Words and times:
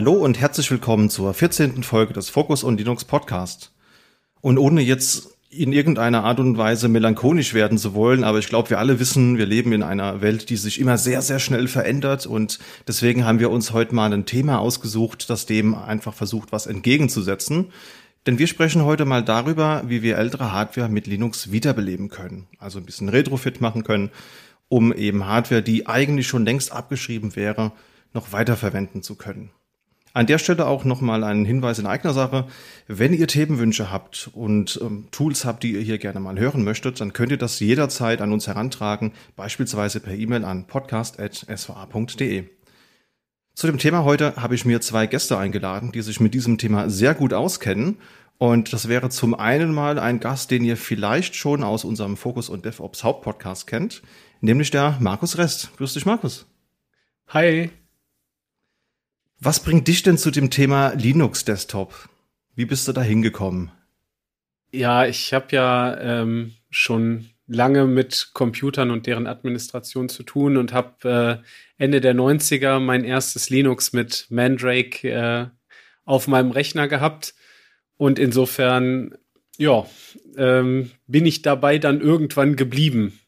Hallo 0.00 0.14
und 0.14 0.40
herzlich 0.40 0.70
willkommen 0.70 1.10
zur 1.10 1.34
14. 1.34 1.82
Folge 1.82 2.14
des 2.14 2.30
Focus 2.30 2.64
und 2.64 2.78
Linux 2.78 3.04
Podcast. 3.04 3.70
Und 4.40 4.56
ohne 4.56 4.80
jetzt 4.80 5.36
in 5.50 5.74
irgendeiner 5.74 6.24
Art 6.24 6.40
und 6.40 6.56
Weise 6.56 6.88
melancholisch 6.88 7.52
werden 7.52 7.76
zu 7.76 7.92
wollen, 7.92 8.24
aber 8.24 8.38
ich 8.38 8.48
glaube, 8.48 8.70
wir 8.70 8.78
alle 8.78 8.98
wissen, 8.98 9.36
wir 9.36 9.44
leben 9.44 9.74
in 9.74 9.82
einer 9.82 10.22
Welt, 10.22 10.48
die 10.48 10.56
sich 10.56 10.80
immer 10.80 10.96
sehr, 10.96 11.20
sehr 11.20 11.38
schnell 11.38 11.68
verändert 11.68 12.24
und 12.24 12.60
deswegen 12.88 13.26
haben 13.26 13.40
wir 13.40 13.50
uns 13.50 13.74
heute 13.74 13.94
mal 13.94 14.10
ein 14.10 14.24
Thema 14.24 14.60
ausgesucht, 14.60 15.28
das 15.28 15.44
dem 15.44 15.74
einfach 15.74 16.14
versucht, 16.14 16.50
was 16.50 16.66
entgegenzusetzen. 16.66 17.66
Denn 18.24 18.38
wir 18.38 18.46
sprechen 18.46 18.86
heute 18.86 19.04
mal 19.04 19.22
darüber, 19.22 19.82
wie 19.86 20.00
wir 20.00 20.16
ältere 20.16 20.50
Hardware 20.50 20.88
mit 20.88 21.08
Linux 21.08 21.52
wiederbeleben 21.52 22.08
können, 22.08 22.46
also 22.58 22.78
ein 22.78 22.86
bisschen 22.86 23.10
Retrofit 23.10 23.60
machen 23.60 23.84
können, 23.84 24.08
um 24.70 24.94
eben 24.94 25.26
Hardware, 25.26 25.60
die 25.60 25.88
eigentlich 25.88 26.26
schon 26.26 26.46
längst 26.46 26.72
abgeschrieben 26.72 27.36
wäre, 27.36 27.72
noch 28.14 28.32
weiterverwenden 28.32 29.02
zu 29.02 29.14
können. 29.14 29.50
An 30.12 30.26
der 30.26 30.38
Stelle 30.38 30.66
auch 30.66 30.84
nochmal 30.84 31.22
einen 31.22 31.44
Hinweis 31.44 31.78
in 31.78 31.86
eigener 31.86 32.12
Sache. 32.12 32.46
Wenn 32.88 33.12
ihr 33.12 33.28
Themenwünsche 33.28 33.92
habt 33.92 34.28
und 34.32 34.78
ähm, 34.82 35.06
Tools 35.12 35.44
habt, 35.44 35.62
die 35.62 35.72
ihr 35.72 35.80
hier 35.82 35.98
gerne 35.98 36.18
mal 36.18 36.38
hören 36.38 36.64
möchtet, 36.64 37.00
dann 37.00 37.12
könnt 37.12 37.30
ihr 37.30 37.38
das 37.38 37.60
jederzeit 37.60 38.20
an 38.20 38.32
uns 38.32 38.48
herantragen, 38.48 39.12
beispielsweise 39.36 40.00
per 40.00 40.14
E-Mail 40.14 40.44
an 40.44 40.66
podcast.sva.de. 40.66 42.44
Zu 43.54 43.66
dem 43.66 43.78
Thema 43.78 44.04
heute 44.04 44.36
habe 44.36 44.54
ich 44.54 44.64
mir 44.64 44.80
zwei 44.80 45.06
Gäste 45.06 45.38
eingeladen, 45.38 45.92
die 45.92 46.02
sich 46.02 46.18
mit 46.18 46.34
diesem 46.34 46.58
Thema 46.58 46.90
sehr 46.90 47.14
gut 47.14 47.32
auskennen. 47.32 47.98
Und 48.38 48.72
das 48.72 48.88
wäre 48.88 49.10
zum 49.10 49.34
einen 49.34 49.72
mal 49.74 49.98
ein 49.98 50.18
Gast, 50.18 50.50
den 50.50 50.64
ihr 50.64 50.76
vielleicht 50.76 51.36
schon 51.36 51.62
aus 51.62 51.84
unserem 51.84 52.16
Focus 52.16 52.48
und 52.48 52.64
DevOps 52.64 53.04
Hauptpodcast 53.04 53.66
kennt, 53.66 54.02
nämlich 54.40 54.70
der 54.70 54.96
Markus 54.98 55.36
Rest. 55.36 55.70
Grüß 55.76 55.92
dich, 55.92 56.06
Markus. 56.06 56.46
Hi. 57.28 57.70
Was 59.42 59.62
bringt 59.62 59.88
dich 59.88 60.02
denn 60.02 60.18
zu 60.18 60.30
dem 60.30 60.50
Thema 60.50 60.92
Linux 60.92 61.46
Desktop? 61.46 62.10
Wie 62.54 62.66
bist 62.66 62.86
du 62.86 62.92
da 62.92 63.00
hingekommen? 63.00 63.70
Ja, 64.70 65.06
ich 65.06 65.32
habe 65.32 65.46
ja 65.52 65.98
ähm, 65.98 66.52
schon 66.68 67.30
lange 67.46 67.86
mit 67.86 68.32
Computern 68.34 68.90
und 68.90 69.06
deren 69.06 69.26
Administration 69.26 70.10
zu 70.10 70.24
tun 70.24 70.58
und 70.58 70.74
habe 70.74 71.42
äh, 71.78 71.82
Ende 71.82 72.02
der 72.02 72.14
90er 72.14 72.80
mein 72.80 73.02
erstes 73.02 73.48
Linux 73.48 73.94
mit 73.94 74.26
Mandrake 74.28 75.08
äh, 75.08 75.46
auf 76.04 76.28
meinem 76.28 76.50
Rechner 76.50 76.86
gehabt. 76.86 77.34
Und 77.96 78.18
insofern, 78.18 79.16
ja, 79.56 79.86
ähm, 80.36 80.90
bin 81.06 81.24
ich 81.24 81.40
dabei 81.40 81.78
dann 81.78 82.02
irgendwann 82.02 82.56
geblieben. 82.56 83.18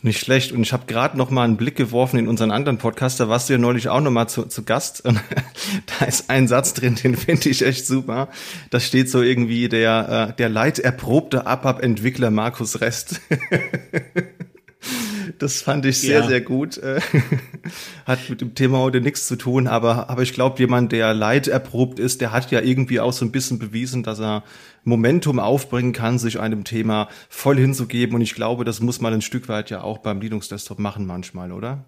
Nicht 0.00 0.20
schlecht. 0.20 0.52
Und 0.52 0.62
ich 0.62 0.72
habe 0.72 0.86
gerade 0.86 1.18
noch 1.18 1.30
mal 1.30 1.42
einen 1.42 1.56
Blick 1.56 1.74
geworfen 1.74 2.18
in 2.18 2.28
unseren 2.28 2.52
anderen 2.52 2.78
Podcast. 2.78 3.18
Da 3.18 3.28
warst 3.28 3.48
du 3.48 3.54
ja 3.54 3.58
neulich 3.58 3.88
auch 3.88 4.00
noch 4.00 4.12
mal 4.12 4.28
zu, 4.28 4.44
zu 4.44 4.62
Gast. 4.62 5.00
Und 5.04 5.20
da 5.98 6.04
ist 6.04 6.30
ein 6.30 6.46
Satz 6.46 6.72
drin, 6.74 6.94
den 6.94 7.16
finde 7.16 7.48
ich 7.48 7.64
echt 7.64 7.86
super. 7.86 8.28
Da 8.70 8.78
steht 8.78 9.10
so 9.10 9.22
irgendwie 9.22 9.68
der, 9.68 10.28
äh, 10.30 10.36
der 10.36 10.48
leiterprobte 10.48 11.46
ABAP-Entwickler 11.46 12.30
Markus 12.30 12.80
Rest. 12.80 13.20
Das 15.38 15.62
fand 15.62 15.84
ich 15.86 16.00
sehr, 16.00 16.20
ja. 16.20 16.26
sehr 16.26 16.40
gut. 16.40 16.78
Äh, 16.78 17.00
hat 18.06 18.18
mit 18.28 18.40
dem 18.40 18.54
Thema 18.54 18.78
heute 18.78 19.00
nichts 19.00 19.26
zu 19.26 19.36
tun, 19.36 19.66
aber, 19.66 20.08
aber 20.10 20.22
ich 20.22 20.32
glaube, 20.32 20.58
jemand, 20.58 20.92
der 20.92 21.14
Leid 21.14 21.48
erprobt 21.48 21.98
ist, 21.98 22.20
der 22.20 22.32
hat 22.32 22.50
ja 22.50 22.60
irgendwie 22.60 23.00
auch 23.00 23.12
so 23.12 23.24
ein 23.24 23.32
bisschen 23.32 23.58
bewiesen, 23.58 24.02
dass 24.02 24.20
er 24.20 24.44
Momentum 24.84 25.38
aufbringen 25.38 25.92
kann, 25.92 26.18
sich 26.18 26.40
einem 26.40 26.64
Thema 26.64 27.08
voll 27.28 27.58
hinzugeben. 27.58 28.14
Und 28.14 28.22
ich 28.22 28.34
glaube, 28.34 28.64
das 28.64 28.80
muss 28.80 29.00
man 29.00 29.14
ein 29.14 29.22
Stück 29.22 29.48
weit 29.48 29.70
ja 29.70 29.82
auch 29.82 29.98
beim 29.98 30.20
Linux-Desktop 30.20 30.78
machen 30.78 31.06
manchmal, 31.06 31.52
oder? 31.52 31.84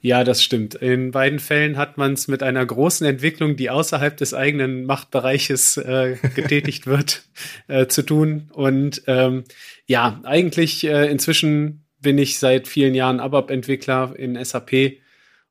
Ja, 0.00 0.22
das 0.22 0.44
stimmt. 0.44 0.76
In 0.76 1.10
beiden 1.10 1.40
Fällen 1.40 1.76
hat 1.76 1.98
man 1.98 2.12
es 2.12 2.28
mit 2.28 2.44
einer 2.44 2.64
großen 2.64 3.04
Entwicklung, 3.04 3.56
die 3.56 3.68
außerhalb 3.68 4.16
des 4.16 4.32
eigenen 4.32 4.84
Machtbereiches 4.86 5.76
äh, 5.76 6.16
getätigt 6.36 6.86
wird, 6.86 7.24
äh, 7.66 7.88
zu 7.88 8.02
tun. 8.02 8.48
Und 8.52 9.02
ähm, 9.08 9.42
ja, 9.86 10.20
eigentlich 10.22 10.86
äh, 10.86 11.10
inzwischen 11.10 11.84
bin 12.00 12.18
ich 12.18 12.38
seit 12.38 12.68
vielen 12.68 12.94
Jahren 12.94 13.20
ABAP-Entwickler 13.20 14.14
in 14.16 14.42
SAP 14.42 14.98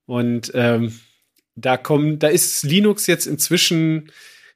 und 0.05 0.51
ähm, 0.53 0.99
da 1.55 1.75
kommen, 1.75 2.19
da 2.19 2.27
ist 2.27 2.63
Linux 2.63 3.07
jetzt 3.07 3.25
inzwischen 3.25 4.11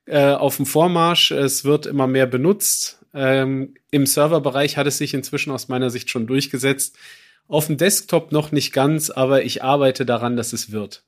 äh, 0.06 0.34
auf 0.34 0.58
dem 0.58 0.66
Vormarsch. 0.66 1.32
Es 1.32 1.66
wird 1.66 1.86
immer 1.86 2.08
mehr 2.08 2.28
benutzt. 2.28 3.00
Ähm, 3.14 3.74
Im 3.90 4.06
Serverbereich 4.06 4.78
hat 4.78 4.88
es 4.88 4.98
sich 4.98 5.14
inzwischen 5.14 5.52
aus 5.52 5.68
meiner 5.68 5.90
Sicht 5.90 6.10
schon 6.10 6.28
durchgesetzt. 6.28 6.98
Auf 7.48 7.68
dem 7.68 7.78
Desktop 7.78 8.32
noch 8.32 8.52
nicht 8.52 8.72
ganz, 8.72 9.10
aber 9.10 9.44
ich 9.44 9.64
arbeite 9.64 10.06
daran, 10.06 10.38
dass 10.38 10.54
es 10.54 10.72
wird. 10.72 11.04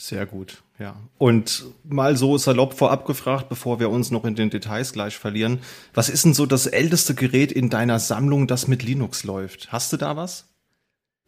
Sehr 0.00 0.26
gut, 0.26 0.62
ja. 0.78 0.94
Und 1.18 1.64
mal 1.82 2.16
so 2.16 2.38
salopp 2.38 2.74
vorab 2.74 3.04
gefragt, 3.04 3.48
bevor 3.48 3.80
wir 3.80 3.90
uns 3.90 4.12
noch 4.12 4.24
in 4.24 4.36
den 4.36 4.48
Details 4.48 4.92
gleich 4.92 5.18
verlieren. 5.18 5.58
Was 5.92 6.08
ist 6.08 6.24
denn 6.24 6.34
so 6.34 6.46
das 6.46 6.68
älteste 6.68 7.16
Gerät 7.16 7.50
in 7.50 7.68
deiner 7.68 7.98
Sammlung, 7.98 8.46
das 8.46 8.68
mit 8.68 8.84
Linux 8.84 9.24
läuft? 9.24 9.72
Hast 9.72 9.92
du 9.92 9.96
da 9.96 10.16
was? 10.16 10.46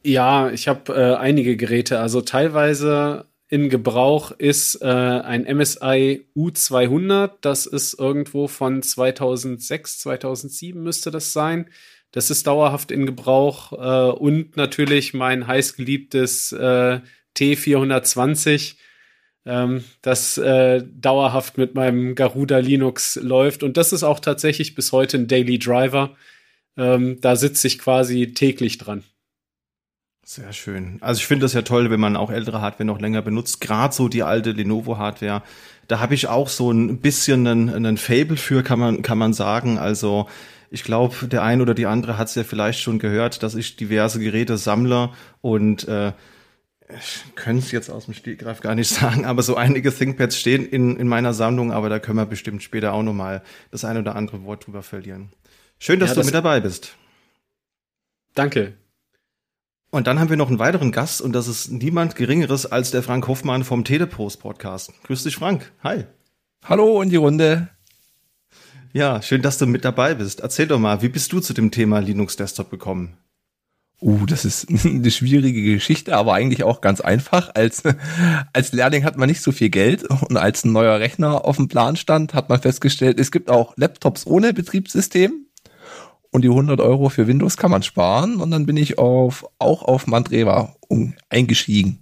Ja, 0.05 0.51
ich 0.51 0.69
habe 0.69 0.95
äh, 0.95 1.17
einige 1.17 1.57
Geräte. 1.57 1.99
Also 1.99 2.21
teilweise 2.21 3.27
in 3.49 3.71
Gebrauch 3.71 4.31
ist 4.31 4.81
äh, 4.81 4.87
ein 4.87 5.43
MSI 5.43 6.27
U200. 6.37 7.33
Das 7.41 7.67
ist 7.67 7.99
irgendwo 7.99 8.47
von 8.47 8.85
2006, 8.85 9.99
2007 9.99 10.81
müsste 10.81 11.11
das 11.11 11.33
sein. 11.33 11.67
Das 12.13 12.31
ist 12.31 12.47
dauerhaft 12.47 12.93
in 12.93 13.05
Gebrauch. 13.05 13.73
Äh, 13.73 14.13
und 14.17 14.57
natürlich 14.57 15.13
mein 15.13 15.49
heißgeliebtes 15.49 16.53
äh, 16.53 17.01
T420, 17.37 18.77
ähm, 19.47 19.85
das 20.03 20.39
äh, 20.39 20.83
dauerhaft 20.85 21.59
mit 21.59 21.75
meinem 21.75 22.15
Garuda 22.15 22.59
Linux 22.59 23.17
läuft. 23.17 23.63
Und 23.63 23.77
das 23.77 23.93
ist 23.93 24.03
auch 24.03 24.21
tatsächlich 24.21 24.75
bis 24.75 24.93
heute 24.93 25.19
ein 25.19 25.29
Daily 25.29 25.59
Driver. 25.59 26.17
Ähm, 26.77 27.21
da 27.21 27.37
sitze 27.37 27.67
ich 27.67 27.79
quasi 27.79 28.33
täglich 28.33 28.79
dran. 28.79 29.05
Sehr 30.33 30.53
schön. 30.53 30.99
Also 31.01 31.19
ich 31.19 31.27
finde 31.27 31.45
das 31.45 31.55
ja 31.55 31.63
toll, 31.63 31.91
wenn 31.91 31.99
man 31.99 32.17
auch 32.17 32.31
ältere 32.31 32.61
Hardware 32.61 32.85
noch 32.85 33.01
länger 33.01 33.23
benutzt. 33.23 33.61
Gerade 33.61 33.93
so 33.93 34.09
die 34.09 34.23
alte 34.23 34.53
Lenovo-Hardware. 34.53 35.43
Da 35.89 35.99
habe 35.99 36.15
ich 36.15 36.29
auch 36.29 36.49
so 36.49 36.71
ein 36.71 36.99
bisschen 37.01 37.47
einen, 37.47 37.69
einen 37.69 37.97
Fable 37.97 38.37
für, 38.37 38.63
kann 38.63 38.79
man, 38.79 39.03
kann 39.03 39.19
man 39.19 39.33
sagen. 39.33 39.79
Also 39.79 40.29
ich 40.71 40.85
glaube, 40.85 41.27
der 41.27 41.43
ein 41.43 41.61
oder 41.61 41.75
die 41.75 41.87
andere 41.87 42.17
hat 42.17 42.29
es 42.29 42.37
ja 42.37 42.45
vielleicht 42.45 42.81
schon 42.81 43.01
gehört, 43.01 43.43
dass 43.43 43.57
ich 43.57 43.75
diverse 43.75 44.21
Geräte 44.21 44.57
sammle 44.57 45.11
und 45.41 45.89
äh, 45.89 46.13
ich 46.99 47.25
könnte 47.35 47.65
es 47.65 47.73
jetzt 47.73 47.91
aus 47.91 48.07
dem 48.07 48.15
Stegreif 48.15 48.61
gar 48.61 48.75
nicht 48.75 48.89
sagen, 48.95 49.25
aber 49.25 49.43
so 49.43 49.57
einige 49.57 49.95
ThinkPads 49.95 50.37
stehen 50.37 50.67
in, 50.67 50.97
in 50.97 51.09
meiner 51.09 51.35
Sammlung, 51.35 51.73
aber 51.73 51.89
da 51.89 51.99
können 51.99 52.19
wir 52.19 52.27
bestimmt 52.27 52.63
später 52.63 52.93
auch 52.93 53.03
nochmal 53.03 53.43
das 53.71 53.85
ein 53.85 53.97
oder 53.97 54.17
andere 54.17 54.45
Wort 54.45 54.67
drüber 54.67 54.83
verlieren. 54.83 55.31
Schön, 55.79 56.01
dass 56.01 56.11
ja, 56.11 56.17
das 56.17 56.27
du 56.27 56.29
mit 56.29 56.35
dabei 56.35 56.61
bist. 56.61 56.97
Danke. 58.35 58.75
Und 59.91 60.07
dann 60.07 60.21
haben 60.21 60.31
wir 60.31 60.37
noch 60.37 60.49
einen 60.49 60.61
weiteren 60.61 60.93
Gast 60.93 61.21
und 61.21 61.33
das 61.33 61.49
ist 61.49 61.71
niemand 61.71 62.15
Geringeres 62.15 62.65
als 62.65 62.93
der 62.93 63.03
Frank 63.03 63.27
Hoffmann 63.27 63.65
vom 63.65 63.83
Telepost 63.83 64.41
Podcast. 64.41 64.93
Grüß 65.03 65.25
dich, 65.25 65.35
Frank. 65.35 65.73
Hi. 65.83 66.05
Hallo 66.65 67.03
in 67.03 67.11
die 67.11 67.17
Runde. 67.17 67.69
Ja, 68.93 69.23
schön, 69.23 69.43
dass 69.43 69.59
du 69.59 69.67
mit 69.67 69.85
dabei 69.85 70.15
bist. 70.15 70.41
Erzähl 70.41 70.67
doch 70.67 70.79
mal, 70.79 71.03
wie 71.03 71.09
bist 71.09 71.33
du 71.33 71.41
zu 71.41 71.55
dem 71.55 71.71
Thema 71.71 72.01
Linux 72.01 72.37
Desktop 72.37 72.71
gekommen? 72.71 73.17
Uh, 74.01 74.25
das 74.27 74.45
ist 74.45 74.67
eine 74.85 75.11
schwierige 75.11 75.63
Geschichte, 75.63 76.17
aber 76.17 76.35
eigentlich 76.35 76.65
auch 76.65 76.81
ganz 76.81 77.01
einfach. 77.01 77.51
Als, 77.55 77.83
als 78.53 78.73
Lehrling 78.73 79.05
hat 79.05 79.17
man 79.17 79.29
nicht 79.29 79.43
so 79.43 79.53
viel 79.53 79.69
Geld 79.69 80.05
und 80.05 80.37
als 80.37 80.65
ein 80.65 80.73
neuer 80.73 80.99
Rechner 81.01 81.45
auf 81.45 81.57
dem 81.57 81.69
Plan 81.69 81.97
stand, 81.97 82.35
hat 82.35 82.49
man 82.49 82.61
festgestellt, 82.61 83.21
es 83.21 83.31
gibt 83.31 83.51
auch 83.51 83.75
Laptops 83.77 84.27
ohne 84.27 84.55
Betriebssystem 84.55 85.47
und 86.31 86.43
die 86.43 86.49
100 86.49 86.81
Euro 86.81 87.09
für 87.09 87.27
Windows 87.27 87.57
kann 87.57 87.71
man 87.71 87.83
sparen 87.83 88.41
und 88.41 88.51
dann 88.51 88.67
bin 88.67 88.77
ich 88.77 88.99
auf, 88.99 89.47
auch 89.59 89.83
auf 89.83 90.07
Mandreva 90.07 90.77
eingestiegen 91.29 91.99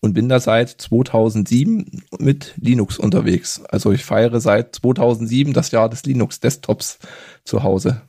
und 0.00 0.14
bin 0.14 0.28
da 0.28 0.40
seit 0.40 0.68
2007 0.68 2.02
mit 2.18 2.54
Linux 2.56 2.98
unterwegs. 2.98 3.62
Also 3.68 3.92
ich 3.92 4.04
feiere 4.04 4.40
seit 4.40 4.74
2007 4.76 5.52
das 5.52 5.70
Jahr 5.70 5.88
des 5.88 6.04
Linux 6.04 6.40
Desktops 6.40 6.98
zu 7.44 7.62
Hause. 7.62 8.02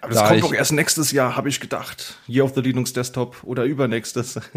Aber 0.00 0.12
das 0.12 0.22
da 0.22 0.28
kommt 0.28 0.42
doch 0.42 0.54
erst 0.54 0.72
nächstes 0.72 1.12
Jahr, 1.12 1.36
habe 1.36 1.48
ich 1.48 1.60
gedacht. 1.60 2.18
Year 2.28 2.44
of 2.44 2.52
the 2.54 2.60
Linux 2.60 2.92
Desktop 2.92 3.42
oder 3.44 3.64
übernächstes. 3.64 4.40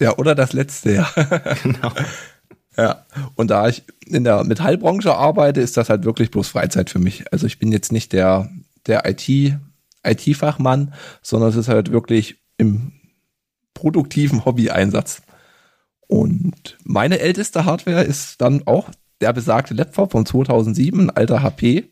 Ja, 0.00 0.16
oder 0.16 0.34
das 0.34 0.54
letzte 0.54 0.92
Jahr. 0.92 1.12
Genau. 1.62 1.92
Ja, 2.78 3.04
und 3.34 3.50
da 3.50 3.68
ich 3.68 3.82
in 4.06 4.24
der 4.24 4.42
Metallbranche 4.44 5.14
arbeite, 5.14 5.60
ist 5.60 5.76
das 5.76 5.90
halt 5.90 6.04
wirklich 6.04 6.30
bloß 6.30 6.48
Freizeit 6.48 6.88
für 6.88 6.98
mich. 6.98 7.30
Also 7.30 7.46
ich 7.46 7.58
bin 7.58 7.72
jetzt 7.72 7.92
nicht 7.92 8.14
der, 8.14 8.50
der 8.86 9.04
IT, 9.06 9.28
IT-Fachmann, 10.02 10.94
sondern 11.20 11.50
es 11.50 11.56
ist 11.56 11.68
halt 11.68 11.92
wirklich 11.92 12.38
im 12.56 12.92
produktiven 13.74 14.46
Hobby-Einsatz. 14.46 15.22
Und 16.06 16.78
meine 16.82 17.18
älteste 17.18 17.66
Hardware 17.66 18.02
ist 18.02 18.40
dann 18.40 18.66
auch 18.66 18.90
der 19.20 19.34
besagte 19.34 19.74
Laptop 19.74 20.12
von 20.12 20.24
2007, 20.24 21.00
ein 21.00 21.10
alter 21.10 21.42
HP 21.42 21.90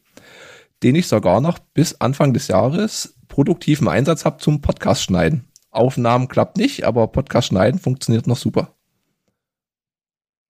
den 0.85 0.95
ich 0.95 1.09
sogar 1.09 1.41
noch 1.41 1.59
bis 1.59 2.01
Anfang 2.01 2.33
des 2.35 2.49
Jahres 2.49 3.17
produktiven 3.29 3.89
Einsatz 3.89 4.25
habe 4.25 4.39
zum 4.39 4.61
Podcast 4.61 5.03
schneiden. 5.03 5.49
Aufnahmen 5.71 6.29
klappt 6.29 6.57
nicht, 6.57 6.85
aber 6.85 7.09
Podcast 7.09 7.49
schneiden 7.49 7.81
funktioniert 7.81 8.27
noch 8.27 8.37
super. 8.37 8.77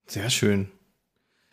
Sehr 0.07 0.29
schön. 0.29 0.69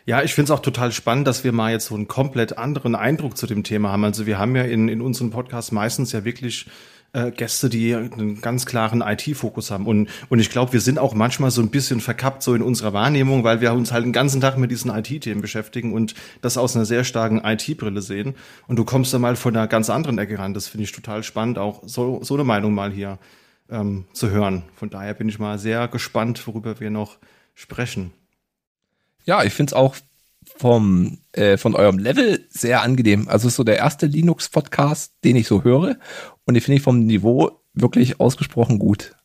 Ja, 0.05 0.23
ich 0.23 0.33
finde 0.33 0.51
es 0.51 0.59
auch 0.59 0.63
total 0.63 0.91
spannend, 0.91 1.27
dass 1.27 1.43
wir 1.43 1.51
mal 1.51 1.71
jetzt 1.71 1.85
so 1.85 1.95
einen 1.95 2.07
komplett 2.07 2.57
anderen 2.57 2.95
Eindruck 2.95 3.37
zu 3.37 3.47
dem 3.47 3.63
Thema 3.63 3.91
haben. 3.91 4.03
Also 4.03 4.25
wir 4.25 4.39
haben 4.39 4.55
ja 4.55 4.63
in, 4.63 4.89
in 4.89 4.99
unserem 4.99 5.29
Podcast 5.29 5.71
meistens 5.71 6.11
ja 6.11 6.25
wirklich 6.25 6.67
äh, 7.13 7.31
Gäste, 7.31 7.69
die 7.69 7.93
einen 7.93 8.41
ganz 8.41 8.65
klaren 8.65 9.01
IT-Fokus 9.01 9.71
haben. 9.71 9.85
Und, 9.85 10.09
und 10.29 10.39
ich 10.39 10.49
glaube, 10.49 10.73
wir 10.73 10.81
sind 10.81 10.99
auch 10.99 11.13
manchmal 11.13 11.51
so 11.51 11.61
ein 11.61 11.69
bisschen 11.69 11.99
verkappt 11.99 12.43
so 12.43 12.53
in 12.55 12.61
unserer 12.61 12.93
Wahrnehmung, 12.93 13.43
weil 13.43 13.61
wir 13.61 13.73
uns 13.73 13.91
halt 13.91 14.05
den 14.05 14.13
ganzen 14.13 14.41
Tag 14.41 14.57
mit 14.57 14.71
diesen 14.71 14.91
IT-Themen 14.91 15.41
beschäftigen 15.41 15.93
und 15.93 16.15
das 16.41 16.57
aus 16.57 16.75
einer 16.75 16.85
sehr 16.85 17.03
starken 17.03 17.41
IT-Brille 17.43 18.01
sehen. 18.01 18.35
Und 18.67 18.77
du 18.77 18.85
kommst 18.85 19.13
da 19.13 19.19
mal 19.19 19.35
von 19.35 19.55
einer 19.55 19.67
ganz 19.67 19.89
anderen 19.89 20.17
Ecke 20.17 20.39
ran. 20.39 20.53
Das 20.53 20.67
finde 20.67 20.85
ich 20.85 20.91
total 20.91 21.23
spannend, 21.23 21.57
auch 21.57 21.81
so, 21.85 22.23
so 22.23 22.35
eine 22.35 22.43
Meinung 22.43 22.73
mal 22.73 22.91
hier 22.91 23.19
ähm, 23.69 24.05
zu 24.13 24.29
hören. 24.29 24.63
Von 24.75 24.89
daher 24.89 25.13
bin 25.13 25.29
ich 25.29 25.39
mal 25.39 25.59
sehr 25.59 25.87
gespannt, 25.87 26.45
worüber 26.47 26.79
wir 26.79 26.91
noch 26.91 27.17
sprechen. 27.55 28.11
Ja, 29.25 29.43
ich 29.43 29.53
finde 29.53 29.71
es 29.71 29.73
auch 29.73 29.95
vom 30.57 31.19
äh, 31.33 31.57
von 31.57 31.75
eurem 31.75 31.97
Level 31.97 32.45
sehr 32.49 32.81
angenehm. 32.81 33.27
Also 33.27 33.49
so 33.49 33.63
der 33.63 33.77
erste 33.77 34.05
Linux-Podcast, 34.05 35.13
den 35.23 35.35
ich 35.35 35.47
so 35.47 35.63
höre. 35.63 35.97
Und 36.45 36.55
ich 36.55 36.63
finde 36.63 36.81
vom 36.81 36.99
Niveau 36.99 37.61
wirklich 37.73 38.19
ausgesprochen 38.19 38.79
gut. 38.79 39.15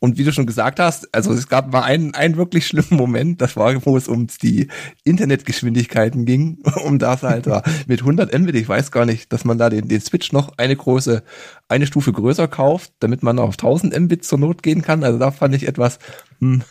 Und 0.00 0.16
wie 0.16 0.22
du 0.22 0.32
schon 0.32 0.46
gesagt 0.46 0.78
hast, 0.78 1.12
also 1.12 1.32
es 1.32 1.48
gab 1.48 1.72
mal 1.72 1.82
einen, 1.82 2.14
einen 2.14 2.36
wirklich 2.36 2.66
schlimmen 2.66 2.86
Moment, 2.90 3.40
das 3.40 3.56
war, 3.56 3.74
wo 3.84 3.96
es 3.96 4.06
um 4.06 4.28
die 4.42 4.68
Internetgeschwindigkeiten 5.02 6.24
ging, 6.24 6.58
um 6.84 7.00
das 7.00 7.24
halt 7.24 7.48
mit 7.88 8.00
100 8.00 8.36
Mbit, 8.38 8.54
ich 8.54 8.68
weiß 8.68 8.92
gar 8.92 9.06
nicht, 9.06 9.32
dass 9.32 9.44
man 9.44 9.58
da 9.58 9.70
den, 9.70 9.88
den 9.88 10.00
Switch 10.00 10.32
noch 10.32 10.56
eine 10.56 10.76
große, 10.76 11.24
eine 11.66 11.86
Stufe 11.86 12.12
größer 12.12 12.46
kauft, 12.46 12.92
damit 13.00 13.24
man 13.24 13.40
auf 13.40 13.54
1000 13.54 13.98
Mbit 13.98 14.24
zur 14.24 14.38
Not 14.38 14.62
gehen 14.62 14.82
kann. 14.82 15.02
Also 15.02 15.18
da 15.18 15.32
fand 15.32 15.54
ich 15.56 15.66
etwas, 15.66 15.98
hm, 16.38 16.62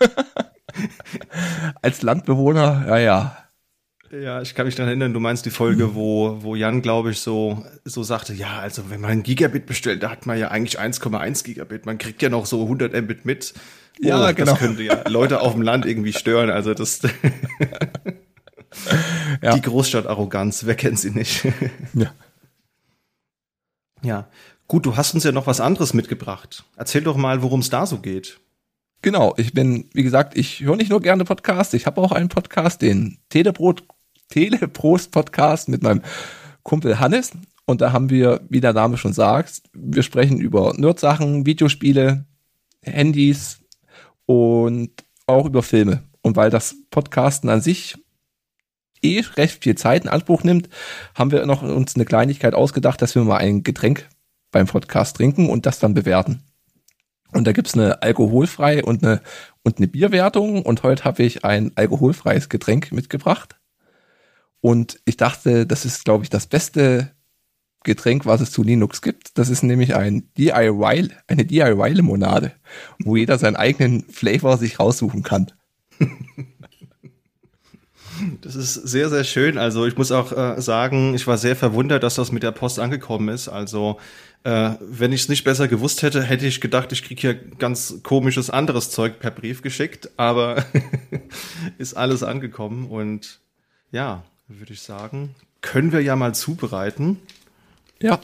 als 1.81 2.01
Landbewohner, 2.03 2.85
ja, 2.87 2.97
ja, 2.97 3.37
ja, 4.11 4.41
ich 4.41 4.55
kann 4.55 4.65
mich 4.65 4.75
daran 4.75 4.89
erinnern, 4.89 5.13
du 5.13 5.19
meinst 5.19 5.45
die 5.45 5.51
Folge, 5.51 5.95
wo, 5.95 6.37
wo 6.41 6.55
Jan, 6.55 6.81
glaube 6.81 7.11
ich, 7.11 7.19
so, 7.19 7.65
so 7.83 8.03
sagte, 8.03 8.33
ja, 8.33 8.59
also 8.59 8.89
wenn 8.89 9.01
man 9.01 9.11
ein 9.11 9.23
Gigabit 9.23 9.65
bestellt, 9.65 10.03
da 10.03 10.11
hat 10.11 10.25
man 10.25 10.37
ja 10.37 10.49
eigentlich 10.49 10.79
1,1 10.79 11.43
Gigabit. 11.43 11.85
Man 11.85 11.97
kriegt 11.97 12.21
ja 12.21 12.29
noch 12.29 12.45
so 12.45 12.63
100 12.63 12.93
Mbit 12.93 13.25
mit. 13.25 13.53
Oh, 14.01 14.07
ja, 14.07 14.31
genau. 14.31 14.51
Das 14.51 14.59
könnte 14.59 14.83
ja 14.83 15.07
Leute 15.09 15.41
auf 15.41 15.53
dem 15.53 15.61
Land 15.61 15.85
irgendwie 15.85 16.13
stören. 16.13 16.49
Also 16.49 16.73
das, 16.73 17.01
ja. 19.41 19.55
die 19.55 19.61
Großstadt-Arroganz, 19.61 20.65
wer 20.65 20.75
kennt 20.75 20.99
sie 20.99 21.11
nicht? 21.11 21.45
ja. 21.93 22.13
Ja. 24.03 24.27
Gut, 24.67 24.85
du 24.85 24.97
hast 24.97 25.13
uns 25.13 25.23
ja 25.23 25.31
noch 25.31 25.47
was 25.47 25.59
anderes 25.59 25.93
mitgebracht. 25.93 26.63
Erzähl 26.75 27.01
doch 27.01 27.17
mal, 27.17 27.41
worum 27.41 27.61
es 27.61 27.69
da 27.69 27.85
so 27.85 27.99
geht. 27.99 28.39
Genau, 29.01 29.33
ich 29.37 29.53
bin, 29.53 29.89
wie 29.93 30.03
gesagt, 30.03 30.37
ich 30.37 30.61
höre 30.61 30.75
nicht 30.75 30.89
nur 30.89 31.01
gerne 31.01 31.23
Podcasts, 31.23 31.73
ich 31.73 31.85
habe 31.85 32.01
auch 32.01 32.11
einen 32.11 32.29
Podcast, 32.29 32.81
den 32.81 33.19
Telebrot 33.29 33.83
Teleprost-Podcast 34.29 35.69
mit 35.69 35.83
meinem 35.83 36.01
Kumpel 36.63 36.99
Hannes. 36.99 37.31
Und 37.65 37.81
da 37.81 37.91
haben 37.91 38.09
wir, 38.09 38.41
wie 38.49 38.61
der 38.61 38.73
Name 38.73 38.97
schon 38.97 39.13
sagt, 39.13 39.61
wir 39.73 40.03
sprechen 40.03 40.39
über 40.39 40.73
Nerd-Sachen, 40.77 41.45
Videospiele, 41.45 42.25
Handys 42.81 43.59
und 44.25 44.91
auch 45.25 45.45
über 45.45 45.63
Filme. 45.63 46.03
Und 46.21 46.35
weil 46.35 46.49
das 46.49 46.75
Podcasten 46.89 47.49
an 47.49 47.61
sich 47.61 47.97
eh 49.01 49.21
recht 49.35 49.63
viel 49.63 49.75
Zeit 49.75 50.03
in 50.03 50.09
Anspruch 50.09 50.43
nimmt, 50.43 50.69
haben 51.15 51.31
wir 51.31 51.45
noch 51.45 51.61
uns 51.61 51.95
eine 51.95 52.05
Kleinigkeit 52.05 52.53
ausgedacht, 52.53 53.01
dass 53.01 53.15
wir 53.15 53.23
mal 53.23 53.37
ein 53.37 53.63
Getränk 53.63 54.07
beim 54.51 54.67
Podcast 54.67 55.17
trinken 55.17 55.49
und 55.49 55.65
das 55.65 55.79
dann 55.79 55.93
bewerten. 55.93 56.43
Und 57.33 57.45
da 57.45 57.51
gibt's 57.51 57.73
eine 57.73 58.01
alkoholfreie 58.01 58.85
und 58.85 59.03
eine, 59.03 59.21
und 59.63 59.77
eine 59.77 59.87
Bierwertung. 59.87 60.61
Und 60.63 60.83
heute 60.83 61.03
habe 61.03 61.23
ich 61.23 61.43
ein 61.43 61.71
alkoholfreies 61.75 62.49
Getränk 62.49 62.91
mitgebracht. 62.91 63.56
Und 64.61 64.99
ich 65.05 65.17
dachte, 65.17 65.65
das 65.65 65.85
ist, 65.85 66.05
glaube 66.05 66.23
ich, 66.23 66.29
das 66.29 66.47
beste 66.47 67.11
Getränk, 67.83 68.25
was 68.25 68.41
es 68.41 68.51
zu 68.51 68.63
Linux 68.63 69.01
gibt. 69.01 69.37
Das 69.37 69.49
ist 69.49 69.63
nämlich 69.63 69.95
ein 69.95 70.29
DIY, 70.37 71.09
eine 71.27 71.45
DIY-Limonade, 71.45 72.51
wo 73.03 73.15
jeder 73.15 73.37
seinen 73.37 73.55
eigenen 73.55 74.03
Flavor 74.09 74.57
sich 74.57 74.79
raussuchen 74.79 75.23
kann. 75.23 75.51
Das 78.41 78.55
ist 78.55 78.73
sehr, 78.73 79.09
sehr 79.09 79.23
schön. 79.23 79.57
Also 79.57 79.85
ich 79.85 79.95
muss 79.95 80.11
auch 80.11 80.31
äh, 80.31 80.59
sagen, 80.61 81.13
ich 81.13 81.27
war 81.27 81.37
sehr 81.37 81.55
verwundert, 81.55 82.03
dass 82.03 82.15
das 82.15 82.31
mit 82.31 82.43
der 82.43 82.51
Post 82.51 82.79
angekommen 82.79 83.29
ist. 83.29 83.47
Also 83.47 83.99
äh, 84.43 84.71
wenn 84.81 85.11
ich 85.11 85.21
es 85.21 85.29
nicht 85.29 85.43
besser 85.43 85.67
gewusst 85.67 86.01
hätte, 86.01 86.23
hätte 86.23 86.47
ich 86.47 86.59
gedacht, 86.59 86.91
ich 86.91 87.03
kriege 87.03 87.21
hier 87.21 87.33
ganz 87.35 88.01
komisches 88.03 88.49
anderes 88.49 88.89
Zeug 88.89 89.19
per 89.19 89.31
Brief 89.31 89.61
geschickt. 89.61 90.09
Aber 90.17 90.65
ist 91.77 91.95
alles 91.95 92.23
angekommen 92.23 92.87
und 92.87 93.39
ja, 93.91 94.23
würde 94.47 94.73
ich 94.73 94.81
sagen, 94.81 95.35
können 95.61 95.91
wir 95.91 96.01
ja 96.01 96.15
mal 96.15 96.33
zubereiten. 96.33 97.19
Ja. 98.01 98.19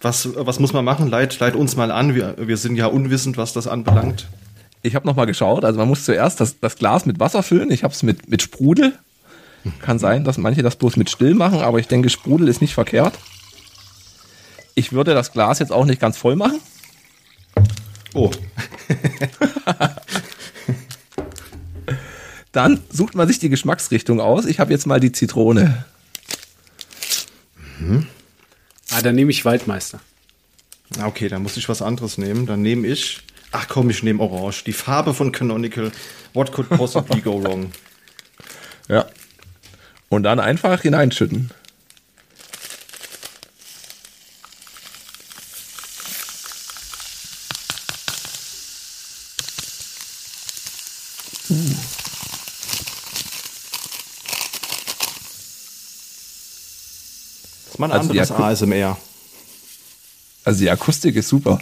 Was, 0.00 0.28
was 0.34 0.60
muss 0.60 0.72
man 0.72 0.84
machen? 0.84 1.08
Leit, 1.08 1.38
leit 1.38 1.54
uns 1.54 1.76
mal 1.76 1.90
an. 1.90 2.14
Wir, 2.14 2.36
wir 2.38 2.56
sind 2.56 2.76
ja 2.76 2.86
unwissend, 2.86 3.36
was 3.36 3.52
das 3.52 3.66
anbelangt. 3.66 4.26
Ich 4.82 4.94
habe 4.94 5.06
noch 5.06 5.16
mal 5.16 5.24
geschaut. 5.26 5.64
Also 5.64 5.78
man 5.78 5.88
muss 5.88 6.04
zuerst 6.04 6.40
das, 6.40 6.60
das 6.60 6.76
Glas 6.76 7.06
mit 7.06 7.18
Wasser 7.18 7.42
füllen. 7.42 7.70
Ich 7.70 7.82
habe 7.82 7.92
es 7.92 8.02
mit, 8.02 8.28
mit 8.28 8.42
Sprudel. 8.42 8.98
Kann 9.80 9.98
sein, 9.98 10.24
dass 10.24 10.38
manche 10.38 10.62
das 10.62 10.76
bloß 10.76 10.96
mit 10.96 11.10
Still 11.10 11.34
machen, 11.34 11.60
aber 11.60 11.78
ich 11.80 11.88
denke, 11.88 12.08
Sprudel 12.08 12.46
ist 12.46 12.60
nicht 12.60 12.74
verkehrt. 12.74 13.18
Ich 14.76 14.92
würde 14.92 15.12
das 15.12 15.32
Glas 15.32 15.58
jetzt 15.58 15.72
auch 15.72 15.86
nicht 15.86 16.00
ganz 16.00 16.16
voll 16.16 16.36
machen. 16.36 16.60
Oh. 18.14 18.30
Dann 22.56 22.80
sucht 22.90 23.14
man 23.14 23.28
sich 23.28 23.38
die 23.38 23.50
Geschmacksrichtung 23.50 24.18
aus. 24.18 24.46
Ich 24.46 24.60
habe 24.60 24.72
jetzt 24.72 24.86
mal 24.86 24.98
die 24.98 25.12
Zitrone. 25.12 25.84
Mhm. 27.78 28.06
Ah, 28.92 29.02
dann 29.02 29.14
nehme 29.14 29.30
ich 29.30 29.44
Waldmeister. 29.44 30.00
Okay, 31.04 31.28
dann 31.28 31.42
muss 31.42 31.58
ich 31.58 31.68
was 31.68 31.82
anderes 31.82 32.16
nehmen. 32.16 32.46
Dann 32.46 32.62
nehme 32.62 32.86
ich. 32.86 33.20
Ach 33.52 33.68
komm, 33.68 33.90
ich 33.90 34.02
nehme 34.02 34.22
Orange. 34.22 34.64
Die 34.64 34.72
Farbe 34.72 35.12
von 35.12 35.32
Canonical. 35.32 35.92
What 36.32 36.50
could 36.50 36.70
possibly 36.70 37.20
go 37.20 37.44
wrong? 37.44 37.72
Ja. 38.88 39.04
Und 40.08 40.22
dann 40.22 40.40
einfach 40.40 40.80
hineinschütten. 40.80 41.50
Uh. 51.50 51.85
Ist 57.76 57.80
mal 57.80 57.92
ein 57.92 57.98
also 57.98 58.10
anderes 58.10 58.30
ASMR. 58.32 58.96
Also 60.44 60.60
die 60.60 60.70
Akustik 60.70 61.14
ist 61.16 61.28
super. 61.28 61.58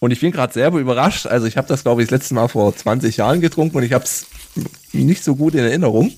Und 0.00 0.10
ich 0.10 0.20
bin 0.20 0.32
gerade 0.32 0.54
selber 0.54 0.78
überrascht. 0.78 1.26
Also 1.26 1.46
ich 1.46 1.58
habe 1.58 1.68
das, 1.68 1.82
glaube 1.82 2.02
ich, 2.02 2.08
das 2.08 2.20
letzte 2.20 2.34
Mal 2.34 2.48
vor 2.48 2.74
20 2.74 3.18
Jahren 3.18 3.42
getrunken 3.42 3.76
und 3.76 3.82
ich 3.82 3.92
habe 3.92 4.04
es 4.04 4.26
nicht 4.92 5.22
so 5.22 5.36
gut 5.36 5.54
in 5.54 5.60
Erinnerung. 5.60 6.12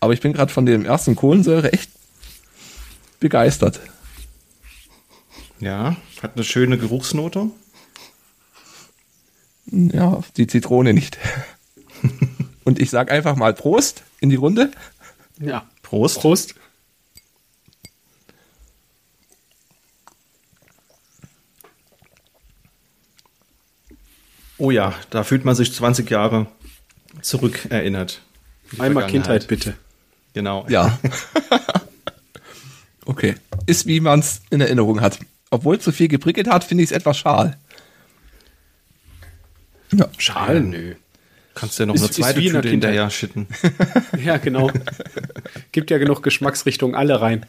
Aber 0.00 0.14
ich 0.14 0.20
bin 0.20 0.32
gerade 0.32 0.52
von 0.52 0.64
dem 0.64 0.86
ersten 0.86 1.16
Kohlensäure 1.16 1.72
echt 1.74 1.90
begeistert. 3.20 3.80
Ja, 5.60 5.96
hat 6.22 6.34
eine 6.34 6.44
schöne 6.44 6.78
Geruchsnote. 6.78 7.50
Ja, 9.66 10.22
die 10.38 10.46
Zitrone 10.46 10.94
nicht. 10.94 11.18
und 12.64 12.80
ich 12.80 12.88
sag 12.88 13.10
einfach 13.10 13.36
mal 13.36 13.52
Prost 13.52 14.02
in 14.20 14.30
die 14.30 14.36
Runde. 14.36 14.72
Ja. 15.38 15.66
Prost. 15.94 16.20
Prost. 16.20 16.54
Oh 24.58 24.72
ja, 24.72 24.92
da 25.10 25.22
fühlt 25.22 25.44
man 25.44 25.54
sich 25.54 25.72
20 25.72 26.10
Jahre 26.10 26.48
zurückerinnert. 27.22 28.22
Einmal 28.76 29.06
Kindheit 29.06 29.46
bitte. 29.46 29.76
Genau. 30.32 30.66
Ja. 30.68 30.98
okay. 33.06 33.36
Ist 33.66 33.86
wie 33.86 34.00
man 34.00 34.18
es 34.18 34.42
in 34.50 34.60
Erinnerung 34.60 35.00
hat. 35.00 35.20
Obwohl 35.50 35.76
es 35.76 35.84
so 35.84 35.92
viel 35.92 36.08
geprickelt 36.08 36.48
hat, 36.48 36.64
finde 36.64 36.82
ich 36.82 36.90
es 36.90 36.96
etwas 36.96 37.18
schal. 37.18 37.56
Ja. 39.92 40.08
Schal? 40.18 40.60
Nö. 40.60 40.96
Kannst 41.54 41.78
du 41.78 41.84
ja 41.84 41.86
noch 41.86 41.94
ist, 41.94 42.02
eine 42.02 42.10
zweite 42.10 42.40
Tüte 42.40 42.68
hinterher 42.68 43.10
schütten. 43.10 43.46
ja, 44.24 44.38
genau. 44.38 44.70
Gibt 45.72 45.90
ja 45.90 45.98
genug 45.98 46.22
Geschmacksrichtungen 46.22 46.96
alle 46.96 47.20
rein. 47.20 47.46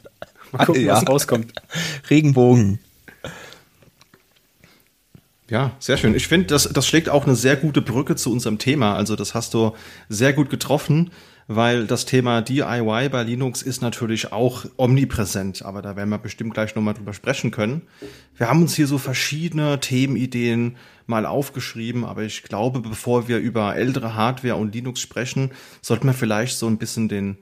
Mal 0.52 0.66
gucken, 0.66 0.86
ja. 0.86 0.94
was 0.94 1.08
rauskommt. 1.08 1.54
Regenbogen. 2.10 2.80
Ja, 5.50 5.72
sehr 5.80 5.98
schön. 5.98 6.16
Ich 6.16 6.28
finde, 6.28 6.48
das, 6.48 6.64
das 6.72 6.88
schlägt 6.88 7.10
auch 7.10 7.26
eine 7.26 7.36
sehr 7.36 7.56
gute 7.56 7.82
Brücke 7.82 8.16
zu 8.16 8.32
unserem 8.32 8.58
Thema. 8.58 8.96
Also 8.96 9.16
das 9.16 9.34
hast 9.34 9.54
du 9.54 9.76
sehr 10.10 10.34
gut 10.34 10.50
getroffen. 10.50 11.12
Weil 11.48 11.86
das 11.86 12.06
Thema 12.06 12.42
DIY 12.42 13.10
bei 13.10 13.24
Linux 13.24 13.62
ist 13.62 13.82
natürlich 13.82 14.32
auch 14.32 14.66
omnipräsent, 14.78 15.64
aber 15.64 15.82
da 15.82 15.96
werden 15.96 16.10
wir 16.10 16.18
bestimmt 16.18 16.54
gleich 16.54 16.76
nochmal 16.76 16.96
drüber 16.96 17.14
sprechen 17.14 17.52
können. 17.52 17.84
Wir 18.36 18.50
haben 18.50 18.62
uns 18.62 18.76
hier 18.76 18.88
so 18.88 18.98
verschiedene 18.98 19.80
Themenideen 19.80 20.78
mal 21.06 21.26
aufgeschrieben, 21.26 22.04
aber 22.04 22.24
ich 22.24 22.44
glaube, 22.44 22.80
bevor 22.80 23.28
wir 23.28 23.38
über 23.38 23.76
ältere 23.76 24.16
Hardware 24.16 24.56
und 24.56 24.74
Linux 24.74 25.02
sprechen, 25.02 25.52
sollten 25.82 26.08
wir 26.08 26.14
vielleicht 26.14 26.58
so 26.58 26.68
ein 26.68 26.80
bisschen 26.80 27.10
den, 27.10 27.38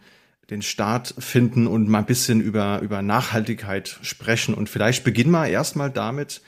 den 0.49 0.61
Start 0.61 1.15
finden 1.17 1.65
und 1.65 1.87
mal 1.87 1.99
ein 1.99 2.05
bisschen 2.05 2.41
über, 2.41 2.81
über 2.81 3.01
Nachhaltigkeit 3.01 3.99
sprechen. 4.01 4.53
Und 4.53 4.67
vielleicht 4.67 5.05
beginnen 5.05 5.31
wir 5.31 5.47
erstmal 5.47 5.89
damit, 5.89 6.41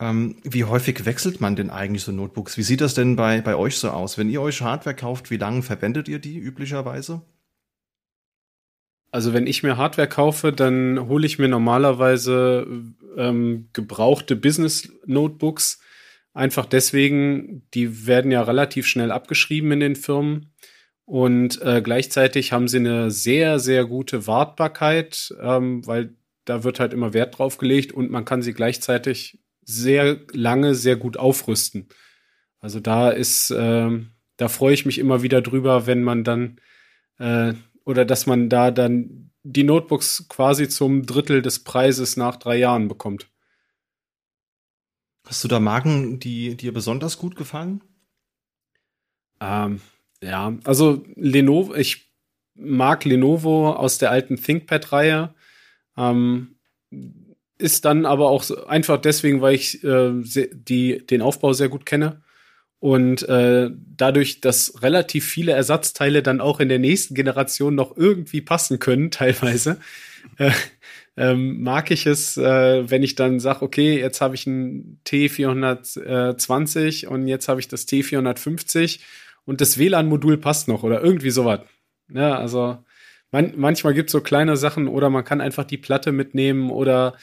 ähm, 0.00 0.36
wie 0.42 0.64
häufig 0.64 1.04
wechselt 1.04 1.40
man 1.40 1.56
denn 1.56 1.70
eigentlich 1.70 2.02
so 2.02 2.12
Notebooks? 2.12 2.56
Wie 2.56 2.62
sieht 2.62 2.80
das 2.80 2.94
denn 2.94 3.16
bei, 3.16 3.40
bei 3.40 3.56
euch 3.56 3.76
so 3.76 3.90
aus? 3.90 4.18
Wenn 4.18 4.30
ihr 4.30 4.40
euch 4.40 4.62
Hardware 4.62 4.96
kauft, 4.96 5.30
wie 5.30 5.36
lange 5.36 5.62
verwendet 5.62 6.08
ihr 6.08 6.18
die 6.18 6.38
üblicherweise? 6.38 7.22
Also 9.10 9.34
wenn 9.34 9.46
ich 9.46 9.62
mir 9.62 9.76
Hardware 9.76 10.08
kaufe, 10.08 10.52
dann 10.52 11.06
hole 11.06 11.26
ich 11.26 11.38
mir 11.38 11.48
normalerweise 11.48 12.66
ähm, 13.16 13.68
gebrauchte 13.74 14.36
Business-Notebooks. 14.36 15.80
Einfach 16.32 16.64
deswegen, 16.64 17.68
die 17.74 18.06
werden 18.06 18.30
ja 18.30 18.40
relativ 18.42 18.86
schnell 18.86 19.12
abgeschrieben 19.12 19.70
in 19.72 19.80
den 19.80 19.96
Firmen. 19.96 20.54
Und 21.04 21.60
äh, 21.60 21.82
gleichzeitig 21.82 22.52
haben 22.52 22.68
sie 22.68 22.78
eine 22.78 23.10
sehr, 23.10 23.58
sehr 23.58 23.84
gute 23.84 24.26
Wartbarkeit, 24.26 25.34
ähm, 25.42 25.86
weil 25.86 26.14
da 26.46 26.64
wird 26.64 26.80
halt 26.80 26.94
immer 26.94 27.12
Wert 27.12 27.38
drauf 27.38 27.58
gelegt 27.58 27.92
und 27.92 28.10
man 28.10 28.24
kann 28.24 28.40
sie 28.40 28.54
gleichzeitig 28.54 29.41
sehr 29.64 30.20
lange 30.32 30.74
sehr 30.74 30.96
gut 30.96 31.16
aufrüsten. 31.16 31.88
Also 32.58 32.80
da 32.80 33.10
ist, 33.10 33.50
äh, 33.50 33.90
da 34.36 34.48
freue 34.48 34.74
ich 34.74 34.86
mich 34.86 34.98
immer 34.98 35.22
wieder 35.22 35.42
drüber, 35.42 35.86
wenn 35.86 36.02
man 36.02 36.24
dann 36.24 36.60
äh, 37.18 37.54
oder 37.84 38.04
dass 38.04 38.26
man 38.26 38.48
da 38.48 38.70
dann 38.70 39.30
die 39.42 39.64
Notebooks 39.64 40.26
quasi 40.28 40.68
zum 40.68 41.04
Drittel 41.04 41.42
des 41.42 41.64
Preises 41.64 42.16
nach 42.16 42.36
drei 42.36 42.56
Jahren 42.56 42.88
bekommt. 42.88 43.28
Hast 45.26 45.42
du 45.44 45.48
da 45.48 45.60
Marken, 45.60 46.18
die 46.18 46.56
dir 46.56 46.72
besonders 46.72 47.18
gut 47.18 47.36
gefallen? 47.36 47.82
Ähm, 49.40 49.80
ja, 50.22 50.56
also 50.64 51.04
Lenovo, 51.16 51.74
ich 51.74 52.12
mag 52.54 53.04
Lenovo 53.04 53.72
aus 53.72 53.98
der 53.98 54.10
alten 54.10 54.36
ThinkPad-Reihe. 54.36 55.34
Ähm, 55.96 56.56
ist 57.62 57.84
dann 57.84 58.04
aber 58.04 58.28
auch 58.28 58.42
so, 58.42 58.66
einfach 58.66 59.00
deswegen, 59.00 59.40
weil 59.40 59.54
ich 59.54 59.82
äh, 59.84 60.10
die, 60.52 61.06
den 61.06 61.22
Aufbau 61.22 61.52
sehr 61.52 61.68
gut 61.68 61.86
kenne. 61.86 62.20
Und 62.80 63.22
äh, 63.28 63.70
dadurch, 63.96 64.40
dass 64.40 64.82
relativ 64.82 65.24
viele 65.24 65.52
Ersatzteile 65.52 66.22
dann 66.22 66.40
auch 66.40 66.58
in 66.58 66.68
der 66.68 66.80
nächsten 66.80 67.14
Generation 67.14 67.76
noch 67.76 67.96
irgendwie 67.96 68.40
passen 68.40 68.80
können, 68.80 69.12
teilweise, 69.12 69.78
äh, 70.38 70.50
ähm, 71.16 71.62
mag 71.62 71.92
ich 71.92 72.06
es, 72.06 72.36
äh, 72.36 72.90
wenn 72.90 73.04
ich 73.04 73.14
dann 73.14 73.38
sage, 73.38 73.62
okay, 73.62 74.00
jetzt 74.00 74.20
habe 74.20 74.34
ich 74.34 74.46
ein 74.46 74.98
T420 75.06 77.06
und 77.06 77.28
jetzt 77.28 77.48
habe 77.48 77.60
ich 77.60 77.68
das 77.68 77.86
T450 77.86 78.98
und 79.44 79.60
das 79.60 79.78
WLAN-Modul 79.78 80.38
passt 80.38 80.66
noch 80.68 80.82
oder 80.82 81.02
irgendwie 81.02 81.30
sowas. 81.30 81.60
Ja, 82.08 82.36
also 82.36 82.78
man, 83.30 83.52
manchmal 83.56 83.94
gibt 83.94 84.10
es 84.10 84.12
so 84.12 84.20
kleine 84.20 84.56
Sachen 84.56 84.88
oder 84.88 85.10
man 85.10 85.24
kann 85.24 85.40
einfach 85.40 85.64
die 85.64 85.78
Platte 85.78 86.12
mitnehmen 86.12 86.70
oder 86.70 87.14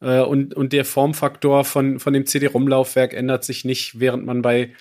äh, 0.00 0.20
und, 0.20 0.54
und 0.54 0.72
der 0.72 0.84
Formfaktor 0.84 1.64
von, 1.64 1.98
von 1.98 2.12
dem 2.12 2.26
CD-ROM-Laufwerk 2.26 3.14
ändert 3.14 3.44
sich 3.44 3.64
nicht, 3.64 4.00
während 4.00 4.26
man 4.26 4.42
bei 4.42 4.72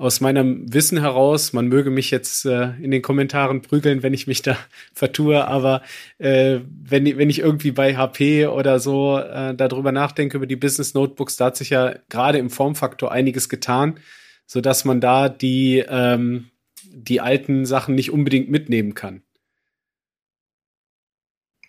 aus 0.00 0.22
meinem 0.22 0.72
Wissen 0.72 0.98
heraus, 0.98 1.52
man 1.52 1.68
möge 1.68 1.90
mich 1.90 2.10
jetzt 2.10 2.46
äh, 2.46 2.70
in 2.80 2.90
den 2.90 3.02
Kommentaren 3.02 3.60
prügeln, 3.60 4.02
wenn 4.02 4.14
ich 4.14 4.26
mich 4.26 4.40
da 4.40 4.56
vertue, 4.94 5.46
aber 5.46 5.82
äh, 6.16 6.60
wenn, 6.64 7.04
wenn 7.18 7.28
ich 7.28 7.40
irgendwie 7.40 7.70
bei 7.70 7.94
HP 7.98 8.46
oder 8.46 8.80
so 8.80 9.18
äh, 9.18 9.54
darüber 9.54 9.92
nachdenke, 9.92 10.38
über 10.38 10.46
die 10.46 10.56
Business 10.56 10.94
Notebooks, 10.94 11.36
da 11.36 11.46
hat 11.46 11.58
sich 11.58 11.68
ja 11.68 11.96
gerade 12.08 12.38
im 12.38 12.48
Formfaktor 12.48 13.12
einiges 13.12 13.50
getan, 13.50 14.00
so 14.46 14.62
dass 14.62 14.86
man 14.86 15.02
da 15.02 15.28
die, 15.28 15.84
ähm, 15.86 16.46
die 16.82 17.20
alten 17.20 17.66
Sachen 17.66 17.94
nicht 17.94 18.10
unbedingt 18.10 18.48
mitnehmen 18.48 18.94
kann. 18.94 19.22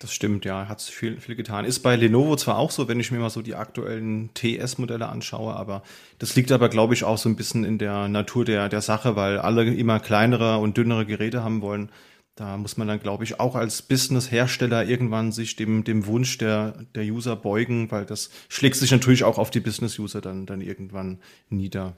Das 0.01 0.11
stimmt, 0.13 0.45
ja, 0.45 0.67
hat 0.67 0.81
viel, 0.81 1.21
viel 1.21 1.35
getan. 1.35 1.63
Ist 1.63 1.81
bei 1.81 1.95
Lenovo 1.95 2.35
zwar 2.35 2.57
auch 2.57 2.71
so, 2.71 2.87
wenn 2.87 2.99
ich 2.99 3.11
mir 3.11 3.19
mal 3.19 3.29
so 3.29 3.43
die 3.43 3.53
aktuellen 3.53 4.31
TS-Modelle 4.33 5.07
anschaue, 5.07 5.55
aber 5.55 5.83
das 6.17 6.35
liegt 6.35 6.51
aber, 6.51 6.69
glaube 6.69 6.95
ich, 6.95 7.03
auch 7.03 7.19
so 7.19 7.29
ein 7.29 7.35
bisschen 7.35 7.63
in 7.63 7.77
der 7.77 8.07
Natur 8.07 8.43
der, 8.43 8.67
der 8.67 8.81
Sache, 8.81 9.15
weil 9.15 9.37
alle 9.37 9.63
immer 9.63 9.99
kleinere 9.99 10.57
und 10.57 10.75
dünnere 10.75 11.05
Geräte 11.05 11.43
haben 11.43 11.61
wollen. 11.61 11.91
Da 12.33 12.57
muss 12.57 12.77
man 12.77 12.87
dann, 12.87 12.99
glaube 12.99 13.23
ich, 13.23 13.39
auch 13.39 13.53
als 13.53 13.83
Business-Hersteller 13.83 14.85
irgendwann 14.85 15.31
sich 15.31 15.55
dem, 15.55 15.83
dem 15.83 16.07
Wunsch 16.07 16.39
der, 16.39 16.83
der 16.95 17.03
User 17.03 17.35
beugen, 17.35 17.91
weil 17.91 18.07
das 18.07 18.31
schlägt 18.49 18.77
sich 18.77 18.89
natürlich 18.89 19.23
auch 19.23 19.37
auf 19.37 19.51
die 19.51 19.59
Business-User 19.59 20.19
dann, 20.19 20.47
dann 20.47 20.61
irgendwann 20.61 21.19
nieder. 21.49 21.95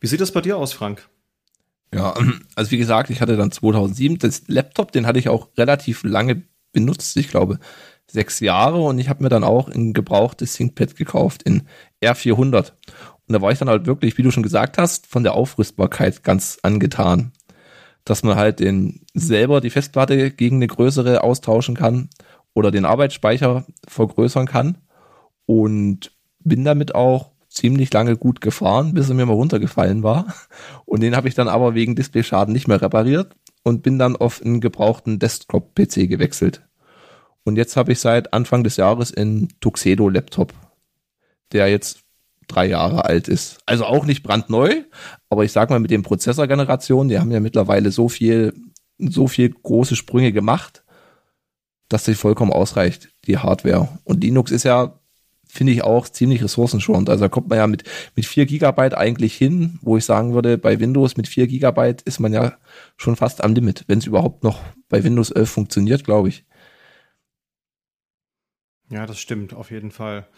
Wie 0.00 0.08
sieht 0.08 0.20
das 0.20 0.32
bei 0.32 0.42
dir 0.42 0.58
aus, 0.58 0.74
Frank? 0.74 1.08
Ja, 1.94 2.14
also 2.54 2.70
wie 2.70 2.78
gesagt, 2.78 3.10
ich 3.10 3.20
hatte 3.20 3.36
dann 3.36 3.50
2007 3.50 4.18
das 4.18 4.42
Laptop, 4.46 4.92
den 4.92 5.06
hatte 5.06 5.18
ich 5.18 5.28
auch 5.28 5.48
relativ 5.56 6.02
lange 6.04 6.42
benutzt, 6.72 7.16
ich 7.16 7.28
glaube 7.28 7.58
sechs 8.08 8.40
Jahre 8.40 8.80
und 8.80 8.98
ich 8.98 9.08
habe 9.08 9.22
mir 9.22 9.28
dann 9.28 9.44
auch 9.44 9.68
ein 9.68 9.92
gebrauchtes 9.92 10.54
ThinkPad 10.54 10.94
gekauft 10.94 11.42
in 11.42 11.62
R400 12.02 12.72
und 13.28 13.32
da 13.32 13.42
war 13.42 13.50
ich 13.50 13.58
dann 13.58 13.68
halt 13.68 13.86
wirklich, 13.86 14.16
wie 14.18 14.22
du 14.22 14.30
schon 14.30 14.42
gesagt 14.42 14.78
hast, 14.78 15.06
von 15.06 15.24
der 15.24 15.34
Aufrüstbarkeit 15.34 16.22
ganz 16.22 16.58
angetan, 16.62 17.32
dass 18.04 18.22
man 18.22 18.36
halt 18.36 18.60
den 18.60 19.04
selber 19.14 19.60
die 19.60 19.70
Festplatte 19.70 20.30
gegen 20.30 20.56
eine 20.56 20.68
größere 20.68 21.24
austauschen 21.24 21.74
kann 21.74 22.08
oder 22.54 22.70
den 22.70 22.84
Arbeitsspeicher 22.84 23.66
vergrößern 23.88 24.46
kann 24.46 24.78
und 25.44 26.12
bin 26.38 26.64
damit 26.64 26.94
auch 26.94 27.32
ziemlich 27.56 27.92
lange 27.92 28.16
gut 28.16 28.40
gefahren, 28.40 28.94
bis 28.94 29.08
er 29.08 29.14
mir 29.14 29.26
mal 29.26 29.32
runtergefallen 29.32 30.02
war. 30.02 30.34
Und 30.84 31.02
den 31.02 31.16
habe 31.16 31.28
ich 31.28 31.34
dann 31.34 31.48
aber 31.48 31.74
wegen 31.74 31.96
Displayschaden 31.96 32.52
nicht 32.52 32.68
mehr 32.68 32.82
repariert 32.82 33.34
und 33.62 33.82
bin 33.82 33.98
dann 33.98 34.14
auf 34.14 34.42
einen 34.42 34.60
gebrauchten 34.60 35.18
Desktop-PC 35.18 36.08
gewechselt. 36.08 36.62
Und 37.44 37.56
jetzt 37.56 37.76
habe 37.76 37.92
ich 37.92 38.00
seit 38.00 38.32
Anfang 38.34 38.62
des 38.62 38.76
Jahres 38.76 39.14
einen 39.14 39.48
Tuxedo-Laptop, 39.60 40.52
der 41.52 41.68
jetzt 41.68 42.00
drei 42.46 42.66
Jahre 42.66 43.04
alt 43.04 43.26
ist. 43.28 43.58
Also 43.66 43.84
auch 43.84 44.04
nicht 44.04 44.22
brandneu, 44.22 44.82
aber 45.30 45.44
ich 45.44 45.52
sag 45.52 45.70
mal 45.70 45.80
mit 45.80 45.90
den 45.90 46.02
Prozessorgenerationen, 46.02 47.08
die 47.08 47.18
haben 47.18 47.30
ja 47.30 47.40
mittlerweile 47.40 47.90
so 47.90 48.08
viel, 48.08 48.52
so 48.98 49.28
viel 49.28 49.50
große 49.50 49.96
Sprünge 49.96 50.32
gemacht, 50.32 50.84
dass 51.88 52.04
sie 52.04 52.14
vollkommen 52.14 52.52
ausreicht, 52.52 53.08
die 53.26 53.38
Hardware. 53.38 53.88
Und 54.04 54.22
Linux 54.22 54.50
ist 54.50 54.64
ja 54.64 55.00
finde 55.56 55.72
ich 55.72 55.82
auch 55.82 56.08
ziemlich 56.08 56.42
ressourcenschonend. 56.42 57.10
Also 57.10 57.24
da 57.24 57.28
kommt 57.28 57.48
man 57.48 57.58
ja 57.58 57.66
mit, 57.66 57.84
mit 58.14 58.26
vier 58.26 58.46
Gigabyte 58.46 58.94
eigentlich 58.94 59.34
hin, 59.34 59.78
wo 59.82 59.96
ich 59.96 60.04
sagen 60.04 60.34
würde, 60.34 60.58
bei 60.58 60.78
Windows 60.78 61.16
mit 61.16 61.28
vier 61.28 61.46
Gigabyte 61.46 62.02
ist 62.02 62.20
man 62.20 62.32
ja 62.32 62.54
schon 62.96 63.16
fast 63.16 63.42
am 63.42 63.54
Limit, 63.54 63.84
wenn 63.88 63.98
es 63.98 64.06
überhaupt 64.06 64.44
noch 64.44 64.62
bei 64.88 65.02
Windows 65.02 65.30
11 65.30 65.50
funktioniert, 65.50 66.04
glaube 66.04 66.28
ich. 66.28 66.44
Ja, 68.88 69.06
das 69.06 69.18
stimmt, 69.18 69.52
auf 69.52 69.70
jeden 69.70 69.90
Fall. 69.90 70.28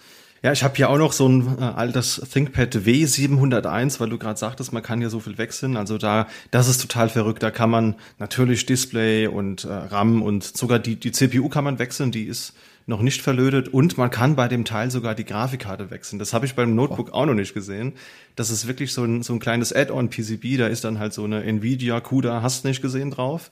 Ja, 0.42 0.52
ich 0.52 0.62
habe 0.62 0.76
hier 0.76 0.88
auch 0.88 0.98
noch 0.98 1.12
so 1.12 1.28
ein 1.28 1.58
äh, 1.58 1.62
altes 1.62 2.22
ThinkPad 2.32 2.76
W701, 2.76 3.98
weil 3.98 4.08
du 4.08 4.18
gerade 4.18 4.38
sagtest, 4.38 4.72
man 4.72 4.84
kann 4.84 5.02
ja 5.02 5.10
so 5.10 5.18
viel 5.18 5.36
wechseln. 5.36 5.76
Also 5.76 5.98
da, 5.98 6.28
das 6.52 6.68
ist 6.68 6.80
total 6.80 7.08
verrückt. 7.08 7.42
Da 7.42 7.50
kann 7.50 7.70
man 7.70 7.96
natürlich 8.18 8.64
Display 8.64 9.26
und 9.26 9.64
äh, 9.64 9.72
RAM 9.72 10.22
und 10.22 10.44
sogar 10.44 10.78
die, 10.78 10.94
die 10.94 11.10
CPU 11.10 11.48
kann 11.48 11.64
man 11.64 11.80
wechseln. 11.80 12.12
Die 12.12 12.24
ist 12.24 12.54
noch 12.88 13.02
nicht 13.02 13.20
verlötet 13.20 13.68
und 13.68 13.98
man 13.98 14.10
kann 14.10 14.34
bei 14.34 14.48
dem 14.48 14.64
Teil 14.64 14.90
sogar 14.90 15.14
die 15.14 15.26
Grafikkarte 15.26 15.90
wechseln. 15.90 16.18
Das 16.18 16.32
habe 16.32 16.46
ich 16.46 16.54
beim 16.54 16.74
Notebook 16.74 17.12
auch 17.12 17.26
noch 17.26 17.34
nicht 17.34 17.52
gesehen. 17.52 17.92
Das 18.34 18.48
ist 18.48 18.66
wirklich 18.66 18.94
so 18.94 19.04
ein, 19.04 19.22
so 19.22 19.34
ein 19.34 19.40
kleines 19.40 19.74
Add-on-PCB, 19.74 20.56
da 20.56 20.66
ist 20.68 20.84
dann 20.84 20.98
halt 20.98 21.12
so 21.12 21.24
eine 21.24 21.44
Nvidia 21.44 22.00
CUDA, 22.00 22.40
hast 22.40 22.64
nicht 22.64 22.80
gesehen 22.80 23.10
drauf. 23.10 23.50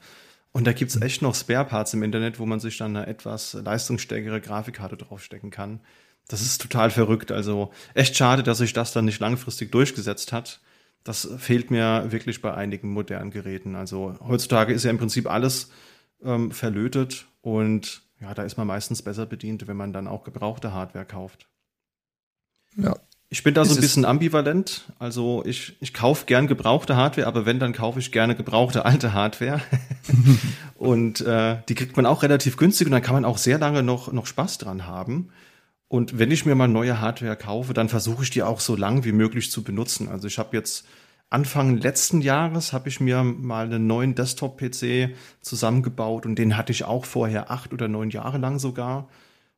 Und 0.53 0.67
da 0.67 0.73
gibt's 0.73 0.99
echt 1.03 1.21
noch 1.21 1.35
Spare-Parts 1.35 1.93
im 1.93 2.03
Internet, 2.03 2.39
wo 2.39 2.47
man 2.47 2.61
sich 2.61 2.79
dann 2.79 2.97
eine 2.97 3.07
etwas 3.07 3.53
leistungsstärkere 3.53 4.41
Grafikkarte 4.41 4.97
draufstecken 4.97 5.51
kann. 5.51 5.81
Das 6.29 6.41
ist 6.41 6.63
total 6.63 6.91
verrückt. 6.91 7.31
Also 7.31 7.71
echt 7.93 8.17
schade, 8.17 8.43
dass 8.43 8.59
sich 8.59 8.73
das 8.73 8.95
dann 8.95 9.05
nicht 9.05 9.21
langfristig 9.21 9.71
durchgesetzt 9.71 10.33
hat. 10.33 10.61
Das 11.05 11.29
fehlt 11.37 11.71
mir 11.71 12.07
wirklich 12.09 12.41
bei 12.41 12.55
einigen 12.55 12.89
modernen 12.89 13.31
Geräten. 13.31 13.77
Also 13.77 14.17
heutzutage 14.27 14.73
ist 14.73 14.85
ja 14.85 14.91
im 14.91 14.99
Prinzip 14.99 15.31
alles 15.31 15.71
ähm, 16.25 16.51
verlötet 16.53 17.27
und 17.43 18.06
ja, 18.21 18.35
da 18.35 18.43
ist 18.43 18.57
man 18.57 18.67
meistens 18.67 19.03
besser 19.03 19.27
bedient, 19.27 19.67
wenn 19.67 19.77
man 19.77 19.93
dann 19.93 20.09
auch 20.09 20.25
gebrauchte 20.25 20.73
Hardware 20.73 21.05
kauft. 21.05 21.49
Ja. 22.77 22.97
Ich 23.29 23.43
bin 23.43 23.55
da 23.55 23.65
so 23.65 23.75
ein 23.75 23.81
bisschen 23.81 24.05
ambivalent. 24.05 24.85
Also 25.01 25.43
ich, 25.45 25.77
ich 25.81 25.93
kaufe 25.93 26.27
gern 26.27 26.47
gebrauchte 26.47 26.97
Hardware, 26.97 27.27
aber 27.27 27.45
wenn, 27.45 27.59
dann 27.59 27.73
kaufe 27.73 27.99
ich 27.99 28.13
gerne 28.13 28.37
gebrauchte 28.37 28.85
alte 28.85 29.13
Hardware. 29.13 29.61
und 30.77 31.23
äh, 31.23 31.59
die 31.69 31.75
kriegt 31.75 31.97
man 31.97 32.07
auch 32.07 32.23
relativ 32.23 32.57
günstig 32.57 32.87
und 32.87 32.93
dann 32.93 33.03
kann 33.03 33.15
man 33.15 33.25
auch 33.25 33.39
sehr 33.39 33.59
lange 33.59 33.83
noch, 33.83 34.13
noch 34.13 34.27
Spaß 34.27 34.59
dran 34.59 34.87
haben. 34.87 35.31
Und 35.89 36.19
wenn 36.19 36.31
ich 36.31 36.47
mir 36.47 36.55
mal 36.55 36.69
neue 36.69 37.01
Hardware 37.01 37.37
kaufe, 37.37 37.75
dann 37.75 37.89
versuche 37.89 38.23
ich 38.23 38.31
die 38.31 38.45
auch 38.45 38.61
so 38.61 38.77
lang 38.77 39.05
wie 39.05 39.13
möglich 39.13 39.51
zu 39.51 39.65
benutzen. 39.65 40.09
Also 40.09 40.29
ich 40.29 40.39
habe 40.39 40.57
jetzt 40.57 40.87
Anfang 41.29 41.77
letzten 41.77 42.21
Jahres 42.21 42.73
habe 42.73 42.89
ich 42.89 43.01
mir 43.01 43.25
mal 43.25 43.67
einen 43.67 43.87
neuen 43.87 44.15
Desktop-PC 44.15 45.15
zusammengebaut 45.41 46.25
und 46.25 46.37
den 46.37 46.57
hatte 46.57 46.73
ich 46.73 46.85
auch 46.85 47.05
vorher 47.05 47.51
acht 47.51 47.73
oder 47.73 47.89
neun 47.89 48.11
Jahre 48.11 48.39
lang 48.39 48.61
sogar 48.61 49.09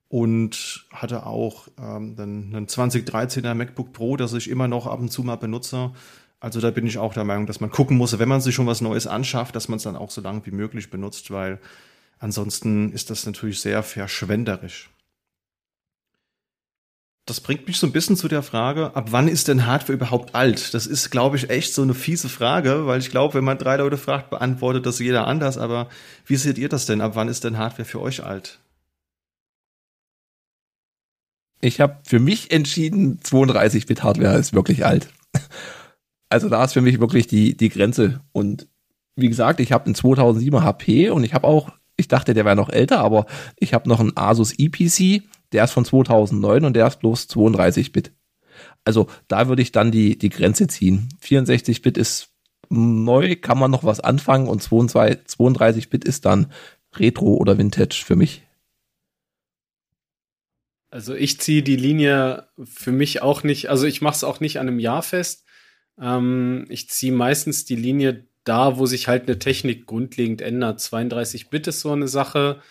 und 0.08 0.86
hatte 0.90 1.26
auch 1.26 1.68
ähm, 1.78 2.16
einen, 2.18 2.56
einen 2.56 2.66
2013er 2.66 3.54
MacBook 3.54 3.92
Pro, 3.92 4.16
das 4.16 4.32
ich 4.32 4.48
immer 4.48 4.66
noch 4.66 4.86
ab 4.86 4.98
und 4.98 5.10
zu 5.10 5.22
mal 5.22 5.36
benutze. 5.36 5.92
Also 6.40 6.60
da 6.60 6.70
bin 6.70 6.86
ich 6.86 6.98
auch 6.98 7.12
der 7.12 7.24
Meinung, 7.24 7.46
dass 7.46 7.60
man 7.60 7.70
gucken 7.70 7.98
muss, 7.98 8.18
wenn 8.18 8.28
man 8.28 8.40
sich 8.40 8.54
schon 8.54 8.66
was 8.66 8.80
Neues 8.80 9.06
anschafft, 9.06 9.54
dass 9.54 9.68
man 9.68 9.76
es 9.76 9.82
dann 9.82 9.96
auch 9.96 10.10
so 10.10 10.20
lange 10.22 10.46
wie 10.46 10.52
möglich 10.52 10.88
benutzt, 10.88 11.30
weil 11.30 11.60
ansonsten 12.18 12.92
ist 12.92 13.10
das 13.10 13.26
natürlich 13.26 13.60
sehr 13.60 13.82
verschwenderisch. 13.82 14.90
Das 17.28 17.42
bringt 17.42 17.66
mich 17.66 17.76
so 17.76 17.86
ein 17.86 17.92
bisschen 17.92 18.16
zu 18.16 18.26
der 18.26 18.42
Frage, 18.42 18.96
ab 18.96 19.08
wann 19.10 19.28
ist 19.28 19.48
denn 19.48 19.66
Hardware 19.66 19.92
überhaupt 19.92 20.34
alt? 20.34 20.72
Das 20.72 20.86
ist, 20.86 21.10
glaube 21.10 21.36
ich, 21.36 21.50
echt 21.50 21.74
so 21.74 21.82
eine 21.82 21.92
fiese 21.92 22.30
Frage, 22.30 22.86
weil 22.86 23.00
ich 23.00 23.10
glaube, 23.10 23.34
wenn 23.34 23.44
man 23.44 23.58
drei 23.58 23.76
Leute 23.76 23.98
fragt, 23.98 24.30
beantwortet 24.30 24.86
das 24.86 24.98
jeder 24.98 25.26
anders. 25.26 25.58
Aber 25.58 25.90
wie 26.24 26.36
seht 26.36 26.56
ihr 26.56 26.70
das 26.70 26.86
denn? 26.86 27.02
Ab 27.02 27.16
wann 27.16 27.28
ist 27.28 27.44
denn 27.44 27.58
Hardware 27.58 27.84
für 27.84 28.00
euch 28.00 28.24
alt? 28.24 28.60
Ich 31.60 31.82
habe 31.82 31.98
für 32.02 32.18
mich 32.18 32.50
entschieden, 32.50 33.20
32-Bit-Hardware 33.22 34.38
ist 34.38 34.54
wirklich 34.54 34.86
alt. 34.86 35.08
Also 36.30 36.50
da 36.50 36.62
ist 36.62 36.74
für 36.74 36.82
mich 36.82 37.00
wirklich 37.00 37.26
die, 37.26 37.56
die 37.56 37.70
Grenze. 37.70 38.20
Und 38.32 38.68
wie 39.16 39.30
gesagt, 39.30 39.60
ich 39.60 39.72
habe 39.72 39.86
einen 39.86 39.94
2007er 39.94 40.60
HP 40.60 41.08
und 41.08 41.24
ich 41.24 41.32
habe 41.32 41.46
auch, 41.46 41.70
ich 41.96 42.06
dachte, 42.06 42.34
der 42.34 42.44
wäre 42.44 42.54
noch 42.54 42.68
älter, 42.68 42.98
aber 42.98 43.24
ich 43.56 43.72
habe 43.72 43.88
noch 43.88 43.98
einen 43.98 44.14
Asus 44.14 44.52
EPC, 44.58 45.22
der 45.52 45.64
ist 45.64 45.72
von 45.72 45.84
2009 45.84 46.64
und 46.64 46.74
der 46.74 46.86
ist 46.86 47.00
bloß 47.00 47.28
32-Bit. 47.28 48.12
Also 48.84 49.08
da 49.28 49.48
würde 49.48 49.62
ich 49.62 49.72
dann 49.72 49.90
die, 49.90 50.18
die 50.18 50.30
Grenze 50.30 50.66
ziehen. 50.66 51.08
64-Bit 51.22 51.98
ist 51.98 52.30
neu, 52.70 53.36
kann 53.36 53.58
man 53.58 53.70
noch 53.70 53.84
was 53.84 54.00
anfangen 54.00 54.48
und 54.48 54.62
32-Bit 54.62 56.04
ist 56.04 56.24
dann 56.24 56.52
Retro 56.96 57.34
oder 57.34 57.58
Vintage 57.58 58.02
für 58.04 58.16
mich. 58.16 58.42
Also 60.90 61.14
ich 61.14 61.38
ziehe 61.40 61.62
die 61.62 61.76
Linie 61.76 62.48
für 62.64 62.92
mich 62.92 63.20
auch 63.20 63.42
nicht, 63.42 63.68
also 63.68 63.86
ich 63.86 64.00
mache 64.00 64.16
es 64.16 64.24
auch 64.24 64.40
nicht 64.40 64.58
an 64.58 64.68
einem 64.68 64.78
Jahr 64.78 65.02
fest. 65.02 65.44
Ähm, 66.00 66.64
ich 66.70 66.88
ziehe 66.88 67.12
meistens 67.12 67.66
die 67.66 67.76
Linie 67.76 68.26
da, 68.44 68.78
wo 68.78 68.86
sich 68.86 69.08
halt 69.08 69.24
eine 69.24 69.38
Technik 69.38 69.86
grundlegend 69.86 70.40
ändert. 70.40 70.80
32 70.80 71.50
Bit 71.50 71.66
ist 71.66 71.80
so 71.80 71.92
eine 71.92 72.08
Sache. 72.08 72.62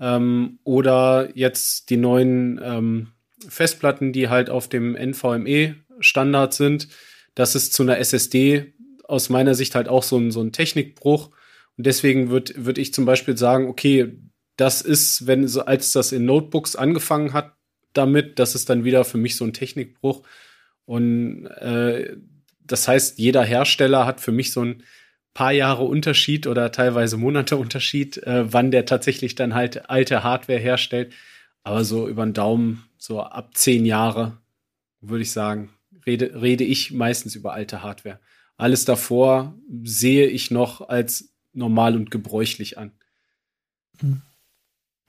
Ähm, 0.00 0.58
oder 0.64 1.30
jetzt 1.34 1.90
die 1.90 1.96
neuen 1.96 2.60
ähm, 2.62 3.08
Festplatten, 3.48 4.12
die 4.12 4.28
halt 4.28 4.50
auf 4.50 4.68
dem 4.68 4.96
NVMe-Standard 4.96 6.54
sind. 6.54 6.88
Das 7.34 7.54
ist 7.54 7.72
zu 7.72 7.82
einer 7.82 7.98
SSD 7.98 8.74
aus 9.04 9.28
meiner 9.28 9.54
Sicht 9.54 9.74
halt 9.74 9.88
auch 9.88 10.02
so 10.02 10.16
ein, 10.18 10.30
so 10.30 10.40
ein 10.40 10.52
Technikbruch. 10.52 11.30
Und 11.76 11.86
deswegen 11.86 12.30
würde 12.30 12.54
würd 12.56 12.78
ich 12.78 12.94
zum 12.94 13.04
Beispiel 13.04 13.36
sagen, 13.36 13.68
okay, 13.68 14.18
das 14.56 14.82
ist, 14.82 15.26
wenn 15.26 15.48
so, 15.48 15.64
als 15.64 15.92
das 15.92 16.12
in 16.12 16.24
Notebooks 16.24 16.76
angefangen 16.76 17.32
hat, 17.32 17.54
damit. 17.92 18.38
Das 18.38 18.54
ist 18.54 18.70
dann 18.70 18.84
wieder 18.84 19.04
für 19.04 19.18
mich 19.18 19.36
so 19.36 19.44
ein 19.44 19.52
Technikbruch. 19.52 20.22
Und 20.84 21.46
äh, 21.46 22.16
das 22.60 22.88
heißt, 22.88 23.18
jeder 23.18 23.42
Hersteller 23.42 24.06
hat 24.06 24.20
für 24.20 24.32
mich 24.32 24.52
so 24.52 24.62
ein 24.62 24.82
paar 25.34 25.52
Jahre 25.52 25.82
Unterschied 25.82 26.46
oder 26.46 26.72
teilweise 26.72 27.16
Monate 27.16 27.56
Unterschied, 27.56 28.18
äh, 28.18 28.52
wann 28.52 28.70
der 28.70 28.86
tatsächlich 28.86 29.34
dann 29.34 29.54
halt 29.54 29.90
alte 29.90 30.22
Hardware 30.22 30.58
herstellt. 30.58 31.12
Aber 31.64 31.84
so 31.84 32.08
über 32.08 32.24
den 32.24 32.34
Daumen, 32.34 32.84
so 32.98 33.20
ab 33.20 33.56
zehn 33.56 33.84
Jahre, 33.84 34.38
würde 35.00 35.22
ich 35.22 35.32
sagen, 35.32 35.70
rede, 36.06 36.40
rede 36.40 36.64
ich 36.64 36.92
meistens 36.92 37.34
über 37.34 37.52
alte 37.52 37.82
Hardware. 37.82 38.20
Alles 38.56 38.84
davor 38.84 39.54
sehe 39.82 40.26
ich 40.26 40.50
noch 40.50 40.88
als 40.88 41.34
normal 41.52 41.96
und 41.96 42.10
gebräuchlich 42.10 42.78
an. 42.78 42.92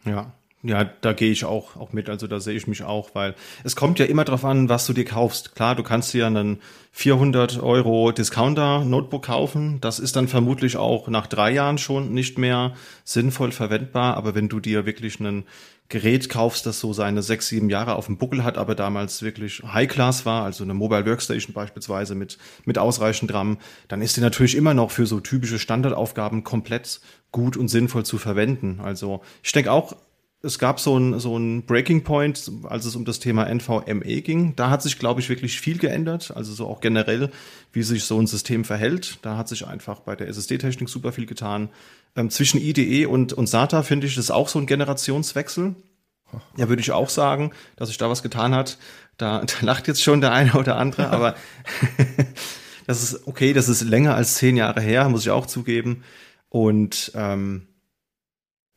Ja, 0.05 0.33
ja, 0.65 0.84
da 1.01 1.13
gehe 1.13 1.32
ich 1.32 1.45
auch, 1.45 1.75
auch 1.75 1.93
mit, 1.93 2.10
also 2.10 2.28
da 2.28 2.39
sehe 2.39 2.56
ich 2.56 2.67
mich 2.67 2.84
auch, 2.84 3.12
weil 3.13 3.36
es 3.63 3.75
kommt 3.75 3.99
ja 3.99 4.06
immer 4.06 4.25
drauf 4.25 4.43
an, 4.43 4.67
was 4.67 4.88
du 4.88 4.93
dir 4.93 5.06
kaufst. 5.06 5.56
Klar, 5.56 5.75
du 5.75 5.84
kannst 5.84 6.13
dir 6.13 6.25
einen 6.25 6.60
400 6.91 7.62
Euro 7.62 8.12
Discounter 8.12 8.84
Notebook 8.84 9.25
kaufen, 9.25 9.80
das 9.82 9.99
ist 9.99 10.15
dann 10.15 10.28
vermutlich 10.28 10.78
auch 10.78 11.08
nach 11.08 11.28
drei 11.28 11.51
Jahren 11.51 11.78
schon 11.78 12.13
nicht 12.13 12.38
mehr 12.38 12.73
sinnvoll 13.04 13.51
verwendbar, 13.51 14.17
aber 14.17 14.34
wenn 14.34 14.49
du 14.49 14.60
dir 14.60 14.86
wirklich 14.86 15.19
ein 15.19 15.45
Gerät 15.88 16.30
kaufst, 16.30 16.65
das 16.65 16.80
so 16.80 16.93
seine 16.93 17.21
sechs, 17.21 17.47
sieben 17.47 17.69
Jahre 17.69 17.95
auf 17.95 18.08
dem 18.08 18.17
Buckel 18.17 18.43
hat, 18.43 18.58
aber 18.58 18.73
damals 18.73 19.21
wirklich 19.21 19.62
High-Class 19.62 20.25
war, 20.25 20.43
also 20.43 20.63
eine 20.63 20.73
Mobile 20.73 21.06
Workstation 21.06 21.54
beispielsweise 21.54 22.15
mit, 22.15 22.39
mit 22.65 22.80
ausreichend 22.80 23.32
RAM, 23.32 23.60
dann 23.88 24.01
ist 24.01 24.17
die 24.17 24.21
natürlich 24.21 24.56
immer 24.56 24.73
noch 24.73 24.89
für 24.89 25.06
so 25.06 25.19
typische 25.19 25.60
Standardaufgaben 25.60 26.43
komplett 26.43 27.01
gut 27.32 27.56
und 27.56 27.67
sinnvoll 27.67 28.04
zu 28.04 28.17
verwenden. 28.17 28.80
Also 28.82 29.21
ich 29.43 29.51
denke 29.51 29.71
auch, 29.71 29.95
es 30.45 30.60
gab 30.60 30.79
so 30.79 30.97
ein, 30.97 31.19
so 31.19 31.38
ein 31.38 31.65
Breaking 31.65 32.03
Point, 32.03 32.51
als 32.63 32.86
es 32.86 32.95
um 32.95 33.03
das 33.03 33.19
Thema 33.19 33.45
NVMe 33.53 34.21
ging. 34.21 34.55
Da 34.55 34.69
hat 34.69 34.81
sich, 34.81 34.99
glaube 34.99 35.19
ich, 35.19 35.29
wirklich 35.29 35.60
viel 35.60 35.77
geändert. 35.77 36.31
Also 36.36 36.53
so 36.53 36.67
auch 36.67 36.81
generell, 36.81 37.31
wie 37.73 37.84
sich 37.84 38.05
so 38.05 38.19
ein 38.19 38.27
System 38.27 38.63
verhält. 38.63 39.19
Da 39.23 39.38
hat 39.38 39.47
sich 39.47 39.67
einfach 39.67 40.01
bei 40.01 40.15
der 40.15 40.27
SSD-Technik 40.27 40.88
super 40.88 41.12
viel 41.12 41.25
getan. 41.25 41.69
Ähm, 42.15 42.29
zwischen 42.29 42.62
IDE 42.62 43.08
und, 43.08 43.34
und 43.34 43.47
SATA 43.47 43.84
finde 43.84 44.08
ich, 44.08 44.15
das 44.15 44.25
ist 44.25 44.31
auch 44.31 44.47
so 44.47 44.60
ein 44.60 44.67
Generationswechsel. 44.67 45.75
Ja, 46.58 46.69
würde 46.69 46.81
ich 46.81 46.91
auch 46.91 47.10
sagen, 47.10 47.51
dass 47.75 47.89
sich 47.89 47.97
da 47.97 48.10
was 48.10 48.23
getan 48.23 48.53
hat. 48.53 48.77
Da, 49.17 49.39
da 49.45 49.65
lacht 49.65 49.88
jetzt 49.88 50.03
schon 50.03 50.21
der 50.21 50.31
eine 50.31 50.53
oder 50.53 50.77
andere, 50.77 51.10
aber 51.12 51.36
das 52.88 53.03
ist 53.03 53.27
okay, 53.27 53.53
das 53.53 53.67
ist 53.67 53.81
länger 53.81 54.15
als 54.15 54.36
zehn 54.36 54.58
Jahre 54.58 54.81
her, 54.81 55.10
muss 55.10 55.21
ich 55.21 55.31
auch 55.31 55.45
zugeben. 55.45 56.03
Und 56.49 57.12
ähm, 57.15 57.67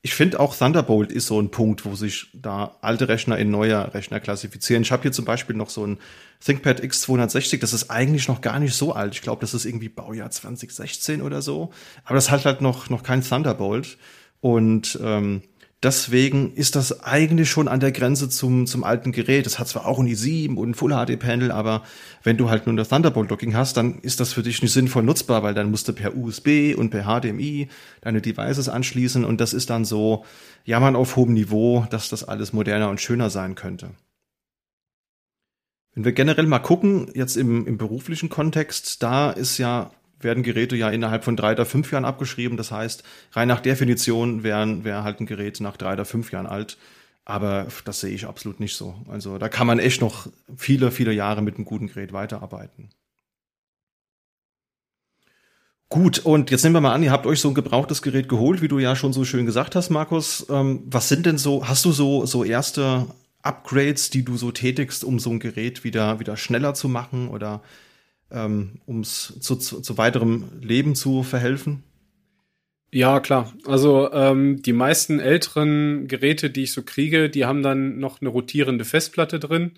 ich 0.00 0.14
finde 0.14 0.38
auch 0.38 0.56
Thunderbolt 0.56 1.11
ist 1.11 1.26
so 1.26 1.40
ein 1.40 1.50
Punkt, 1.50 1.84
wo 1.84 1.96
sich 1.96 2.28
da 2.32 2.76
alte 2.82 3.08
Rechner 3.08 3.37
in 3.37 3.50
neue 3.50 3.92
Rechner 3.94 4.20
klassifizieren. 4.20 4.82
Ich 4.82 4.92
habe 4.92 5.02
hier 5.02 5.12
zum 5.12 5.24
Beispiel 5.24 5.56
noch 5.56 5.70
so 5.70 5.84
ein 5.84 5.98
ThinkPad 6.44 6.80
X260, 6.80 7.58
das 7.58 7.72
ist 7.72 7.90
eigentlich 7.90 8.28
noch 8.28 8.40
gar 8.40 8.61
nicht 8.61 8.74
so 8.74 8.92
alt. 8.92 9.14
Ich 9.14 9.22
glaube, 9.22 9.40
das 9.40 9.54
ist 9.54 9.64
irgendwie 9.64 9.88
Baujahr 9.88 10.30
2016 10.30 11.20
oder 11.20 11.42
so. 11.42 11.72
Aber 12.04 12.14
das 12.14 12.30
hat 12.30 12.44
halt 12.44 12.61
noch, 12.61 12.90
noch 12.90 13.02
kein 13.02 13.24
Thunderbolt. 13.24 13.98
Und 14.40 14.98
ähm, 15.02 15.42
Deswegen 15.80 16.54
ist 16.54 16.74
das 16.74 17.04
eigentlich 17.04 17.48
schon 17.48 17.68
an 17.68 17.78
der 17.78 17.92
Grenze 17.92 18.28
zum, 18.28 18.66
zum 18.66 18.82
alten 18.82 19.12
Gerät. 19.12 19.46
Es 19.46 19.60
hat 19.60 19.68
zwar 19.68 19.86
auch 19.86 20.00
ein 20.00 20.08
i7 20.08 20.56
und 20.56 20.70
ein 20.70 20.74
Full 20.74 20.90
HD 20.90 21.16
Panel, 21.16 21.52
aber 21.52 21.84
wenn 22.24 22.36
du 22.36 22.50
halt 22.50 22.66
nur 22.66 22.74
das 22.74 22.88
Thunderbolt 22.88 23.30
Docking 23.30 23.54
hast, 23.54 23.76
dann 23.76 24.00
ist 24.00 24.18
das 24.18 24.32
für 24.32 24.42
dich 24.42 24.60
nicht 24.60 24.72
sinnvoll 24.72 25.04
nutzbar, 25.04 25.44
weil 25.44 25.54
dann 25.54 25.70
musst 25.70 25.86
du 25.86 25.92
per 25.92 26.16
USB 26.16 26.74
und 26.76 26.90
per 26.90 27.04
HDMI 27.04 27.68
deine 28.00 28.20
Devices 28.20 28.68
anschließen 28.68 29.24
und 29.24 29.40
das 29.40 29.52
ist 29.52 29.70
dann 29.70 29.84
so 29.84 30.24
jammern 30.64 30.96
auf 30.96 31.14
hohem 31.14 31.34
Niveau, 31.34 31.86
dass 31.90 32.08
das 32.08 32.24
alles 32.24 32.52
moderner 32.52 32.90
und 32.90 33.00
schöner 33.00 33.30
sein 33.30 33.54
könnte. 33.54 33.90
Wenn 35.94 36.04
wir 36.04 36.12
generell 36.12 36.46
mal 36.46 36.58
gucken, 36.58 37.08
jetzt 37.14 37.36
im, 37.36 37.68
im 37.68 37.78
beruflichen 37.78 38.28
Kontext, 38.28 39.00
da 39.04 39.30
ist 39.30 39.58
ja 39.58 39.92
werden 40.20 40.42
Geräte 40.42 40.76
ja 40.76 40.90
innerhalb 40.90 41.24
von 41.24 41.37
drei 41.37 41.52
oder 41.52 41.66
fünf 41.66 41.92
Jahren 41.92 42.04
abgeschrieben. 42.04 42.57
Das 42.57 42.70
heißt, 42.70 43.04
rein 43.33 43.48
nach 43.48 43.61
Definition 43.61 44.42
wäre 44.42 45.04
halt 45.04 45.20
ein 45.20 45.26
Gerät 45.26 45.61
nach 45.61 45.76
drei 45.76 45.92
oder 45.94 46.04
fünf 46.04 46.33
Jahren 46.33 46.46
alt. 46.46 46.78
Aber 47.24 47.66
das 47.85 48.00
sehe 48.00 48.14
ich 48.14 48.24
absolut 48.24 48.59
nicht 48.59 48.74
so. 48.74 48.94
Also 49.09 49.37
da 49.37 49.48
kann 49.50 49.66
man 49.66 49.78
echt 49.78 50.00
noch 50.00 50.28
viele, 50.57 50.90
viele 50.90 51.12
Jahre 51.12 51.42
mit 51.42 51.57
einem 51.57 51.66
guten 51.66 51.88
Gerät 51.88 52.12
weiterarbeiten. 52.12 52.88
Gut, 55.90 56.18
und 56.18 56.50
jetzt 56.50 56.64
nehmen 56.64 56.76
wir 56.76 56.81
mal 56.83 56.92
an, 56.92 57.02
ihr 57.02 57.12
habt 57.12 57.26
euch 57.26 57.40
so 57.40 57.48
ein 57.48 57.54
gebrauchtes 57.54 58.02
Gerät 58.02 58.28
geholt, 58.28 58.61
wie 58.61 58.68
du 58.68 58.78
ja 58.78 58.94
schon 58.94 59.14
so 59.14 59.24
schön 59.24 59.46
gesagt 59.46 59.74
hast, 59.74 59.88
Markus. 59.88 60.46
Ähm, 60.50 60.83
was 60.87 61.09
sind 61.09 61.24
denn 61.24 61.38
so, 61.38 61.66
hast 61.66 61.85
du 61.85 61.92
so, 61.92 62.26
so 62.26 62.44
erste 62.44 63.07
Upgrades, 63.42 64.11
die 64.11 64.22
du 64.22 64.37
so 64.37 64.50
tätigst, 64.50 65.02
um 65.04 65.18
so 65.18 65.31
ein 65.31 65.38
Gerät 65.38 65.85
wieder, 65.85 66.20
wieder 66.20 66.37
schneller 66.37 66.74
zu 66.74 66.88
machen 66.88 67.28
oder 67.28 67.62
ähm, 68.30 68.80
um 68.86 69.00
es 69.00 69.34
zu, 69.40 69.56
zu, 69.56 69.80
zu 69.80 69.98
weiterem 69.98 70.44
Leben 70.60 70.94
zu 70.94 71.22
verhelfen? 71.22 71.82
Ja, 72.90 73.20
klar. 73.20 73.52
Also 73.66 74.12
ähm, 74.12 74.62
die 74.62 74.72
meisten 74.72 75.20
älteren 75.20 76.08
Geräte, 76.08 76.50
die 76.50 76.62
ich 76.64 76.72
so 76.72 76.82
kriege, 76.82 77.28
die 77.28 77.44
haben 77.44 77.62
dann 77.62 77.98
noch 77.98 78.20
eine 78.20 78.30
rotierende 78.30 78.84
Festplatte 78.84 79.38
drin. 79.38 79.72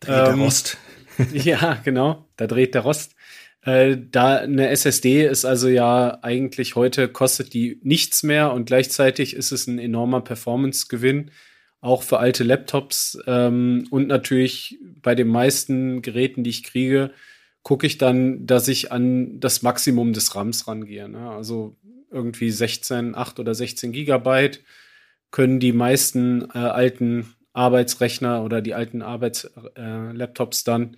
Dreht 0.00 0.28
ähm, 0.28 0.36
der 0.36 0.44
Rost. 0.44 0.78
ja, 1.32 1.80
genau. 1.84 2.26
Da 2.36 2.46
dreht 2.46 2.74
der 2.74 2.82
Rost. 2.82 3.14
Äh, 3.62 3.98
da 4.10 4.38
eine 4.38 4.68
SSD 4.70 5.26
ist 5.26 5.44
also 5.44 5.68
ja 5.68 6.18
eigentlich 6.22 6.76
heute 6.76 7.08
kostet 7.08 7.52
die 7.52 7.78
nichts 7.82 8.22
mehr 8.22 8.52
und 8.52 8.64
gleichzeitig 8.64 9.36
ist 9.36 9.52
es 9.52 9.66
ein 9.66 9.78
enormer 9.78 10.22
Performance-Gewinn, 10.22 11.30
auch 11.82 12.02
für 12.02 12.18
alte 12.18 12.42
Laptops 12.42 13.18
ähm, 13.26 13.86
und 13.90 14.08
natürlich 14.08 14.78
bei 15.02 15.14
den 15.14 15.28
meisten 15.28 16.00
Geräten, 16.00 16.42
die 16.42 16.50
ich 16.50 16.62
kriege, 16.62 17.10
gucke 17.62 17.86
ich 17.86 17.98
dann, 17.98 18.46
dass 18.46 18.68
ich 18.68 18.92
an 18.92 19.40
das 19.40 19.62
Maximum 19.62 20.12
des 20.12 20.34
RAMs 20.34 20.66
rangehe. 20.66 21.08
Ne? 21.08 21.30
Also 21.30 21.76
irgendwie 22.10 22.50
16, 22.50 23.14
8 23.14 23.38
oder 23.38 23.54
16 23.54 23.92
Gigabyte 23.92 24.62
können 25.30 25.60
die 25.60 25.72
meisten 25.72 26.48
äh, 26.54 26.58
alten 26.58 27.34
Arbeitsrechner 27.52 28.42
oder 28.44 28.62
die 28.62 28.74
alten 28.74 29.02
Arbeitslaptops 29.02 30.62
äh, 30.62 30.64
dann. 30.64 30.96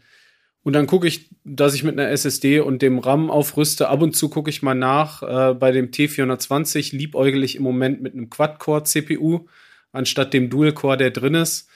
Und 0.64 0.75
dann 0.75 0.87
gucke 0.87 1.09
ich, 1.09 1.31
dass 1.44 1.75
ich 1.75 1.83
mit 1.83 1.98
einer 1.98 2.11
SSD 2.11 2.61
und 2.61 2.83
dem 2.83 2.98
RAM 2.98 3.31
aufrüste. 3.31 3.88
Ab 3.88 4.01
und 4.01 4.14
zu 4.14 4.29
gucke 4.29 4.51
ich 4.51 4.62
mal 4.62 4.75
nach. 4.75 5.22
Äh, 5.22 5.55
bei 5.55 5.72
dem 5.72 5.90
T420 5.90 6.96
liebäugel 6.96 7.42
ich 7.42 7.57
im 7.57 7.64
Moment 7.64 8.01
mit 8.01 8.14
einem 8.14 8.31
Quad-Core-CPU 8.31 9.46
anstatt 9.90 10.33
dem 10.33 10.51
Dual-Core, 10.51 10.96
der 10.96 11.11
drin 11.11 11.35
ist. 11.35 11.68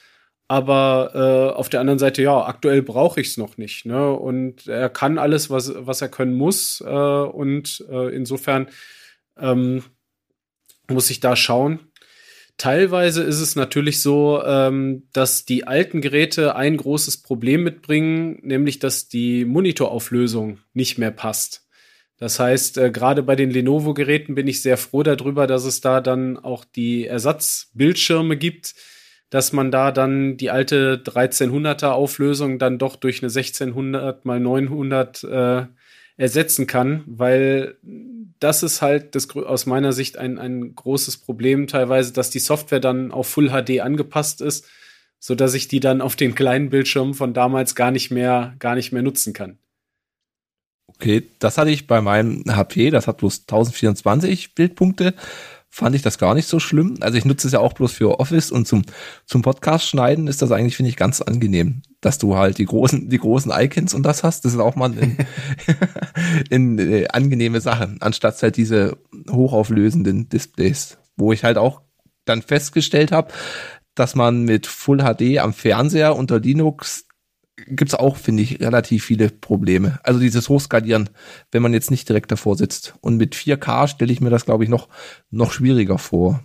Aber 0.47 1.11
äh, 1.13 1.55
auf 1.55 1.67
der 1.67 1.81
anderen 1.81 1.99
Seite, 1.99 2.21
ja, 2.21 2.45
aktuell 2.45 2.81
brauche 2.81 3.19
ich 3.19 3.27
es 3.27 3.37
noch 3.37 3.57
nicht. 3.57 3.85
Ne? 3.85 4.11
Und 4.13 4.67
er 4.67 4.89
kann 4.89 5.17
alles, 5.17 5.49
was, 5.49 5.73
was 5.75 6.01
er 6.01 6.09
können 6.09 6.33
muss. 6.33 6.81
Äh, 6.81 6.89
und 6.89 7.85
äh, 7.89 8.15
insofern 8.15 8.67
ähm, 9.37 9.83
muss 10.89 11.09
ich 11.09 11.19
da 11.19 11.35
schauen. 11.35 11.79
Teilweise 12.57 13.21
ist 13.23 13.39
es 13.39 13.55
natürlich 13.55 14.01
so, 14.01 14.41
ähm, 14.43 15.03
dass 15.13 15.45
die 15.45 15.67
alten 15.67 16.01
Geräte 16.01 16.55
ein 16.55 16.77
großes 16.77 17.21
Problem 17.21 17.63
mitbringen, 17.63 18.39
nämlich 18.41 18.79
dass 18.79 19.09
die 19.09 19.45
Monitorauflösung 19.45 20.59
nicht 20.73 20.97
mehr 20.97 21.11
passt. 21.11 21.67
Das 22.17 22.39
heißt, 22.39 22.79
äh, 22.79 22.89
gerade 22.89 23.21
bei 23.21 23.35
den 23.35 23.51
Lenovo-Geräten 23.51 24.33
bin 24.33 24.47
ich 24.47 24.63
sehr 24.63 24.77
froh 24.77 25.03
darüber, 25.03 25.45
dass 25.45 25.65
es 25.65 25.81
da 25.81 26.01
dann 26.01 26.37
auch 26.37 26.65
die 26.65 27.05
Ersatzbildschirme 27.05 28.37
gibt, 28.37 28.73
dass 29.29 29.51
man 29.51 29.71
da 29.71 29.91
dann 29.91 30.37
die 30.37 30.49
alte 30.51 31.01
1300er 31.05 31.89
Auflösung 31.89 32.59
dann 32.59 32.77
doch 32.77 32.95
durch 32.95 33.21
eine 33.21 33.29
1600 33.29 34.25
mal 34.25 34.39
900 34.39 35.23
äh, 35.23 35.65
ersetzen 36.17 36.65
kann, 36.65 37.03
weil 37.05 37.77
das 38.39 38.63
ist 38.63 38.81
halt 38.81 39.15
das, 39.15 39.29
aus 39.35 39.65
meiner 39.65 39.93
Sicht 39.93 40.17
ein, 40.17 40.39
ein 40.39 40.75
großes 40.75 41.17
Problem 41.17 41.67
teilweise, 41.67 42.13
dass 42.13 42.29
die 42.29 42.39
Software 42.39 42.79
dann 42.79 43.11
auf 43.11 43.27
Full 43.27 43.49
HD 43.49 43.81
angepasst 43.81 44.41
ist, 44.41 44.65
so 45.19 45.35
dass 45.35 45.53
ich 45.53 45.67
die 45.67 45.79
dann 45.79 46.01
auf 46.01 46.15
den 46.15 46.35
kleinen 46.35 46.69
Bildschirmen 46.69 47.13
von 47.13 47.33
damals 47.33 47.75
gar 47.75 47.91
nicht 47.91 48.11
mehr, 48.11 48.55
gar 48.59 48.75
nicht 48.75 48.91
mehr 48.91 49.01
nutzen 49.01 49.33
kann. 49.33 49.57
Okay, 50.87 51.29
das 51.39 51.57
hatte 51.57 51.69
ich 51.69 51.85
bei 51.85 52.01
meinem 52.01 52.43
HP, 52.47 52.89
das 52.89 53.07
hat 53.07 53.17
bloß 53.17 53.41
1024 53.41 54.55
Bildpunkte 54.55 55.13
fand 55.77 55.95
ich 55.95 56.01
das 56.01 56.17
gar 56.17 56.33
nicht 56.33 56.47
so 56.47 56.59
schlimm. 56.59 56.95
Also 57.01 57.19
ich 57.19 57.25
nutze 57.25 57.45
es 57.45 57.53
ja 57.53 57.59
auch 57.59 57.73
bloß 57.73 57.91
für 57.93 58.19
Office 58.19 58.49
und 58.49 58.67
zum, 58.67 58.81
zum 59.27 59.43
Podcast 59.43 59.87
schneiden 59.87 60.25
ist 60.25 60.41
das 60.41 60.51
eigentlich, 60.51 60.75
finde 60.75 60.89
ich, 60.89 60.95
ganz 60.95 61.21
angenehm, 61.21 61.83
dass 62.01 62.17
du 62.17 62.35
halt 62.35 62.57
die 62.57 62.65
großen, 62.65 63.09
die 63.09 63.19
großen 63.19 63.51
Icons 63.55 63.93
und 63.93 64.01
das 64.01 64.23
hast. 64.23 64.43
Das 64.43 64.53
ist 64.53 64.59
auch 64.59 64.75
mal 64.75 64.91
in, 64.97 65.17
in 66.49 66.79
äh, 66.79 67.07
angenehme 67.09 67.61
Sache, 67.61 67.95
anstatt 67.99 68.41
halt 68.41 68.57
diese 68.57 68.97
hochauflösenden 69.29 70.29
Displays, 70.29 70.97
wo 71.15 71.31
ich 71.31 71.43
halt 71.43 71.59
auch 71.59 71.81
dann 72.25 72.41
festgestellt 72.41 73.11
habe, 73.11 73.31
dass 73.93 74.15
man 74.15 74.41
mit 74.41 74.65
Full 74.65 75.03
HD 75.03 75.37
am 75.37 75.53
Fernseher 75.53 76.15
unter 76.15 76.39
Linux 76.39 77.06
gibt's 77.57 77.95
auch, 77.95 78.17
finde 78.17 78.43
ich, 78.43 78.59
relativ 78.59 79.05
viele 79.05 79.29
Probleme. 79.29 79.99
Also 80.03 80.19
dieses 80.19 80.47
Hochskalieren, 80.47 81.09
wenn 81.51 81.63
man 81.63 81.73
jetzt 81.73 81.91
nicht 81.91 82.07
direkt 82.07 82.31
davor 82.31 82.55
sitzt. 82.55 82.95
Und 83.01 83.17
mit 83.17 83.35
4K 83.35 83.87
stelle 83.87 84.13
ich 84.13 84.21
mir 84.21 84.29
das, 84.29 84.45
glaube 84.45 84.63
ich, 84.63 84.69
noch, 84.69 84.87
noch 85.31 85.51
schwieriger 85.51 85.97
vor. 85.97 86.43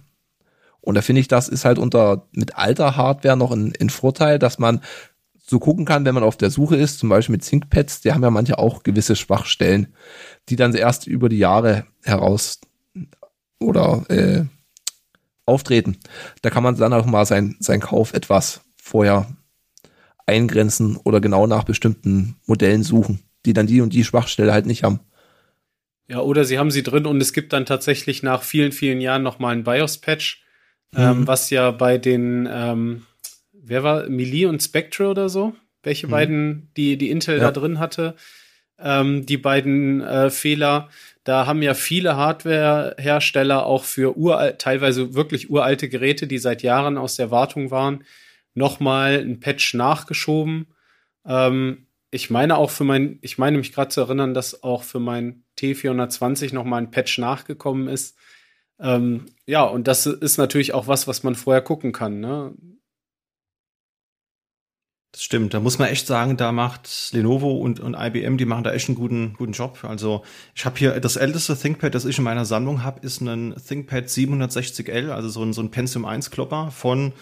Und 0.80 0.96
da 0.96 1.02
finde 1.02 1.20
ich, 1.20 1.28
das 1.28 1.48
ist 1.48 1.64
halt 1.64 1.78
unter, 1.78 2.26
mit 2.32 2.56
alter 2.56 2.96
Hardware 2.96 3.36
noch 3.36 3.52
ein, 3.52 3.72
ein 3.80 3.90
Vorteil, 3.90 4.38
dass 4.38 4.58
man 4.58 4.80
so 5.38 5.58
gucken 5.58 5.84
kann, 5.84 6.04
wenn 6.04 6.14
man 6.14 6.24
auf 6.24 6.36
der 6.36 6.50
Suche 6.50 6.76
ist, 6.76 6.98
zum 6.98 7.08
Beispiel 7.08 7.34
mit 7.34 7.44
ThinkPads, 7.44 8.00
die 8.00 8.12
haben 8.12 8.22
ja 8.22 8.30
manche 8.30 8.58
auch 8.58 8.82
gewisse 8.82 9.16
Schwachstellen, 9.16 9.88
die 10.48 10.56
dann 10.56 10.74
erst 10.74 11.06
über 11.06 11.28
die 11.28 11.38
Jahre 11.38 11.84
heraus 12.02 12.60
oder 13.60 14.04
äh, 14.08 14.44
auftreten. 15.44 15.98
Da 16.40 16.50
kann 16.50 16.62
man 16.62 16.76
dann 16.76 16.92
auch 16.92 17.06
mal 17.06 17.26
sein, 17.26 17.56
sein 17.60 17.80
Kauf 17.80 18.14
etwas 18.14 18.62
vorher 18.76 19.26
eingrenzen 20.26 20.96
oder 20.96 21.20
genau 21.20 21.46
nach 21.46 21.64
bestimmten 21.64 22.36
Modellen 22.46 22.82
suchen, 22.82 23.20
die 23.44 23.52
dann 23.52 23.66
die 23.66 23.80
und 23.80 23.92
die 23.92 24.04
Schwachstelle 24.04 24.52
halt 24.52 24.66
nicht 24.66 24.84
haben. 24.84 25.00
Ja, 26.08 26.20
oder 26.20 26.44
sie 26.44 26.58
haben 26.58 26.70
sie 26.70 26.82
drin 26.82 27.06
und 27.06 27.20
es 27.20 27.32
gibt 27.32 27.52
dann 27.52 27.66
tatsächlich 27.66 28.22
nach 28.22 28.42
vielen, 28.42 28.72
vielen 28.72 29.00
Jahren 29.00 29.22
nochmal 29.22 29.54
ein 29.54 29.64
BIOS-Patch, 29.64 30.42
ähm, 30.94 31.02
mhm. 31.02 31.20
ähm, 31.20 31.26
was 31.26 31.50
ja 31.50 31.70
bei 31.70 31.98
den, 31.98 32.48
ähm, 32.50 33.02
wer 33.52 33.82
war, 33.82 34.08
Melee 34.08 34.46
und 34.46 34.62
Spectre 34.62 35.08
oder 35.08 35.28
so? 35.28 35.54
Welche 35.82 36.06
mhm. 36.06 36.10
beiden, 36.10 36.68
die, 36.76 36.96
die 36.98 37.10
Intel 37.10 37.38
ja. 37.38 37.44
da 37.44 37.50
drin 37.50 37.78
hatte, 37.78 38.14
ähm, 38.78 39.26
die 39.26 39.36
beiden 39.36 40.00
äh, 40.02 40.30
Fehler, 40.30 40.88
da 41.24 41.46
haben 41.46 41.62
ja 41.62 41.74
viele 41.74 42.16
Hardware-Hersteller 42.16 43.64
auch 43.64 43.84
für 43.84 44.16
uralt, 44.16 44.58
teilweise 44.58 45.14
wirklich 45.14 45.50
uralte 45.50 45.88
Geräte, 45.88 46.26
die 46.26 46.38
seit 46.38 46.62
Jahren 46.62 46.98
aus 46.98 47.16
der 47.16 47.30
Wartung 47.30 47.70
waren, 47.70 48.04
nochmal 48.54 49.20
ein 49.20 49.40
Patch 49.40 49.74
nachgeschoben. 49.74 50.66
Ähm, 51.24 51.86
ich 52.10 52.30
meine 52.30 52.58
auch 52.58 52.70
für 52.70 52.84
mein, 52.84 53.18
ich 53.22 53.38
meine 53.38 53.58
mich 53.58 53.72
gerade 53.72 53.88
zu 53.88 54.00
erinnern, 54.00 54.34
dass 54.34 54.62
auch 54.62 54.82
für 54.82 55.00
mein 55.00 55.44
T420 55.58 56.54
nochmal 56.54 56.82
ein 56.82 56.90
Patch 56.90 57.18
nachgekommen 57.18 57.88
ist. 57.88 58.16
Ähm, 58.78 59.26
ja, 59.46 59.62
und 59.62 59.88
das 59.88 60.06
ist 60.06 60.38
natürlich 60.38 60.74
auch 60.74 60.88
was, 60.88 61.08
was 61.08 61.22
man 61.22 61.34
vorher 61.34 61.62
gucken 61.62 61.92
kann. 61.92 62.20
Ne? 62.20 62.54
Das 65.12 65.22
stimmt, 65.22 65.52
da 65.52 65.60
muss 65.60 65.78
man 65.78 65.88
echt 65.88 66.06
sagen, 66.06 66.38
da 66.38 66.52
macht 66.52 67.10
Lenovo 67.12 67.58
und, 67.58 67.80
und 67.80 67.94
IBM, 67.94 68.38
die 68.38 68.46
machen 68.46 68.64
da 68.64 68.72
echt 68.72 68.88
einen 68.88 68.96
guten, 68.96 69.34
guten 69.34 69.52
Job. 69.52 69.84
Also 69.84 70.22
ich 70.54 70.64
habe 70.64 70.78
hier 70.78 70.98
das 71.00 71.16
älteste 71.16 71.54
ThinkPad, 71.54 71.94
das 71.94 72.06
ich 72.06 72.16
in 72.16 72.24
meiner 72.24 72.46
Sammlung 72.46 72.82
habe, 72.82 73.00
ist 73.04 73.20
ein 73.20 73.54
ThinkPad 73.54 74.06
760L, 74.06 75.10
also 75.10 75.28
so 75.28 75.42
ein, 75.42 75.52
so 75.52 75.60
ein 75.62 75.70
Pentium 75.70 76.06
1 76.06 76.30
Klopper 76.30 76.70
von 76.70 77.12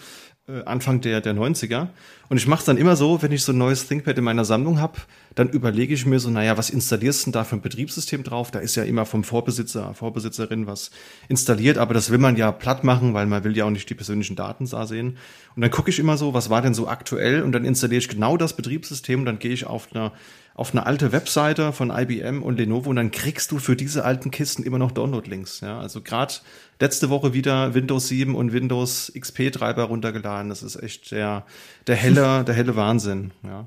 Anfang 0.65 1.01
der, 1.01 1.21
der 1.21 1.33
90er. 1.33 1.87
Und 2.29 2.37
ich 2.37 2.47
mache 2.47 2.59
es 2.59 2.65
dann 2.65 2.77
immer 2.77 2.95
so, 2.95 3.21
wenn 3.21 3.31
ich 3.31 3.43
so 3.43 3.51
ein 3.51 3.57
neues 3.57 3.87
ThinkPad 3.87 4.17
in 4.17 4.23
meiner 4.23 4.45
Sammlung 4.45 4.79
habe, 4.79 4.99
dann 5.35 5.49
überlege 5.49 5.93
ich 5.93 6.05
mir 6.05 6.19
so, 6.19 6.29
naja, 6.29 6.57
was 6.57 6.69
installierst 6.69 7.21
du 7.21 7.25
denn 7.25 7.33
da 7.33 7.43
für 7.43 7.55
ein 7.55 7.61
Betriebssystem 7.61 8.23
drauf? 8.23 8.51
Da 8.51 8.59
ist 8.59 8.75
ja 8.75 8.83
immer 8.83 9.05
vom 9.05 9.23
Vorbesitzer, 9.23 9.93
Vorbesitzerin 9.93 10.67
was 10.67 10.91
installiert, 11.29 11.77
aber 11.77 11.93
das 11.93 12.09
will 12.09 12.17
man 12.17 12.35
ja 12.35 12.51
platt 12.51 12.83
machen, 12.83 13.13
weil 13.13 13.27
man 13.27 13.43
will 13.43 13.55
ja 13.55 13.65
auch 13.65 13.69
nicht 13.69 13.89
die 13.89 13.95
persönlichen 13.95 14.35
Daten 14.35 14.67
da 14.69 14.85
sehen. 14.85 15.17
Und 15.55 15.61
dann 15.61 15.71
gucke 15.71 15.89
ich 15.89 15.99
immer 15.99 16.17
so, 16.17 16.33
was 16.33 16.49
war 16.49 16.61
denn 16.61 16.73
so 16.73 16.87
aktuell? 16.87 17.43
Und 17.43 17.53
dann 17.53 17.65
installiere 17.65 17.99
ich 17.99 18.09
genau 18.09 18.37
das 18.37 18.55
Betriebssystem 18.55 19.25
dann 19.25 19.39
gehe 19.39 19.51
ich 19.51 19.65
auf 19.65 19.89
eine 19.93 20.11
auf 20.53 20.73
eine 20.73 20.85
alte 20.85 21.13
Webseite 21.13 21.71
von 21.71 21.91
IBM 21.91 22.43
und 22.43 22.57
Lenovo 22.57 22.89
und 22.89 22.97
dann 22.97 23.11
kriegst 23.11 23.51
du 23.51 23.57
für 23.57 23.77
diese 23.77 24.03
alten 24.03 24.31
Kisten 24.31 24.63
immer 24.63 24.77
noch 24.77 24.91
Download-Links. 24.91 25.61
Ja, 25.61 25.79
also 25.79 26.01
gerade 26.01 26.33
letzte 26.79 27.09
Woche 27.09 27.33
wieder 27.33 27.73
Windows 27.73 28.09
7 28.09 28.35
und 28.35 28.51
Windows 28.51 29.11
XP 29.17 29.51
Treiber 29.53 29.85
runtergeladen. 29.85 30.49
Das 30.49 30.61
ist 30.61 30.75
echt 30.75 31.11
der 31.11 31.45
der 31.87 31.95
helle 31.95 32.43
der 32.43 32.53
helle 32.53 32.75
Wahnsinn. 32.75 33.31
Ja. 33.43 33.65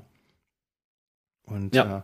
Und 1.45 1.75
ja. 1.75 1.99
Äh, 1.99 2.01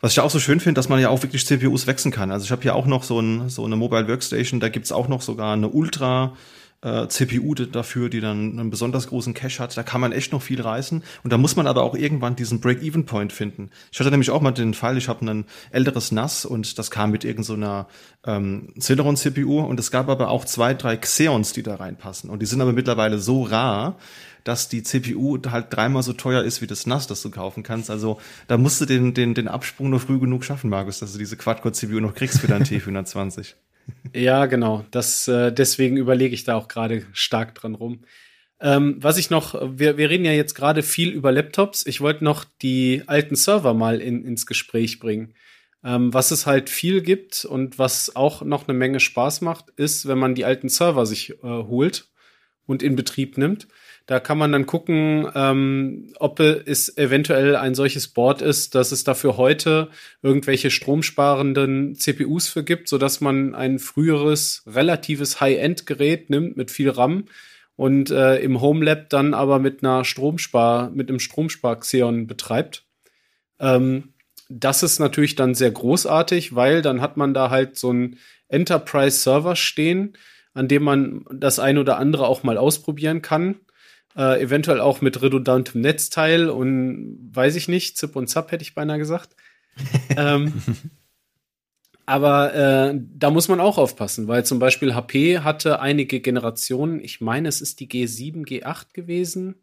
was 0.00 0.12
ich 0.12 0.20
auch 0.20 0.30
so 0.30 0.38
schön 0.38 0.60
finde, 0.60 0.78
dass 0.78 0.88
man 0.88 1.00
ja 1.00 1.08
auch 1.08 1.22
wirklich 1.22 1.44
CPUs 1.44 1.88
wechseln 1.88 2.12
kann. 2.12 2.30
Also 2.30 2.44
ich 2.44 2.52
habe 2.52 2.62
hier 2.62 2.76
auch 2.76 2.86
noch 2.86 3.02
so, 3.02 3.18
ein, 3.20 3.48
so 3.48 3.64
eine 3.64 3.74
Mobile 3.74 4.06
Workstation, 4.06 4.60
da 4.60 4.68
gibt's 4.68 4.92
auch 4.92 5.08
noch 5.08 5.22
sogar 5.22 5.54
eine 5.54 5.68
Ultra 5.68 6.34
äh, 6.82 7.08
CPU 7.08 7.54
dafür, 7.54 8.08
die 8.08 8.20
dann 8.20 8.58
einen 8.58 8.70
besonders 8.70 9.08
großen 9.08 9.34
Cache 9.34 9.58
hat. 9.58 9.76
Da 9.76 9.82
kann 9.82 10.00
man 10.00 10.12
echt 10.12 10.32
noch 10.32 10.42
viel 10.42 10.60
reißen. 10.60 11.02
Und 11.24 11.32
da 11.32 11.38
muss 11.38 11.56
man 11.56 11.66
aber 11.66 11.82
auch 11.82 11.96
irgendwann 11.96 12.36
diesen 12.36 12.60
Break-Even-Point 12.60 13.32
finden. 13.32 13.70
Ich 13.90 13.98
hatte 13.98 14.10
nämlich 14.10 14.30
auch 14.30 14.40
mal 14.40 14.52
den 14.52 14.74
Fall, 14.74 14.96
ich 14.96 15.08
habe 15.08 15.26
ein 15.26 15.44
älteres 15.70 16.12
NAS 16.12 16.44
und 16.44 16.78
das 16.78 16.90
kam 16.90 17.10
mit 17.10 17.24
irgendeiner 17.24 17.88
so 18.24 18.30
ähm, 18.30 18.74
Celeron-CPU 18.78 19.60
und 19.60 19.80
es 19.80 19.90
gab 19.90 20.08
aber 20.08 20.28
auch 20.28 20.44
zwei, 20.44 20.74
drei 20.74 20.96
Xeons, 20.96 21.52
die 21.52 21.64
da 21.64 21.76
reinpassen. 21.76 22.30
Und 22.30 22.40
die 22.40 22.46
sind 22.46 22.60
aber 22.60 22.72
mittlerweile 22.72 23.18
so 23.18 23.42
rar, 23.42 23.96
dass 24.48 24.70
die 24.70 24.82
CPU 24.82 25.38
halt 25.50 25.66
dreimal 25.68 26.02
so 26.02 26.14
teuer 26.14 26.42
ist 26.42 26.62
wie 26.62 26.66
das 26.66 26.86
NAS, 26.86 27.06
das 27.06 27.20
du 27.20 27.30
kaufen 27.30 27.62
kannst. 27.62 27.90
Also 27.90 28.18
da 28.46 28.56
musst 28.56 28.80
du 28.80 28.86
den, 28.86 29.12
den, 29.12 29.34
den 29.34 29.46
Absprung 29.46 29.90
noch 29.90 30.00
früh 30.00 30.18
genug 30.18 30.42
schaffen, 30.42 30.70
Markus, 30.70 31.00
dass 31.00 31.12
du 31.12 31.18
diese 31.18 31.36
Quad-Core-CPU 31.36 32.00
noch 32.00 32.14
kriegst 32.14 32.40
für 32.40 32.46
dein 32.46 32.64
T420. 32.64 33.54
Ja, 34.14 34.44
genau. 34.44 34.84
Das, 34.90 35.28
äh, 35.28 35.50
deswegen 35.50 35.96
überlege 35.96 36.34
ich 36.34 36.44
da 36.44 36.56
auch 36.56 36.68
gerade 36.68 37.06
stark 37.14 37.54
dran 37.54 37.74
rum. 37.74 38.04
Ähm, 38.60 38.96
was 39.00 39.16
ich 39.16 39.30
noch, 39.30 39.54
wir, 39.78 39.96
wir 39.96 40.10
reden 40.10 40.26
ja 40.26 40.32
jetzt 40.32 40.54
gerade 40.54 40.82
viel 40.82 41.08
über 41.08 41.32
Laptops. 41.32 41.86
Ich 41.86 42.02
wollte 42.02 42.22
noch 42.22 42.44
die 42.60 43.02
alten 43.06 43.34
Server 43.34 43.72
mal 43.72 44.02
in, 44.02 44.26
ins 44.26 44.44
Gespräch 44.44 44.98
bringen. 44.98 45.32
Ähm, 45.82 46.12
was 46.12 46.32
es 46.32 46.44
halt 46.44 46.68
viel 46.68 47.00
gibt 47.00 47.46
und 47.46 47.78
was 47.78 48.14
auch 48.14 48.42
noch 48.42 48.68
eine 48.68 48.76
Menge 48.76 49.00
Spaß 49.00 49.40
macht, 49.40 49.70
ist, 49.76 50.06
wenn 50.06 50.18
man 50.18 50.34
die 50.34 50.44
alten 50.44 50.68
Server 50.68 51.06
sich 51.06 51.30
äh, 51.30 51.36
holt 51.42 52.10
und 52.66 52.82
in 52.82 52.94
Betrieb 52.94 53.38
nimmt. 53.38 53.68
Da 54.08 54.20
kann 54.20 54.38
man 54.38 54.52
dann 54.52 54.64
gucken, 54.64 55.30
ähm, 55.34 56.14
ob 56.18 56.40
es 56.40 56.96
eventuell 56.96 57.56
ein 57.56 57.74
solches 57.74 58.08
Board 58.08 58.40
ist, 58.40 58.74
dass 58.74 58.90
es 58.90 59.04
dafür 59.04 59.36
heute 59.36 59.90
irgendwelche 60.22 60.70
stromsparenden 60.70 61.94
CPUs 61.94 62.48
für 62.48 62.64
gibt, 62.64 62.88
sodass 62.88 63.20
man 63.20 63.54
ein 63.54 63.78
früheres, 63.78 64.62
relatives 64.66 65.42
High-End-Gerät 65.42 66.30
nimmt 66.30 66.56
mit 66.56 66.70
viel 66.70 66.88
RAM 66.88 67.26
und 67.76 68.10
äh, 68.10 68.38
im 68.38 68.62
Homelab 68.62 69.10
dann 69.10 69.34
aber 69.34 69.58
mit 69.58 69.84
einer 69.84 70.06
Stromspar, 70.06 70.88
mit 70.88 71.10
einem 71.10 71.20
Stromspar-Xeon 71.20 72.26
betreibt. 72.26 72.86
Ähm, 73.60 74.14
das 74.48 74.82
ist 74.82 75.00
natürlich 75.00 75.34
dann 75.34 75.54
sehr 75.54 75.70
großartig, 75.70 76.54
weil 76.54 76.80
dann 76.80 77.02
hat 77.02 77.18
man 77.18 77.34
da 77.34 77.50
halt 77.50 77.76
so 77.76 77.90
einen 77.90 78.16
Enterprise-Server 78.48 79.54
stehen, 79.54 80.16
an 80.54 80.66
dem 80.66 80.82
man 80.82 81.26
das 81.30 81.58
ein 81.58 81.76
oder 81.76 81.98
andere 81.98 82.26
auch 82.26 82.42
mal 82.42 82.56
ausprobieren 82.56 83.20
kann 83.20 83.56
Äh, 84.16 84.42
eventuell 84.42 84.80
auch 84.80 85.00
mit 85.00 85.22
redundantem 85.22 85.80
Netzteil 85.80 86.48
und 86.50 87.30
weiß 87.32 87.56
ich 87.56 87.68
nicht, 87.68 87.96
Zip 87.98 88.16
und 88.16 88.28
Zap 88.28 88.50
hätte 88.50 88.62
ich 88.62 88.74
beinahe 88.74 88.98
gesagt. 88.98 89.36
ähm, 90.16 90.54
aber 92.08 92.54
äh, 92.54 92.98
da 92.98 93.30
muss 93.30 93.48
man 93.48 93.60
auch 93.60 93.76
aufpassen, 93.76 94.28
weil 94.28 94.44
zum 94.44 94.58
Beispiel 94.58 94.94
HP 94.94 95.40
hatte 95.40 95.80
einige 95.80 96.20
Generationen, 96.20 97.00
ich 97.00 97.20
meine, 97.20 97.48
es 97.48 97.60
ist 97.60 97.80
die 97.80 97.86
G7, 97.86 98.46
G8 98.46 98.94
gewesen, 98.94 99.56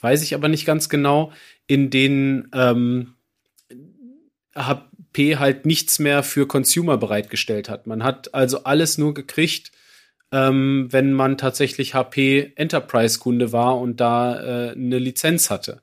weiß 0.00 0.22
ich 0.22 0.34
aber 0.34 0.48
nicht 0.48 0.64
ganz 0.64 0.88
genau, 0.88 1.32
in 1.66 1.90
denen 1.90 2.48
ähm, 2.54 3.14
HP 4.54 5.38
halt 5.38 5.66
nichts 5.66 5.98
mehr 5.98 6.22
für 6.22 6.46
Consumer 6.46 6.98
bereitgestellt 6.98 7.68
hat. 7.68 7.86
Man 7.88 8.04
hat 8.04 8.32
also 8.32 8.64
alles 8.64 8.96
nur 8.96 9.12
gekriegt, 9.12 9.72
ähm, 10.32 10.88
wenn 10.90 11.12
man 11.12 11.36
tatsächlich 11.36 11.94
HP 11.94 12.52
Enterprise-Kunde 12.56 13.52
war 13.52 13.78
und 13.78 14.00
da 14.00 14.70
äh, 14.70 14.72
eine 14.72 14.98
Lizenz 14.98 15.50
hatte. 15.50 15.82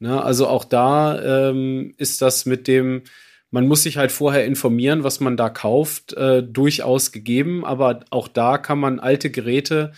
Ne? 0.00 0.22
Also 0.22 0.48
auch 0.48 0.64
da 0.64 1.48
ähm, 1.50 1.94
ist 1.96 2.20
das 2.20 2.46
mit 2.46 2.66
dem, 2.68 3.02
man 3.50 3.68
muss 3.68 3.84
sich 3.84 3.96
halt 3.96 4.12
vorher 4.12 4.44
informieren, 4.44 5.04
was 5.04 5.20
man 5.20 5.36
da 5.36 5.48
kauft, 5.48 6.12
äh, 6.14 6.42
durchaus 6.42 7.12
gegeben, 7.12 7.64
aber 7.64 8.00
auch 8.10 8.28
da 8.28 8.58
kann 8.58 8.78
man 8.78 8.98
alte 8.98 9.30
Geräte 9.30 9.92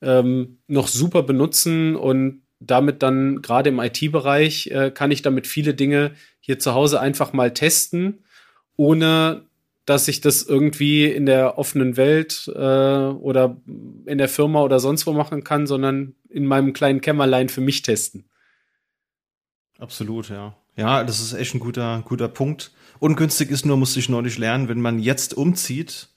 ähm, 0.00 0.58
noch 0.66 0.88
super 0.88 1.22
benutzen 1.22 1.94
und 1.94 2.42
damit 2.58 3.02
dann 3.02 3.42
gerade 3.42 3.68
im 3.68 3.78
IT-Bereich 3.78 4.68
äh, 4.68 4.90
kann 4.90 5.10
ich 5.10 5.20
damit 5.20 5.46
viele 5.46 5.74
Dinge 5.74 6.12
hier 6.40 6.58
zu 6.58 6.72
Hause 6.74 7.00
einfach 7.00 7.34
mal 7.34 7.52
testen, 7.52 8.24
ohne 8.76 9.45
dass 9.86 10.08
ich 10.08 10.20
das 10.20 10.42
irgendwie 10.42 11.06
in 11.06 11.26
der 11.26 11.58
offenen 11.58 11.96
Welt 11.96 12.50
äh, 12.54 12.58
oder 12.58 13.56
in 14.04 14.18
der 14.18 14.28
Firma 14.28 14.62
oder 14.62 14.80
sonst 14.80 15.06
wo 15.06 15.12
machen 15.12 15.44
kann, 15.44 15.66
sondern 15.66 16.14
in 16.28 16.44
meinem 16.44 16.72
kleinen 16.72 17.00
Kämmerlein 17.00 17.48
für 17.48 17.60
mich 17.60 17.82
testen. 17.82 18.28
Absolut, 19.78 20.28
ja. 20.28 20.56
Ja, 20.76 21.04
das 21.04 21.20
ist 21.20 21.32
echt 21.32 21.54
ein 21.54 21.60
guter, 21.60 22.02
guter 22.04 22.28
Punkt. 22.28 22.72
Ungünstig 22.98 23.50
ist 23.50 23.64
nur, 23.64 23.76
musste 23.76 24.00
ich 24.00 24.08
neulich 24.08 24.36
lernen, 24.38 24.68
wenn 24.68 24.80
man 24.80 24.98
jetzt 24.98 25.34
umzieht 25.34 26.08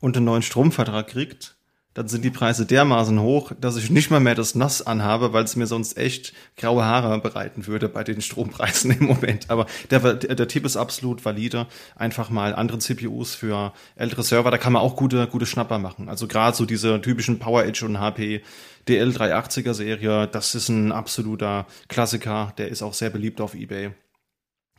und 0.00 0.16
einen 0.16 0.26
neuen 0.26 0.42
Stromvertrag 0.42 1.06
kriegt, 1.06 1.56
dann 1.94 2.08
sind 2.08 2.24
die 2.24 2.30
Preise 2.30 2.64
dermaßen 2.64 3.20
hoch, 3.20 3.52
dass 3.60 3.76
ich 3.76 3.90
nicht 3.90 4.10
mal 4.10 4.20
mehr 4.20 4.34
das 4.34 4.54
Nass 4.54 4.80
anhabe, 4.80 5.32
weil 5.32 5.44
es 5.44 5.56
mir 5.56 5.66
sonst 5.66 5.98
echt 5.98 6.32
graue 6.56 6.84
Haare 6.84 7.20
bereiten 7.20 7.66
würde 7.66 7.88
bei 7.88 8.02
den 8.02 8.22
Strompreisen 8.22 8.92
im 8.92 9.06
Moment. 9.06 9.50
Aber 9.50 9.66
der, 9.90 10.14
der, 10.14 10.34
der 10.34 10.48
Tipp 10.48 10.64
ist 10.64 10.76
absolut 10.76 11.24
valide. 11.24 11.66
Einfach 11.94 12.30
mal 12.30 12.54
andere 12.54 12.78
CPUs 12.78 13.34
für 13.34 13.74
ältere 13.94 14.22
Server, 14.22 14.50
da 14.50 14.58
kann 14.58 14.72
man 14.72 14.82
auch 14.82 14.96
gute, 14.96 15.26
gute 15.26 15.44
Schnapper 15.44 15.78
machen. 15.78 16.08
Also 16.08 16.26
gerade 16.26 16.56
so 16.56 16.64
diese 16.64 17.00
typischen 17.02 17.38
Power 17.38 17.64
Edge 17.64 17.84
und 17.84 18.00
HP 18.00 18.42
DL380er 18.88 19.74
Serie, 19.74 20.26
das 20.26 20.54
ist 20.54 20.68
ein 20.68 20.92
absoluter 20.92 21.66
Klassiker. 21.88 22.54
Der 22.56 22.68
ist 22.68 22.82
auch 22.82 22.94
sehr 22.94 23.10
beliebt 23.10 23.40
auf 23.40 23.54
eBay. 23.54 23.90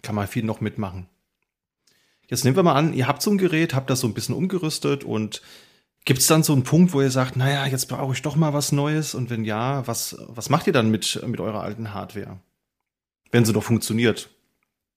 Kann 0.01 0.15
man 0.15 0.27
viel 0.27 0.43
noch 0.43 0.61
mitmachen. 0.61 1.07
Jetzt 2.27 2.43
nehmen 2.43 2.55
wir 2.55 2.63
mal 2.63 2.73
an, 2.73 2.93
ihr 2.93 3.07
habt 3.07 3.21
so 3.21 3.29
ein 3.29 3.37
Gerät, 3.37 3.75
habt 3.75 3.89
das 3.89 3.99
so 3.99 4.07
ein 4.07 4.13
bisschen 4.13 4.33
umgerüstet 4.33 5.03
und 5.03 5.41
Gibt 6.05 6.19
es 6.19 6.27
dann 6.27 6.43
so 6.43 6.53
einen 6.53 6.63
Punkt, 6.63 6.93
wo 6.93 7.01
ihr 7.01 7.11
sagt, 7.11 7.37
naja, 7.37 7.65
jetzt 7.65 7.87
brauche 7.87 8.13
ich 8.13 8.21
doch 8.21 8.35
mal 8.35 8.53
was 8.53 8.71
Neues? 8.71 9.15
Und 9.15 9.29
wenn 9.29 9.45
ja, 9.45 9.87
was, 9.87 10.17
was 10.27 10.49
macht 10.49 10.67
ihr 10.67 10.73
dann 10.73 10.91
mit, 10.91 11.21
mit 11.25 11.39
eurer 11.39 11.61
alten 11.61 11.93
Hardware? 11.93 12.39
Wenn 13.31 13.45
sie 13.45 13.53
doch 13.53 13.63
funktioniert. 13.63 14.29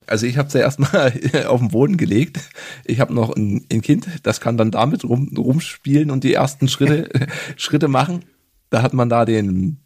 Also 0.07 0.27
ich 0.27 0.37
habe 0.37 0.51
sie 0.51 0.59
erstmal 0.59 1.13
auf 1.47 1.61
den 1.61 1.69
Boden 1.69 1.97
gelegt. 1.97 2.41
Ich 2.85 3.01
habe 3.01 3.15
noch 3.15 3.35
ein, 3.35 3.67
ein, 3.71 3.83
Kind, 3.83 4.07
das 4.25 4.41
kann 4.41 4.57
dann 4.57 4.71
damit 4.71 5.05
rum, 5.05 5.33
rumspielen 5.37 6.11
und 6.11 6.25
die 6.25 6.35
ersten 6.35 6.69
Schritte, 6.69 7.09
Schritte 7.57 7.89
machen. 7.89 8.25
Da 8.71 8.83
hat 8.83 8.95
man 8.95 9.09
da 9.09 9.25
den 9.25 9.79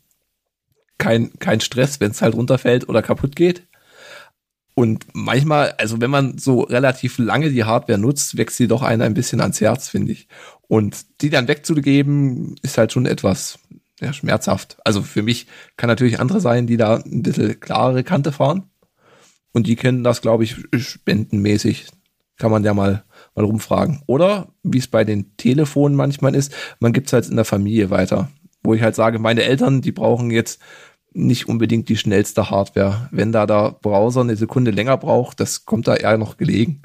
kein, 0.98 1.38
kein 1.38 1.61
Stress, 1.61 2.00
wenn 2.00 2.11
es 2.11 2.22
halt 2.22 2.35
runterfällt 2.35 2.88
oder 2.88 3.02
kaputt 3.02 3.37
geht. 3.37 3.66
Und 4.74 5.06
manchmal, 5.12 5.72
also 5.78 6.00
wenn 6.00 6.11
man 6.11 6.38
so 6.38 6.61
relativ 6.61 7.18
lange 7.18 7.50
die 7.50 7.64
Hardware 7.64 7.98
nutzt, 7.98 8.37
wächst 8.37 8.56
sie 8.56 8.68
doch 8.68 8.83
einen 8.83 9.02
ein 9.02 9.14
bisschen 9.14 9.40
ans 9.40 9.61
Herz, 9.61 9.88
finde 9.88 10.12
ich. 10.12 10.28
Und 10.68 11.20
die 11.20 11.30
dann 11.30 11.48
wegzugeben, 11.48 12.54
ist 12.62 12.78
halt 12.78 12.92
schon 12.92 13.06
etwas 13.06 13.59
ja, 14.00 14.12
schmerzhaft. 14.12 14.78
Also 14.85 15.02
für 15.02 15.22
mich 15.22 15.46
kann 15.76 15.88
natürlich 15.88 16.20
andere 16.20 16.40
sein, 16.40 16.66
die 16.66 16.76
da 16.76 16.96
ein 16.96 17.22
bisschen 17.22 17.61
klarere 17.61 18.04
Kante 18.04 18.33
fahren. 18.33 18.70
Und 19.52 19.66
die 19.66 19.76
kennen 19.76 20.04
das, 20.04 20.22
glaube 20.22 20.44
ich, 20.44 20.56
spendenmäßig. 20.76 21.87
Kann 22.38 22.50
man 22.50 22.64
ja 22.64 22.72
mal, 22.72 23.04
mal 23.35 23.44
rumfragen. 23.44 24.02
Oder, 24.06 24.54
wie 24.62 24.78
es 24.78 24.87
bei 24.88 25.04
den 25.04 25.37
Telefonen 25.37 25.96
manchmal 25.96 26.35
ist, 26.35 26.54
man 26.78 26.92
gibt 26.92 27.09
es 27.09 27.12
halt 27.12 27.28
in 27.28 27.37
der 27.37 27.44
Familie 27.44 27.90
weiter. 27.90 28.30
Wo 28.62 28.74
ich 28.74 28.83
halt 28.83 28.94
sage, 28.94 29.18
meine 29.18 29.42
Eltern, 29.42 29.83
die 29.83 29.92
brauchen 29.92 30.30
jetzt 30.30 30.61
nicht 31.12 31.49
unbedingt 31.49 31.88
die 31.88 31.96
schnellste 31.96 32.51
Hardware. 32.51 33.09
Wenn 33.11 33.33
da 33.33 33.46
der 33.46 33.79
Browser 33.83 34.20
eine 34.20 34.37
Sekunde 34.37 34.70
länger 34.70 34.96
braucht, 34.96 35.40
das 35.40 35.64
kommt 35.64 35.88
da 35.88 35.96
eher 35.96 36.18
noch 36.18 36.37
gelegen. 36.37 36.83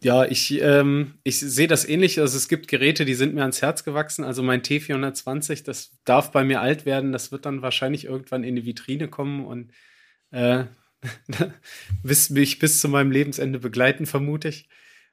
Ja, 0.00 0.24
ich, 0.24 0.60
ähm, 0.62 1.14
ich 1.24 1.40
sehe 1.40 1.66
das 1.66 1.88
ähnlich. 1.88 2.20
Also 2.20 2.36
es 2.36 2.48
gibt 2.48 2.68
Geräte, 2.68 3.04
die 3.04 3.14
sind 3.14 3.34
mir 3.34 3.40
ans 3.40 3.62
Herz 3.62 3.82
gewachsen. 3.82 4.24
Also 4.24 4.42
mein 4.44 4.62
T420, 4.62 5.64
das 5.64 5.90
darf 6.04 6.30
bei 6.30 6.44
mir 6.44 6.60
alt 6.60 6.86
werden. 6.86 7.10
Das 7.10 7.32
wird 7.32 7.46
dann 7.46 7.62
wahrscheinlich 7.62 8.04
irgendwann 8.04 8.44
in 8.44 8.54
die 8.54 8.64
Vitrine 8.64 9.08
kommen 9.08 9.44
und 9.44 9.72
äh, 10.30 10.64
mich 12.02 12.58
bis 12.60 12.80
zu 12.80 12.88
meinem 12.88 13.10
Lebensende 13.10 13.58
begleiten, 13.58 14.06
vermute 14.06 14.48
ich. 14.48 14.68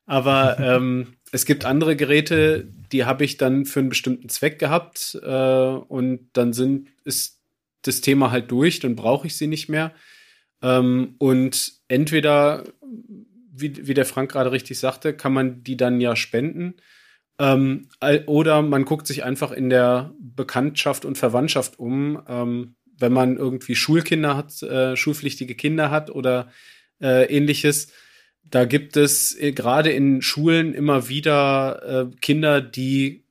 Aber 0.06 0.60
ähm, 0.60 1.15
es 1.32 1.46
gibt 1.46 1.66
andere 1.66 1.96
Geräte, 1.96 2.68
die 2.92 3.06
habe 3.06 3.26
ich 3.26 3.38
dann 3.38 3.66
für 3.66 3.80
einen 3.80 3.90
bestimmten 3.90 4.30
Zweck 4.30 4.60
gehabt 4.60 5.20
äh, 5.22 5.28
und 5.28 6.30
dann 6.34 6.54
sind, 6.54 6.90
ist 7.04 7.40
das 7.82 8.02
Thema 8.02 8.32
halt 8.32 8.52
durch, 8.52 8.80
dann 8.80 8.96
brauche 8.96 9.28
ich 9.28 9.38
sie 9.38 9.48
nicht 9.48 9.70
mehr. 9.70 9.94
Ähm, 10.62 11.16
und 11.18 11.74
entweder, 11.88 12.64
wie, 13.52 13.88
wie 13.88 13.94
der 13.94 14.06
Frank 14.06 14.32
gerade 14.32 14.52
richtig 14.52 14.80
sagte, 14.80 15.14
kann 15.14 15.34
man 15.34 15.64
die 15.64 15.78
dann 15.78 16.00
ja 16.02 16.16
spenden. 16.16 16.76
Ähm, 17.38 17.90
oder 18.28 18.62
man 18.62 18.86
guckt 18.86 19.08
sich 19.08 19.24
einfach 19.24 19.52
in 19.52 19.70
der 19.70 20.14
Bekanntschaft 20.20 21.04
und 21.04 21.18
Verwandtschaft 21.18 21.80
um, 21.80 22.22
ähm, 22.28 22.76
wenn 22.98 23.12
man 23.12 23.36
irgendwie 23.36 23.76
Schulkinder 23.76 24.38
hat, 24.38 24.64
äh, 24.64 24.96
schulpflichtige 24.96 25.56
Kinder 25.56 25.92
hat 25.92 26.10
oder 26.10 26.50
äh, 27.02 27.26
ähnliches 27.26 27.92
da 28.50 28.66
gibt 28.66 28.98
es 28.98 29.38
äh, 29.40 29.52
gerade 29.52 29.92
in 29.92 30.22
Schulen 30.22 30.74
immer 30.74 31.10
wieder 31.10 32.10
äh, 32.12 32.16
Kinder, 32.22 32.62
die 32.62 33.24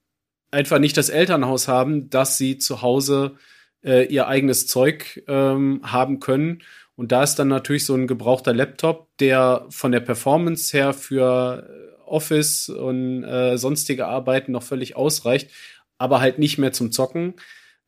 einfach 0.50 0.79
nicht 0.79 0.96
das 0.96 1.09
Elternhaus 1.09 1.68
haben, 1.68 2.11
dass 2.11 2.38
sie 2.38 2.59
zu 2.59 2.83
Hause 2.83 3.37
äh, 3.83 4.07
ihr 4.07 4.29
eigenes 4.29 4.66
Zeug 4.66 5.22
ähm, 5.29 5.81
haben 5.85 6.20
können. 6.20 6.62
Und 6.96 7.11
da 7.11 7.22
ist 7.22 7.37
dann 7.37 7.48
natürlich 7.48 7.85
so 7.85 7.94
ein 7.94 8.07
gebrauchter 8.07 8.53
Laptop, 8.53 9.09
der 9.18 9.66
von 9.68 9.92
der 9.92 10.00
Performance 10.00 10.77
her 10.77 10.92
für 10.92 11.68
Office 12.07 12.68
und 12.68 13.24
äh, 13.24 13.59
sonstige 13.59 14.07
Arbeiten 14.07 14.53
noch 14.53 14.62
völlig 14.62 14.94
ausreicht, 14.94 15.50
aber 15.98 16.20
halt 16.20 16.38
nicht 16.38 16.59
mehr 16.59 16.72
zum 16.72 16.92
Zocken. 16.92 17.35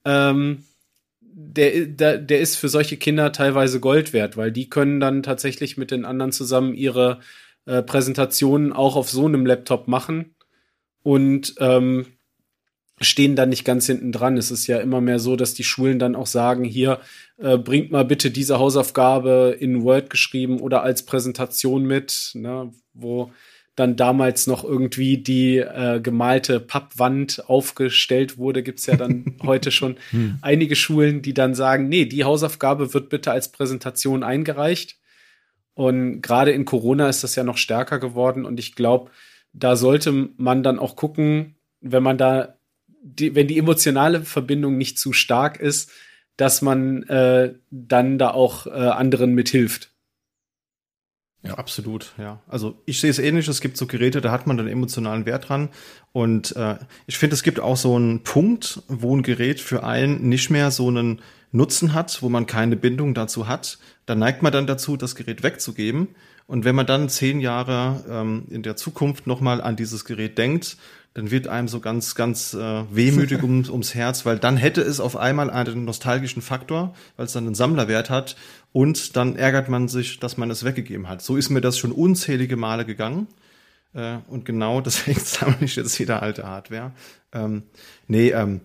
Ähm, 0.05 0.65
der, 1.39 1.85
der, 1.85 2.17
der 2.17 2.41
ist 2.41 2.57
für 2.57 2.71
solche 2.71 2.97
Kinder 2.97 3.31
teilweise 3.31 3.79
Gold 3.79 4.15
wert, 4.15 4.39
weil 4.39 4.51
die 4.51 4.71
können 4.71 5.01
dann 5.01 5.23
tatsächlich 5.23 5.77
mit 5.77 5.91
den 5.91 6.07
anderen 6.07 6.33
zusammen 6.33 6.73
ihre 6.73 7.21
äh, 7.67 7.83
Präsentationen 7.83 8.73
auch 8.73 8.97
auf 8.97 9.11
so 9.11 9.27
einem 9.27 9.45
Laptop 9.45 9.87
machen 9.87 10.35
und 11.03 11.55
ähm, 11.59 12.07
stehen 13.03 13.37
dann 13.37 13.51
nicht 13.51 13.67
ganz 13.67 13.85
hinten 13.85 14.13
dran. 14.13 14.39
Es 14.39 14.51
ist 14.51 14.67
ja 14.67 14.79
immer 14.79 15.03
mehr 15.03 15.19
so, 15.19 15.37
dass 15.37 15.53
die 15.53 15.65
Schulen 15.65 15.99
dann 15.99 16.17
auch 16.17 16.27
sagen, 16.27 16.65
hier, 16.65 17.01
äh, 17.37 17.59
bringt 17.59 17.91
mal 17.91 18.07
bitte 18.07 18.31
diese 18.31 18.59
Hausaufgabe 18.59 19.55
in 19.61 19.83
Word 19.83 20.09
geschrieben 20.09 20.59
oder 20.61 20.83
als 20.83 21.05
Präsentation 21.05 21.85
mit, 21.85 22.31
ne, 22.33 22.73
wo 22.95 23.31
dann 23.77 23.95
damals 23.95 24.47
noch 24.47 24.65
irgendwie 24.65 25.19
die 25.19 25.59
äh, 25.59 26.01
gemalte 26.01 26.61
Pappwand 26.61 27.45
aufgestellt 27.47 28.39
wurde, 28.39 28.63
gibt's 28.63 28.87
ja 28.87 28.97
dann 28.97 29.37
heute 29.43 29.71
schon 29.71 29.97
hm. 30.11 30.39
einige 30.41 30.75
Schulen, 30.75 31.21
die 31.23 31.35
dann 31.35 31.55
sagen, 31.55 31.89
nee, 31.89 32.07
die 32.07 32.25
Hausaufgabe 32.25 32.95
wird 32.95 33.11
bitte 33.11 33.31
als 33.31 33.53
Präsentation 33.53 34.23
eingereicht. 34.23 34.97
Und 35.75 36.23
gerade 36.23 36.53
in 36.53 36.65
Corona 36.65 37.09
ist 37.11 37.23
das 37.23 37.37
ja 37.37 37.45
noch 37.45 37.59
stärker 37.59 37.99
geworden. 37.99 38.47
Und 38.47 38.59
ich 38.59 38.75
glaube, 38.75 39.11
da 39.53 39.77
sollte 39.77 40.31
man 40.39 40.63
dann 40.63 40.79
auch 40.79 40.97
gucken, 40.97 41.57
wenn 41.83 42.03
man 42.03 42.17
da, 42.17 42.57
die, 43.03 43.35
wenn 43.35 43.47
die 43.47 43.59
emotionale 43.59 44.23
Verbindung 44.23 44.79
nicht 44.79 44.99
zu 44.99 45.13
stark 45.13 45.61
ist, 45.61 45.91
dass 46.39 46.63
man 46.63 47.03
äh, 47.05 47.55
dann 47.71 48.19
da 48.19 48.31
auch 48.31 48.67
äh, 48.67 48.71
anderen 48.71 49.35
mithilft. 49.35 49.91
Ja, 51.49 51.55
absolut, 51.55 52.13
ja. 52.19 52.41
Also 52.49 52.77
ich 52.87 53.01
sehe 53.01 53.11
es 53.11 53.19
ähnlich, 53.19 53.49
es 53.49 53.61
gibt 53.61 53.77
so 53.77 53.87
Geräte, 53.87 54.21
da 54.21 54.31
hat 54.31 54.47
man 54.47 54.57
dann 54.57 54.69
emotionalen 54.69 55.27
Wert 55.27 55.49
dran. 55.49 55.69
Und 56.13 56.55
äh, 56.57 56.77
ich 57.07 57.19
finde, 57.19 57.35
es 57.35 57.43
gibt 57.43 57.61
auch 57.61 57.77
so 57.77 57.97
einen 57.97 58.23
Punkt, 58.23 58.83
wo 58.89 59.17
ein 59.17 59.23
Gerät 59.23 59.61
für 59.61 59.85
einen 59.85 60.29
nicht 60.29 60.51
mehr 60.51 60.71
so 60.71 60.89
einen 60.89 61.21
Nutzen 61.53 61.95
hat, 61.95 62.23
wo 62.23 62.29
man 62.29 62.47
keine 62.47 62.77
Bindung 62.77 63.15
dazu 63.15 63.49
hat. 63.49 63.79
Da 64.05 64.15
neigt 64.15 64.43
man 64.43 64.53
dann 64.53 64.67
dazu, 64.67 64.97
das 64.97 65.15
Gerät 65.15 65.43
wegzugeben. 65.43 66.09
Und 66.47 66.65
wenn 66.65 66.75
man 66.75 66.87
dann 66.87 67.09
zehn 67.09 67.41
Jahre 67.41 68.05
ähm, 68.09 68.45
in 68.51 68.63
der 68.63 68.77
Zukunft 68.77 69.27
nochmal 69.27 69.61
an 69.61 69.77
dieses 69.77 70.05
Gerät 70.05 70.39
denkt, 70.39 70.77
dann 71.15 71.31
wird 71.31 71.49
einem 71.49 71.67
so 71.67 71.81
ganz, 71.81 72.15
ganz 72.15 72.53
äh, 72.53 72.85
wehmütig 72.91 73.43
um, 73.43 73.65
ums 73.71 73.95
Herz, 73.95 74.27
weil 74.27 74.39
dann 74.39 74.59
hätte 74.59 74.83
es 74.83 75.01
auf 75.01 75.17
einmal 75.17 75.51
einen 75.51 75.87
nostalgischen 75.87 76.43
Faktor, 76.43 76.95
weil 77.17 77.25
es 77.27 77.33
dann 77.33 77.47
einen 77.47 77.55
Sammlerwert 77.55 78.11
hat 78.11 78.37
und 78.77 79.17
dann 79.17 79.37
ärgert 79.37 79.71
man 79.71 79.89
sich, 79.89 80.21
dass 80.21 80.37
man 80.37 80.51
es 80.51 80.63
weggegeben 80.63 81.09
hat. 81.09 81.23
So 81.23 81.39
ist 81.39 81.49
mir 81.49 81.63
das 81.63 81.79
schon 81.79 81.93
unzählige 81.93 82.59
Male 82.59 82.85
gegangen 82.85 83.27
äh, 83.95 84.19
und 84.29 84.45
genau 84.45 84.83
deswegen 84.83 85.19
sammle 85.19 85.57
ich 85.65 85.77
jetzt 85.77 85.99
wieder 85.99 86.21
alte 86.21 86.47
Hardware. 86.47 86.93
Ähm, 87.33 87.63
nee, 88.07 88.33
ähm, 88.33 88.61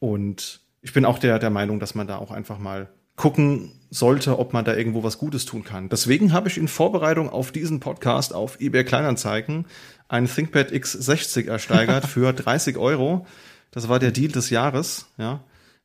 und 0.00 0.60
ich 0.82 0.92
bin 0.92 1.06
auch 1.06 1.18
der, 1.18 1.38
der 1.38 1.48
Meinung, 1.48 1.80
dass 1.80 1.94
man 1.94 2.06
da 2.06 2.18
auch 2.18 2.30
einfach 2.30 2.58
mal 2.58 2.90
gucken 3.16 3.72
sollte, 3.88 4.38
ob 4.38 4.52
man 4.52 4.66
da 4.66 4.76
irgendwo 4.76 5.02
was 5.02 5.16
Gutes 5.16 5.46
tun 5.46 5.64
kann. 5.64 5.88
Deswegen 5.88 6.34
habe 6.34 6.48
ich 6.48 6.58
in 6.58 6.68
Vorbereitung 6.68 7.30
auf 7.30 7.50
diesen 7.50 7.80
Podcast 7.80 8.34
auf 8.34 8.60
eBay 8.60 8.84
Kleinanzeigen 8.84 9.64
ein 10.08 10.26
ThinkPad 10.26 10.72
X60 10.72 11.48
ersteigert 11.48 12.04
für 12.06 12.34
30 12.34 12.76
Euro. 12.76 13.26
Das 13.70 13.88
war 13.88 13.98
der 13.98 14.10
Deal 14.10 14.30
des 14.30 14.50
Jahres, 14.50 15.06
ja. 15.16 15.42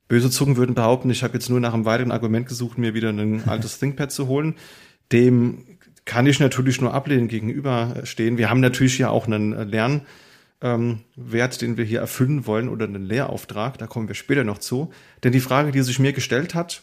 Böse 0.09 0.29
Zungen 0.29 0.57
würden 0.57 0.75
behaupten, 0.75 1.09
ich 1.11 1.23
habe 1.23 1.35
jetzt 1.35 1.49
nur 1.49 1.59
nach 1.61 1.73
einem 1.73 1.85
weiteren 1.85 2.11
Argument 2.11 2.47
gesucht, 2.47 2.77
mir 2.77 2.93
wieder 2.93 3.09
ein 3.09 3.43
altes 3.47 3.79
ThinkPad 3.79 4.11
zu 4.11 4.27
holen. 4.27 4.55
Dem 5.13 5.77
kann 6.03 6.25
ich 6.25 6.39
natürlich 6.39 6.81
nur 6.81 6.93
ablehnen 6.93 7.27
gegenüberstehen. 7.27 8.37
Wir 8.37 8.49
haben 8.49 8.59
natürlich 8.59 8.97
ja 8.97 9.09
auch 9.11 9.27
einen 9.27 9.51
Lernwert, 9.69 10.03
ähm, 10.61 10.99
den 11.15 11.77
wir 11.77 11.85
hier 11.85 11.99
erfüllen 11.99 12.47
wollen 12.47 12.67
oder 12.67 12.85
einen 12.85 13.05
Lehrauftrag. 13.05 13.77
Da 13.77 13.85
kommen 13.85 14.07
wir 14.07 14.15
später 14.15 14.43
noch 14.43 14.57
zu. 14.57 14.91
Denn 15.23 15.31
die 15.31 15.39
Frage, 15.39 15.71
die 15.71 15.83
sich 15.83 15.99
mir 15.99 16.11
gestellt 16.11 16.55
hat, 16.55 16.81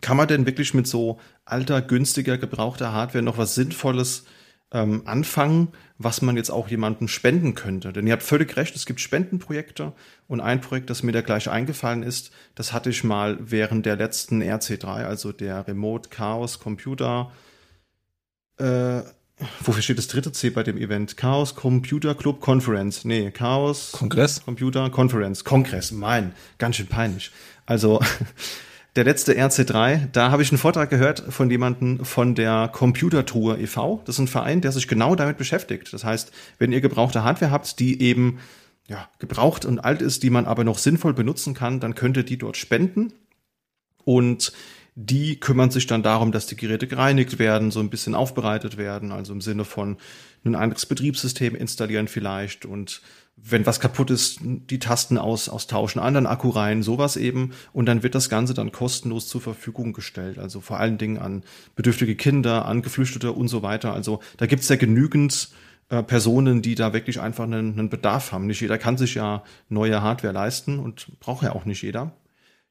kann 0.00 0.16
man 0.16 0.26
denn 0.26 0.46
wirklich 0.46 0.74
mit 0.74 0.88
so 0.88 1.20
alter, 1.44 1.80
günstiger, 1.80 2.38
gebrauchter 2.38 2.92
Hardware 2.92 3.22
noch 3.22 3.38
was 3.38 3.54
Sinnvolles 3.54 4.24
ähm, 4.72 5.02
anfangen, 5.04 5.68
was 5.98 6.22
man 6.22 6.36
jetzt 6.36 6.50
auch 6.50 6.68
jemandem 6.68 7.08
spenden 7.08 7.54
könnte? 7.54 7.92
Denn 7.92 8.06
ihr 8.06 8.12
habt 8.12 8.22
völlig 8.22 8.56
recht, 8.56 8.74
es 8.76 8.86
gibt 8.86 9.00
Spendenprojekte 9.00 9.92
und 10.28 10.40
ein 10.40 10.60
Projekt, 10.60 10.90
das 10.90 11.02
mir 11.02 11.12
da 11.12 11.20
gleich 11.20 11.50
eingefallen 11.50 12.02
ist, 12.02 12.30
das 12.54 12.72
hatte 12.72 12.90
ich 12.90 13.04
mal 13.04 13.38
während 13.40 13.86
der 13.86 13.96
letzten 13.96 14.42
RC3, 14.42 14.86
also 15.04 15.32
der 15.32 15.66
Remote 15.66 16.08
Chaos 16.10 16.58
Computer 16.58 17.32
äh, 18.60 19.02
wofür 19.60 19.82
steht 19.82 19.98
das 19.98 20.08
dritte 20.08 20.32
C 20.32 20.50
bei 20.50 20.62
dem 20.62 20.76
Event? 20.76 21.16
Chaos 21.16 21.54
Computer 21.54 22.14
Club 22.14 22.40
Conference. 22.40 23.04
Nee, 23.04 23.30
Chaos 23.30 23.92
Kongress. 23.92 24.44
Computer 24.44 24.90
Conference. 24.90 25.44
Kongress, 25.44 25.92
mein, 25.92 26.34
ganz 26.58 26.76
schön 26.76 26.86
peinlich. 26.86 27.30
Also 27.66 28.00
der 28.96 29.04
letzte 29.04 29.34
RC3, 29.34 30.08
da 30.12 30.30
habe 30.30 30.42
ich 30.42 30.50
einen 30.50 30.58
Vortrag 30.58 30.90
gehört 30.90 31.20
von 31.28 31.50
jemandem 31.50 32.04
von 32.04 32.34
der 32.34 32.68
Computertour 32.72 33.58
e.V. 33.58 34.02
Das 34.04 34.16
ist 34.16 34.20
ein 34.20 34.28
Verein, 34.28 34.60
der 34.60 34.72
sich 34.72 34.88
genau 34.88 35.14
damit 35.14 35.38
beschäftigt. 35.38 35.92
Das 35.92 36.04
heißt, 36.04 36.32
wenn 36.58 36.72
ihr 36.72 36.80
gebrauchte 36.80 37.22
Hardware 37.22 37.52
habt, 37.52 37.78
die 37.78 38.02
eben 38.02 38.40
ja, 38.88 39.08
gebraucht 39.20 39.64
und 39.64 39.78
alt 39.78 40.02
ist, 40.02 40.24
die 40.24 40.30
man 40.30 40.46
aber 40.46 40.64
noch 40.64 40.78
sinnvoll 40.78 41.14
benutzen 41.14 41.54
kann, 41.54 41.78
dann 41.78 41.94
könnt 41.94 42.16
ihr 42.16 42.24
die 42.24 42.38
dort 42.38 42.56
spenden. 42.56 43.12
Und 44.04 44.52
die 45.02 45.40
kümmern 45.40 45.70
sich 45.70 45.86
dann 45.86 46.02
darum, 46.02 46.30
dass 46.30 46.46
die 46.46 46.56
Geräte 46.56 46.86
gereinigt 46.86 47.38
werden, 47.38 47.70
so 47.70 47.80
ein 47.80 47.88
bisschen 47.88 48.14
aufbereitet 48.14 48.76
werden, 48.76 49.12
also 49.12 49.32
im 49.32 49.40
Sinne 49.40 49.64
von 49.64 49.96
ein 50.44 50.54
anderes 50.54 50.86
Betriebssystem 50.86 51.54
installieren 51.54 52.08
vielleicht 52.08 52.66
und 52.66 53.00
wenn 53.42 53.64
was 53.64 53.80
kaputt 53.80 54.10
ist, 54.10 54.40
die 54.42 54.78
Tasten 54.78 55.16
aus, 55.16 55.48
austauschen, 55.48 56.02
anderen 56.02 56.26
Akku 56.26 56.50
rein, 56.50 56.82
sowas 56.82 57.16
eben. 57.16 57.52
Und 57.72 57.86
dann 57.86 58.02
wird 58.02 58.14
das 58.14 58.28
Ganze 58.28 58.52
dann 58.52 58.70
kostenlos 58.70 59.28
zur 59.28 59.40
Verfügung 59.40 59.94
gestellt. 59.94 60.38
Also 60.38 60.60
vor 60.60 60.78
allen 60.78 60.98
Dingen 60.98 61.16
an 61.16 61.42
bedürftige 61.74 62.16
Kinder, 62.16 62.66
an 62.66 62.82
Geflüchtete 62.82 63.32
und 63.32 63.48
so 63.48 63.62
weiter. 63.62 63.94
Also 63.94 64.20
da 64.36 64.44
gibt's 64.44 64.68
ja 64.68 64.76
genügend 64.76 65.48
äh, 65.88 66.02
Personen, 66.02 66.60
die 66.60 66.74
da 66.74 66.92
wirklich 66.92 67.18
einfach 67.18 67.44
einen, 67.44 67.78
einen 67.78 67.88
Bedarf 67.88 68.32
haben. 68.32 68.46
Nicht 68.46 68.60
jeder 68.60 68.76
kann 68.76 68.98
sich 68.98 69.14
ja 69.14 69.42
neue 69.70 70.02
Hardware 70.02 70.34
leisten 70.34 70.78
und 70.78 71.18
braucht 71.20 71.42
ja 71.42 71.52
auch 71.52 71.64
nicht 71.64 71.80
jeder. 71.80 72.12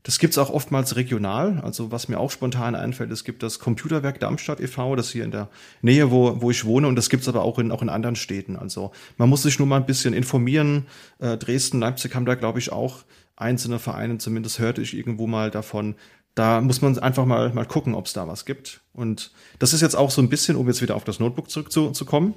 Das 0.03 0.17
gibt's 0.17 0.37
auch 0.37 0.49
oftmals 0.49 0.95
regional. 0.95 1.59
Also 1.59 1.91
was 1.91 2.07
mir 2.07 2.19
auch 2.19 2.31
spontan 2.31 2.73
einfällt, 2.73 3.11
es 3.11 3.25
gibt 3.25 3.43
das 3.43 3.59
Computerwerk 3.59 4.19
Darmstadt 4.19 4.61
e.V., 4.61 4.95
das 4.95 5.11
hier 5.11 5.25
in 5.25 5.31
der 5.31 5.49
Nähe, 5.81 6.09
wo, 6.09 6.41
wo 6.41 6.51
ich 6.51 6.63
wohne, 6.63 6.87
und 6.87 6.95
das 6.95 7.09
gibt's 7.09 7.27
aber 7.27 7.43
auch 7.43 7.59
in, 7.59 7.71
auch 7.71 7.81
in 7.81 7.89
anderen 7.89 8.15
Städten. 8.15 8.55
Also 8.55 8.91
man 9.17 9.27
muss 9.27 9.43
sich 9.43 9.59
nur 9.59 9.67
mal 9.67 9.77
ein 9.77 9.85
bisschen 9.85 10.13
informieren. 10.13 10.87
Äh, 11.19 11.37
Dresden, 11.37 11.79
Leipzig 11.79 12.15
haben 12.15 12.25
da, 12.25 12.35
glaube 12.35 12.59
ich, 12.59 12.71
auch 12.71 13.03
einzelne 13.35 13.79
Vereine, 13.79 14.17
zumindest 14.17 14.59
hörte 14.59 14.81
ich 14.81 14.95
irgendwo 14.95 15.27
mal 15.27 15.51
davon. 15.51 15.95
Da 16.33 16.61
muss 16.61 16.81
man 16.81 16.97
einfach 16.99 17.25
mal, 17.25 17.53
mal 17.53 17.65
gucken, 17.65 17.93
ob 17.93 18.05
es 18.05 18.13
da 18.13 18.27
was 18.27 18.45
gibt. 18.45 18.81
Und 18.93 19.31
das 19.59 19.73
ist 19.73 19.81
jetzt 19.81 19.95
auch 19.95 20.11
so 20.11 20.21
ein 20.21 20.29
bisschen, 20.29 20.55
um 20.55 20.67
jetzt 20.67 20.81
wieder 20.81 20.95
auf 20.95 21.03
das 21.03 21.19
Notebook 21.19 21.49
zurückzukommen. 21.49 22.35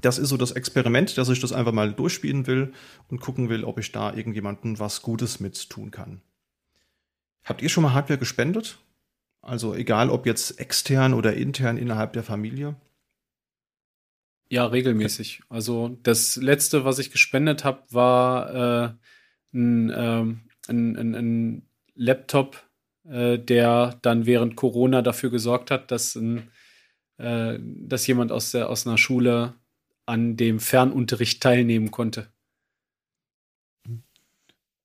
Das 0.00 0.18
ist 0.18 0.28
so 0.28 0.36
das 0.36 0.52
Experiment, 0.52 1.18
dass 1.18 1.28
ich 1.28 1.40
das 1.40 1.52
einfach 1.52 1.72
mal 1.72 1.92
durchspielen 1.92 2.46
will 2.46 2.72
und 3.08 3.20
gucken 3.20 3.48
will, 3.48 3.64
ob 3.64 3.80
ich 3.80 3.90
da 3.90 4.14
irgendjemanden 4.14 4.78
was 4.78 5.02
Gutes 5.02 5.40
mit 5.40 5.70
tun 5.70 5.90
kann. 5.90 6.22
Habt 7.48 7.62
ihr 7.62 7.70
schon 7.70 7.82
mal 7.82 7.94
Hardware 7.94 8.18
gespendet? 8.18 8.78
Also 9.40 9.74
egal, 9.74 10.10
ob 10.10 10.26
jetzt 10.26 10.60
extern 10.60 11.14
oder 11.14 11.32
intern 11.34 11.78
innerhalb 11.78 12.12
der 12.12 12.22
Familie? 12.22 12.76
Ja, 14.50 14.66
regelmäßig. 14.66 15.40
Also 15.48 15.96
das 16.02 16.36
letzte, 16.36 16.84
was 16.84 16.98
ich 16.98 17.10
gespendet 17.10 17.64
habe, 17.64 17.82
war 17.90 18.54
äh, 18.54 19.56
ein, 19.56 19.92
ähm, 19.96 20.40
ein, 20.68 20.96
ein, 20.96 21.14
ein, 21.14 21.62
Laptop, 21.94 22.62
äh, 23.08 23.38
der 23.38 23.98
dann 24.02 24.26
während 24.26 24.54
Corona 24.54 25.02
dafür 25.02 25.30
gesorgt 25.30 25.70
hat, 25.70 25.90
dass, 25.90 26.14
ein, 26.16 26.50
äh, 27.16 27.58
dass 27.60 28.06
jemand 28.06 28.30
aus, 28.30 28.52
der, 28.52 28.68
aus 28.68 28.86
einer 28.86 28.98
Schule 28.98 29.54
an 30.06 30.36
dem 30.36 30.60
Fernunterricht 30.60 31.42
teilnehmen 31.42 31.90
konnte. 31.90 32.28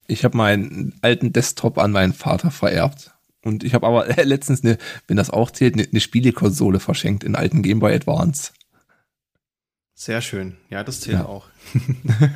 Ich 0.08 0.24
habe 0.26 0.38
meinen 0.38 0.94
alten 1.02 1.34
Desktop 1.34 1.78
an 1.78 1.92
meinen 1.92 2.14
Vater 2.14 2.52
vererbt. 2.52 3.12
Und 3.44 3.64
ich 3.64 3.74
habe 3.74 3.88
aber 3.88 4.08
letztens, 4.24 4.64
eine, 4.64 4.78
wenn 5.08 5.18
das 5.18 5.30
auch 5.30 5.52
zählt, 5.52 5.76
eine, 5.76 5.88
eine 5.90 6.00
Spielekonsole 6.00 6.80
verschenkt 6.80 7.24
in 7.24 7.36
alten 7.36 7.62
Game 7.62 7.80
Boy 7.80 7.94
Advance. 7.94 8.52
Sehr 9.96 10.22
schön. 10.22 10.58
Ja, 10.70 10.84
das 10.84 11.02
zählt 11.02 11.20
ja. 11.20 11.26
auch. 11.26 11.48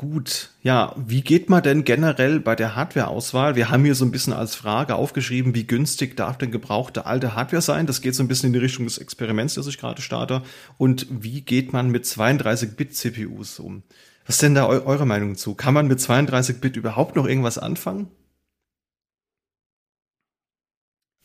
Gut, 0.00 0.48
ja, 0.62 0.94
wie 0.96 1.20
geht 1.20 1.50
man 1.50 1.62
denn 1.62 1.84
generell 1.84 2.40
bei 2.40 2.56
der 2.56 2.74
Hardware-Auswahl? 2.74 3.54
Wir 3.54 3.68
haben 3.68 3.84
hier 3.84 3.94
so 3.94 4.06
ein 4.06 4.10
bisschen 4.10 4.32
als 4.32 4.54
Frage 4.54 4.94
aufgeschrieben, 4.94 5.54
wie 5.54 5.66
günstig 5.66 6.16
darf 6.16 6.38
denn 6.38 6.50
gebrauchte 6.50 7.04
alte 7.04 7.34
Hardware 7.34 7.60
sein? 7.60 7.86
Das 7.86 8.00
geht 8.00 8.14
so 8.14 8.22
ein 8.22 8.28
bisschen 8.28 8.46
in 8.46 8.54
die 8.54 8.60
Richtung 8.60 8.86
des 8.86 8.96
Experiments, 8.96 9.56
das 9.56 9.66
ich 9.66 9.76
gerade 9.76 10.00
starte. 10.00 10.40
Und 10.78 11.06
wie 11.10 11.42
geht 11.42 11.74
man 11.74 11.90
mit 11.90 12.06
32-Bit-CPUs 12.06 13.58
um? 13.58 13.82
Was 14.30 14.36
ist 14.36 14.42
denn 14.42 14.54
da 14.54 14.68
eu 14.68 14.86
eure 14.86 15.06
Meinung 15.06 15.34
zu? 15.34 15.56
Kann 15.56 15.74
man 15.74 15.88
mit 15.88 15.98
32-Bit 15.98 16.76
überhaupt 16.76 17.16
noch 17.16 17.26
irgendwas 17.26 17.58
anfangen? 17.58 18.12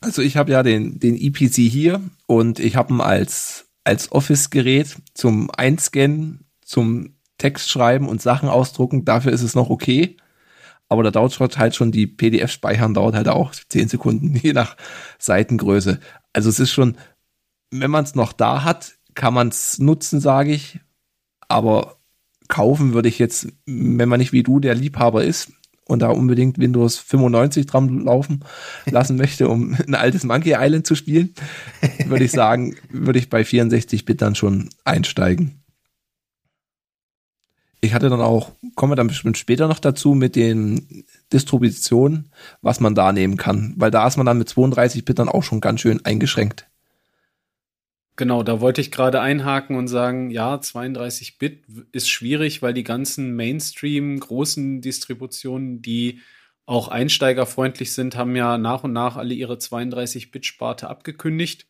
Also 0.02 0.24
ich 0.24 0.38
habe 0.38 0.52
ja 0.52 0.64
den, 0.64 1.00
den 1.00 1.16
EPC 1.16 1.58
hier 1.72 2.02
und 2.26 2.58
ich 2.58 2.76
habe 2.76 2.92
ihn 2.92 3.02
als, 3.02 3.68
als 3.84 4.12
Office-Gerät 4.12 4.98
zum 5.14 5.52
Einscannen, 5.52 6.48
zum 6.64 7.14
Text 7.38 7.70
schreiben 7.70 8.10
und 8.10 8.24
Sachen 8.24 8.50
ausdrucken. 8.50 9.06
Dafür 9.06 9.34
ist 9.34 9.44
es 9.44 9.54
noch 9.54 9.70
okay. 9.70 10.18
Aber 10.90 11.04
da 11.04 11.12
dauert 11.12 11.60
halt 11.60 11.76
schon 11.76 11.92
die 11.92 12.08
PDF 12.08 12.50
speichern, 12.50 12.96
dauert 12.96 13.14
halt 13.14 13.28
auch 13.28 13.54
10 13.54 13.88
Sekunden, 13.88 14.36
je 14.42 14.54
nach 14.54 14.78
Seitengröße. 15.20 16.00
Also 16.34 16.50
es 16.50 16.60
ist 16.60 16.72
schon, 16.72 16.98
wenn 17.70 17.92
man 17.92 18.04
es 18.04 18.16
noch 18.16 18.34
da 18.34 18.64
hat, 18.64 18.96
kann 19.14 19.36
man 19.36 19.50
es 19.50 19.78
nutzen, 19.78 20.20
sage 20.20 20.54
ich. 20.54 20.80
Aber 21.48 21.95
kaufen 22.48 22.94
würde 22.94 23.10
ich 23.10 23.20
jetzt, 23.20 23.48
wenn 23.66 24.10
man 24.10 24.20
nicht 24.20 24.34
wie 24.34 24.44
du 24.44 24.60
der 24.60 24.76
Liebhaber 24.76 25.24
ist 25.24 25.52
und 25.88 26.02
da 26.02 26.10
unbedingt 26.10 26.58
Windows 26.58 26.98
95 26.98 27.66
dran 27.66 28.04
laufen 28.04 28.44
lassen 28.86 29.18
möchte, 29.18 29.48
um 29.48 29.76
ein 29.88 29.96
altes 29.96 30.24
Monkey 30.24 30.56
Island 30.58 30.88
zu 30.88 30.96
spielen, 30.96 31.34
würde 32.06 32.26
ich 32.26 32.32
sagen, 32.32 32.76
würde 32.90 33.20
ich 33.20 33.30
bei 33.30 33.42
64-Bit 33.42 34.22
dann 34.22 34.36
schon 34.36 34.70
einsteigen. 34.84 35.62
Ich 37.82 37.94
hatte 37.94 38.10
dann 38.10 38.22
auch, 38.22 38.52
kommen 38.74 38.94
wir 38.94 38.96
dann 38.96 39.08
bestimmt 39.08 39.38
später 39.38 39.68
noch 39.68 39.78
dazu 39.78 40.16
mit 40.16 40.36
den 40.36 41.06
Distributionen, 41.32 42.32
was 42.62 42.80
man 42.80 42.96
da 42.96 43.12
nehmen 43.12 43.38
kann, 43.38 43.76
weil 43.78 43.92
da 43.92 44.08
ist 44.08 44.18
man 44.18 44.26
dann 44.26 44.40
mit 44.40 44.50
32-Bit 44.50 45.20
dann 45.20 45.30
auch 45.30 45.44
schon 45.44 45.62
ganz 45.62 45.82
schön 45.82 46.04
eingeschränkt. 46.04 46.68
Genau, 48.18 48.44
da 48.44 48.62
wollte 48.62 48.80
ich 48.80 48.92
gerade 48.92 49.20
einhaken 49.20 49.76
und 49.76 49.90
sagen, 49.90 50.30
ja, 50.30 50.56
32-Bit 50.56 51.66
ist 51.92 52.10
schwierig, 52.10 52.62
weil 52.62 52.74
die 52.74 52.86
ganzen 52.86 53.36
Mainstream 53.36 54.18
großen 54.18 54.82
Distributionen, 54.82 55.82
die 55.82 56.22
auch 56.66 56.88
einsteigerfreundlich 56.88 57.92
sind, 57.92 58.16
haben 58.16 58.36
ja 58.38 58.58
nach 58.58 58.86
und 58.86 58.94
nach 58.94 59.18
alle 59.18 59.34
ihre 59.34 59.56
32-Bit-Sparte 59.56 60.90
abgekündigt 60.90 61.68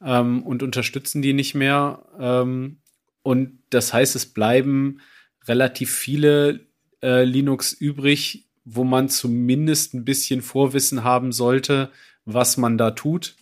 ähm, 0.00 0.44
und 0.44 0.62
unterstützen 0.62 1.20
die 1.20 1.32
nicht 1.32 1.54
mehr. 1.54 2.06
Ähm, 2.18 2.80
und 3.22 3.58
das 3.70 3.92
heißt, 3.92 4.14
es 4.14 4.26
bleiben 4.32 5.00
relativ 5.48 5.92
viele 5.92 6.60
äh, 7.02 7.24
Linux 7.24 7.72
übrig, 7.72 8.48
wo 8.64 8.84
man 8.84 9.08
zumindest 9.08 9.94
ein 9.94 10.04
bisschen 10.04 10.42
Vorwissen 10.42 11.02
haben 11.02 11.32
sollte, 11.32 11.90
was 12.24 12.56
man 12.56 12.78
da 12.78 12.92
tut 12.92 13.34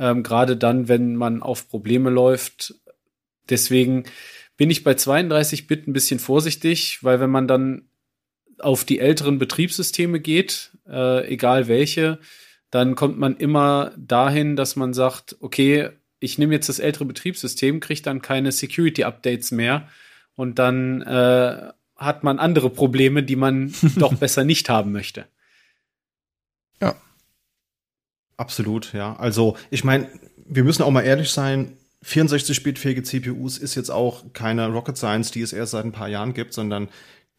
ähm, 0.00 0.22
gerade 0.22 0.56
dann, 0.56 0.88
wenn 0.88 1.14
man 1.14 1.42
auf 1.42 1.68
Probleme 1.68 2.10
läuft. 2.10 2.74
Deswegen 3.50 4.04
bin 4.56 4.70
ich 4.70 4.82
bei 4.82 4.94
32 4.94 5.66
Bit 5.66 5.86
ein 5.86 5.92
bisschen 5.92 6.18
vorsichtig, 6.18 7.04
weil 7.04 7.20
wenn 7.20 7.30
man 7.30 7.46
dann 7.46 7.88
auf 8.58 8.84
die 8.84 8.98
älteren 8.98 9.38
Betriebssysteme 9.38 10.20
geht, 10.20 10.76
äh, 10.88 11.26
egal 11.28 11.68
welche, 11.68 12.18
dann 12.70 12.94
kommt 12.94 13.18
man 13.18 13.36
immer 13.36 13.92
dahin, 13.96 14.56
dass 14.56 14.76
man 14.76 14.94
sagt, 14.94 15.36
okay, 15.40 15.90
ich 16.18 16.38
nehme 16.38 16.54
jetzt 16.54 16.68
das 16.68 16.78
ältere 16.78 17.04
Betriebssystem, 17.04 17.80
kriege 17.80 18.02
dann 18.02 18.22
keine 18.22 18.52
Security-Updates 18.52 19.50
mehr 19.50 19.88
und 20.34 20.58
dann 20.58 21.02
äh, 21.02 21.72
hat 21.96 22.24
man 22.24 22.38
andere 22.38 22.70
Probleme, 22.70 23.22
die 23.22 23.36
man 23.36 23.74
doch 23.96 24.14
besser 24.14 24.44
nicht 24.44 24.68
haben 24.68 24.92
möchte. 24.92 25.26
Ja. 26.80 26.96
Absolut, 28.40 28.94
ja. 28.94 29.16
Also 29.16 29.58
ich 29.70 29.84
meine, 29.84 30.08
wir 30.46 30.64
müssen 30.64 30.82
auch 30.82 30.90
mal 30.90 31.02
ehrlich 31.02 31.30
sein, 31.30 31.76
64-Bit-fähige 32.06 33.02
CPUs 33.02 33.58
ist 33.58 33.74
jetzt 33.74 33.90
auch 33.90 34.32
keine 34.32 34.68
Rocket 34.68 34.96
Science, 34.96 35.30
die 35.30 35.42
es 35.42 35.52
erst 35.52 35.72
seit 35.72 35.84
ein 35.84 35.92
paar 35.92 36.08
Jahren 36.08 36.32
gibt, 36.32 36.54
sondern 36.54 36.88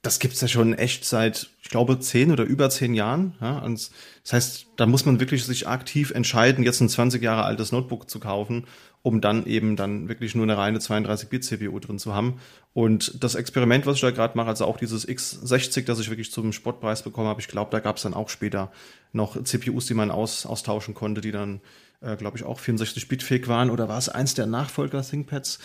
das 0.03 0.19
gibt's 0.19 0.41
ja 0.41 0.47
schon 0.47 0.75
echt 0.75 1.03
seit, 1.05 1.49
ich 1.63 1.69
glaube, 1.69 1.99
zehn 1.99 2.31
oder 2.31 2.43
über 2.43 2.69
zehn 2.69 2.93
Jahren. 2.93 3.33
Ja? 3.41 3.61
Das 3.61 3.89
heißt, 4.31 4.67
da 4.75 4.85
muss 4.85 5.03
man 5.05 5.19
wirklich 5.19 5.43
sich 5.43 5.67
aktiv 5.67 6.11
entscheiden, 6.11 6.63
jetzt 6.63 6.81
ein 6.81 6.89
20 6.89 7.19
Jahre 7.23 7.45
altes 7.45 7.71
Notebook 7.71 8.07
zu 8.07 8.19
kaufen, 8.19 8.67
um 9.01 9.21
dann 9.21 9.47
eben 9.47 9.75
dann 9.75 10.07
wirklich 10.07 10.35
nur 10.35 10.43
eine 10.43 10.55
reine 10.55 10.77
32-Bit-CPU 10.77 11.79
drin 11.79 11.97
zu 11.97 12.13
haben. 12.13 12.39
Und 12.73 13.21
das 13.21 13.35
Experiment, 13.35 13.85
was 13.85 13.95
ich 13.95 14.01
da 14.01 14.11
gerade 14.11 14.37
mache, 14.37 14.47
also 14.47 14.65
auch 14.65 14.77
dieses 14.77 15.07
X60, 15.07 15.83
das 15.83 15.99
ich 15.99 16.09
wirklich 16.09 16.31
zum 16.31 16.53
Spottpreis 16.53 17.03
bekommen 17.03 17.27
habe, 17.27 17.41
ich 17.41 17.49
glaube, 17.49 17.71
da 17.71 17.79
gab's 17.79 18.03
dann 18.03 18.13
auch 18.13 18.29
später 18.29 18.71
noch 19.11 19.41
CPUs, 19.41 19.87
die 19.87 19.93
man 19.93 20.09
aus, 20.09 20.45
austauschen 20.45 20.93
konnte, 20.93 21.19
die 21.19 21.31
dann, 21.31 21.59
äh, 21.99 22.15
glaube 22.15 22.37
ich, 22.37 22.45
auch 22.45 22.61
64-Bit-fähig 22.61 23.47
waren. 23.49 23.69
Oder 23.69 23.89
war 23.89 23.97
es 23.97 24.07
eins 24.07 24.35
der 24.35 24.45
Nachfolger 24.45 25.01
ThinkPads? 25.01 25.59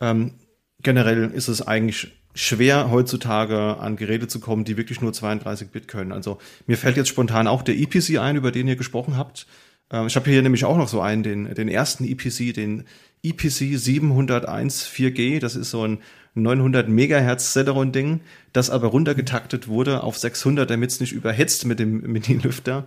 Ähm, 0.00 0.34
generell 0.82 1.30
ist 1.32 1.48
es 1.48 1.66
eigentlich 1.66 2.12
schwer 2.34 2.90
heutzutage 2.90 3.78
an 3.78 3.96
Geräte 3.96 4.28
zu 4.28 4.40
kommen, 4.40 4.64
die 4.64 4.76
wirklich 4.76 5.00
nur 5.00 5.12
32 5.12 5.68
Bit 5.68 5.88
können. 5.88 6.12
Also 6.12 6.38
mir 6.66 6.78
fällt 6.78 6.96
jetzt 6.96 7.08
spontan 7.08 7.46
auch 7.46 7.62
der 7.62 7.76
EPC 7.76 8.18
ein, 8.18 8.36
über 8.36 8.52
den 8.52 8.68
ihr 8.68 8.76
gesprochen 8.76 9.16
habt. 9.16 9.46
Ähm, 9.90 10.06
ich 10.06 10.16
habe 10.16 10.30
hier 10.30 10.42
nämlich 10.42 10.64
auch 10.64 10.76
noch 10.76 10.88
so 10.88 11.00
einen, 11.00 11.22
den, 11.22 11.54
den 11.54 11.68
ersten 11.68 12.04
EPC, 12.04 12.54
den 12.54 12.84
EPC 13.22 13.78
701 13.78 14.86
4G. 14.86 15.40
Das 15.40 15.56
ist 15.56 15.70
so 15.70 15.86
ein 15.86 15.98
900 16.34 16.88
Megahertz 16.88 17.52
Celeron-Ding, 17.52 18.20
das 18.52 18.70
aber 18.70 18.88
runtergetaktet 18.88 19.68
wurde 19.68 20.02
auf 20.02 20.16
600, 20.16 20.68
damit 20.68 20.90
es 20.90 21.00
nicht 21.00 21.12
überhitzt 21.12 21.66
mit 21.66 21.78
dem 21.78 22.00
Mini-Lüfter. 22.00 22.86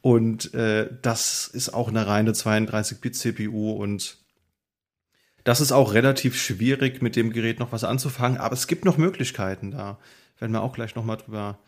Und 0.00 0.54
äh, 0.54 0.88
das 1.02 1.48
ist 1.48 1.70
auch 1.70 1.88
eine 1.88 2.06
reine 2.06 2.32
32-Bit-CPU 2.32 3.72
und 3.72 4.18
das 5.44 5.60
ist 5.60 5.72
auch 5.72 5.92
relativ 5.92 6.36
schwierig, 6.40 7.02
mit 7.02 7.16
dem 7.16 7.32
Gerät 7.32 7.58
noch 7.58 7.72
was 7.72 7.84
anzufangen, 7.84 8.38
aber 8.38 8.54
es 8.54 8.66
gibt 8.66 8.84
noch 8.84 8.96
Möglichkeiten 8.96 9.70
da. 9.70 9.98
Werden 10.38 10.52
wir 10.52 10.62
auch 10.62 10.72
gleich 10.72 10.94
nochmal 10.94 11.18
drüber, 11.18 11.58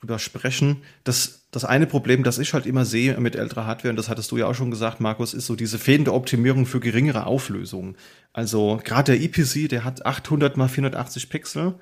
drüber 0.00 0.18
sprechen. 0.18 0.82
Das, 1.04 1.46
das 1.50 1.64
eine 1.64 1.86
Problem, 1.86 2.22
das 2.22 2.38
ich 2.38 2.54
halt 2.54 2.66
immer 2.66 2.84
sehe 2.84 3.18
mit 3.20 3.36
älterer 3.36 3.66
Hardware, 3.66 3.90
und 3.90 3.96
das 3.96 4.08
hattest 4.08 4.30
du 4.30 4.36
ja 4.36 4.46
auch 4.46 4.54
schon 4.54 4.70
gesagt, 4.70 5.00
Markus, 5.00 5.34
ist 5.34 5.46
so 5.46 5.56
diese 5.56 5.78
fehlende 5.78 6.14
Optimierung 6.14 6.66
für 6.66 6.80
geringere 6.80 7.26
Auflösungen. 7.26 7.96
Also 8.32 8.80
gerade 8.84 9.12
der 9.16 9.22
EPC, 9.22 9.68
der 9.68 9.84
hat 9.84 10.06
800 10.06 10.56
mal 10.56 10.68
480 10.68 11.28
Pixel. 11.28 11.74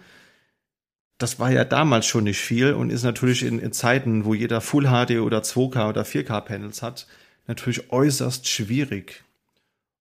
Das 1.18 1.38
war 1.38 1.50
ja 1.50 1.64
damals 1.64 2.06
schon 2.06 2.24
nicht 2.24 2.40
viel 2.40 2.72
und 2.74 2.90
ist 2.90 3.02
natürlich 3.02 3.42
in, 3.42 3.58
in 3.58 3.72
Zeiten, 3.72 4.24
wo 4.24 4.34
jeder 4.34 4.60
Full 4.60 4.84
HD 4.84 5.20
oder 5.20 5.38
2K 5.40 5.88
oder 5.88 6.02
4K 6.02 6.40
Panels 6.42 6.82
hat, 6.82 7.06
natürlich 7.46 7.90
äußerst 7.90 8.48
schwierig. 8.48 9.24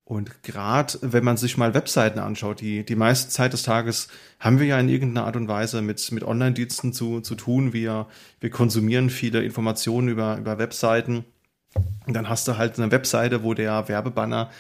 Und 0.06 0.44
gerade 0.44 1.00
wenn 1.02 1.24
man 1.24 1.36
sich 1.36 1.58
mal 1.58 1.74
Webseiten 1.74 2.20
anschaut, 2.20 2.62
die, 2.62 2.86
die 2.86 2.96
meiste 2.96 3.30
Zeit 3.32 3.54
des 3.54 3.64
Tages 3.64 4.08
haben 4.40 4.60
wir 4.60 4.68
ja 4.68 4.80
in 4.80 4.88
irgendeiner 4.88 5.26
Art 5.26 5.36
und 5.36 5.48
Weise 5.48 5.82
mit, 5.82 6.12
mit 6.12 6.24
Online-Diensten 6.24 6.94
zu, 6.94 7.22
zu 7.22 7.34
tun. 7.34 7.74
Wir, 7.74 8.06
wir 8.40 8.52
konsumieren 8.52 9.10
viele 9.10 9.44
Informationen 9.44 10.08
über, 10.08 10.38
über 10.38 10.60
Webseiten. 10.60 11.26
Und 12.06 12.14
dann 12.14 12.30
hast 12.30 12.48
du 12.48 12.56
halt 12.56 12.80
eine 12.80 12.92
Webseite, 12.92 13.44
wo 13.44 13.56
der 13.56 13.90
Werbebanner 13.90 14.52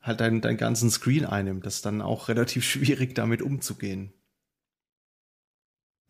halt 0.00 0.20
deinen, 0.20 0.40
deinen 0.40 0.56
ganzen 0.56 0.88
Screen 0.88 1.26
einnimmt. 1.26 1.66
Das 1.66 1.76
ist 1.76 1.86
dann 1.86 2.00
auch 2.00 2.28
relativ 2.28 2.62
schwierig, 2.68 3.16
damit 3.16 3.42
umzugehen. 3.42 4.12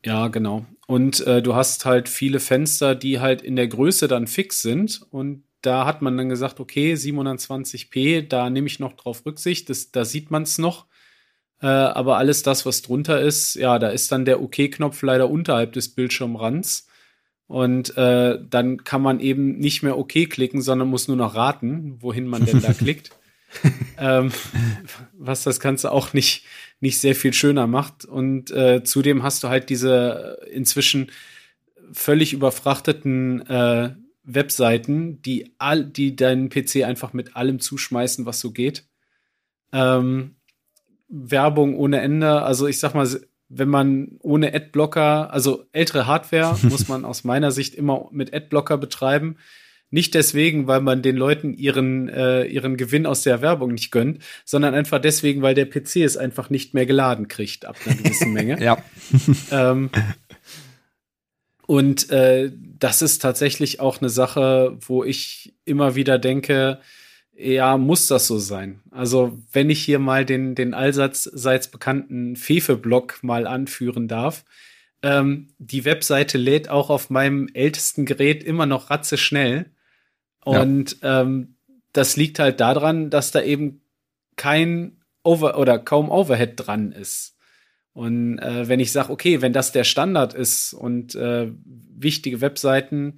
Ja, 0.04 0.28
genau. 0.28 0.66
Und 0.86 1.26
äh, 1.26 1.40
du 1.40 1.54
hast 1.54 1.86
halt 1.86 2.10
viele 2.10 2.40
Fenster, 2.40 2.94
die 2.94 3.20
halt 3.20 3.40
in 3.40 3.56
der 3.56 3.68
Größe 3.68 4.06
dann 4.06 4.26
fix 4.26 4.60
sind 4.60 5.00
und 5.10 5.44
da 5.62 5.86
hat 5.86 6.02
man 6.02 6.16
dann 6.16 6.28
gesagt, 6.28 6.60
okay, 6.60 6.94
720p, 6.94 8.28
da 8.28 8.50
nehme 8.50 8.66
ich 8.66 8.80
noch 8.80 8.92
drauf 8.94 9.24
Rücksicht, 9.24 9.70
das, 9.70 9.90
da 9.92 10.04
sieht 10.04 10.30
man 10.30 10.42
es 10.42 10.58
noch. 10.58 10.86
Äh, 11.60 11.66
aber 11.66 12.18
alles 12.18 12.42
das, 12.42 12.66
was 12.66 12.82
drunter 12.82 13.20
ist, 13.20 13.54
ja, 13.54 13.78
da 13.78 13.88
ist 13.88 14.10
dann 14.10 14.24
der 14.24 14.42
OK-Knopf 14.42 14.96
OK 14.96 15.02
leider 15.02 15.30
unterhalb 15.30 15.72
des 15.72 15.94
Bildschirmrands. 15.94 16.88
Und 17.46 17.96
äh, 17.96 18.38
dann 18.48 18.82
kann 18.82 19.02
man 19.02 19.20
eben 19.20 19.58
nicht 19.58 19.82
mehr 19.82 19.98
OK 19.98 20.28
klicken, 20.28 20.62
sondern 20.62 20.88
muss 20.88 21.08
nur 21.08 21.16
noch 21.16 21.34
raten, 21.34 21.96
wohin 22.00 22.26
man 22.26 22.44
denn 22.44 22.60
da 22.60 22.72
klickt. 22.72 23.10
ähm, 23.98 24.32
was 25.12 25.44
das 25.44 25.60
Ganze 25.60 25.92
auch 25.92 26.14
nicht, 26.14 26.46
nicht 26.80 26.98
sehr 26.98 27.14
viel 27.14 27.32
schöner 27.32 27.66
macht. 27.66 28.04
Und 28.04 28.50
äh, 28.50 28.82
zudem 28.82 29.22
hast 29.22 29.44
du 29.44 29.48
halt 29.48 29.68
diese 29.68 30.38
inzwischen 30.50 31.10
völlig 31.92 32.32
überfrachteten 32.32 33.46
äh, 33.46 33.94
Webseiten, 34.24 35.20
die 35.22 35.54
all, 35.58 35.84
die 35.84 36.16
deinen 36.16 36.48
PC 36.48 36.84
einfach 36.84 37.12
mit 37.12 37.36
allem 37.36 37.60
zuschmeißen, 37.60 38.26
was 38.26 38.40
so 38.40 38.52
geht. 38.52 38.86
Ähm, 39.72 40.36
Werbung 41.08 41.76
ohne 41.76 42.00
Ende. 42.00 42.42
Also 42.42 42.66
ich 42.66 42.78
sag 42.78 42.94
mal, 42.94 43.08
wenn 43.48 43.68
man 43.68 44.16
ohne 44.20 44.54
Adblocker, 44.54 45.32
also 45.32 45.66
ältere 45.72 46.06
Hardware, 46.06 46.56
muss 46.62 46.88
man 46.88 47.04
aus 47.04 47.24
meiner 47.24 47.50
Sicht 47.50 47.74
immer 47.74 48.08
mit 48.10 48.34
Adblocker 48.34 48.78
betreiben. 48.78 49.36
Nicht 49.94 50.14
deswegen, 50.14 50.66
weil 50.66 50.80
man 50.80 51.02
den 51.02 51.18
Leuten 51.18 51.52
ihren, 51.52 52.08
äh, 52.08 52.44
ihren 52.44 52.78
Gewinn 52.78 53.04
aus 53.04 53.20
der 53.20 53.42
Werbung 53.42 53.74
nicht 53.74 53.90
gönnt, 53.90 54.20
sondern 54.46 54.72
einfach 54.72 54.98
deswegen, 54.98 55.42
weil 55.42 55.54
der 55.54 55.66
PC 55.66 55.96
es 55.96 56.16
einfach 56.16 56.48
nicht 56.48 56.72
mehr 56.72 56.86
geladen 56.86 57.28
kriegt 57.28 57.66
ab 57.66 57.76
einer 57.84 57.96
gewissen 57.96 58.32
Menge. 58.32 58.58
ja. 58.62 58.78
Ähm, 59.50 59.90
und 61.72 62.10
äh, 62.10 62.52
das 62.78 63.00
ist 63.00 63.22
tatsächlich 63.22 63.80
auch 63.80 64.02
eine 64.02 64.10
Sache, 64.10 64.76
wo 64.80 65.04
ich 65.04 65.54
immer 65.64 65.94
wieder 65.94 66.18
denke, 66.18 66.80
ja, 67.34 67.78
muss 67.78 68.08
das 68.08 68.26
so 68.26 68.36
sein? 68.36 68.82
Also, 68.90 69.38
wenn 69.52 69.70
ich 69.70 69.82
hier 69.82 69.98
mal 69.98 70.26
den, 70.26 70.54
den 70.54 70.74
allseits 70.74 71.68
bekannten 71.68 72.36
Fefe-Blog 72.36 73.20
mal 73.22 73.46
anführen 73.46 74.06
darf, 74.06 74.44
ähm, 75.02 75.54
die 75.56 75.86
Webseite 75.86 76.36
lädt 76.36 76.68
auch 76.68 76.90
auf 76.90 77.08
meinem 77.08 77.48
ältesten 77.54 78.04
Gerät 78.04 78.44
immer 78.44 78.66
noch 78.66 78.90
ratzeschnell. 78.90 79.70
Und 80.44 81.00
ja. 81.00 81.22
ähm, 81.22 81.54
das 81.94 82.16
liegt 82.16 82.38
halt 82.38 82.60
daran, 82.60 83.08
dass 83.08 83.30
da 83.30 83.40
eben 83.40 83.80
kein 84.36 85.00
Over 85.24 85.56
oder 85.56 85.78
kaum 85.78 86.10
Overhead 86.10 86.52
dran 86.56 86.92
ist. 86.92 87.38
Und 87.92 88.38
äh, 88.38 88.68
wenn 88.68 88.80
ich 88.80 88.92
sage, 88.92 89.12
okay, 89.12 89.42
wenn 89.42 89.52
das 89.52 89.72
der 89.72 89.84
Standard 89.84 90.34
ist 90.34 90.72
und 90.72 91.14
äh, 91.14 91.50
wichtige 91.64 92.40
Webseiten 92.40 93.16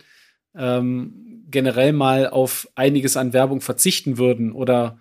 ähm, 0.56 1.44
generell 1.50 1.92
mal 1.92 2.28
auf 2.28 2.68
einiges 2.74 3.16
an 3.16 3.32
Werbung 3.32 3.60
verzichten 3.60 4.18
würden 4.18 4.52
oder 4.52 4.98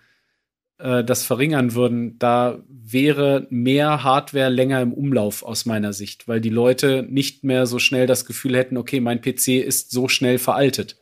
äh, 0.77 1.03
das 1.03 1.25
verringern 1.25 1.73
würden, 1.73 2.19
da 2.19 2.61
wäre 2.67 3.47
mehr 3.49 4.03
Hardware 4.03 4.49
länger 4.49 4.81
im 4.81 4.93
Umlauf 4.93 5.41
aus 5.43 5.65
meiner 5.65 5.93
Sicht, 5.93 6.27
weil 6.27 6.41
die 6.41 6.49
Leute 6.49 7.03
nicht 7.09 7.43
mehr 7.43 7.65
so 7.65 7.79
schnell 7.79 8.05
das 8.05 8.25
Gefühl 8.25 8.55
hätten, 8.55 8.77
okay, 8.77 8.99
mein 8.99 9.21
PC 9.21 9.63
ist 9.63 9.89
so 9.91 10.07
schnell 10.07 10.37
veraltet. 10.37 10.97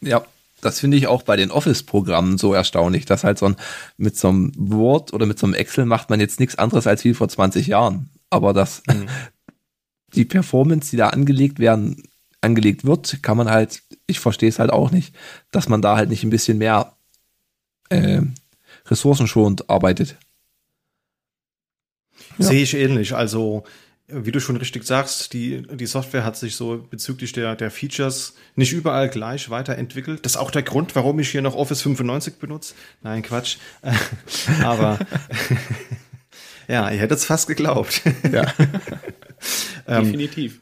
Ja, 0.00 0.26
das 0.62 0.78
finde 0.78 0.96
ich 0.96 1.08
auch 1.08 1.22
bei 1.22 1.36
den 1.36 1.50
Office-Programmen 1.50 2.38
so 2.38 2.54
erstaunlich, 2.54 3.04
dass 3.04 3.24
halt 3.24 3.36
so 3.36 3.46
ein, 3.46 3.56
mit 3.96 4.16
so 4.16 4.28
einem 4.28 4.52
Word 4.56 5.12
oder 5.12 5.26
mit 5.26 5.38
so 5.38 5.44
einem 5.44 5.54
Excel 5.54 5.84
macht 5.84 6.08
man 6.08 6.20
jetzt 6.20 6.40
nichts 6.40 6.56
anderes 6.56 6.86
als 6.86 7.04
wie 7.04 7.14
vor 7.14 7.28
20 7.28 7.66
Jahren. 7.66 8.08
Aber 8.30 8.54
das, 8.54 8.82
mhm. 8.86 9.08
die 10.14 10.24
Performance, 10.24 10.90
die 10.90 10.96
da 10.96 11.08
angelegt 11.08 11.58
werden, 11.58 12.04
angelegt 12.40 12.84
wird, 12.84 13.22
kann 13.22 13.36
man 13.36 13.50
halt, 13.50 13.82
ich 14.06 14.20
verstehe 14.20 14.48
es 14.48 14.60
halt 14.60 14.70
auch 14.70 14.92
nicht, 14.92 15.14
dass 15.50 15.68
man 15.68 15.82
da 15.82 15.96
halt 15.96 16.08
nicht 16.08 16.22
ein 16.22 16.30
bisschen 16.30 16.58
mehr 16.58 16.96
äh, 17.88 18.22
ressourcenschonend 18.86 19.68
arbeitet. 19.68 20.16
Ja. 22.38 22.46
Sehe 22.46 22.62
ich 22.62 22.74
ähnlich. 22.74 23.14
Also 23.16 23.64
wie 24.08 24.32
du 24.32 24.40
schon 24.40 24.56
richtig 24.56 24.84
sagst, 24.84 25.32
die, 25.32 25.62
die 25.62 25.86
Software 25.86 26.24
hat 26.24 26.36
sich 26.36 26.56
so 26.56 26.86
bezüglich 26.90 27.32
der, 27.32 27.56
der 27.56 27.70
Features 27.70 28.34
nicht 28.56 28.72
überall 28.72 29.08
gleich 29.08 29.48
weiterentwickelt. 29.50 30.24
Das 30.24 30.32
ist 30.32 30.38
auch 30.38 30.50
der 30.50 30.62
Grund, 30.62 30.94
warum 30.94 31.18
ich 31.18 31.30
hier 31.30 31.42
noch 31.42 31.54
Office 31.54 31.82
95 31.82 32.34
benutze. 32.36 32.74
Nein, 33.02 33.22
Quatsch. 33.22 33.56
Aber 34.62 34.98
ja, 36.68 36.90
ihr 36.90 36.98
hättet 36.98 37.18
es 37.18 37.24
fast 37.24 37.46
geglaubt. 37.46 38.02
Ja. 38.30 38.52
ähm, 39.86 40.04
Definitiv. 40.04 40.60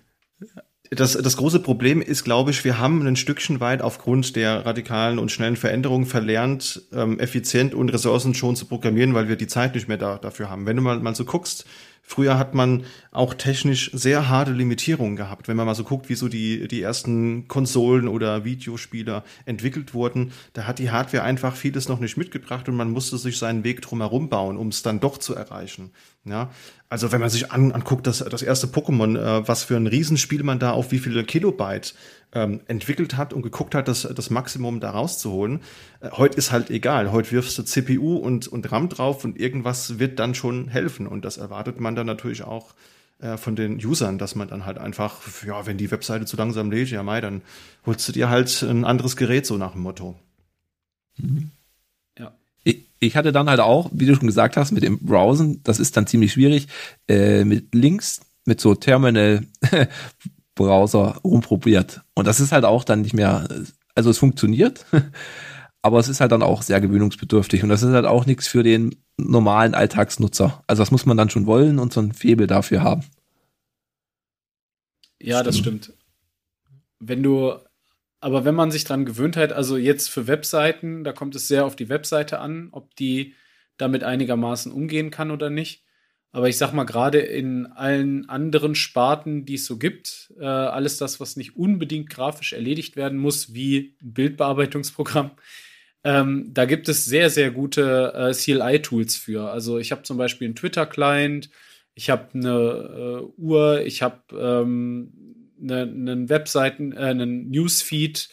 das, 0.90 1.14
das 1.14 1.36
große 1.36 1.60
Problem 1.60 2.02
ist, 2.02 2.24
glaube 2.24 2.50
ich, 2.50 2.62
wir 2.64 2.78
haben 2.78 3.04
ein 3.06 3.16
Stückchen 3.16 3.58
weit 3.60 3.82
aufgrund 3.82 4.36
der 4.36 4.66
radikalen 4.66 5.18
und 5.18 5.32
schnellen 5.32 5.56
Veränderungen 5.56 6.06
verlernt, 6.06 6.82
ähm, 6.92 7.18
effizient 7.18 7.74
und 7.74 7.88
Ressourcen 7.88 8.34
schon 8.34 8.54
zu 8.54 8.66
programmieren, 8.66 9.14
weil 9.14 9.28
wir 9.28 9.36
die 9.36 9.48
Zeit 9.48 9.74
nicht 9.74 9.88
mehr 9.88 9.98
da, 9.98 10.18
dafür 10.18 10.50
haben. 10.50 10.66
Wenn 10.66 10.76
du 10.76 10.82
mal, 10.82 11.00
mal 11.00 11.16
so 11.16 11.24
guckst, 11.24 11.64
Früher 12.10 12.38
hat 12.38 12.54
man 12.54 12.86
auch 13.12 13.34
technisch 13.34 13.92
sehr 13.94 14.28
harte 14.28 14.50
Limitierungen 14.50 15.14
gehabt. 15.14 15.46
Wenn 15.46 15.56
man 15.56 15.66
mal 15.66 15.76
so 15.76 15.84
guckt, 15.84 16.08
wie 16.08 16.16
so 16.16 16.26
die, 16.26 16.66
die 16.66 16.82
ersten 16.82 17.46
Konsolen 17.46 18.08
oder 18.08 18.44
Videospieler 18.44 19.22
entwickelt 19.44 19.94
wurden, 19.94 20.32
da 20.52 20.66
hat 20.66 20.80
die 20.80 20.90
Hardware 20.90 21.22
einfach 21.22 21.54
vieles 21.54 21.88
noch 21.88 22.00
nicht 22.00 22.16
mitgebracht 22.16 22.68
und 22.68 22.74
man 22.74 22.90
musste 22.90 23.16
sich 23.16 23.38
seinen 23.38 23.62
Weg 23.62 23.80
drumherum 23.82 24.28
bauen, 24.28 24.56
um 24.56 24.68
es 24.68 24.82
dann 24.82 24.98
doch 24.98 25.18
zu 25.18 25.36
erreichen. 25.36 25.92
Ja, 26.24 26.50
also 26.88 27.12
wenn 27.12 27.20
man 27.20 27.30
sich 27.30 27.52
an, 27.52 27.70
anguckt, 27.70 28.08
das, 28.08 28.18
das 28.18 28.42
erste 28.42 28.66
Pokémon, 28.66 29.16
äh, 29.16 29.46
was 29.46 29.62
für 29.62 29.76
ein 29.76 29.86
Riesenspiel 29.86 30.42
man 30.42 30.58
da 30.58 30.72
auf 30.72 30.90
wie 30.90 30.98
viele 30.98 31.22
Kilobyte 31.22 31.94
ähm, 32.32 32.60
entwickelt 32.66 33.16
hat 33.16 33.32
und 33.32 33.42
geguckt 33.42 33.74
hat, 33.74 33.88
das, 33.88 34.02
das 34.02 34.30
Maximum 34.30 34.80
da 34.80 34.90
rauszuholen. 34.90 35.60
Äh, 36.00 36.10
heute 36.12 36.38
ist 36.38 36.52
halt 36.52 36.70
egal. 36.70 37.12
Heute 37.12 37.32
wirfst 37.32 37.58
du 37.58 37.62
CPU 37.64 38.16
und, 38.16 38.48
und 38.48 38.70
RAM 38.70 38.88
drauf 38.88 39.24
und 39.24 39.38
irgendwas 39.38 39.98
wird 39.98 40.18
dann 40.18 40.34
schon 40.34 40.68
helfen. 40.68 41.06
Und 41.06 41.24
das 41.24 41.38
erwartet 41.38 41.80
man 41.80 41.96
dann 41.96 42.06
natürlich 42.06 42.42
auch 42.42 42.74
äh, 43.18 43.36
von 43.36 43.56
den 43.56 43.84
Usern, 43.84 44.18
dass 44.18 44.34
man 44.34 44.48
dann 44.48 44.64
halt 44.64 44.78
einfach, 44.78 45.20
ja, 45.44 45.66
wenn 45.66 45.76
die 45.76 45.90
Webseite 45.90 46.24
zu 46.24 46.36
langsam 46.36 46.70
lädt, 46.70 46.90
ja, 46.90 47.02
mai, 47.02 47.20
dann 47.20 47.42
holst 47.84 48.08
du 48.08 48.12
dir 48.12 48.30
halt 48.30 48.62
ein 48.62 48.84
anderes 48.84 49.16
Gerät, 49.16 49.44
so 49.44 49.56
nach 49.56 49.72
dem 49.72 49.82
Motto. 49.82 50.18
Mhm. 51.18 51.50
Ja. 52.18 52.32
Ich, 52.62 52.86
ich 53.00 53.16
hatte 53.16 53.32
dann 53.32 53.50
halt 53.50 53.60
auch, 53.60 53.90
wie 53.92 54.06
du 54.06 54.14
schon 54.14 54.28
gesagt 54.28 54.56
hast, 54.56 54.70
mit 54.70 54.84
dem 54.84 55.00
Browsen, 55.00 55.62
das 55.64 55.80
ist 55.80 55.96
dann 55.96 56.06
ziemlich 56.06 56.32
schwierig, 56.32 56.68
äh, 57.08 57.44
mit 57.44 57.74
Links, 57.74 58.20
mit 58.46 58.60
so 58.60 58.74
Terminal 58.74 59.46
Browser 60.60 61.18
rumprobiert. 61.24 62.02
Und 62.14 62.26
das 62.26 62.38
ist 62.38 62.52
halt 62.52 62.64
auch 62.66 62.84
dann 62.84 63.00
nicht 63.00 63.14
mehr, 63.14 63.48
also 63.94 64.10
es 64.10 64.18
funktioniert, 64.18 64.84
aber 65.82 65.98
es 65.98 66.08
ist 66.08 66.20
halt 66.20 66.32
dann 66.32 66.42
auch 66.42 66.60
sehr 66.60 66.80
gewöhnungsbedürftig. 66.80 67.62
Und 67.62 67.70
das 67.70 67.82
ist 67.82 67.92
halt 67.92 68.04
auch 68.04 68.26
nichts 68.26 68.46
für 68.46 68.62
den 68.62 68.96
normalen 69.16 69.74
Alltagsnutzer. 69.74 70.62
Also 70.66 70.82
das 70.82 70.90
muss 70.90 71.06
man 71.06 71.16
dann 71.16 71.30
schon 71.30 71.46
wollen 71.46 71.78
und 71.78 71.94
so 71.94 72.00
ein 72.00 72.12
Febel 72.12 72.46
dafür 72.46 72.82
haben. 72.82 73.04
Ja, 75.18 75.36
stimmt. 75.36 75.46
das 75.46 75.58
stimmt. 75.58 75.92
Wenn 76.98 77.22
du, 77.22 77.54
aber 78.20 78.44
wenn 78.44 78.54
man 78.54 78.70
sich 78.70 78.84
dran 78.84 79.06
gewöhnt 79.06 79.38
hat, 79.38 79.52
also 79.52 79.78
jetzt 79.78 80.10
für 80.10 80.26
Webseiten, 80.26 81.04
da 81.04 81.12
kommt 81.12 81.34
es 81.34 81.48
sehr 81.48 81.64
auf 81.64 81.74
die 81.74 81.88
Webseite 81.88 82.38
an, 82.40 82.68
ob 82.72 82.94
die 82.96 83.34
damit 83.78 84.04
einigermaßen 84.04 84.72
umgehen 84.72 85.10
kann 85.10 85.30
oder 85.30 85.48
nicht. 85.48 85.84
Aber 86.32 86.48
ich 86.48 86.58
sag 86.58 86.72
mal, 86.72 86.84
gerade 86.84 87.18
in 87.18 87.66
allen 87.66 88.28
anderen 88.28 88.76
Sparten, 88.76 89.44
die 89.44 89.54
es 89.54 89.66
so 89.66 89.78
gibt, 89.78 90.32
äh, 90.38 90.44
alles 90.44 90.96
das, 90.96 91.18
was 91.18 91.36
nicht 91.36 91.56
unbedingt 91.56 92.08
grafisch 92.08 92.52
erledigt 92.52 92.94
werden 92.96 93.18
muss, 93.18 93.52
wie 93.52 93.96
ein 94.00 94.12
Bildbearbeitungsprogramm, 94.12 95.32
ähm, 96.04 96.50
da 96.54 96.64
gibt 96.64 96.88
es 96.88 97.04
sehr, 97.04 97.30
sehr 97.30 97.50
gute 97.50 98.12
äh, 98.14 98.32
CLI-Tools 98.32 99.16
für. 99.16 99.50
Also 99.50 99.78
ich 99.78 99.92
habe 99.92 100.02
zum 100.02 100.16
Beispiel 100.16 100.46
einen 100.46 100.56
Twitter-Client, 100.56 101.50
ich 101.94 102.08
habe 102.08 102.28
eine 102.32 103.20
äh, 103.20 103.40
Uhr, 103.40 103.82
ich 103.82 104.00
habe 104.00 104.22
ähm, 104.32 105.12
eine, 105.60 105.82
einen 105.82 106.28
Webseiten, 106.28 106.92
äh, 106.92 107.00
einen 107.00 107.50
Newsfeed 107.50 108.30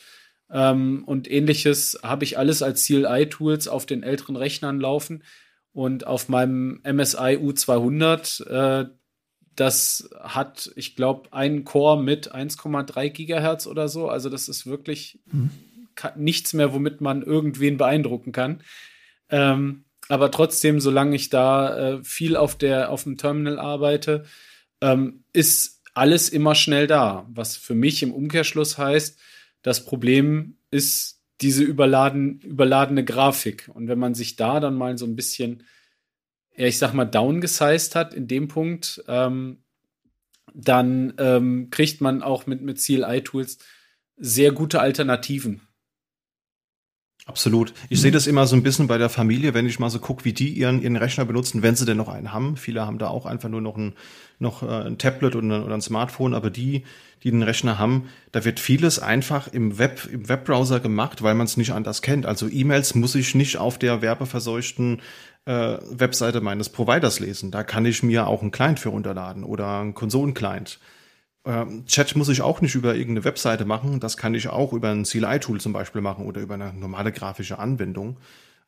ähm, 0.49 1.03
und 1.05 1.29
ähnliches 1.29 1.99
habe 2.03 2.23
ich 2.23 2.37
alles 2.37 2.61
als 2.61 2.85
CLI-Tools 2.85 3.67
auf 3.67 3.85
den 3.85 4.03
älteren 4.03 4.37
Rechnern 4.37 4.79
laufen 4.79 5.23
und 5.77 6.07
auf 6.07 6.27
meinem 6.27 6.81
MSI 6.83 7.37
U200, 7.37 8.47
äh, 8.47 8.89
das 9.55 10.09
hat, 10.19 10.71
ich 10.75 10.95
glaube, 10.95 11.31
einen 11.33 11.65
Core 11.65 12.01
mit 12.01 12.33
1,3 12.33 13.09
Gigahertz 13.11 13.67
oder 13.67 13.87
so. 13.87 14.09
Also 14.09 14.31
das 14.31 14.49
ist 14.49 14.65
wirklich 14.65 15.19
mhm. 15.31 15.51
nichts 16.15 16.53
mehr, 16.53 16.73
womit 16.73 16.99
man 16.99 17.21
irgendwen 17.21 17.77
beeindrucken 17.77 18.31
kann. 18.31 18.63
Ähm, 19.29 19.83
aber 20.09 20.31
trotzdem, 20.31 20.79
solange 20.79 21.15
ich 21.15 21.29
da 21.29 21.77
äh, 21.77 22.03
viel 22.03 22.35
auf 22.37 22.57
der 22.57 22.89
auf 22.89 23.03
dem 23.03 23.17
Terminal 23.17 23.59
arbeite, 23.59 24.25
ähm, 24.81 25.25
ist 25.31 25.83
alles 25.93 26.29
immer 26.29 26.55
schnell 26.55 26.87
da. 26.87 27.27
Was 27.29 27.55
für 27.55 27.75
mich 27.75 28.01
im 28.01 28.15
Umkehrschluss 28.15 28.79
heißt, 28.79 29.19
das 29.61 29.85
Problem 29.85 30.57
ist 30.71 31.16
diese 31.41 31.63
überladen, 31.63 32.39
überladene 32.41 33.05
Grafik. 33.05 33.69
Und 33.73 33.87
wenn 33.87 33.99
man 33.99 34.15
sich 34.15 34.35
da 34.35 34.59
dann 34.59 34.75
mal 34.75 34.97
so 34.97 35.05
ein 35.05 35.15
bisschen, 35.15 35.63
ja, 36.55 36.65
ich 36.65 36.77
sag 36.77 36.93
mal, 36.93 37.05
downgesized 37.05 37.95
hat 37.95 38.13
in 38.13 38.27
dem 38.27 38.47
Punkt, 38.47 39.03
ähm, 39.07 39.63
dann 40.53 41.13
ähm, 41.19 41.69
kriegt 41.69 42.01
man 42.01 42.23
auch 42.23 42.47
mit, 42.47 42.61
mit 42.61 42.79
CLI-Tools 42.79 43.59
sehr 44.15 44.51
gute 44.51 44.79
Alternativen. 44.79 45.66
Absolut. 47.27 47.73
Ich 47.89 47.99
sehe 47.99 48.11
das 48.11 48.25
immer 48.25 48.47
so 48.47 48.55
ein 48.55 48.63
bisschen 48.63 48.87
bei 48.87 48.97
der 48.97 49.09
Familie, 49.09 49.53
wenn 49.53 49.67
ich 49.67 49.79
mal 49.79 49.89
so 49.89 49.99
gucke, 49.99 50.23
wie 50.23 50.31
die 50.31 50.47
ihren, 50.47 50.81
ihren 50.81 50.95
Rechner 50.95 51.25
benutzen, 51.25 51.61
wenn 51.61 51.75
sie 51.75 51.85
denn 51.85 51.97
noch 51.97 52.07
einen 52.07 52.31
haben. 52.31 52.55
Viele 52.55 52.85
haben 52.85 52.99
da 52.99 53.09
auch 53.09 53.25
einfach 53.25 53.49
nur 53.49 53.59
noch 53.59 53.75
ein, 53.75 53.93
noch 54.39 54.63
äh, 54.63 54.87
ein 54.87 54.97
Tablet 54.97 55.35
oder, 55.35 55.65
oder 55.65 55.73
ein 55.73 55.81
Smartphone, 55.81 56.33
aber 56.33 56.49
die, 56.49 56.83
die 57.23 57.31
den 57.31 57.43
Rechner 57.43 57.77
haben, 57.77 58.07
da 58.31 58.45
wird 58.45 58.61
vieles 58.61 58.99
einfach 58.99 59.49
im 59.49 59.77
Web, 59.77 60.07
im 60.09 60.29
Webbrowser 60.29 60.79
gemacht, 60.79 61.21
weil 61.21 61.35
man 61.35 61.45
es 61.45 61.57
nicht 61.57 61.73
anders 61.73 62.01
kennt. 62.01 62.25
Also 62.25 62.47
E-Mails 62.47 62.95
muss 62.95 63.13
ich 63.13 63.35
nicht 63.35 63.57
auf 63.57 63.77
der 63.77 64.01
werbeverseuchten 64.01 65.01
äh, 65.43 65.77
Webseite 65.91 66.39
meines 66.39 66.69
Providers 66.69 67.19
lesen. 67.19 67.51
Da 67.51 67.63
kann 67.63 67.85
ich 67.85 68.03
mir 68.03 68.27
auch 68.27 68.41
einen 68.41 68.51
Client 68.51 68.79
für 68.79 68.89
runterladen 68.89 69.43
oder 69.43 69.81
einen 69.81 69.93
Konsolenclient. 69.93 70.79
Ähm, 70.79 70.87
Chat 71.85 72.15
muss 72.15 72.29
ich 72.29 72.41
auch 72.41 72.61
nicht 72.61 72.75
über 72.75 72.95
irgendeine 72.95 73.25
Webseite 73.25 73.65
machen. 73.65 73.99
Das 73.99 74.17
kann 74.17 74.33
ich 74.33 74.49
auch 74.49 74.73
über 74.73 74.89
ein 74.89 75.03
CLI-Tool 75.03 75.61
zum 75.61 75.73
Beispiel 75.73 76.01
machen 76.01 76.25
oder 76.25 76.41
über 76.41 76.55
eine 76.55 76.73
normale 76.73 77.11
grafische 77.11 77.59
Anwendung. 77.59 78.17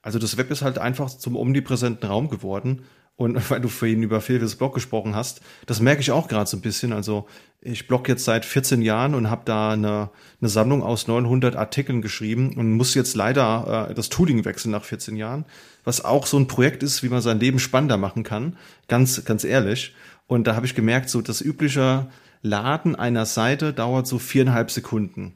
Also 0.02 0.20
das 0.20 0.38
Web 0.38 0.50
ist 0.52 0.62
halt 0.62 0.78
einfach 0.78 1.10
zum 1.10 1.36
omnipräsenten 1.36 2.08
Raum 2.08 2.30
geworden. 2.30 2.84
Und 3.16 3.36
weil 3.50 3.60
du 3.60 3.68
vorhin 3.68 4.02
über 4.02 4.22
Phil's 4.22 4.56
Blog 4.56 4.74
gesprochen 4.74 5.14
hast, 5.14 5.42
das 5.66 5.82
merke 5.82 6.02
ich 6.02 6.12
auch 6.12 6.30
gerade 6.30 6.50
so 6.50 6.56
ein 6.56 6.62
bisschen. 6.62 6.94
Also 6.94 7.28
ich 7.60 7.88
blog 7.88 8.08
jetzt 8.08 8.24
seit 8.24 8.46
14 8.46 8.82
Jahren 8.82 9.14
und 9.14 9.30
habe 9.30 9.42
da 9.44 9.72
eine, 9.72 10.10
eine 10.40 10.50
Sammlung 10.50 10.82
aus 10.82 11.08
900 11.08 11.58
Artikeln 11.58 12.02
geschrieben 12.02 12.54
und 12.56 12.72
muss 12.72 12.96
jetzt 12.96 13.16
leider 13.16 13.90
äh, 13.90 13.94
das 13.94 14.08
Tooling 14.08 14.46
wechseln 14.46 14.72
nach 14.72 14.86
14 14.86 15.18
Jahren, 15.18 15.44
was 15.84 16.06
auch 16.06 16.26
so 16.26 16.38
ein 16.38 16.48
Projekt 16.48 16.82
ist, 16.82 17.04
wie 17.04 17.10
man 17.10 17.22
sein 17.22 17.42
Leben 17.42 17.60
spannender 17.60 17.98
machen 17.98 18.24
kann. 18.24 18.56
Ganz, 18.88 19.26
ganz 19.26 19.44
ehrlich. 19.44 19.94
Und 20.28 20.48
da 20.48 20.56
habe 20.56 20.66
ich 20.66 20.76
gemerkt, 20.76 21.10
so 21.10 21.22
das 21.22 21.42
übliche 21.42 22.08
Laden 22.42 22.96
einer 22.96 23.26
Seite 23.26 23.74
dauert 23.74 24.08
so 24.08 24.20
viereinhalb 24.20 24.72
Sekunden. 24.72 25.36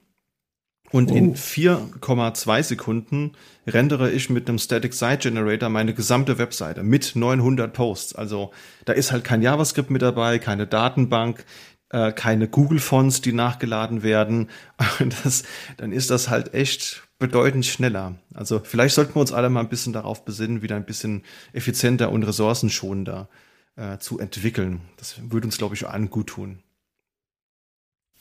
Und 0.94 1.12
oh. 1.12 1.16
in 1.16 1.36
4,2 1.36 2.64
Sekunden 2.64 3.32
rendere 3.66 4.12
ich 4.12 4.30
mit 4.30 4.48
einem 4.48 4.60
Static 4.60 4.94
Site 4.94 5.30
Generator 5.30 5.70
meine 5.70 5.96
gesamte 5.96 6.38
Webseite 6.38 6.84
mit 6.84 7.16
900 7.16 7.74
Posts. 7.74 8.14
Also 8.14 8.52
da 8.86 8.94
ist 8.94 9.12
halt 9.12 9.24
kein 9.24 9.42
JavaScript 9.42 9.90
mit 9.90 10.04
dabei, 10.04 10.38
keine 10.38 10.68
Datenbank, 10.68 11.46
äh, 11.90 12.12
keine 12.12 12.48
Google 12.48 12.80
Fonts, 12.80 13.22
die 13.22 13.34
nachgeladen 13.34 14.04
werden. 14.04 14.50
Das, 15.24 15.44
dann 15.78 15.92
ist 15.92 16.12
das 16.12 16.30
halt 16.30 16.54
echt 16.54 17.04
bedeutend 17.18 17.66
schneller. 17.66 18.16
Also 18.36 18.62
vielleicht 18.64 18.94
sollten 18.94 19.16
wir 19.16 19.22
uns 19.22 19.34
alle 19.34 19.50
mal 19.50 19.62
ein 19.62 19.70
bisschen 19.70 19.94
darauf 19.94 20.26
besinnen, 20.26 20.62
wieder 20.62 20.76
ein 20.76 20.86
bisschen 20.86 21.24
effizienter 21.54 22.12
und 22.12 22.22
ressourcenschonender 22.22 23.30
äh, 23.78 23.98
zu 23.98 24.20
entwickeln. 24.20 24.82
Das 24.98 25.16
würde 25.32 25.48
uns, 25.48 25.58
glaube 25.58 25.74
ich, 25.74 25.88
allen 25.88 26.12
gut 26.12 26.28
tun. 26.28 26.60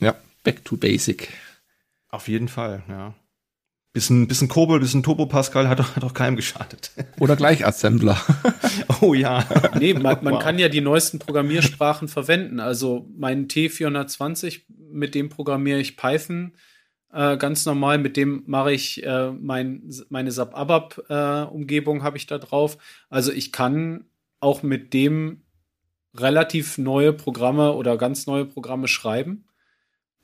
Ja, 0.03 0.17
back 0.43 0.65
to 0.65 0.77
basic. 0.77 1.29
Auf 2.09 2.29
jeden 2.29 2.49
Fall, 2.49 2.83
ja. 2.89 3.15
Bisschen, 3.95 4.27
bisschen 4.27 4.49
Kobol, 4.49 4.81
bisschen 4.81 5.03
Turbo 5.03 5.27
Pascal 5.27 5.69
hat 5.69 5.79
doch, 5.79 5.97
hat 5.97 6.03
doch 6.03 6.15
keinem 6.15 6.37
geschadet. 6.37 6.93
Oder 7.21 7.37
gleich 7.37 7.67
Assembler. 7.67 8.19
oh 9.03 9.13
ja. 9.13 9.45
Nee, 9.79 9.93
man, 9.93 10.25
man 10.25 10.35
wow. 10.35 10.43
kann 10.43 10.59
ja 10.59 10.71
die 10.71 10.81
neuesten 10.81 11.19
Programmiersprachen 11.19 12.09
verwenden. 12.09 12.59
Also 12.59 13.07
mein 13.17 13.49
T420, 13.49 14.63
mit 14.91 15.15
dem 15.15 15.29
programmiere 15.29 15.79
ich 15.79 15.99
Python 15.99 16.53
äh, 17.13 17.37
ganz 17.37 17.67
normal. 17.67 17.99
Mit 17.99 18.17
dem 18.17 18.43
mache 18.47 18.73
ich 18.73 19.05
äh, 19.05 19.31
mein, 19.31 19.83
meine 20.09 20.33
SAP-ABAP-Umgebung 20.33 21.99
äh, 21.99 22.03
habe 22.03 22.17
ich 22.17 22.27
da 22.27 22.39
drauf. 22.39 22.79
Also 23.11 23.31
ich 23.31 23.53
kann 23.53 24.07
auch 24.41 24.63
mit 24.63 24.95
dem 24.95 25.43
relativ 26.15 26.79
neue 26.79 27.13
Programme 27.13 27.73
oder 27.73 27.97
ganz 27.97 28.27
neue 28.27 28.47
Programme 28.47 28.89
schreiben. 28.89 29.45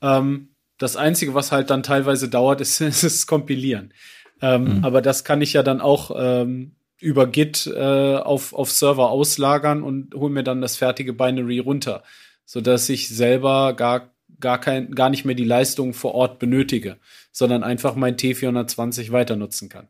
Ähm, 0.01 0.49
das 0.77 0.95
Einzige, 0.95 1.33
was 1.33 1.51
halt 1.51 1.69
dann 1.69 1.83
teilweise 1.83 2.29
dauert, 2.29 2.61
ist, 2.61 2.81
ist 2.81 3.03
das 3.03 3.27
Kompilieren. 3.27 3.93
Ähm, 4.41 4.77
mhm. 4.77 4.85
Aber 4.85 5.01
das 5.01 5.23
kann 5.23 5.41
ich 5.41 5.53
ja 5.53 5.63
dann 5.63 5.81
auch 5.81 6.11
ähm, 6.17 6.75
über 6.99 7.27
Git 7.27 7.67
äh, 7.67 8.15
auf, 8.15 8.53
auf 8.53 8.71
Server 8.71 9.09
auslagern 9.09 9.83
und 9.83 10.13
hole 10.15 10.31
mir 10.31 10.43
dann 10.43 10.61
das 10.61 10.77
fertige 10.77 11.13
Binary 11.13 11.59
runter, 11.59 12.03
sodass 12.45 12.89
ich 12.89 13.09
selber 13.09 13.73
gar, 13.73 14.13
gar, 14.39 14.59
kein, 14.59 14.91
gar 14.95 15.09
nicht 15.09 15.25
mehr 15.25 15.35
die 15.35 15.45
Leistung 15.45 15.93
vor 15.93 16.13
Ort 16.15 16.39
benötige, 16.39 16.97
sondern 17.31 17.63
einfach 17.63 17.95
mein 17.95 18.15
T420 18.15 19.11
weiter 19.11 19.35
nutzen 19.35 19.69
kann. 19.69 19.87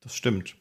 Das 0.00 0.14
stimmt. 0.14 0.56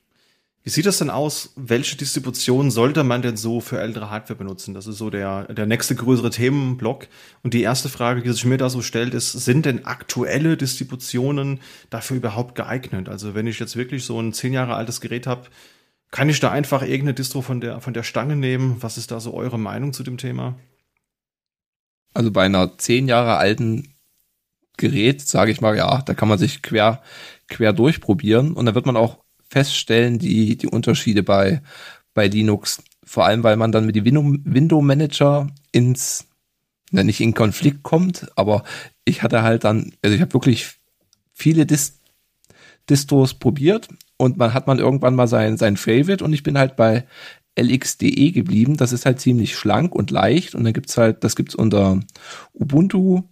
Wie 0.65 0.69
sieht 0.69 0.85
das 0.85 0.99
denn 0.99 1.09
aus? 1.09 1.51
Welche 1.57 1.97
Distribution 1.97 2.71
sollte 2.71 3.03
man 3.03 3.21
denn 3.21 3.35
so 3.35 3.59
für 3.59 3.81
ältere 3.81 4.09
Hardware 4.09 4.37
benutzen? 4.37 4.73
Das 4.73 4.87
ist 4.87 4.97
so 4.97 5.09
der, 5.09 5.53
der 5.53 5.65
nächste 5.65 5.93
größere 5.93 6.29
Themenblock. 6.29 7.07
Und 7.43 7.53
die 7.53 7.61
erste 7.61 7.89
Frage, 7.89 8.21
die 8.21 8.31
sich 8.31 8.45
mir 8.45 8.57
da 8.57 8.69
so 8.69 8.81
stellt, 8.81 9.13
ist, 9.13 9.33
sind 9.33 9.65
denn 9.65 9.83
aktuelle 9.83 10.55
Distributionen 10.55 11.59
dafür 11.89 12.15
überhaupt 12.15 12.55
geeignet? 12.55 13.09
Also 13.09 13.35
wenn 13.35 13.45
ich 13.45 13.59
jetzt 13.59 13.75
wirklich 13.75 14.05
so 14.05 14.17
ein 14.21 14.31
zehn 14.31 14.53
Jahre 14.53 14.75
altes 14.75 15.01
Gerät 15.01 15.27
habe, 15.27 15.49
kann 16.11 16.29
ich 16.29 16.39
da 16.39 16.49
einfach 16.49 16.81
irgendeine 16.81 17.15
Distro 17.15 17.41
von 17.41 17.59
der, 17.59 17.81
von 17.81 17.93
der 17.93 18.03
Stange 18.03 18.37
nehmen? 18.37 18.77
Was 18.79 18.97
ist 18.97 19.11
da 19.11 19.19
so 19.19 19.33
eure 19.33 19.59
Meinung 19.59 19.91
zu 19.91 20.03
dem 20.03 20.17
Thema? 20.17 20.55
Also 22.13 22.31
bei 22.31 22.45
einer 22.45 22.77
zehn 22.77 23.09
Jahre 23.09 23.35
alten 23.35 23.95
Gerät, 24.77 25.21
sage 25.21 25.51
ich 25.51 25.59
mal, 25.59 25.75
ja, 25.75 26.01
da 26.03 26.13
kann 26.13 26.29
man 26.29 26.37
sich 26.37 26.61
quer, 26.61 27.01
quer 27.49 27.73
durchprobieren 27.73 28.53
und 28.53 28.65
da 28.65 28.75
wird 28.75 28.85
man 28.85 28.95
auch 28.95 29.22
feststellen, 29.53 30.17
die, 30.17 30.57
die 30.57 30.67
Unterschiede 30.67 31.21
bei, 31.21 31.61
bei 32.15 32.27
Linux. 32.27 32.83
Vor 33.05 33.25
allem, 33.25 33.43
weil 33.43 33.55
man 33.55 33.71
dann 33.71 33.85
mit 33.85 33.95
dem 33.95 34.05
Window 34.05 34.81
Manager 34.81 35.47
ins, 35.71 36.25
na, 36.91 37.03
nicht 37.03 37.21
in 37.21 37.35
Konflikt 37.35 37.83
kommt, 37.83 38.27
aber 38.35 38.63
ich 39.05 39.21
hatte 39.21 39.43
halt 39.43 39.63
dann, 39.63 39.93
also 40.01 40.15
ich 40.15 40.21
habe 40.21 40.33
wirklich 40.33 40.79
viele 41.33 41.65
Dist 41.65 41.99
Distros 42.89 43.33
probiert 43.35 43.87
und 44.17 44.35
man 44.35 44.53
hat 44.53 44.67
man 44.67 44.77
irgendwann 44.77 45.15
mal 45.15 45.27
sein, 45.27 45.55
sein 45.55 45.77
Favorite 45.77 46.21
und 46.21 46.33
ich 46.33 46.43
bin 46.43 46.57
halt 46.57 46.75
bei 46.75 47.05
LXDE 47.57 48.33
geblieben. 48.33 48.75
Das 48.75 48.91
ist 48.91 49.05
halt 49.05 49.21
ziemlich 49.21 49.55
schlank 49.55 49.95
und 49.95 50.11
leicht 50.11 50.53
und 50.53 50.65
dann 50.65 50.73
gibt's 50.73 50.97
halt, 50.97 51.23
das 51.23 51.37
gibt's 51.37 51.55
unter 51.55 52.01
Ubuntu, 52.53 53.23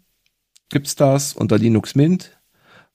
gibt's 0.69 0.95
das, 0.95 1.33
unter 1.33 1.57
Linux 1.57 1.95
Mint 1.95 2.40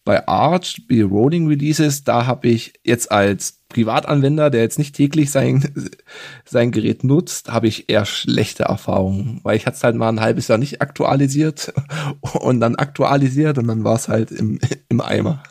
bei 0.07 0.26
Arch, 0.28 0.84
bei 0.88 1.02
Rolling 1.02 1.48
Releases, 1.48 2.04
da 2.04 2.26
habe 2.26 2.46
ich 2.46 2.74
jetzt 2.84 3.11
als 3.11 3.64
Privatanwender, 3.68 4.50
der 4.50 4.62
jetzt 4.62 4.78
nicht 4.78 4.94
täglich 4.94 5.32
sein, 5.32 5.90
sein 6.44 6.70
Gerät 6.70 7.02
nutzt, 7.02 7.50
habe 7.50 7.66
ich 7.66 7.90
eher 7.90 8.07
schlechte 8.07 8.62
Erfahrungen, 8.62 9.40
weil 9.42 9.57
ich 9.57 9.66
hatte 9.66 9.76
es 9.76 9.84
halt 9.84 9.96
mal 9.96 10.09
ein 10.09 10.20
halbes 10.20 10.46
Jahr 10.46 10.59
nicht 10.59 10.80
aktualisiert 10.80 11.74
und 12.20 12.61
dann 12.61 12.76
aktualisiert 12.76 13.59
und 13.59 13.66
dann 13.66 13.82
war 13.82 13.96
es 13.96 14.07
halt 14.07 14.30
im, 14.30 14.61
im 14.88 15.00
Eimer. 15.00 15.42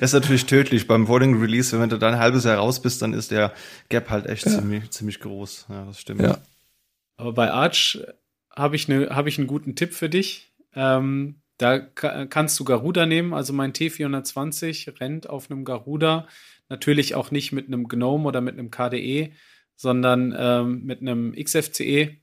ist 0.00 0.14
natürlich 0.14 0.46
tödlich 0.46 0.86
beim 0.86 1.04
Rolling 1.04 1.38
Release, 1.38 1.78
wenn 1.78 1.90
du 1.90 1.98
dann 1.98 2.14
ein 2.14 2.20
halbes 2.20 2.44
Jahr 2.44 2.56
raus 2.56 2.80
bist, 2.80 3.02
dann 3.02 3.12
ist 3.12 3.30
der 3.30 3.52
Gap 3.90 4.08
halt 4.08 4.24
echt 4.24 4.46
ja. 4.46 4.52
ziemlich, 4.52 4.90
ziemlich 4.92 5.20
groß. 5.20 5.66
Ja, 5.68 5.84
das 5.84 6.00
stimmt. 6.00 6.22
Ja. 6.22 6.38
Aber 7.18 7.34
bei 7.34 7.50
Arch 7.50 8.02
habe 8.50 8.76
ich, 8.76 8.88
ne, 8.88 9.08
hab 9.10 9.26
ich 9.26 9.36
einen 9.36 9.46
guten 9.46 9.76
Tipp 9.76 9.92
für 9.92 10.08
dich. 10.08 10.54
Ähm, 10.74 11.42
da 11.58 11.78
kannst 11.78 12.58
du 12.58 12.64
Garuda 12.64 13.06
nehmen, 13.06 13.32
also 13.32 13.52
mein 13.52 13.72
T420 13.72 15.00
rennt 15.00 15.28
auf 15.28 15.50
einem 15.50 15.64
Garuda, 15.64 16.26
natürlich 16.68 17.14
auch 17.14 17.30
nicht 17.30 17.52
mit 17.52 17.68
einem 17.68 17.88
GNOME 17.88 18.26
oder 18.26 18.40
mit 18.40 18.58
einem 18.58 18.70
KDE, 18.70 19.32
sondern 19.76 20.34
ähm, 20.36 20.82
mit 20.84 21.00
einem 21.00 21.34
XFCE. 21.34 22.16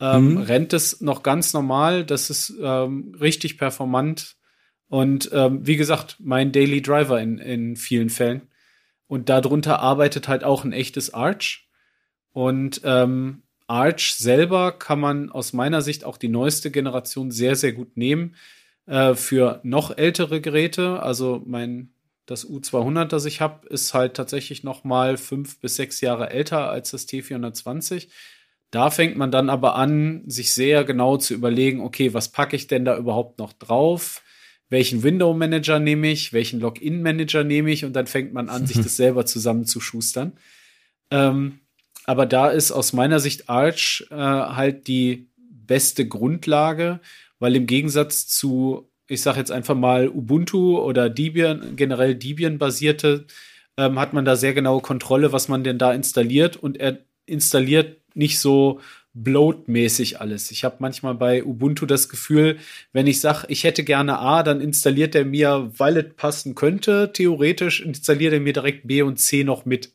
Ähm, 0.00 0.30
mhm. 0.30 0.38
Rennt 0.38 0.72
es 0.72 1.00
noch 1.00 1.24
ganz 1.24 1.52
normal, 1.52 2.04
das 2.04 2.30
ist 2.30 2.54
ähm, 2.62 3.16
richtig 3.20 3.58
performant 3.58 4.36
und 4.88 5.30
ähm, 5.32 5.66
wie 5.66 5.76
gesagt, 5.76 6.16
mein 6.18 6.52
Daily 6.52 6.80
Driver 6.80 7.20
in, 7.20 7.38
in 7.38 7.76
vielen 7.76 8.10
Fällen. 8.10 8.48
Und 9.06 9.28
darunter 9.28 9.80
arbeitet 9.80 10.28
halt 10.28 10.44
auch 10.44 10.64
ein 10.64 10.72
echtes 10.72 11.12
Arch. 11.14 11.68
Und 12.32 12.80
ähm, 12.84 13.42
Arch 13.66 14.14
selber 14.14 14.72
kann 14.72 15.00
man 15.00 15.30
aus 15.30 15.52
meiner 15.52 15.82
Sicht 15.82 16.04
auch 16.04 16.16
die 16.16 16.28
neueste 16.28 16.70
Generation 16.70 17.30
sehr, 17.30 17.56
sehr 17.56 17.72
gut 17.72 17.96
nehmen. 17.96 18.34
Äh, 18.88 19.14
für 19.14 19.60
noch 19.64 19.96
ältere 19.96 20.40
Geräte, 20.40 21.02
also 21.02 21.42
mein 21.46 21.90
das 22.24 22.46
U200, 22.46 23.06
das 23.06 23.24
ich 23.24 23.40
habe, 23.40 23.66
ist 23.68 23.94
halt 23.94 24.14
tatsächlich 24.14 24.62
noch 24.62 24.84
mal 24.84 25.16
fünf 25.16 25.60
bis 25.60 25.76
sechs 25.76 26.02
Jahre 26.02 26.30
älter 26.30 26.68
als 26.70 26.90
das 26.90 27.08
T420. 27.08 28.08
Da 28.70 28.90
fängt 28.90 29.16
man 29.16 29.30
dann 29.30 29.48
aber 29.48 29.76
an, 29.76 30.24
sich 30.26 30.52
sehr 30.52 30.84
genau 30.84 31.16
zu 31.16 31.32
überlegen, 31.32 31.80
okay, 31.80 32.12
was 32.12 32.30
packe 32.30 32.54
ich 32.54 32.66
denn 32.66 32.84
da 32.84 32.98
überhaupt 32.98 33.38
noch 33.38 33.54
drauf? 33.54 34.22
Welchen 34.68 35.02
Window 35.02 35.32
Manager 35.32 35.78
nehme 35.78 36.08
ich? 36.08 36.34
Welchen 36.34 36.60
Login 36.60 37.00
Manager 37.00 37.44
nehme 37.44 37.70
ich? 37.70 37.86
Und 37.86 37.94
dann 37.94 38.06
fängt 38.06 38.34
man 38.34 38.50
an, 38.50 38.66
sich 38.66 38.76
das 38.82 38.96
selber 38.96 39.24
zusammenzuschustern. 39.24 40.32
Ähm, 41.10 41.60
aber 42.04 42.26
da 42.26 42.48
ist 42.50 42.72
aus 42.72 42.92
meiner 42.92 43.20
Sicht 43.20 43.48
Arch 43.48 44.06
äh, 44.10 44.14
halt 44.14 44.86
die 44.86 45.28
beste 45.48 46.06
Grundlage, 46.06 47.00
weil 47.38 47.56
im 47.56 47.66
Gegensatz 47.66 48.26
zu, 48.26 48.90
ich 49.06 49.22
sage 49.22 49.38
jetzt 49.38 49.52
einfach 49.52 49.74
mal 49.74 50.08
Ubuntu 50.08 50.78
oder 50.78 51.08
Debian, 51.08 51.76
generell 51.76 52.14
Debian-basierte, 52.14 53.26
ähm, 53.76 53.98
hat 53.98 54.12
man 54.12 54.24
da 54.24 54.36
sehr 54.36 54.54
genaue 54.54 54.82
Kontrolle, 54.82 55.32
was 55.32 55.48
man 55.48 55.64
denn 55.64 55.78
da 55.78 55.92
installiert 55.92 56.56
und 56.56 56.78
er 56.78 56.98
installiert 57.26 57.98
nicht 58.14 58.40
so 58.40 58.80
bloatmäßig 59.14 60.20
alles. 60.20 60.50
Ich 60.50 60.64
habe 60.64 60.76
manchmal 60.78 61.14
bei 61.14 61.44
Ubuntu 61.44 61.86
das 61.86 62.08
Gefühl, 62.08 62.58
wenn 62.92 63.06
ich 63.06 63.20
sage, 63.20 63.46
ich 63.48 63.64
hätte 63.64 63.84
gerne 63.84 64.18
A, 64.18 64.42
dann 64.42 64.60
installiert 64.60 65.14
er 65.14 65.24
mir, 65.24 65.70
weil 65.76 65.96
es 65.96 66.14
passen 66.14 66.54
könnte, 66.54 67.12
theoretisch 67.12 67.80
installiert 67.80 68.32
er 68.32 68.40
mir 68.40 68.52
direkt 68.52 68.86
B 68.86 69.02
und 69.02 69.18
C 69.18 69.44
noch 69.44 69.64
mit. 69.64 69.92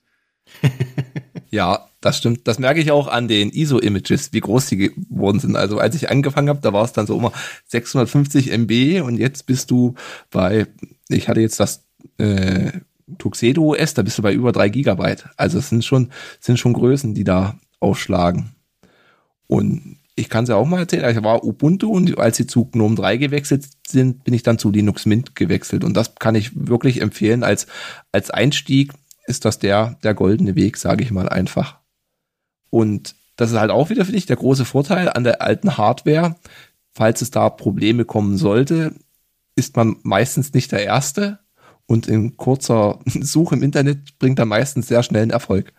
ja, 1.51 1.89
das 2.03 2.17
stimmt. 2.17 2.47
Das 2.47 2.59
merke 2.59 2.81
ich 2.81 2.91
auch 2.91 3.07
an 3.07 3.27
den 3.27 3.49
ISO-Images, 3.49 4.33
wie 4.33 4.41
groß 4.41 4.67
die 4.67 4.77
geworden 4.77 5.39
sind. 5.39 5.55
Also 5.55 5.77
als 5.77 5.95
ich 5.95 6.09
angefangen 6.09 6.49
habe, 6.49 6.59
da 6.61 6.73
war 6.73 6.83
es 6.83 6.91
dann 6.91 7.07
so 7.07 7.17
immer 7.17 7.31
650 7.67 8.51
MB 8.51 9.01
und 9.01 9.17
jetzt 9.17 9.45
bist 9.45 9.71
du 9.71 9.95
bei, 10.29 10.67
ich 11.09 11.29
hatte 11.29 11.41
jetzt 11.41 11.59
das 11.59 11.85
äh, 12.17 12.71
Tuxedo 13.17 13.73
OS, 13.73 13.93
da 13.93 14.01
bist 14.01 14.17
du 14.17 14.21
bei 14.21 14.33
über 14.33 14.51
drei 14.51 14.69
Gigabyte. 14.69 15.29
Also 15.37 15.59
es 15.59 15.69
sind 15.69 15.85
schon, 15.85 16.09
sind 16.39 16.59
schon 16.59 16.73
Größen, 16.73 17.13
die 17.13 17.23
da 17.23 17.57
aufschlagen. 17.79 18.51
Und 19.47 19.97
ich 20.15 20.29
kann 20.29 20.43
es 20.43 20.49
ja 20.49 20.55
auch 20.55 20.65
mal 20.65 20.79
erzählen, 20.79 21.09
ich 21.09 21.23
war 21.23 21.43
Ubuntu 21.43 21.89
und 21.89 22.17
als 22.19 22.37
sie 22.37 22.47
zu 22.47 22.65
GNOME 22.65 22.95
3 22.95 23.17
gewechselt 23.17 23.65
sind, 23.87 24.23
bin 24.23 24.33
ich 24.33 24.43
dann 24.43 24.59
zu 24.59 24.71
Linux 24.71 25.05
Mint 25.05 25.35
gewechselt. 25.35 25.83
Und 25.83 25.95
das 25.95 26.15
kann 26.15 26.35
ich 26.35 26.51
wirklich 26.53 27.01
empfehlen. 27.01 27.43
Als, 27.43 27.67
als 28.11 28.29
Einstieg 28.29 28.93
ist 29.25 29.45
das 29.45 29.59
der, 29.59 29.97
der 30.03 30.13
goldene 30.13 30.55
Weg, 30.55 30.77
sage 30.77 31.03
ich 31.03 31.11
mal 31.11 31.29
einfach. 31.29 31.82
Und 32.74 33.13
das 33.36 33.51
ist 33.51 33.59
halt 33.59 33.69
auch 33.69 33.91
wieder, 33.91 34.03
finde 34.03 34.17
ich, 34.17 34.26
der 34.26 34.36
große 34.36 34.65
Vorteil 34.65 35.07
an 35.07 35.24
der 35.24 35.43
alten 35.43 35.78
Hardware. 35.78 36.38
Falls 36.95 37.21
es 37.21 37.30
da 37.30 37.51
Probleme 37.51 38.03
kommen 38.03 38.36
sollte, 38.36 38.95
ist 39.55 39.76
man 39.76 39.97
meistens 40.01 40.53
nicht 40.55 40.71
der 40.71 40.84
Erste 40.84 41.38
und 41.86 42.07
in 42.07 42.36
kurzer 42.36 42.97
Suche 43.05 43.53
im 43.53 43.61
Internet 43.61 44.17
bringt 44.17 44.39
er 44.39 44.45
meistens 44.45 44.88
sehr 44.88 45.03
schnell 45.03 45.21
einen 45.21 45.30
Erfolg. 45.30 45.71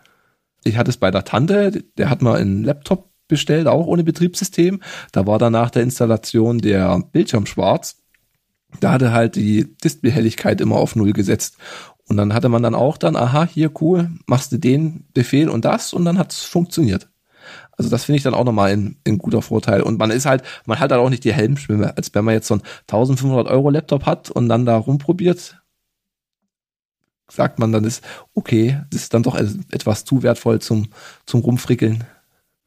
Ich 0.63 0.77
hatte 0.77 0.89
es 0.89 0.95
bei 0.95 1.11
der 1.11 1.25
Tante, 1.25 1.83
der 1.97 2.09
hat 2.09 2.21
mal 2.21 2.39
einen 2.39 2.63
Laptop 2.63 3.09
bestellt, 3.27 3.67
auch 3.67 3.87
ohne 3.87 4.05
Betriebssystem. 4.05 4.81
Da 5.11 5.27
war 5.27 5.37
dann 5.37 5.51
nach 5.51 5.71
der 5.71 5.83
Installation 5.83 6.59
der 6.59 6.97
Bildschirm 7.11 7.45
schwarz. 7.45 7.97
Da 8.79 8.93
hatte 8.93 9.11
halt 9.11 9.35
die 9.35 9.75
Displayhelligkeit 9.83 10.61
immer 10.61 10.77
auf 10.77 10.95
Null 10.95 11.11
gesetzt. 11.11 11.57
Und 12.07 12.17
dann 12.17 12.33
hatte 12.33 12.49
man 12.49 12.61
dann 12.61 12.75
auch 12.75 12.97
dann, 12.97 13.15
aha, 13.15 13.45
hier 13.45 13.71
cool, 13.81 14.11
machst 14.27 14.51
du 14.51 14.57
den 14.57 15.05
Befehl 15.13 15.49
und 15.49 15.65
das 15.65 15.93
und 15.93 16.05
dann 16.05 16.17
hat 16.17 16.31
es 16.31 16.43
funktioniert. 16.43 17.09
Also 17.77 17.89
das 17.89 18.05
finde 18.05 18.17
ich 18.17 18.23
dann 18.23 18.33
auch 18.33 18.43
nochmal 18.43 18.71
ein, 18.71 18.97
ein 19.05 19.17
guter 19.17 19.41
Vorteil. 19.41 19.81
Und 19.81 19.99
man 19.99 20.11
ist 20.11 20.25
halt, 20.25 20.43
man 20.65 20.79
hat 20.79 20.91
halt 20.91 21.01
auch 21.01 21.09
nicht 21.09 21.23
die 21.23 21.33
Helmschwimme, 21.33 21.97
als 21.97 22.13
wenn 22.13 22.25
man 22.25 22.33
jetzt 22.33 22.47
so 22.47 22.55
ein 22.55 22.63
1500 22.81 23.47
Euro 23.47 23.69
Laptop 23.69 24.05
hat 24.05 24.29
und 24.29 24.47
dann 24.49 24.65
da 24.65 24.77
rumprobiert, 24.77 25.61
sagt 27.27 27.59
man 27.59 27.71
dann 27.71 27.83
ist, 27.83 28.03
okay, 28.33 28.81
das 28.91 29.03
ist 29.03 29.13
dann 29.13 29.23
doch 29.23 29.35
etwas 29.35 30.05
zu 30.05 30.23
wertvoll 30.23 30.59
zum, 30.59 30.89
zum 31.25 31.41
Rumfrickeln. 31.41 32.03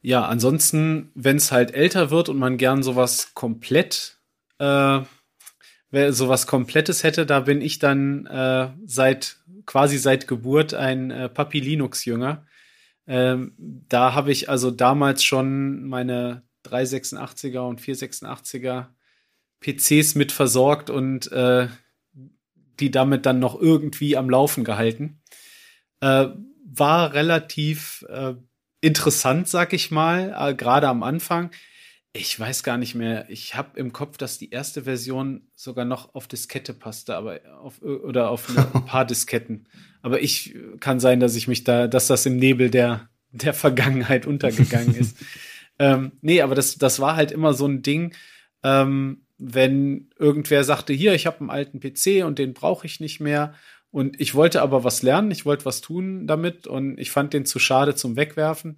Ja, 0.01 0.25
ansonsten, 0.25 1.11
wenn 1.15 1.37
es 1.37 1.51
halt 1.51 1.73
älter 1.73 2.11
wird 2.11 2.29
und 2.29 2.37
man 2.37 2.57
gern 2.57 2.83
sowas 2.83 3.31
komplett 3.33 4.19
äh, 4.59 4.99
wer 5.91 6.13
sowas 6.13 6.47
Komplettes 6.47 7.03
hätte, 7.03 7.25
da 7.25 7.41
bin 7.41 7.61
ich 7.61 7.79
dann 7.79 8.25
äh, 8.25 8.69
seit 8.85 9.37
quasi 9.65 9.97
seit 9.97 10.27
Geburt 10.27 10.73
ein 10.73 11.11
äh, 11.11 11.29
Papi 11.29 11.59
Linux-Jünger. 11.59 12.45
Ähm, 13.07 13.53
da 13.57 14.13
habe 14.13 14.31
ich 14.31 14.49
also 14.49 14.71
damals 14.71 15.23
schon 15.23 15.87
meine 15.87 16.43
386er 16.65 17.59
und 17.59 17.81
486er 17.81 18.87
PCs 19.61 20.15
mit 20.15 20.31
versorgt 20.31 20.89
und 20.89 21.31
äh, 21.31 21.67
die 22.79 22.91
damit 22.91 23.25
dann 23.25 23.39
noch 23.39 23.59
irgendwie 23.59 24.15
am 24.15 24.29
Laufen 24.29 24.63
gehalten. 24.63 25.21
Äh, 26.01 26.27
war 26.65 27.13
relativ 27.13 28.05
äh, 28.09 28.35
interessant, 28.81 29.47
sag 29.47 29.73
ich 29.73 29.91
mal, 29.91 30.35
äh, 30.37 30.53
gerade 30.53 30.87
am 30.87 31.03
Anfang. 31.03 31.51
Ich 32.13 32.39
weiß 32.39 32.63
gar 32.63 32.77
nicht 32.77 32.95
mehr. 32.95 33.29
Ich 33.29 33.55
habe 33.55 33.79
im 33.79 33.93
Kopf, 33.93 34.17
dass 34.17 34.39
die 34.39 34.49
erste 34.49 34.83
Version 34.83 35.47
sogar 35.55 35.85
noch 35.85 36.15
auf 36.15 36.27
Diskette 36.27 36.73
passte, 36.73 37.15
aber 37.15 37.39
auf 37.61 37.81
oder 37.83 38.31
auf 38.31 38.49
ein 38.49 38.85
paar 38.85 39.05
Disketten. 39.05 39.67
Aber 40.01 40.21
ich 40.21 40.55
kann 40.79 40.99
sein, 40.99 41.19
dass 41.19 41.35
ich 41.35 41.47
mich 41.47 41.63
da, 41.63 41.87
dass 41.87 42.07
das 42.07 42.25
im 42.25 42.37
Nebel 42.37 42.69
der 42.71 43.09
der 43.31 43.53
Vergangenheit 43.53 44.25
untergegangen 44.25 44.95
ist. 44.95 45.17
ähm, 45.79 46.13
nee, 46.21 46.41
aber 46.41 46.55
das 46.55 46.79
das 46.79 46.99
war 46.99 47.15
halt 47.15 47.31
immer 47.31 47.53
so 47.53 47.67
ein 47.67 47.83
Ding. 47.83 48.15
Ähm, 48.63 49.25
wenn 49.37 50.09
irgendwer 50.17 50.63
sagte, 50.63 50.93
hier, 50.93 51.13
ich 51.13 51.27
habe 51.27 51.39
einen 51.39 51.49
alten 51.51 51.79
PC 51.79 52.25
und 52.25 52.39
den 52.39 52.53
brauche 52.53 52.85
ich 52.87 52.99
nicht 52.99 53.19
mehr 53.19 53.53
Und 53.91 54.19
ich 54.19 54.35
wollte 54.35 54.61
aber 54.61 54.83
was 54.83 55.01
lernen, 55.01 55.31
ich 55.31 55.45
wollte 55.45 55.65
was 55.65 55.81
tun 55.81 56.27
damit 56.27 56.67
und 56.67 56.99
ich 56.99 57.11
fand 57.11 57.33
den 57.33 57.45
zu 57.45 57.59
schade 57.59 57.95
zum 57.95 58.15
Wegwerfen. 58.15 58.77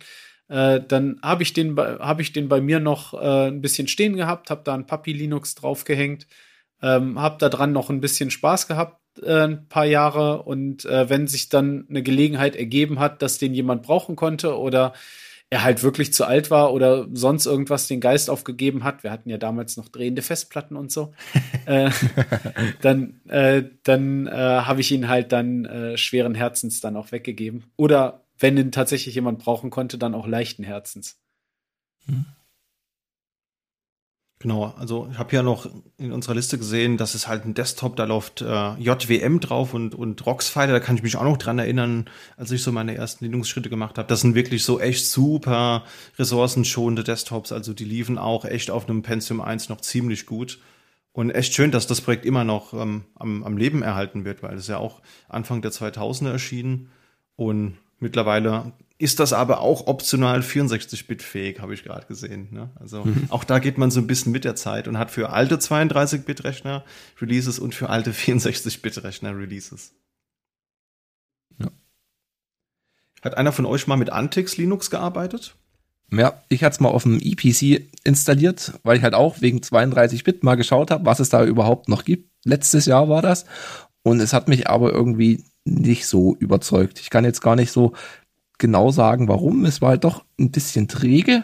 Äh, 0.52 0.82
dann 0.86 1.18
habe 1.24 1.44
ich 1.44 1.54
den, 1.54 1.78
habe 1.78 2.22
ich 2.22 2.34
den 2.34 2.50
bei 2.50 2.60
mir 2.60 2.82
noch 2.82 3.14
äh, 3.14 3.48
ein 3.48 3.62
bisschen 3.62 3.88
stehen 3.88 4.18
gehabt, 4.18 4.50
habe 4.50 4.64
da 4.66 4.74
ein 4.74 4.86
Papi 4.86 5.14
Linux 5.14 5.56
draufgehängt, 5.56 6.28
ähm, 6.82 7.20
habe 7.22 7.38
da 7.40 7.48
dran 7.48 7.72
noch 7.72 7.90
ein 7.90 8.02
bisschen 8.02 8.32
Spaß 8.32 8.68
gehabt, 8.68 9.00
äh, 9.24 9.44
ein 9.44 9.70
paar 9.70 9.86
Jahre 9.86 10.44
und 10.44 10.84
äh, 10.84 11.10
wenn 11.10 11.28
sich 11.28 11.48
dann 11.48 11.86
eine 11.90 12.04
Gelegenheit 12.04 12.58
ergeben 12.58 13.00
hat, 13.00 13.22
dass 13.22 13.38
den 13.38 13.54
jemand 13.54 13.84
brauchen 13.84 14.18
konnte 14.18 14.58
oder 14.60 14.92
er 15.50 15.64
halt 15.64 15.84
wirklich 15.84 16.14
zu 16.14 16.26
alt 16.26 16.52
war 16.52 16.74
oder 16.74 17.08
sonst 17.14 17.46
irgendwas 17.46 17.88
den 17.88 18.02
Geist 18.02 18.30
aufgegeben 18.30 18.84
hat, 18.84 19.04
wir 19.04 19.12
hatten 19.12 19.30
ja 19.30 19.38
damals 19.38 19.78
noch 19.78 19.88
drehende 19.88 20.22
Festplatten 20.22 20.76
und 20.76 20.92
so, 20.92 21.14
äh, 21.66 21.92
dann, 22.82 23.22
äh, 23.30 23.64
dann 23.84 24.30
habe 24.30 24.82
ich 24.82 24.92
ihn 24.92 25.08
halt 25.08 25.32
dann 25.32 25.94
schweren 25.96 26.36
Herzens 26.36 26.82
dann 26.82 26.98
auch 26.98 27.12
weggegeben. 27.14 27.66
Oder 27.78 28.21
wenn 28.42 28.58
ihn 28.58 28.72
tatsächlich 28.72 29.16
jemand 29.16 29.40
brauchen 29.40 29.70
konnte, 29.70 29.98
dann 29.98 30.16
auch 30.16 30.28
leichten 30.28 30.64
Herzens. 30.64 31.20
Hm. 32.06 32.26
Genau, 34.42 34.74
also 34.76 35.08
ich 35.12 35.20
habe 35.20 35.36
ja 35.36 35.44
noch 35.44 35.70
in 36.00 36.12
unserer 36.12 36.34
Liste 36.34 36.58
gesehen, 36.58 36.98
dass 36.98 37.14
es 37.14 37.28
halt 37.28 37.46
ein 37.46 37.54
Desktop, 37.54 37.96
da 37.96 38.06
läuft 38.06 38.42
äh, 38.42 38.74
JWM 38.80 39.40
drauf 39.40 39.76
und, 39.76 39.94
und 39.94 40.26
Roxfighter, 40.26 40.72
da 40.74 40.80
kann 40.80 40.96
ich 40.96 41.04
mich 41.04 41.16
auch 41.16 41.24
noch 41.24 41.38
dran 41.38 41.60
erinnern, 41.60 42.10
als 42.38 42.50
ich 42.50 42.64
so 42.64 42.72
meine 42.72 42.96
ersten 42.96 43.26
Linux-Schritte 43.26 43.70
gemacht 43.70 44.00
habe. 44.00 44.08
Das 44.08 44.22
sind 44.22 44.34
wirklich 44.34 44.64
so 44.64 44.80
echt 44.80 45.06
super 45.06 45.84
ressourcenschonende 46.18 47.04
Desktops, 47.04 47.52
also 47.52 47.74
die 47.74 47.86
liefen 47.86 48.18
auch 48.18 48.44
echt 48.44 48.72
auf 48.72 48.90
einem 48.90 49.04
Pentium 49.04 49.42
1 49.42 49.70
noch 49.70 49.82
ziemlich 49.82 50.26
gut. 50.26 50.60
Und 51.12 51.30
echt 51.30 51.54
schön, 51.54 51.70
dass 51.70 51.86
das 51.86 52.02
Projekt 52.02 52.26
immer 52.26 52.44
noch 52.44 52.74
ähm, 52.74 53.04
am, 53.14 53.44
am 53.44 53.58
Leben 53.58 53.84
erhalten 53.84 54.26
wird, 54.26 54.42
weil 54.42 54.56
es 54.56 54.68
ja 54.68 54.78
auch 54.78 55.04
Anfang 55.30 55.62
der 55.62 55.72
2000er 55.72 56.32
erschienen 56.32 56.90
und 57.36 57.78
Mittlerweile 58.02 58.74
ist 58.98 59.20
das 59.20 59.32
aber 59.32 59.62
auch 59.62 59.88
optional 59.88 60.42
64-Bit-fähig, 60.42 61.60
habe 61.60 61.74
ich 61.74 61.84
gerade 61.84 62.06
gesehen. 62.08 62.50
Ne? 62.52 62.72
Also 62.80 63.06
mhm. 63.06 63.28
auch 63.30 63.44
da 63.44 63.60
geht 63.60 63.78
man 63.78 63.92
so 63.92 64.00
ein 64.00 64.08
bisschen 64.08 64.32
mit 64.32 64.44
der 64.44 64.56
Zeit 64.56 64.88
und 64.88 64.98
hat 64.98 65.12
für 65.12 65.30
alte 65.30 65.58
32-Bit-Rechner 65.58 66.84
Releases 67.22 67.60
und 67.60 67.76
für 67.76 67.90
alte 67.90 68.12
64-Bit-Rechner 68.12 69.38
Releases. 69.38 69.94
Ja. 71.60 71.70
Hat 73.22 73.38
einer 73.38 73.52
von 73.52 73.66
euch 73.66 73.86
mal 73.86 73.98
mit 73.98 74.10
Antix 74.10 74.58
Linux 74.58 74.90
gearbeitet? 74.90 75.56
Ja, 76.12 76.42
ich 76.50 76.64
hatte 76.64 76.74
es 76.74 76.80
mal 76.80 76.90
auf 76.90 77.04
dem 77.04 77.20
EPC 77.20 77.88
installiert, 78.04 78.74
weil 78.84 78.98
ich 78.98 79.04
halt 79.04 79.14
auch 79.14 79.42
wegen 79.42 79.60
32-Bit 79.60 80.44
mal 80.44 80.56
geschaut 80.56 80.90
habe, 80.90 81.06
was 81.06 81.20
es 81.20 81.30
da 81.30 81.46
überhaupt 81.46 81.88
noch 81.88 82.04
gibt. 82.04 82.32
Letztes 82.46 82.88
Jahr 82.88 83.10
war 83.10 83.22
das. 83.22 83.46
Und 84.04 84.20
es 84.20 84.34
hat 84.34 84.48
mich 84.48 84.68
aber 84.68 84.92
irgendwie 84.92 85.44
nicht 85.64 86.08
so 86.08 86.36
überzeugt. 86.38 87.00
Ich 87.00 87.10
kann 87.10 87.26
jetzt 87.26 87.42
gar 87.42 87.56
nicht 87.56 87.72
so 87.72 87.94
genau 88.58 88.92
sagen, 88.92 89.28
warum. 89.28 89.66
Es 89.66 89.82
war 89.82 89.90
halt 89.90 90.04
doch 90.04 90.24
ein 90.40 90.52
bisschen 90.52 90.88
träge 90.88 91.44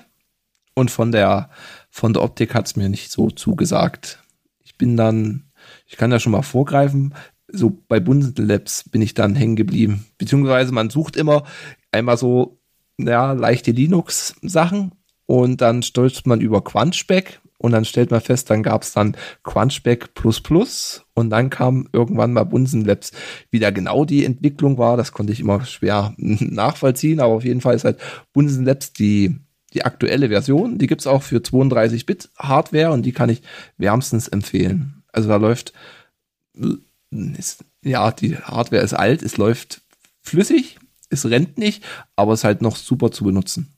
und 0.74 0.92
von 0.92 1.12
der, 1.12 1.50
von 1.90 2.14
der 2.14 2.24
Optik 2.24 2.54
hat 2.54 2.68
es 2.68 2.76
mir 2.76 2.90
nicht 2.90 3.12
so 3.12 3.30
zugesagt. 3.30 4.24
Ich 4.64 4.78
bin 4.78 4.98
dann, 4.98 5.46
ich 5.88 5.98
kann 5.98 6.12
ja 6.12 6.20
schon 6.20 6.32
mal 6.32 6.44
vorgreifen, 6.44 7.14
so 7.48 7.82
bei 7.88 8.00
Bundesland 8.00 8.48
Labs 8.48 8.88
bin 8.90 9.02
ich 9.02 9.14
dann 9.14 9.36
hängen 9.36 9.56
geblieben. 9.56 10.06
Beziehungsweise 10.18 10.72
man 10.72 10.90
sucht 10.90 11.16
immer 11.16 11.44
einmal 11.92 12.18
so, 12.18 12.60
ja, 12.98 13.34
leichte 13.34 13.72
Linux-Sachen 13.72 14.92
und 15.26 15.62
dann 15.62 15.84
stolzt 15.84 16.28
man 16.28 16.42
über 16.42 16.64
Quanchback 16.64 17.42
und 17.58 17.72
dann 17.72 17.86
stellt 17.86 18.12
man 18.12 18.22
fest, 18.22 18.50
dann 18.50 18.64
gab 18.64 18.84
es 18.84 18.94
dann 18.94 19.16
Crunchback 19.44 20.14
Plus 20.14 20.42
Plus 20.42 21.06
und 21.14 21.30
dann 21.30 21.50
kam 21.50 21.88
irgendwann 21.92 22.34
mal 22.34 22.44
Bunsen 22.44 22.86
Labs. 22.86 23.12
Wie 23.50 23.60
da 23.60 23.72
genau 23.72 24.06
die 24.06 24.26
Entwicklung 24.26 24.78
war, 24.78 24.98
das 24.98 25.12
konnte 25.12 25.34
ich 25.34 25.40
immer 25.40 25.66
schwer 25.66 26.14
nachvollziehen, 26.18 27.20
aber 27.20 27.34
auf 27.34 27.46
jeden 27.46 27.62
Fall 27.62 27.76
ist 27.76 27.86
halt 27.86 28.00
Bunsen 28.34 28.66
Labs 28.66 28.94
die, 28.94 29.40
die 29.74 29.86
aktuelle 29.86 30.30
Version. 30.30 30.78
Die 30.78 30.88
gibt's 30.88 31.08
auch 31.08 31.24
für 31.24 31.38
32-Bit 31.38 32.30
Hardware 32.38 32.92
und 32.92 33.04
die 33.04 33.14
kann 33.14 33.30
ich 33.30 33.42
wärmstens 33.78 34.28
empfehlen. 34.28 35.04
Also 35.12 35.30
da 35.30 35.38
läuft, 35.38 35.74
ist, 37.12 37.66
ja, 37.84 38.12
die 38.12 38.38
Hardware 38.38 38.84
ist 38.84 38.94
alt, 38.94 39.24
es 39.24 39.38
läuft 39.38 39.82
flüssig, 40.22 40.78
es 41.10 41.26
rennt 41.26 41.58
nicht, 41.58 41.84
aber 42.16 42.34
es 42.34 42.42
ist 42.42 42.44
halt 42.44 42.62
noch 42.62 42.76
super 42.76 43.12
zu 43.12 43.24
benutzen. 43.24 43.77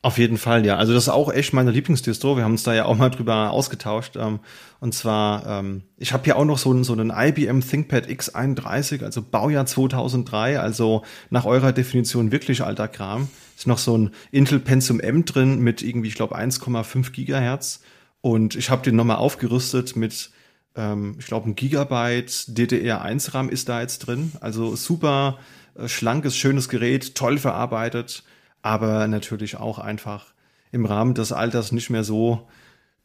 Auf 0.00 0.16
jeden 0.16 0.38
Fall, 0.38 0.64
ja. 0.64 0.76
Also 0.76 0.94
das 0.94 1.04
ist 1.04 1.08
auch 1.08 1.32
echt 1.32 1.52
meine 1.52 1.72
Lieblingsdistro. 1.72 2.36
Wir 2.36 2.44
haben 2.44 2.52
uns 2.52 2.62
da 2.62 2.72
ja 2.72 2.84
auch 2.84 2.96
mal 2.96 3.10
drüber 3.10 3.50
ausgetauscht. 3.50 4.16
Ähm, 4.16 4.38
und 4.78 4.94
zwar, 4.94 5.44
ähm, 5.46 5.82
ich 5.96 6.12
habe 6.12 6.22
hier 6.22 6.36
auch 6.36 6.44
noch 6.44 6.58
so 6.58 6.70
einen, 6.70 6.84
so 6.84 6.92
einen 6.92 7.10
IBM 7.10 7.60
ThinkPad 7.60 8.06
X31, 8.06 9.02
also 9.02 9.22
Baujahr 9.22 9.66
2003, 9.66 10.60
also 10.60 11.02
nach 11.30 11.46
eurer 11.46 11.72
Definition 11.72 12.30
wirklich 12.30 12.62
alter 12.62 12.86
Kram. 12.86 13.28
Ist 13.56 13.66
noch 13.66 13.78
so 13.78 13.98
ein 13.98 14.10
Intel 14.30 14.60
Pentium 14.60 15.00
M 15.00 15.24
drin 15.24 15.58
mit 15.58 15.82
irgendwie, 15.82 16.08
ich 16.08 16.14
glaube, 16.14 16.38
1,5 16.38 17.10
Gigahertz. 17.10 17.80
Und 18.20 18.54
ich 18.54 18.70
habe 18.70 18.82
den 18.82 18.94
nochmal 18.94 19.16
aufgerüstet 19.16 19.96
mit, 19.96 20.30
ähm, 20.76 21.16
ich 21.18 21.26
glaube, 21.26 21.50
ein 21.50 21.56
Gigabyte 21.56 22.30
DDR1 22.30 23.34
RAM 23.34 23.48
ist 23.48 23.68
da 23.68 23.80
jetzt 23.80 23.98
drin. 23.98 24.30
Also 24.40 24.76
super 24.76 25.38
äh, 25.74 25.88
schlankes, 25.88 26.36
schönes 26.36 26.68
Gerät, 26.68 27.16
toll 27.16 27.38
verarbeitet 27.38 28.22
aber 28.68 29.08
natürlich 29.08 29.56
auch 29.56 29.78
einfach 29.78 30.34
im 30.72 30.84
Rahmen 30.84 31.14
des 31.14 31.32
Alters 31.32 31.72
nicht 31.72 31.88
mehr 31.88 32.04
so 32.04 32.46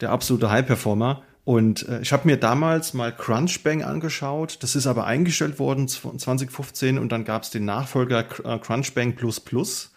der 0.01 0.11
absolute 0.11 0.51
High-Performer. 0.51 1.23
Und 1.45 1.87
äh, 1.87 2.01
ich 2.01 2.11
habe 2.11 2.27
mir 2.27 2.35
damals 2.35 2.93
mal 2.93 3.15
Crunchbang 3.15 3.81
angeschaut. 3.81 4.61
Das 4.61 4.75
ist 4.75 4.87
aber 4.87 5.05
eingestellt 5.05 5.59
worden 5.59 5.87
2015 5.87 6.99
und 6.99 7.13
dann 7.13 7.23
gab 7.23 7.43
es 7.43 7.49
den 7.49 7.63
Nachfolger 7.63 8.25
äh, 8.43 8.59
Crunchbang 8.59 9.15
Plus 9.15 9.39
Plus. 9.39 9.93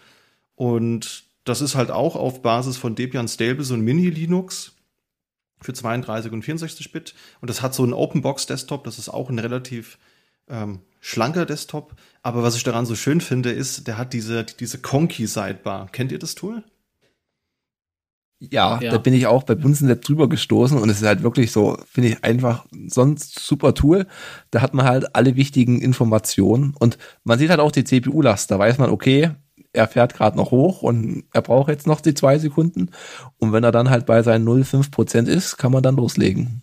Und 0.54 1.24
das 1.42 1.60
ist 1.60 1.74
halt 1.74 1.90
auch 1.90 2.14
auf 2.14 2.42
Basis 2.42 2.76
von 2.76 2.94
Debian 2.94 3.26
Stable 3.26 3.64
so 3.64 3.74
ein 3.74 3.80
Mini-Linux 3.80 4.72
für 5.60 5.72
32 5.72 6.30
und 6.30 6.42
64 6.44 6.92
Bit. 6.92 7.14
Und 7.40 7.50
das 7.50 7.60
hat 7.60 7.74
so 7.74 7.82
einen 7.82 7.92
Open-Box-Desktop. 7.92 8.84
Das 8.84 9.00
ist 9.00 9.08
auch 9.08 9.30
ein 9.30 9.40
relativ 9.40 9.98
ähm, 10.48 10.80
schlanker 11.07 11.46
Desktop. 11.46 11.94
Aber 12.22 12.42
was 12.42 12.57
ich 12.57 12.64
daran 12.64 12.84
so 12.84 12.96
schön 12.96 13.20
finde, 13.20 13.52
ist, 13.52 13.86
der 13.86 13.96
hat 13.96 14.12
diese, 14.12 14.44
diese 14.44 14.78
Conky-Sidebar. 14.78 15.88
Kennt 15.92 16.11
ihr 16.11 16.18
das 16.18 16.34
Tool? 16.34 16.64
Ja, 18.38 18.80
ja, 18.82 18.90
da 18.90 18.98
bin 18.98 19.14
ich 19.14 19.26
auch 19.26 19.44
bei 19.44 19.54
Bunsenlab 19.54 20.02
drüber 20.02 20.28
gestoßen 20.28 20.76
und 20.76 20.90
es 20.90 21.00
ist 21.00 21.07
halt 21.07 21.22
wirklich 21.22 21.52
so, 21.52 21.78
finde 21.86 22.11
ich 22.11 22.24
einfach 22.24 22.66
sonst 22.88 23.38
super 23.38 23.72
Tool. 23.72 24.07
Da 24.50 24.61
hat 24.61 24.74
man 24.74 24.84
halt 24.84 25.16
alle 25.16 25.36
wichtigen 25.36 25.80
Informationen 25.80 26.74
und 26.78 26.98
man 27.24 27.38
sieht 27.38 27.48
halt 27.48 27.61
auch 27.61 27.72
die 27.72 27.84
CPU-Last. 27.84 28.50
Da 28.50 28.59
weiß 28.59 28.76
man, 28.76 28.90
okay, 28.90 29.30
er 29.72 29.88
fährt 29.88 30.12
gerade 30.12 30.36
noch 30.36 30.50
hoch 30.50 30.82
und 30.82 31.24
er 31.32 31.40
braucht 31.40 31.68
jetzt 31.70 31.86
noch 31.86 32.02
die 32.02 32.12
zwei 32.12 32.38
Sekunden. 32.38 32.90
Und 33.38 33.52
wenn 33.52 33.64
er 33.64 33.72
dann 33.72 33.88
halt 33.88 34.04
bei 34.04 34.22
seinen 34.22 34.46
0,5 34.46 34.90
Prozent 34.90 35.28
ist, 35.28 35.57
kann 35.57 35.72
man 35.72 35.82
dann 35.82 35.96
loslegen. 35.96 36.62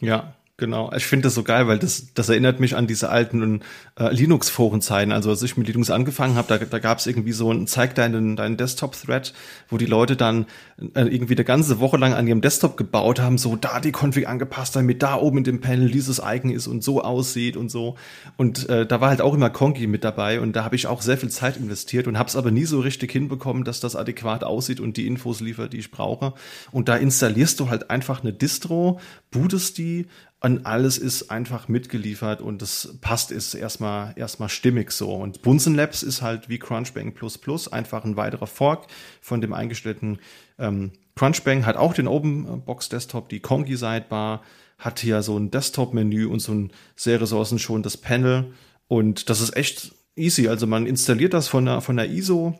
Ja, 0.00 0.34
Genau, 0.60 0.90
ich 0.92 1.06
finde 1.06 1.28
das 1.28 1.36
so 1.36 1.44
geil, 1.44 1.68
weil 1.68 1.78
das, 1.78 2.12
das 2.14 2.28
erinnert 2.28 2.58
mich 2.58 2.74
an 2.74 2.88
diese 2.88 3.10
alten 3.10 3.60
äh, 3.96 4.12
Linux-Forenzeiten. 4.12 5.12
Also 5.12 5.30
als 5.30 5.40
ich 5.44 5.56
mit 5.56 5.68
Linux 5.68 5.88
angefangen 5.88 6.34
habe, 6.34 6.48
da, 6.48 6.58
da 6.58 6.80
gab 6.80 6.98
es 6.98 7.06
irgendwie 7.06 7.30
so 7.30 7.52
ein 7.52 7.68
Zeig 7.68 7.94
deinen, 7.94 8.34
deinen 8.34 8.56
Desktop-Thread, 8.56 9.34
wo 9.68 9.78
die 9.78 9.86
Leute 9.86 10.16
dann 10.16 10.46
äh, 10.94 11.02
irgendwie 11.02 11.36
eine 11.36 11.44
ganze 11.44 11.78
Woche 11.78 11.96
lang 11.96 12.12
an 12.12 12.26
ihrem 12.26 12.40
Desktop 12.40 12.76
gebaut 12.76 13.20
haben, 13.20 13.38
so 13.38 13.54
da 13.54 13.78
die 13.78 13.92
Config 13.92 14.26
angepasst, 14.26 14.74
damit 14.74 15.00
da 15.00 15.14
oben 15.14 15.38
in 15.38 15.44
dem 15.44 15.60
Panel 15.60 15.92
dieses 15.92 16.20
Icon 16.24 16.50
ist 16.50 16.66
und 16.66 16.82
so 16.82 17.02
aussieht 17.02 17.56
und 17.56 17.70
so. 17.70 17.94
Und 18.36 18.68
äh, 18.68 18.84
da 18.84 19.00
war 19.00 19.10
halt 19.10 19.20
auch 19.20 19.34
immer 19.34 19.50
Conky 19.50 19.86
mit 19.86 20.02
dabei 20.02 20.40
und 20.40 20.56
da 20.56 20.64
habe 20.64 20.74
ich 20.74 20.88
auch 20.88 21.02
sehr 21.02 21.18
viel 21.18 21.30
Zeit 21.30 21.56
investiert 21.56 22.08
und 22.08 22.18
habe 22.18 22.30
es 22.30 22.34
aber 22.34 22.50
nie 22.50 22.64
so 22.64 22.80
richtig 22.80 23.12
hinbekommen, 23.12 23.62
dass 23.62 23.78
das 23.78 23.94
adäquat 23.94 24.42
aussieht 24.42 24.80
und 24.80 24.96
die 24.96 25.06
Infos 25.06 25.38
liefert, 25.38 25.72
die 25.72 25.78
ich 25.78 25.92
brauche. 25.92 26.34
Und 26.72 26.88
da 26.88 26.96
installierst 26.96 27.60
du 27.60 27.70
halt 27.70 27.90
einfach 27.90 28.22
eine 28.22 28.32
Distro, 28.32 28.98
bootest 29.30 29.78
die 29.78 30.06
und 30.40 30.66
alles 30.66 30.98
ist 30.98 31.30
einfach 31.30 31.66
mitgeliefert 31.66 32.40
und 32.40 32.62
das 32.62 32.96
passt, 33.00 33.32
ist 33.32 33.54
erstmal, 33.54 34.12
erstmal 34.16 34.48
stimmig 34.48 34.92
so. 34.92 35.12
Und 35.12 35.42
Bunsen 35.42 35.74
Labs 35.74 36.04
ist 36.04 36.22
halt 36.22 36.48
wie 36.48 36.60
Crunchbang 36.60 37.12
Plus 37.12 37.38
Plus 37.38 37.66
einfach 37.66 38.04
ein 38.04 38.16
weiterer 38.16 38.46
Fork 38.46 38.86
von 39.20 39.40
dem 39.40 39.52
eingestellten 39.52 40.20
ähm, 40.58 40.92
Crunchbang, 41.16 41.66
hat 41.66 41.76
auch 41.76 41.92
den 41.92 42.06
Open 42.06 42.62
Box 42.64 42.88
Desktop, 42.88 43.28
die 43.28 43.40
Kongi 43.40 43.76
Sidebar, 43.76 44.42
hat 44.78 45.00
hier 45.00 45.22
so 45.22 45.36
ein 45.36 45.50
Desktop-Menü 45.50 46.26
und 46.26 46.38
so 46.38 46.52
ein 46.52 46.72
sehr 46.94 47.20
ressourcenschonendes 47.20 47.96
Panel. 47.96 48.52
Und 48.86 49.28
das 49.28 49.40
ist 49.40 49.56
echt 49.56 49.92
easy. 50.14 50.46
Also 50.46 50.68
man 50.68 50.86
installiert 50.86 51.34
das 51.34 51.48
von 51.48 51.64
der, 51.64 51.80
von 51.80 51.96
der 51.96 52.08
ISO 52.10 52.56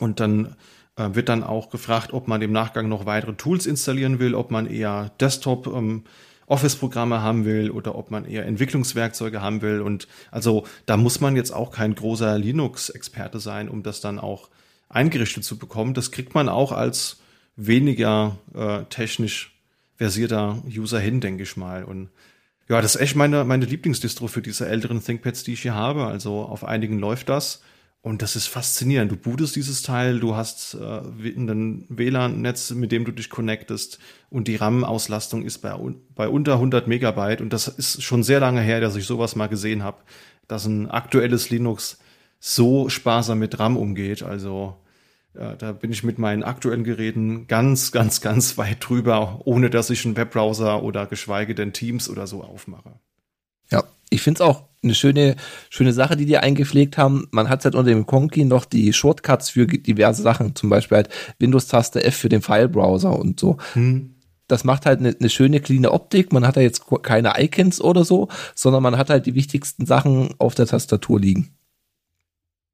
und 0.00 0.18
dann 0.18 0.56
äh, 0.96 1.10
wird 1.14 1.28
dann 1.28 1.44
auch 1.44 1.70
gefragt, 1.70 2.12
ob 2.12 2.26
man 2.26 2.42
im 2.42 2.50
Nachgang 2.50 2.88
noch 2.88 3.06
weitere 3.06 3.34
Tools 3.34 3.66
installieren 3.66 4.18
will, 4.18 4.34
ob 4.34 4.50
man 4.50 4.66
eher 4.66 5.12
Desktop 5.20 5.68
ähm, 5.68 6.02
Office-Programme 6.50 7.22
haben 7.22 7.44
will 7.44 7.70
oder 7.70 7.94
ob 7.94 8.10
man 8.10 8.24
eher 8.24 8.44
Entwicklungswerkzeuge 8.44 9.40
haben 9.40 9.62
will. 9.62 9.80
Und 9.80 10.08
also 10.30 10.66
da 10.84 10.96
muss 10.96 11.20
man 11.20 11.36
jetzt 11.36 11.52
auch 11.52 11.70
kein 11.70 11.94
großer 11.94 12.36
Linux-Experte 12.38 13.38
sein, 13.38 13.68
um 13.68 13.82
das 13.82 14.00
dann 14.00 14.18
auch 14.18 14.50
eingerichtet 14.88 15.44
zu 15.44 15.58
bekommen. 15.58 15.94
Das 15.94 16.10
kriegt 16.10 16.34
man 16.34 16.48
auch 16.48 16.72
als 16.72 17.20
weniger 17.54 18.36
äh, 18.54 18.82
technisch 18.90 19.56
versierter 19.96 20.62
User 20.66 20.98
hin, 20.98 21.20
denke 21.20 21.44
ich 21.44 21.56
mal. 21.56 21.84
Und 21.84 22.10
Ja, 22.68 22.80
das 22.80 22.94
ist 22.94 23.00
echt 23.00 23.16
meine, 23.16 23.44
meine 23.44 23.66
Lieblingsdistro 23.66 24.26
für 24.28 24.42
diese 24.42 24.66
älteren 24.66 25.02
ThinkPads, 25.04 25.44
die 25.44 25.52
ich 25.52 25.62
hier 25.62 25.74
habe. 25.74 26.06
Also 26.06 26.42
auf 26.42 26.64
einigen 26.64 26.98
läuft 26.98 27.28
das. 27.28 27.62
Und 28.02 28.22
das 28.22 28.34
ist 28.34 28.46
faszinierend. 28.46 29.12
Du 29.12 29.16
bootest 29.16 29.56
dieses 29.56 29.82
Teil, 29.82 30.20
du 30.20 30.34
hast 30.34 30.74
äh, 30.74 30.78
ein 30.80 31.84
WLAN-Netz, 31.90 32.70
mit 32.70 32.92
dem 32.92 33.04
du 33.04 33.12
dich 33.12 33.28
connectest 33.28 33.98
und 34.30 34.48
die 34.48 34.56
RAM-Auslastung 34.56 35.42
ist 35.42 35.58
bei, 35.58 35.76
bei 36.14 36.28
unter 36.28 36.54
100 36.54 36.88
Megabyte. 36.88 37.42
Und 37.42 37.52
das 37.52 37.68
ist 37.68 38.02
schon 38.02 38.22
sehr 38.22 38.40
lange 38.40 38.62
her, 38.62 38.80
dass 38.80 38.96
ich 38.96 39.04
sowas 39.04 39.36
mal 39.36 39.48
gesehen 39.48 39.82
habe, 39.82 39.98
dass 40.48 40.64
ein 40.64 40.90
aktuelles 40.90 41.50
Linux 41.50 41.98
so 42.38 42.88
sparsam 42.88 43.38
mit 43.38 43.58
RAM 43.58 43.76
umgeht. 43.76 44.22
Also 44.22 44.76
ja, 45.34 45.54
da 45.54 45.72
bin 45.72 45.92
ich 45.92 46.02
mit 46.02 46.18
meinen 46.18 46.42
aktuellen 46.42 46.84
Geräten 46.84 47.48
ganz, 47.48 47.92
ganz, 47.92 48.22
ganz 48.22 48.56
weit 48.56 48.78
drüber, 48.80 49.42
ohne 49.44 49.68
dass 49.68 49.90
ich 49.90 50.06
einen 50.06 50.16
Webbrowser 50.16 50.82
oder 50.82 51.06
geschweige 51.06 51.54
denn 51.54 51.74
Teams 51.74 52.08
oder 52.08 52.26
so 52.26 52.42
aufmache. 52.42 52.98
Ja, 53.70 53.84
ich 54.08 54.22
finde 54.22 54.38
es 54.38 54.40
auch 54.40 54.69
eine 54.82 54.94
schöne, 54.94 55.36
schöne 55.68 55.92
Sache, 55.92 56.16
die 56.16 56.26
die 56.26 56.38
eingepflegt 56.38 56.96
haben. 56.96 57.28
Man 57.30 57.48
hat 57.48 57.64
halt 57.64 57.74
unter 57.74 57.90
dem 57.90 58.06
Conky 58.06 58.44
noch 58.44 58.64
die 58.64 58.92
Shortcuts 58.92 59.50
für 59.50 59.66
diverse 59.66 60.22
Sachen, 60.22 60.54
zum 60.56 60.70
Beispiel 60.70 60.96
halt 60.96 61.08
Windows-Taste 61.38 62.02
F 62.02 62.16
für 62.16 62.28
den 62.28 62.42
File-Browser 62.42 63.18
und 63.18 63.38
so. 63.38 63.58
Hm. 63.74 64.14
Das 64.48 64.64
macht 64.64 64.86
halt 64.86 64.98
eine, 64.98 65.14
eine 65.18 65.28
schöne, 65.28 65.60
cleane 65.60 65.92
Optik. 65.92 66.32
Man 66.32 66.46
hat 66.46 66.56
da 66.56 66.60
jetzt 66.60 66.84
keine 67.02 67.34
Icons 67.38 67.80
oder 67.80 68.04
so, 68.04 68.28
sondern 68.54 68.82
man 68.82 68.96
hat 68.96 69.10
halt 69.10 69.26
die 69.26 69.34
wichtigsten 69.34 69.86
Sachen 69.86 70.34
auf 70.38 70.54
der 70.54 70.66
Tastatur 70.66 71.20
liegen. 71.20 71.50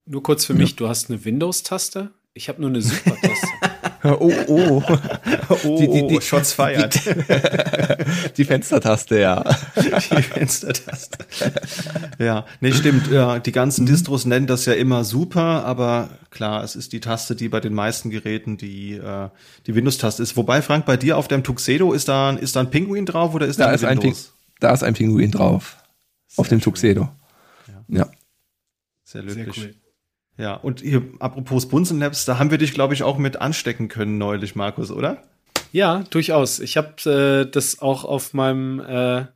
Nur 0.06 0.22
kurz 0.22 0.44
für 0.44 0.54
ja. 0.54 0.60
mich, 0.60 0.76
du 0.76 0.88
hast 0.88 1.10
eine 1.10 1.24
Windows-Taste? 1.24 2.12
Ich 2.32 2.48
habe 2.48 2.60
nur 2.60 2.70
eine 2.70 2.80
Super-Taste. 2.80 3.48
oh, 4.14 4.32
oh. 4.48 4.82
oh, 5.48 5.78
die, 5.78 5.88
die, 5.88 6.06
die, 6.06 6.20
Shots 6.20 6.52
feiert. 6.52 6.94
Die, 6.94 8.32
die, 8.36 8.44
Fenstertaste, 8.44 9.18
ja. 9.18 9.44
Die 9.74 10.22
Fenstertaste. 10.22 11.18
Ja, 12.18 12.46
nee, 12.60 12.72
stimmt. 12.72 13.10
Ja, 13.10 13.38
die 13.38 13.52
ganzen 13.52 13.84
mhm. 13.84 13.88
Distros 13.88 14.24
nennen 14.24 14.46
das 14.46 14.66
ja 14.66 14.74
immer 14.74 15.04
super, 15.04 15.64
aber 15.64 16.10
klar, 16.30 16.62
es 16.62 16.76
ist 16.76 16.92
die 16.92 17.00
Taste, 17.00 17.36
die 17.36 17.48
bei 17.48 17.60
den 17.60 17.74
meisten 17.74 18.10
Geräten 18.10 18.56
die, 18.56 18.94
äh, 18.94 19.28
die 19.66 19.74
Windows-Taste 19.74 20.22
ist. 20.22 20.36
Wobei, 20.36 20.62
Frank, 20.62 20.86
bei 20.86 20.96
dir 20.96 21.16
auf 21.16 21.28
dem 21.28 21.42
Tuxedo 21.42 21.92
ist 21.92 22.08
da, 22.08 22.30
ist 22.30 22.56
da 22.56 22.60
ein 22.60 22.70
Pinguin 22.70 23.06
drauf 23.06 23.34
oder 23.34 23.46
ist 23.46 23.58
da, 23.58 23.66
da 23.66 23.72
ist 23.72 23.82
Windows? 23.82 23.96
Ein 23.96 24.00
Ping, 24.00 24.16
da 24.60 24.72
ist 24.72 24.82
ein 24.82 24.94
Pinguin 24.94 25.30
drauf. 25.30 25.76
Sehr 26.26 26.40
auf 26.40 26.48
dem 26.48 26.58
schön. 26.58 26.64
Tuxedo. 26.64 27.08
Ja. 27.68 27.98
ja. 27.98 28.10
Sehr 29.04 29.22
löblich. 29.22 29.54
Sehr 29.54 29.64
cool. 29.64 29.74
Ja, 30.38 30.54
und 30.54 30.80
hier, 30.80 31.02
apropos 31.18 31.68
Bunsen 31.68 31.98
Labs, 31.98 32.24
da 32.26 32.38
haben 32.38 32.50
wir 32.50 32.58
dich, 32.58 32.74
glaube 32.74 32.94
ich, 32.94 33.02
auch 33.02 33.16
mit 33.16 33.40
anstecken 33.40 33.88
können 33.88 34.18
neulich, 34.18 34.54
Markus, 34.54 34.90
oder? 34.90 35.22
Ja, 35.72 36.04
durchaus. 36.10 36.60
Ich 36.60 36.76
habe 36.76 37.44
äh, 37.46 37.50
das 37.50 37.80
auch 37.80 38.04
auf 38.04 38.34
meinem 38.34 38.80
äh, 38.80 39.26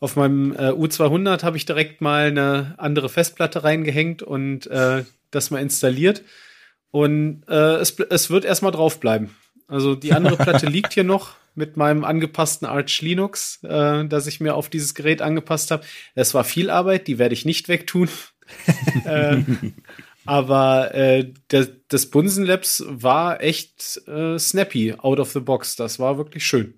auf 0.00 0.16
meinem 0.16 0.52
äh, 0.52 0.70
U200 0.70 1.44
habe 1.44 1.56
ich 1.56 1.64
direkt 1.64 2.00
mal 2.00 2.26
eine 2.26 2.74
andere 2.78 3.08
Festplatte 3.08 3.62
reingehängt 3.62 4.20
und 4.20 4.66
äh, 4.66 5.04
das 5.30 5.52
mal 5.52 5.60
installiert. 5.60 6.22
Und 6.90 7.44
äh, 7.48 7.76
es, 7.76 7.98
es 8.10 8.28
wird 8.28 8.44
erstmal 8.44 8.72
drauf 8.72 8.98
bleiben. 8.98 9.34
Also 9.68 9.94
die 9.94 10.12
andere 10.12 10.36
Platte 10.36 10.66
liegt 10.70 10.94
hier 10.94 11.04
noch 11.04 11.36
mit 11.54 11.76
meinem 11.76 12.02
angepassten 12.02 12.66
Arch 12.66 13.00
Linux, 13.00 13.60
äh, 13.62 14.04
das 14.06 14.26
ich 14.26 14.40
mir 14.40 14.54
auf 14.54 14.68
dieses 14.68 14.94
Gerät 14.94 15.22
angepasst 15.22 15.70
habe. 15.70 15.84
Es 16.16 16.34
war 16.34 16.42
viel 16.42 16.68
Arbeit, 16.68 17.06
die 17.06 17.20
werde 17.20 17.34
ich 17.34 17.44
nicht 17.44 17.68
wegtun. 17.68 18.08
äh, 19.04 19.38
aber 20.24 20.94
äh, 20.94 21.32
der, 21.50 21.68
das 21.88 22.06
Bunsen 22.06 22.44
Labs 22.44 22.84
war 22.86 23.40
echt 23.42 24.00
äh, 24.06 24.38
snappy, 24.38 24.94
out 24.94 25.18
of 25.18 25.32
the 25.32 25.40
box. 25.40 25.76
Das 25.76 25.98
war 25.98 26.18
wirklich 26.18 26.46
schön. 26.46 26.74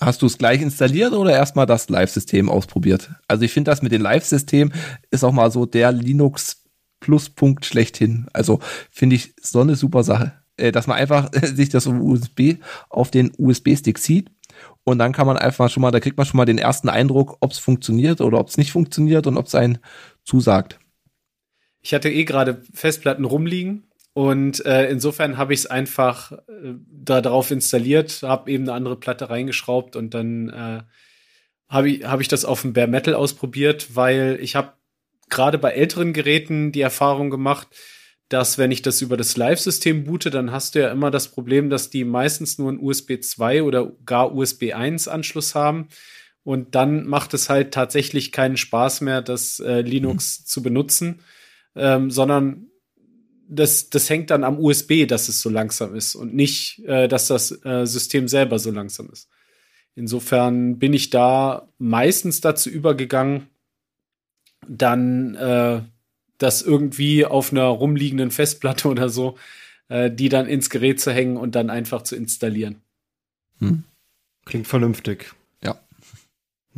Hast 0.00 0.22
du 0.22 0.26
es 0.26 0.38
gleich 0.38 0.62
installiert 0.62 1.12
oder 1.12 1.32
erstmal 1.32 1.66
das 1.66 1.88
Live-System 1.88 2.48
ausprobiert? 2.48 3.10
Also 3.26 3.44
ich 3.44 3.52
finde 3.52 3.70
das 3.70 3.82
mit 3.82 3.90
dem 3.90 4.02
Live-System 4.02 4.72
ist 5.10 5.24
auch 5.24 5.32
mal 5.32 5.50
so 5.50 5.66
der 5.66 5.90
Linux-Pluspunkt 5.90 7.66
schlechthin. 7.66 8.28
Also 8.32 8.60
finde 8.90 9.16
ich 9.16 9.34
so 9.42 9.60
eine 9.60 9.74
super 9.74 10.04
Sache, 10.04 10.34
äh, 10.56 10.70
dass 10.70 10.86
man 10.86 10.98
einfach 10.98 11.30
sich 11.42 11.68
das 11.68 11.86
USB 11.86 12.58
auf 12.88 13.10
den 13.10 13.32
USB-Stick 13.36 13.98
zieht 13.98 14.30
und 14.84 14.98
dann 14.98 15.12
kann 15.12 15.26
man 15.26 15.36
einfach 15.36 15.68
schon 15.68 15.80
mal, 15.80 15.90
da 15.90 16.00
kriegt 16.00 16.16
man 16.16 16.26
schon 16.26 16.38
mal 16.38 16.44
den 16.44 16.58
ersten 16.58 16.88
Eindruck, 16.88 17.36
ob 17.40 17.50
es 17.50 17.58
funktioniert 17.58 18.20
oder 18.20 18.38
ob 18.38 18.48
es 18.48 18.56
nicht 18.56 18.70
funktioniert 18.70 19.26
und 19.26 19.36
ob 19.36 19.46
es 19.46 19.54
einen 19.54 19.78
zusagt 20.24 20.78
ich 21.82 21.94
hatte 21.94 22.10
eh 22.10 22.24
gerade 22.24 22.62
Festplatten 22.72 23.24
rumliegen 23.24 23.88
und 24.18 24.66
äh, 24.66 24.90
insofern 24.90 25.38
habe 25.38 25.54
ich 25.54 25.60
es 25.60 25.66
einfach 25.66 26.32
äh, 26.32 26.74
da 26.90 27.20
drauf 27.20 27.52
installiert, 27.52 28.22
habe 28.22 28.50
eben 28.50 28.64
eine 28.64 28.72
andere 28.72 28.96
Platte 28.96 29.30
reingeschraubt 29.30 29.94
und 29.94 30.12
dann 30.12 30.48
äh, 30.48 30.82
habe 31.68 31.90
ich, 31.90 32.04
hab 32.04 32.20
ich 32.20 32.28
das 32.28 32.44
auf 32.44 32.62
dem 32.62 32.72
Bare 32.72 32.88
Metal 32.88 33.14
ausprobiert, 33.14 33.94
weil 33.94 34.38
ich 34.40 34.56
habe 34.56 34.72
gerade 35.28 35.58
bei 35.58 35.70
älteren 35.70 36.12
Geräten 36.12 36.72
die 36.72 36.80
Erfahrung 36.80 37.30
gemacht, 37.30 37.68
dass 38.28 38.58
wenn 38.58 38.72
ich 38.72 38.82
das 38.82 39.00
über 39.02 39.16
das 39.16 39.36
Live-System 39.36 40.02
boote, 40.02 40.30
dann 40.30 40.50
hast 40.50 40.74
du 40.74 40.80
ja 40.80 40.90
immer 40.90 41.12
das 41.12 41.28
Problem, 41.28 41.70
dass 41.70 41.88
die 41.88 42.04
meistens 42.04 42.58
nur 42.58 42.70
einen 42.70 42.80
USB 42.80 43.20
2 43.20 43.62
oder 43.62 43.92
gar 44.04 44.34
USB 44.34 44.74
1 44.74 45.06
Anschluss 45.06 45.54
haben. 45.54 45.88
Und 46.42 46.74
dann 46.74 47.06
macht 47.06 47.34
es 47.34 47.48
halt 47.48 47.72
tatsächlich 47.72 48.32
keinen 48.32 48.56
Spaß 48.56 49.02
mehr, 49.02 49.22
das 49.22 49.60
äh, 49.60 49.80
Linux 49.80 50.40
mhm. 50.40 50.46
zu 50.46 50.62
benutzen 50.62 51.20
ähm, 51.78 52.10
sondern 52.10 52.66
das, 53.48 53.88
das 53.88 54.10
hängt 54.10 54.30
dann 54.30 54.44
am 54.44 54.58
USB, 54.58 55.06
dass 55.06 55.28
es 55.28 55.40
so 55.40 55.48
langsam 55.48 55.94
ist 55.94 56.14
und 56.14 56.34
nicht, 56.34 56.80
äh, 56.84 57.08
dass 57.08 57.28
das 57.28 57.64
äh, 57.64 57.86
System 57.86 58.28
selber 58.28 58.58
so 58.58 58.70
langsam 58.70 59.08
ist. 59.10 59.28
Insofern 59.94 60.78
bin 60.78 60.92
ich 60.92 61.10
da 61.10 61.68
meistens 61.78 62.40
dazu 62.40 62.70
übergegangen, 62.70 63.48
dann 64.68 65.34
äh, 65.34 65.82
das 66.36 66.62
irgendwie 66.62 67.24
auf 67.24 67.52
einer 67.52 67.64
rumliegenden 67.64 68.30
Festplatte 68.30 68.88
oder 68.88 69.08
so, 69.08 69.36
äh, 69.88 70.10
die 70.10 70.28
dann 70.28 70.46
ins 70.46 70.70
Gerät 70.70 71.00
zu 71.00 71.12
hängen 71.12 71.36
und 71.36 71.54
dann 71.54 71.70
einfach 71.70 72.02
zu 72.02 72.14
installieren. 72.14 72.82
Hm. 73.58 73.84
Klingt 74.44 74.68
vernünftig. 74.68 75.34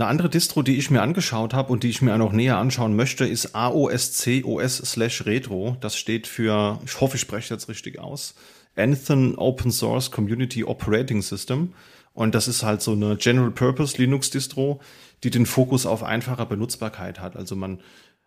Eine 0.00 0.08
andere 0.08 0.30
Distro, 0.30 0.62
die 0.62 0.78
ich 0.78 0.90
mir 0.90 1.02
angeschaut 1.02 1.52
habe 1.52 1.70
und 1.70 1.82
die 1.82 1.90
ich 1.90 2.00
mir 2.00 2.16
noch 2.16 2.32
näher 2.32 2.56
anschauen 2.56 2.96
möchte, 2.96 3.26
ist 3.26 3.54
AOSCOS 3.54 4.78
slash 4.78 5.26
Retro. 5.26 5.76
Das 5.82 5.94
steht 5.94 6.26
für, 6.26 6.80
ich 6.86 6.98
hoffe, 7.02 7.16
ich 7.16 7.20
spreche 7.20 7.52
das 7.52 7.68
richtig 7.68 7.98
aus, 7.98 8.34
Anthem 8.76 9.34
Open 9.36 9.70
Source 9.70 10.10
Community 10.10 10.64
Operating 10.64 11.20
System. 11.20 11.74
Und 12.14 12.34
das 12.34 12.48
ist 12.48 12.62
halt 12.62 12.80
so 12.80 12.92
eine 12.92 13.16
General 13.16 13.50
Purpose 13.50 13.98
Linux 13.98 14.30
Distro, 14.30 14.80
die 15.22 15.28
den 15.28 15.44
Fokus 15.44 15.84
auf 15.84 16.02
einfacher 16.02 16.46
Benutzbarkeit 16.46 17.20
hat. 17.20 17.36
Also 17.36 17.54
man, 17.54 17.80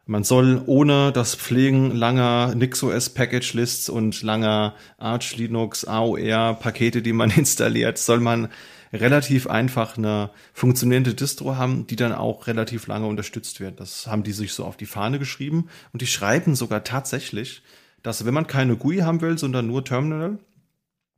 man 0.05 0.23
soll 0.23 0.61
ohne 0.67 1.11
das 1.11 1.33
Pflegen 1.33 1.89
langer 1.89 2.53
NixOS 2.53 3.09
Package 3.09 3.51
Lists 3.53 3.89
und 3.89 4.21
langer 4.21 4.75
Arch 4.99 5.37
Linux 5.37 5.85
AOR 5.85 6.53
Pakete, 6.53 7.01
die 7.01 7.13
man 7.13 7.31
installiert, 7.35 7.97
soll 7.97 8.19
man 8.19 8.49
relativ 8.93 9.47
einfach 9.47 9.97
eine 9.97 10.29
funktionierende 10.53 11.15
Distro 11.15 11.57
haben, 11.57 11.87
die 11.87 11.95
dann 11.95 12.13
auch 12.13 12.47
relativ 12.47 12.87
lange 12.87 13.07
unterstützt 13.07 13.59
wird. 13.59 13.79
Das 13.79 14.07
haben 14.07 14.23
die 14.23 14.31
sich 14.31 14.53
so 14.53 14.63
auf 14.63 14.77
die 14.77 14.85
Fahne 14.85 15.19
geschrieben 15.19 15.69
und 15.91 16.01
die 16.01 16.07
schreiben 16.07 16.55
sogar 16.55 16.83
tatsächlich, 16.83 17.63
dass 18.03 18.25
wenn 18.25 18.33
man 18.33 18.47
keine 18.47 18.75
GUI 18.75 18.99
haben 18.99 19.21
will, 19.21 19.37
sondern 19.37 19.67
nur 19.67 19.83
Terminal, 19.83 20.37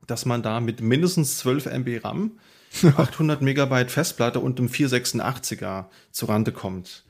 dass 0.08 0.26
man 0.26 0.42
da 0.42 0.60
mit 0.60 0.82
mindestens 0.82 1.40
12 1.40 1.66
MB 1.66 2.04
RAM, 2.04 2.40
800 2.98 3.42
Megabyte 3.42 3.92
Festplatte 3.92 4.40
und 4.40 4.60
einem 4.60 4.70
486er 4.70 5.86
zurande 6.12 6.52
kommt. 6.52 7.04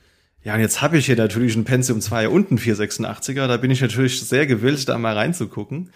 Ja, 0.44 0.54
und 0.54 0.62
jetzt 0.62 0.82
habe 0.82 0.98
ich 0.98 1.08
hier 1.08 1.16
natürlich 1.16 1.56
ein 1.56 1.66
Pentium 1.66 2.02
2 2.02 2.30
und 2.30 2.52
ein 2.52 2.60
486er, 2.60 3.48
da 3.48 3.58
bin 3.58 3.72
ich 3.72 3.82
natürlich 3.82 4.22
sehr 4.22 4.46
gewillt, 4.46 4.88
da 4.88 4.98
mal 4.98 5.16
reinzugucken. 5.16 5.92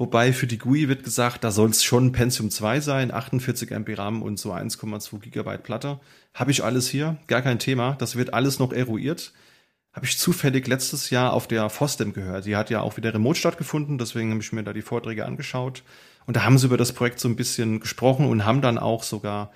Wobei 0.00 0.32
für 0.32 0.46
die 0.46 0.56
GUI 0.56 0.88
wird 0.88 1.04
gesagt, 1.04 1.44
da 1.44 1.50
soll 1.50 1.68
es 1.68 1.84
schon 1.84 2.10
Pentium 2.10 2.50
2 2.50 2.80
sein, 2.80 3.12
48 3.12 3.70
MB 3.70 3.98
RAM 3.98 4.22
und 4.22 4.38
so 4.38 4.50
1,2 4.50 5.18
Gigabyte 5.18 5.62
Platte. 5.62 6.00
Habe 6.32 6.52
ich 6.52 6.64
alles 6.64 6.88
hier, 6.88 7.18
gar 7.26 7.42
kein 7.42 7.58
Thema. 7.58 7.96
Das 7.98 8.16
wird 8.16 8.32
alles 8.32 8.58
noch 8.58 8.72
eruiert. 8.72 9.34
Habe 9.92 10.06
ich 10.06 10.16
zufällig 10.16 10.66
letztes 10.68 11.10
Jahr 11.10 11.34
auf 11.34 11.48
der 11.48 11.68
FOSDEM 11.68 12.14
gehört. 12.14 12.46
Die 12.46 12.56
hat 12.56 12.70
ja 12.70 12.80
auch 12.80 12.96
wieder 12.96 13.12
remote 13.12 13.38
stattgefunden, 13.38 13.98
deswegen 13.98 14.30
habe 14.30 14.40
ich 14.40 14.50
mir 14.52 14.62
da 14.62 14.72
die 14.72 14.80
Vorträge 14.80 15.26
angeschaut. 15.26 15.82
Und 16.24 16.34
da 16.34 16.44
haben 16.44 16.56
sie 16.56 16.64
über 16.64 16.78
das 16.78 16.94
Projekt 16.94 17.20
so 17.20 17.28
ein 17.28 17.36
bisschen 17.36 17.80
gesprochen 17.80 18.24
und 18.24 18.46
haben 18.46 18.62
dann 18.62 18.78
auch 18.78 19.02
sogar 19.02 19.52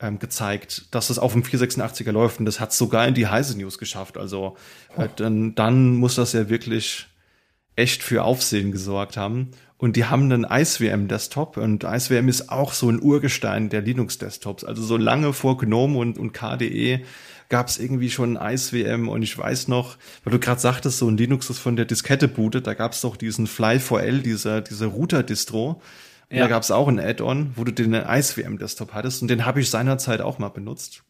ähm, 0.00 0.18
gezeigt, 0.18 0.86
dass 0.94 1.10
es 1.10 1.18
auf 1.18 1.34
dem 1.34 1.42
486er 1.42 2.12
läuft. 2.12 2.38
Und 2.38 2.46
das 2.46 2.60
hat 2.60 2.72
sogar 2.72 3.06
in 3.06 3.12
die 3.12 3.26
Heise 3.26 3.58
News 3.58 3.76
geschafft. 3.76 4.16
Also 4.16 4.56
äh, 4.96 5.10
dann, 5.16 5.54
dann 5.54 5.96
muss 5.96 6.14
das 6.14 6.32
ja 6.32 6.48
wirklich 6.48 7.08
echt 7.76 8.02
für 8.02 8.24
Aufsehen 8.24 8.72
gesorgt 8.72 9.16
haben. 9.16 9.50
Und 9.82 9.96
die 9.96 10.04
haben 10.04 10.30
einen 10.30 10.46
IceVM-Desktop 10.48 11.56
und 11.56 11.82
IceVM 11.82 12.28
ist 12.28 12.50
auch 12.50 12.72
so 12.72 12.88
ein 12.88 13.02
Urgestein 13.02 13.68
der 13.68 13.80
Linux-Desktops. 13.80 14.62
Also 14.62 14.80
so 14.80 14.96
lange 14.96 15.32
vor 15.32 15.58
GNOME 15.58 15.98
und, 15.98 16.18
und 16.18 16.32
KDE 16.32 17.00
gab 17.48 17.66
es 17.66 17.80
irgendwie 17.80 18.08
schon 18.08 18.38
IceVM 18.40 19.08
und 19.08 19.22
ich 19.22 19.36
weiß 19.36 19.66
noch, 19.66 19.96
weil 20.22 20.34
du 20.34 20.38
gerade 20.38 20.60
sagtest, 20.60 20.98
so 20.98 21.08
ein 21.08 21.16
Linux 21.16 21.50
ist 21.50 21.58
von 21.58 21.74
der 21.74 21.84
Diskette 21.84 22.28
bootet, 22.28 22.68
da 22.68 22.74
gab 22.74 22.92
es 22.92 23.00
doch 23.00 23.16
diesen 23.16 23.48
Fly4L, 23.48 24.22
dieser, 24.22 24.60
dieser 24.60 24.86
Router-Distro. 24.86 25.82
Ja. 26.30 26.42
Da 26.42 26.46
gab 26.46 26.62
es 26.62 26.70
auch 26.70 26.86
ein 26.86 27.00
Add-on, 27.00 27.50
wo 27.56 27.64
du 27.64 27.72
den 27.72 27.92
IceVM-Desktop 27.92 28.94
hattest 28.94 29.20
und 29.20 29.26
den 29.32 29.44
habe 29.44 29.60
ich 29.60 29.68
seinerzeit 29.68 30.20
auch 30.20 30.38
mal 30.38 30.50
benutzt. 30.50 31.02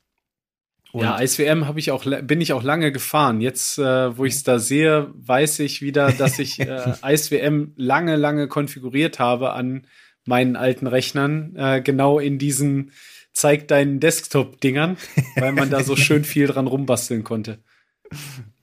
Und 0.93 1.05
ja, 1.05 1.19
ISWM 1.19 1.67
habe 1.67 1.81
ich 1.81 1.91
auch 1.91 2.05
bin 2.23 2.43
ich 2.43 2.53
auch 2.53 2.63
lange 2.63 2.93
gefahren. 2.93 3.41
Jetzt, 3.41 3.79
äh, 3.79 4.17
wo 4.17 4.27
ich 4.27 4.35
es 4.35 4.43
da 4.43 4.59
sehe, 4.59 5.11
weiß 5.15 5.61
ich 5.61 5.81
wieder, 5.81 6.13
dass 6.13 6.39
ich 6.39 6.61
äh, 6.61 6.95
ISWM 7.03 7.73
lange, 7.77 8.17
lange 8.17 8.47
konfiguriert 8.47 9.19
habe 9.19 9.55
an 9.55 9.87
meinen 10.27 10.55
alten 10.55 10.87
Rechnern, 10.87 11.57
äh, 11.57 11.81
genau 11.81 12.19
in 12.19 12.39
diesen 12.39 12.93
zeig 13.33 13.69
deinen 13.69 14.01
Desktop-Dingern, 14.01 14.99
weil 15.37 15.53
man 15.53 15.71
da 15.71 15.83
so 15.83 15.97
schön 15.97 16.25
viel 16.25 16.47
dran 16.47 16.67
rumbasteln 16.67 17.25
konnte. 17.25 17.59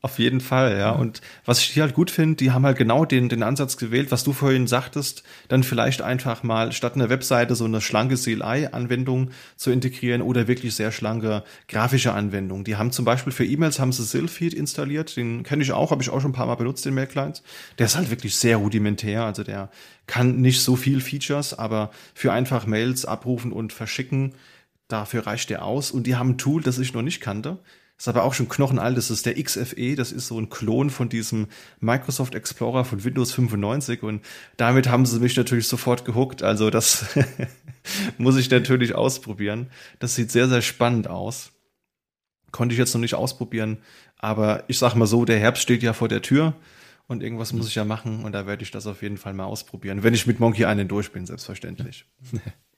Auf 0.01 0.17
jeden 0.17 0.39
Fall, 0.39 0.77
ja. 0.77 0.91
Und 0.91 1.19
was 1.43 1.59
ich 1.59 1.65
hier 1.65 1.83
halt 1.83 1.93
gut 1.93 2.09
finde, 2.09 2.37
die 2.37 2.51
haben 2.51 2.65
halt 2.65 2.77
genau 2.77 3.03
den, 3.03 3.27
den 3.27 3.43
Ansatz 3.43 3.75
gewählt, 3.75 4.11
was 4.11 4.23
du 4.23 4.31
vorhin 4.31 4.65
sagtest, 4.65 5.23
dann 5.49 5.61
vielleicht 5.61 6.01
einfach 6.01 6.41
mal 6.41 6.71
statt 6.71 6.95
einer 6.95 7.09
Webseite 7.09 7.53
so 7.53 7.65
eine 7.65 7.81
schlanke 7.81 8.15
CLI-Anwendung 8.15 9.31
zu 9.57 9.71
integrieren 9.71 10.21
oder 10.21 10.47
wirklich 10.47 10.73
sehr 10.73 10.93
schlanke 10.93 11.43
grafische 11.67 12.13
Anwendungen. 12.13 12.63
Die 12.63 12.77
haben 12.77 12.93
zum 12.93 13.03
Beispiel 13.03 13.33
für 13.33 13.43
E-Mails 13.43 13.79
haben 13.79 13.91
sie 13.91 14.05
Sylpheed 14.05 14.53
installiert, 14.53 15.17
den 15.17 15.43
kenne 15.43 15.63
ich 15.63 15.73
auch, 15.73 15.91
habe 15.91 16.01
ich 16.01 16.09
auch 16.09 16.21
schon 16.21 16.31
ein 16.31 16.35
paar 16.35 16.47
Mal 16.47 16.55
benutzt, 16.55 16.85
den 16.85 16.93
Mail-Client. 16.93 17.43
Der 17.77 17.87
ist 17.87 17.97
halt 17.97 18.09
wirklich 18.09 18.37
sehr 18.37 18.55
rudimentär, 18.55 19.25
also 19.25 19.43
der 19.43 19.69
kann 20.07 20.39
nicht 20.39 20.61
so 20.61 20.77
viel 20.77 21.01
Features, 21.01 21.59
aber 21.59 21.91
für 22.13 22.31
einfach 22.31 22.65
Mails 22.65 23.03
abrufen 23.03 23.51
und 23.51 23.73
verschicken, 23.73 24.33
dafür 24.87 25.27
reicht 25.27 25.49
der 25.49 25.65
aus. 25.65 25.91
Und 25.91 26.07
die 26.07 26.15
haben 26.15 26.31
ein 26.31 26.37
Tool, 26.37 26.63
das 26.63 26.79
ich 26.79 26.93
noch 26.93 27.01
nicht 27.01 27.19
kannte 27.19 27.59
ist 27.99 28.07
aber 28.07 28.23
auch 28.23 28.33
schon 28.33 28.47
knochenalt. 28.47 28.97
Das 28.97 29.11
ist 29.11 29.25
der 29.25 29.41
XFE. 29.41 29.95
Das 29.97 30.13
ist 30.13 30.27
so 30.27 30.39
ein 30.39 30.49
Klon 30.49 30.89
von 30.89 31.09
diesem 31.09 31.47
Microsoft 31.81 32.33
Explorer 32.33 32.85
von 32.85 33.03
Windows 33.03 33.33
95. 33.33 34.03
Und 34.03 34.23
damit 34.55 34.87
haben 34.87 35.05
sie 35.05 35.19
mich 35.19 35.35
natürlich 35.35 35.67
sofort 35.67 36.05
gehuckt. 36.05 36.41
Also 36.41 36.69
das 36.69 37.05
muss 38.17 38.37
ich 38.37 38.49
natürlich 38.49 38.95
ausprobieren. 38.95 39.69
Das 39.99 40.15
sieht 40.15 40.31
sehr, 40.31 40.47
sehr 40.47 40.61
spannend 40.61 41.09
aus. 41.09 41.51
Konnte 42.51 42.71
ich 42.71 42.79
jetzt 42.79 42.93
noch 42.93 43.01
nicht 43.01 43.15
ausprobieren. 43.15 43.79
Aber 44.17 44.63
ich 44.67 44.79
sag 44.79 44.95
mal 44.95 45.05
so, 45.05 45.25
der 45.25 45.39
Herbst 45.39 45.61
steht 45.61 45.83
ja 45.83 45.91
vor 45.91 46.07
der 46.07 46.21
Tür. 46.21 46.53
Und 47.07 47.21
irgendwas 47.21 47.51
muss 47.51 47.67
ich 47.67 47.75
ja 47.75 47.83
machen. 47.83 48.23
Und 48.23 48.31
da 48.31 48.47
werde 48.47 48.63
ich 48.63 48.71
das 48.71 48.87
auf 48.87 49.01
jeden 49.01 49.17
Fall 49.17 49.33
mal 49.33 49.43
ausprobieren. 49.43 50.03
Wenn 50.03 50.13
ich 50.13 50.25
mit 50.25 50.39
Monkey 50.39 50.63
Island 50.63 50.89
durch 50.89 51.11
bin, 51.11 51.25
selbstverständlich. 51.25 52.05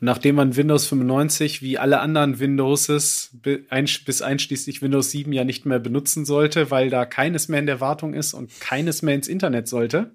Nachdem 0.00 0.36
man 0.36 0.54
Windows 0.54 0.86
95 0.86 1.60
wie 1.60 1.76
alle 1.76 1.98
anderen 1.98 2.38
Windowses 2.38 3.36
bis 3.42 4.22
einschließlich 4.22 4.80
Windows 4.80 5.10
7 5.10 5.32
ja 5.32 5.44
nicht 5.44 5.66
mehr 5.66 5.80
benutzen 5.80 6.24
sollte, 6.24 6.70
weil 6.70 6.88
da 6.88 7.04
keines 7.04 7.48
mehr 7.48 7.58
in 7.58 7.66
der 7.66 7.80
Wartung 7.80 8.14
ist 8.14 8.32
und 8.32 8.60
keines 8.60 9.02
mehr 9.02 9.16
ins 9.16 9.26
Internet 9.26 9.66
sollte, 9.66 10.14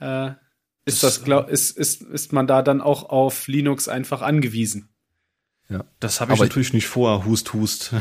äh, 0.00 0.30
ist, 0.86 1.02
das, 1.02 1.22
glaub, 1.22 1.50
ist, 1.50 1.76
ist, 1.76 2.00
ist 2.00 2.32
man 2.32 2.46
da 2.46 2.62
dann 2.62 2.80
auch 2.80 3.10
auf 3.10 3.46
Linux 3.46 3.88
einfach 3.88 4.22
angewiesen. 4.22 4.88
Ja. 5.68 5.84
Das 6.00 6.22
habe 6.22 6.32
ich 6.32 6.38
Aber 6.38 6.46
natürlich 6.46 6.72
nicht 6.72 6.86
vor, 6.86 7.26
Hust, 7.26 7.52
Hust. 7.52 7.92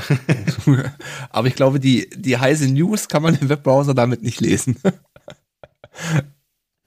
Aber 1.29 1.47
ich 1.49 1.55
glaube, 1.55 1.81
die, 1.81 2.09
die 2.15 2.37
heiße 2.37 2.71
News 2.71 3.09
kann 3.09 3.23
man 3.23 3.35
im 3.35 3.49
Webbrowser 3.49 3.93
damit 3.93 4.23
nicht 4.23 4.39
lesen. 4.39 4.77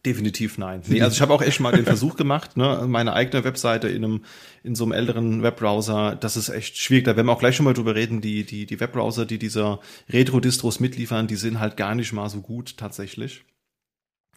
Definitiv 0.06 0.56
nein. 0.56 0.82
Nee, 0.86 1.02
also 1.02 1.14
ich 1.14 1.20
habe 1.20 1.34
auch 1.34 1.42
echt 1.42 1.60
mal 1.60 1.72
den 1.72 1.84
Versuch 1.84 2.16
gemacht, 2.16 2.56
ne, 2.56 2.86
meine 2.88 3.12
eigene 3.12 3.44
Webseite 3.44 3.88
in 3.88 4.02
einem 4.02 4.24
in 4.62 4.74
so 4.74 4.84
einem 4.84 4.92
älteren 4.92 5.42
Webbrowser, 5.42 6.16
das 6.16 6.38
ist 6.38 6.48
echt 6.48 6.78
schwierig. 6.78 7.04
Da 7.04 7.16
werden 7.16 7.26
wir 7.26 7.32
auch 7.32 7.38
gleich 7.38 7.56
schon 7.56 7.64
mal 7.64 7.74
drüber 7.74 7.94
reden, 7.94 8.22
die 8.22 8.44
die 8.44 8.64
die 8.64 8.80
Webbrowser, 8.80 9.26
die 9.26 9.38
dieser 9.38 9.80
Retro-Distros 10.08 10.80
mitliefern, 10.80 11.26
die 11.26 11.36
sind 11.36 11.60
halt 11.60 11.76
gar 11.76 11.94
nicht 11.94 12.14
mal 12.14 12.30
so 12.30 12.40
gut 12.40 12.78
tatsächlich. 12.78 13.44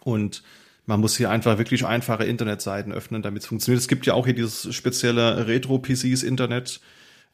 Und 0.02 0.42
man 0.84 1.00
muss 1.00 1.16
hier 1.16 1.30
einfach 1.30 1.56
wirklich 1.56 1.86
einfache 1.86 2.24
Internetseiten 2.24 2.92
öffnen, 2.92 3.22
damit 3.22 3.42
es 3.42 3.48
funktioniert. 3.48 3.80
Es 3.80 3.88
gibt 3.88 4.04
ja 4.04 4.12
auch 4.12 4.26
hier 4.26 4.34
dieses 4.34 4.74
spezielle 4.74 5.46
Retro-PCs 5.46 6.22
Internet, 6.22 6.80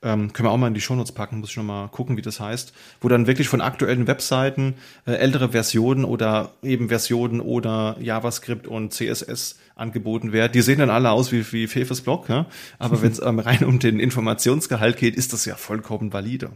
ähm, 0.02 0.32
können 0.32 0.48
wir 0.48 0.52
auch 0.52 0.56
mal 0.56 0.68
in 0.68 0.74
die 0.74 0.80
Shownotes 0.80 1.12
packen, 1.12 1.40
muss 1.40 1.50
ich 1.50 1.56
noch 1.56 1.64
mal 1.64 1.88
gucken, 1.88 2.16
wie 2.16 2.22
das 2.22 2.40
heißt, 2.40 2.72
wo 3.00 3.08
dann 3.08 3.26
wirklich 3.26 3.48
von 3.48 3.60
aktuellen 3.60 4.06
Webseiten 4.06 4.74
äh, 5.06 5.12
ältere 5.12 5.50
Versionen 5.50 6.04
oder 6.04 6.52
eben 6.62 6.88
Versionen 6.88 7.40
oder 7.40 7.96
JavaScript 8.00 8.66
und 8.66 8.94
CSS 8.94 9.58
angeboten 9.74 10.32
werden. 10.32 10.52
Die 10.52 10.62
sehen 10.62 10.78
dann 10.78 10.90
alle 10.90 11.10
aus 11.10 11.32
wie, 11.32 11.52
wie 11.52 11.66
Fefes 11.66 12.00
Blog, 12.00 12.28
ja? 12.28 12.46
aber 12.78 13.02
wenn 13.02 13.12
es 13.12 13.20
ähm, 13.20 13.38
rein 13.38 13.64
um 13.64 13.78
den 13.78 14.00
Informationsgehalt 14.00 14.96
geht, 14.96 15.16
ist 15.16 15.32
das 15.32 15.44
ja 15.44 15.54
vollkommen 15.54 16.12
valide. 16.12 16.50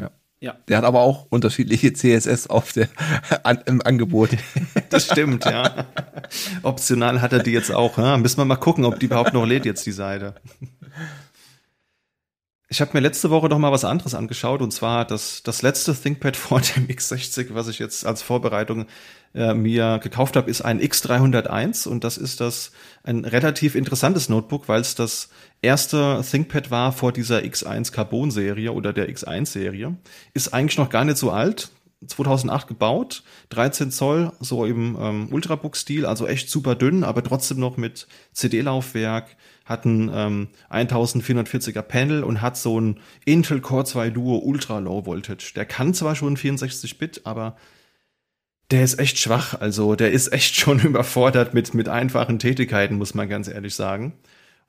Ja. 0.00 0.10
Ja. 0.40 0.56
Der 0.66 0.78
hat 0.78 0.84
aber 0.84 1.02
auch 1.02 1.26
unterschiedliche 1.30 1.92
CSS 1.92 2.48
auf 2.48 2.72
der, 2.72 2.88
an, 3.44 3.60
im 3.66 3.80
Angebot. 3.80 4.30
Das 4.90 5.06
stimmt, 5.06 5.44
ja. 5.44 5.86
Optional 6.62 7.20
hat 7.20 7.32
er 7.32 7.40
die 7.40 7.50
jetzt 7.50 7.72
auch. 7.72 7.98
Ja? 7.98 8.16
Müssen 8.16 8.38
wir 8.38 8.44
mal 8.44 8.54
gucken, 8.54 8.84
ob 8.84 9.00
die 9.00 9.06
überhaupt 9.06 9.32
noch 9.32 9.44
lädt 9.44 9.64
jetzt, 9.64 9.84
die 9.86 9.92
Seite. 9.92 10.36
Ich 12.74 12.80
habe 12.80 12.90
mir 12.92 12.98
letzte 12.98 13.30
Woche 13.30 13.48
noch 13.48 13.60
mal 13.60 13.70
was 13.70 13.84
anderes 13.84 14.16
angeschaut 14.16 14.60
und 14.60 14.72
zwar 14.72 15.04
das, 15.04 15.44
das 15.44 15.62
letzte 15.62 15.94
ThinkPad 15.94 16.36
vor 16.36 16.60
dem 16.76 16.88
X60, 16.88 17.54
was 17.54 17.68
ich 17.68 17.78
jetzt 17.78 18.04
als 18.04 18.20
Vorbereitung 18.20 18.86
äh, 19.32 19.54
mir 19.54 20.00
gekauft 20.02 20.34
habe, 20.34 20.50
ist 20.50 20.62
ein 20.62 20.80
X301 20.80 21.86
und 21.86 22.02
das 22.02 22.16
ist 22.16 22.40
das 22.40 22.72
ein 23.04 23.24
relativ 23.26 23.76
interessantes 23.76 24.28
Notebook, 24.28 24.66
weil 24.66 24.80
es 24.80 24.96
das 24.96 25.28
erste 25.62 26.24
ThinkPad 26.28 26.72
war 26.72 26.90
vor 26.90 27.12
dieser 27.12 27.42
X1 27.42 27.92
Carbon 27.92 28.32
Serie 28.32 28.72
oder 28.72 28.92
der 28.92 29.08
X1 29.08 29.46
Serie. 29.46 29.94
Ist 30.32 30.52
eigentlich 30.52 30.76
noch 30.76 30.90
gar 30.90 31.04
nicht 31.04 31.18
so 31.18 31.30
alt, 31.30 31.70
2008 32.06 32.66
gebaut, 32.68 33.22
13 33.50 33.90
Zoll, 33.90 34.32
so 34.40 34.64
im 34.64 34.96
ähm, 35.00 35.28
Ultrabook-Stil, 35.30 36.06
also 36.06 36.26
echt 36.26 36.50
super 36.50 36.74
dünn, 36.74 37.04
aber 37.04 37.22
trotzdem 37.22 37.58
noch 37.58 37.76
mit 37.76 38.06
CD-Laufwerk, 38.32 39.36
hat 39.64 39.84
ein 39.84 40.10
ähm, 40.12 40.48
1440er 40.70 41.82
Panel 41.82 42.22
und 42.22 42.42
hat 42.42 42.56
so 42.56 42.80
ein 42.80 43.00
Intel 43.24 43.60
Core 43.60 43.84
2 43.84 44.10
Duo 44.10 44.38
Ultra 44.38 44.78
Low 44.78 45.06
Voltage. 45.06 45.52
Der 45.56 45.64
kann 45.64 45.94
zwar 45.94 46.14
schon 46.14 46.36
64-Bit, 46.36 47.22
aber 47.24 47.56
der 48.70 48.84
ist 48.84 48.98
echt 48.98 49.18
schwach. 49.18 49.60
Also 49.60 49.94
der 49.94 50.12
ist 50.12 50.32
echt 50.32 50.54
schon 50.60 50.80
überfordert 50.80 51.54
mit, 51.54 51.74
mit 51.74 51.88
einfachen 51.88 52.38
Tätigkeiten, 52.38 52.96
muss 52.96 53.14
man 53.14 53.28
ganz 53.28 53.48
ehrlich 53.48 53.74
sagen. 53.74 54.14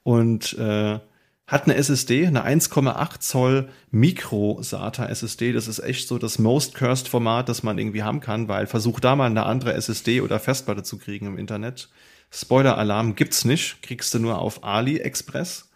Und 0.03 0.53
äh, 0.57 0.99
hat 1.47 1.65
eine 1.65 1.75
SSD, 1.75 2.25
eine 2.25 2.45
1,8 2.45 3.19
Zoll 3.19 3.69
Micro 3.91 4.59
SATA 4.61 5.05
SSD. 5.05 5.53
Das 5.53 5.67
ist 5.67 5.79
echt 5.79 6.07
so 6.07 6.17
das 6.17 6.39
most 6.39 6.73
cursed 6.73 7.07
Format, 7.07 7.49
das 7.49 7.61
man 7.61 7.77
irgendwie 7.77 8.03
haben 8.03 8.19
kann, 8.19 8.47
weil 8.47 8.65
versuch 8.65 8.99
da 8.99 9.15
mal 9.15 9.27
eine 9.27 9.45
andere 9.45 9.73
SSD 9.73 10.21
oder 10.21 10.39
Festplatte 10.39 10.83
zu 10.83 10.97
kriegen 10.97 11.27
im 11.27 11.37
Internet. 11.37 11.89
Spoiler-Alarm 12.31 13.15
gibt's 13.15 13.45
nicht, 13.45 13.81
kriegst 13.83 14.13
du 14.13 14.19
nur 14.19 14.39
auf 14.39 14.63
AliExpress. 14.63 15.69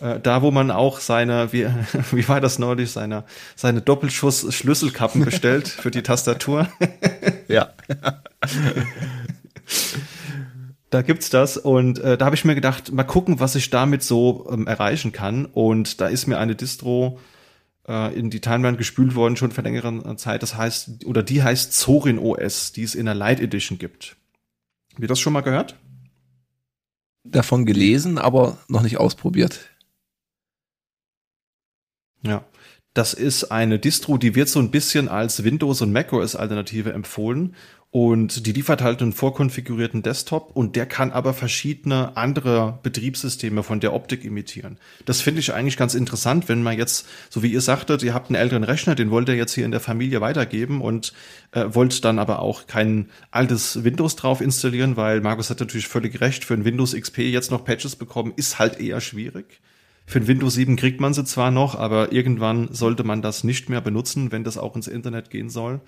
Äh, 0.00 0.20
da, 0.20 0.42
wo 0.42 0.50
man 0.50 0.70
auch 0.70 1.00
seine, 1.00 1.54
wie, 1.54 1.66
wie 2.12 2.28
war 2.28 2.42
das 2.42 2.58
neulich, 2.58 2.90
seine, 2.90 3.24
seine 3.56 3.80
Doppelschuss-Schlüsselkappen 3.80 5.24
bestellt 5.24 5.68
für 5.68 5.90
die 5.90 6.02
Tastatur. 6.02 6.68
ja. 7.48 7.72
da 10.90 11.02
gibt's 11.02 11.28
das 11.28 11.56
und 11.56 11.98
äh, 11.98 12.16
da 12.16 12.24
habe 12.24 12.34
ich 12.34 12.44
mir 12.44 12.54
gedacht, 12.54 12.92
mal 12.92 13.04
gucken, 13.04 13.40
was 13.40 13.54
ich 13.54 13.70
damit 13.70 14.02
so 14.02 14.48
ähm, 14.50 14.66
erreichen 14.66 15.12
kann. 15.12 15.44
Und 15.44 16.00
da 16.00 16.08
ist 16.08 16.26
mir 16.26 16.38
eine 16.38 16.56
Distro 16.56 17.18
äh, 17.86 18.16
in 18.18 18.30
die 18.30 18.40
Timeline 18.40 18.76
gespült 18.76 19.14
worden 19.14 19.36
schon 19.36 19.50
vor 19.50 19.64
längerer 19.64 20.16
Zeit. 20.16 20.42
Das 20.42 20.56
heißt, 20.56 21.04
oder 21.04 21.22
die 21.22 21.42
heißt 21.42 21.72
Zorin 21.74 22.18
OS, 22.18 22.72
die 22.72 22.84
es 22.84 22.94
in 22.94 23.04
der 23.04 23.14
Light 23.14 23.40
Edition 23.40 23.78
gibt. 23.78 24.16
Habt 24.92 25.02
ihr 25.02 25.08
das 25.08 25.20
schon 25.20 25.34
mal 25.34 25.42
gehört? 25.42 25.76
Davon 27.24 27.66
gelesen, 27.66 28.16
aber 28.16 28.58
noch 28.68 28.82
nicht 28.82 28.98
ausprobiert. 28.98 29.60
Ja. 32.22 32.44
Das 32.94 33.14
ist 33.14 33.44
eine 33.44 33.78
Distro, 33.78 34.16
die 34.16 34.34
wird 34.34 34.48
so 34.48 34.58
ein 34.58 34.72
bisschen 34.72 35.08
als 35.08 35.44
Windows- 35.44 35.82
und 35.82 35.92
macOS-Alternative 35.92 36.92
empfohlen 36.92 37.54
und 37.90 38.44
die 38.46 38.52
liefert 38.52 38.82
halt 38.82 39.00
einen 39.00 39.14
vorkonfigurierten 39.14 40.02
Desktop 40.02 40.50
und 40.54 40.76
der 40.76 40.84
kann 40.84 41.10
aber 41.10 41.32
verschiedene 41.32 42.18
andere 42.18 42.78
Betriebssysteme 42.82 43.62
von 43.62 43.80
der 43.80 43.94
Optik 43.94 44.24
imitieren. 44.24 44.76
Das 45.06 45.22
finde 45.22 45.40
ich 45.40 45.54
eigentlich 45.54 45.78
ganz 45.78 45.94
interessant, 45.94 46.50
wenn 46.50 46.62
man 46.62 46.76
jetzt, 46.76 47.06
so 47.30 47.42
wie 47.42 47.50
ihr 47.50 47.62
sagtet, 47.62 48.02
ihr 48.02 48.12
habt 48.12 48.28
einen 48.28 48.34
älteren 48.34 48.64
Rechner, 48.64 48.94
den 48.94 49.10
wollt 49.10 49.30
ihr 49.30 49.36
jetzt 49.36 49.54
hier 49.54 49.64
in 49.64 49.70
der 49.70 49.80
Familie 49.80 50.20
weitergeben 50.20 50.82
und 50.82 51.14
äh, 51.52 51.64
wollt 51.70 52.04
dann 52.04 52.18
aber 52.18 52.40
auch 52.40 52.66
kein 52.66 53.08
altes 53.30 53.82
Windows 53.84 54.16
drauf 54.16 54.42
installieren, 54.42 54.98
weil 54.98 55.22
Markus 55.22 55.48
hat 55.48 55.60
natürlich 55.60 55.88
völlig 55.88 56.20
recht, 56.20 56.44
für 56.44 56.54
ein 56.54 56.66
Windows 56.66 56.94
XP 56.94 57.20
jetzt 57.20 57.50
noch 57.50 57.64
Patches 57.64 57.96
bekommen, 57.96 58.34
ist 58.36 58.58
halt 58.58 58.80
eher 58.80 59.00
schwierig. 59.00 59.62
Für 60.04 60.20
ein 60.20 60.26
Windows 60.26 60.54
7 60.54 60.76
kriegt 60.76 61.00
man 61.00 61.12
sie 61.12 61.24
zwar 61.24 61.50
noch, 61.50 61.74
aber 61.74 62.12
irgendwann 62.12 62.72
sollte 62.72 63.04
man 63.04 63.20
das 63.20 63.44
nicht 63.44 63.68
mehr 63.68 63.82
benutzen, 63.82 64.32
wenn 64.32 64.44
das 64.44 64.56
auch 64.56 64.74
ins 64.74 64.88
Internet 64.88 65.28
gehen 65.28 65.50
soll. 65.50 65.80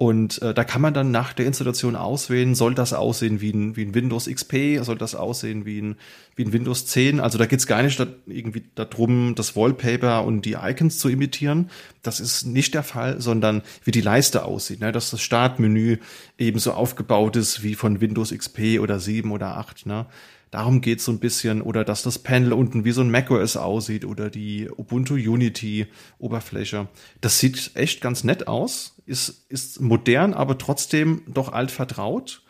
Und 0.00 0.40
äh, 0.42 0.54
da 0.54 0.62
kann 0.62 0.80
man 0.80 0.94
dann 0.94 1.10
nach 1.10 1.32
der 1.32 1.44
Installation 1.46 1.96
auswählen, 1.96 2.54
soll 2.54 2.72
das 2.72 2.92
aussehen 2.92 3.40
wie 3.40 3.50
ein, 3.50 3.74
wie 3.74 3.84
ein 3.84 3.96
Windows 3.96 4.26
XP, 4.26 4.78
soll 4.82 4.96
das 4.96 5.16
aussehen 5.16 5.64
wie 5.64 5.80
ein, 5.82 5.96
wie 6.36 6.44
ein 6.44 6.52
Windows 6.52 6.86
10. 6.86 7.18
Also 7.18 7.36
da 7.36 7.46
geht's 7.46 7.66
gar 7.66 7.82
nicht 7.82 7.98
da, 7.98 8.06
irgendwie 8.26 8.62
darum, 8.76 9.34
das 9.34 9.56
Wallpaper 9.56 10.24
und 10.24 10.44
die 10.44 10.52
Icons 10.52 10.98
zu 10.98 11.08
imitieren. 11.08 11.68
Das 12.04 12.20
ist 12.20 12.44
nicht 12.44 12.74
der 12.74 12.84
Fall, 12.84 13.20
sondern 13.20 13.62
wie 13.82 13.90
die 13.90 14.00
Leiste 14.00 14.44
aussieht. 14.44 14.78
Ne? 14.78 14.92
Dass 14.92 15.10
das 15.10 15.20
Startmenü 15.20 15.96
eben 16.38 16.60
so 16.60 16.74
aufgebaut 16.74 17.34
ist 17.34 17.64
wie 17.64 17.74
von 17.74 18.00
Windows 18.00 18.30
XP 18.30 18.78
oder 18.78 19.00
7 19.00 19.32
oder 19.32 19.56
8. 19.56 19.86
Ne? 19.86 20.06
Darum 20.50 20.80
geht's 20.80 21.04
so 21.04 21.12
ein 21.12 21.20
bisschen. 21.20 21.62
Oder 21.62 21.84
dass 21.84 22.02
das 22.02 22.18
Panel 22.18 22.52
unten 22.52 22.84
wie 22.84 22.92
so 22.92 23.00
ein 23.00 23.10
macOS 23.10 23.56
aussieht 23.56 24.04
oder 24.04 24.30
die 24.30 24.68
Ubuntu 24.70 25.14
Unity 25.14 25.86
Oberfläche. 26.18 26.88
Das 27.20 27.38
sieht 27.38 27.72
echt 27.74 28.00
ganz 28.00 28.24
nett 28.24 28.48
aus. 28.48 28.96
Ist, 29.06 29.46
ist 29.48 29.80
modern, 29.80 30.34
aber 30.34 30.58
trotzdem 30.58 31.22
doch 31.26 31.52
alt 31.52 31.70
vertraut 31.70 32.42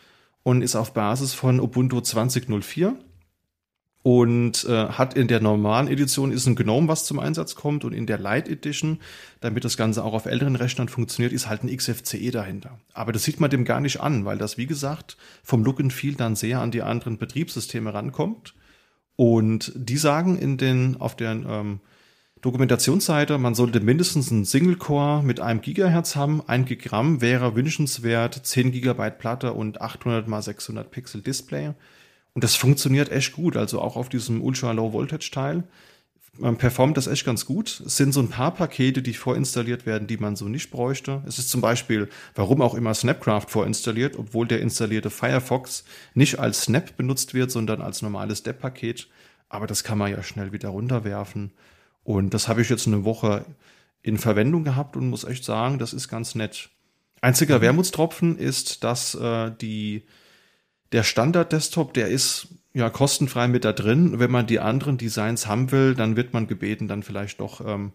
und 0.43 0.63
ist 0.63 0.77
auf 0.77 0.95
Basis 0.95 1.35
von 1.35 1.61
Ubuntu 1.61 1.99
20.04 1.99 2.95
und 4.09 4.65
äh, 4.65 4.89
hat 4.89 5.13
in 5.13 5.29
der 5.29 5.41
normalen 5.41 5.87
Edition 5.87 6.33
ist 6.33 6.47
ein 6.47 6.57
GNOME, 6.57 6.89
was 6.89 7.05
zum 7.05 7.19
Einsatz 7.19 7.55
kommt 7.55 7.85
und 7.85 7.93
in 7.93 8.07
der 8.07 8.17
Lite 8.17 8.51
Edition, 8.51 9.01
damit 9.41 9.67
das 9.67 9.77
Ganze 9.77 10.03
auch 10.03 10.15
auf 10.15 10.25
älteren 10.25 10.57
Rechnern 10.57 10.89
funktioniert, 10.89 11.35
ist 11.35 11.47
halt 11.47 11.63
ein 11.63 11.77
XFCE 11.77 12.31
dahinter. 12.31 12.81
Aber 12.95 13.13
das 13.13 13.25
sieht 13.25 13.39
man 13.39 13.51
dem 13.51 13.67
gar 13.67 13.81
nicht 13.81 14.01
an, 14.01 14.25
weil 14.25 14.39
das, 14.39 14.57
wie 14.57 14.65
gesagt, 14.65 15.19
vom 15.43 15.63
Look 15.63 15.79
and 15.79 15.93
Feel 15.93 16.15
dann 16.15 16.37
sehr 16.37 16.61
an 16.61 16.71
die 16.71 16.81
anderen 16.81 17.19
Betriebssysteme 17.19 17.93
rankommt. 17.93 18.55
Und 19.17 19.73
die 19.75 19.99
sagen 19.99 20.39
in 20.39 20.57
den, 20.57 20.97
auf 20.99 21.15
der 21.15 21.33
ähm, 21.33 21.81
Dokumentationsseite, 22.41 23.37
man 23.37 23.55
sollte 23.55 23.81
mindestens 23.81 24.33
einen 24.33 24.47
Single-Core 24.47 25.23
mit 25.23 25.41
einem 25.41 25.61
Gigahertz 25.61 26.17
haben. 26.17 26.43
Ein 26.47 26.65
Gigramm 26.65 27.21
wäre 27.21 27.55
wünschenswert, 27.55 28.41
10 28.43 28.73
Gigabyte 28.73 29.19
Platte 29.19 29.53
und 29.53 29.83
800 29.83 30.27
mal 30.29 30.41
600 30.41 30.91
Pixel 30.91 31.21
Display. 31.21 31.75
Und 32.39 32.45
das 32.45 32.55
funktioniert 32.55 33.11
echt 33.11 33.33
gut. 33.33 33.57
Also 33.57 33.81
auch 33.81 33.97
auf 33.97 34.09
diesem 34.09 34.43
Ultra 34.43 34.71
Low 34.71 34.93
Voltage 34.93 35.29
Teil 35.33 35.65
man 36.39 36.57
performt 36.57 36.97
das 36.97 37.09
echt 37.09 37.25
ganz 37.25 37.45
gut. 37.47 37.83
Es 37.85 37.97
sind 37.97 38.13
so 38.13 38.21
ein 38.21 38.29
paar 38.29 38.55
Pakete, 38.55 39.03
die 39.03 39.15
vorinstalliert 39.15 39.87
werden, 39.87 40.07
die 40.07 40.19
man 40.19 40.37
so 40.37 40.47
nicht 40.47 40.71
bräuchte. 40.71 41.23
Es 41.27 41.39
ist 41.39 41.51
zum 41.51 41.61
Beispiel, 41.61 42.09
warum 42.37 42.63
auch 42.63 42.75
immer 42.75 42.95
Snapcraft 42.95 43.47
vorinstalliert, 43.49 44.17
obwohl 44.17 44.47
der 44.47 44.61
installierte 44.61 45.11
Firefox 45.11 45.85
nicht 46.15 46.39
als 46.39 46.63
Snap 46.63 46.97
benutzt 46.97 47.35
wird, 47.35 47.51
sondern 47.51 47.81
als 47.81 48.03
normales 48.03 48.45
Depp-Paket. 48.45 49.09
Aber 49.49 49.67
das 49.67 49.83
kann 49.83 49.99
man 49.99 50.13
ja 50.13 50.23
schnell 50.23 50.53
wieder 50.53 50.69
runterwerfen. 50.69 51.53
Und 52.05 52.35
das 52.35 52.47
habe 52.47 52.63
ich 52.63 52.69
jetzt 52.69 52.87
eine 52.87 53.05
Woche 53.05 53.45
in 54.03 54.17
Verwendung 54.17 54.63
gehabt 54.63 54.97
und 54.97 55.11
muss 55.11 55.25
echt 55.25 55.45
sagen, 55.45 55.81
das 55.81 55.93
ist 55.93 56.07
ganz 56.07 56.37
nett. 56.37 56.71
Einziger 57.21 57.59
mhm. 57.59 57.63
Wermutstropfen 57.63 58.39
ist, 58.39 58.85
dass 58.85 59.17
äh, 59.17 59.51
die 59.61 60.05
der 60.93 61.03
Standard-Desktop, 61.03 61.95
der 61.95 62.09
ist 62.09 62.49
ja 62.75 62.91
kostenfrei 62.91 63.49
mit 63.49 63.65
da 63.65 63.73
drin. 63.73 64.19
Wenn 64.19 64.31
man 64.31 64.47
die 64.47 64.61
anderen 64.61 64.99
Designs 64.99 65.47
haben 65.47 65.71
will, 65.73 65.95
dann 65.95 66.17
wird 66.17 66.33
man 66.33 66.47
gebeten, 66.47 66.89
dann 66.89 67.03
vielleicht 67.03 67.41
doch 67.41 67.61
ähm, 67.67 67.93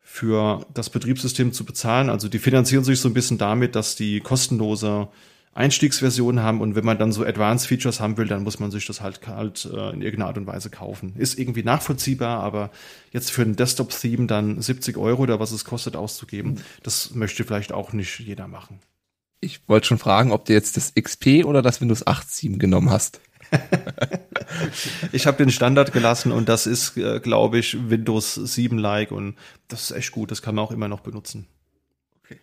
für 0.00 0.66
das 0.72 0.90
Betriebssystem 0.90 1.52
zu 1.52 1.64
bezahlen. 1.64 2.10
Also 2.10 2.28
die 2.28 2.38
finanzieren 2.38 2.84
sich 2.84 3.00
so 3.00 3.08
ein 3.08 3.14
bisschen 3.14 3.38
damit, 3.38 3.74
dass 3.74 3.96
die 3.96 4.20
kostenlose 4.20 5.08
Einstiegsversion 5.54 6.42
haben 6.42 6.60
und 6.60 6.74
wenn 6.74 6.84
man 6.84 6.98
dann 6.98 7.12
so 7.12 7.24
Advanced 7.24 7.68
Features 7.68 8.00
haben 8.00 8.16
will, 8.16 8.26
dann 8.26 8.42
muss 8.42 8.58
man 8.58 8.72
sich 8.72 8.86
das 8.86 9.00
halt 9.00 9.26
halt 9.28 9.64
äh, 9.66 9.90
in 9.90 10.02
irgendeiner 10.02 10.26
Art 10.26 10.36
und 10.36 10.48
Weise 10.48 10.68
kaufen. 10.68 11.14
Ist 11.16 11.38
irgendwie 11.38 11.62
nachvollziehbar, 11.62 12.40
aber 12.42 12.70
jetzt 13.12 13.30
für 13.30 13.42
ein 13.42 13.54
Desktop-Theme 13.54 14.26
dann 14.26 14.60
70 14.60 14.96
Euro 14.96 15.22
oder 15.22 15.38
was 15.38 15.52
es 15.52 15.64
kostet 15.64 15.94
auszugeben, 15.94 16.54
mhm. 16.54 16.60
das 16.82 17.14
möchte 17.14 17.44
vielleicht 17.44 17.72
auch 17.72 17.92
nicht 17.92 18.18
jeder 18.18 18.48
machen. 18.48 18.80
Ich 19.44 19.60
wollte 19.68 19.86
schon 19.86 19.98
fragen, 19.98 20.32
ob 20.32 20.46
du 20.46 20.54
jetzt 20.54 20.76
das 20.76 20.94
XP 20.94 21.44
oder 21.44 21.60
das 21.60 21.80
Windows 21.80 22.06
8 22.06 22.26
Theme 22.34 22.58
genommen 22.58 22.90
hast. 22.90 23.20
ich 25.12 25.26
habe 25.26 25.36
den 25.36 25.50
Standard 25.50 25.92
gelassen 25.92 26.32
und 26.32 26.48
das 26.48 26.66
ist, 26.66 26.96
äh, 26.96 27.20
glaube 27.20 27.58
ich, 27.58 27.76
Windows 27.90 28.38
7-like 28.38 29.12
und 29.12 29.36
das 29.68 29.90
ist 29.90 29.96
echt 29.96 30.12
gut. 30.12 30.30
Das 30.30 30.40
kann 30.40 30.54
man 30.54 30.64
auch 30.64 30.72
immer 30.72 30.88
noch 30.88 31.00
benutzen. 31.00 31.46
Okay. 32.24 32.38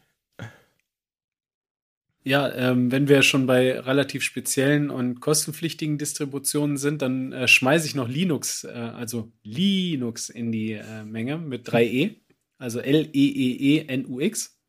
Ja, 2.23 2.53
ähm, 2.53 2.91
wenn 2.91 3.07
wir 3.07 3.23
schon 3.23 3.47
bei 3.47 3.79
relativ 3.79 4.21
speziellen 4.21 4.91
und 4.91 5.21
kostenpflichtigen 5.21 5.97
Distributionen 5.97 6.77
sind, 6.77 7.01
dann 7.01 7.33
äh, 7.33 7.47
schmeiße 7.47 7.87
ich 7.87 7.95
noch 7.95 8.07
Linux, 8.07 8.63
äh, 8.63 8.69
also 8.69 9.31
Linux 9.43 10.29
in 10.29 10.51
die 10.51 10.73
äh, 10.73 11.03
Menge 11.03 11.39
mit 11.39 11.67
3E, 11.67 12.17
also 12.59 12.79
L-E-E-E-N-U-X. 12.79 14.59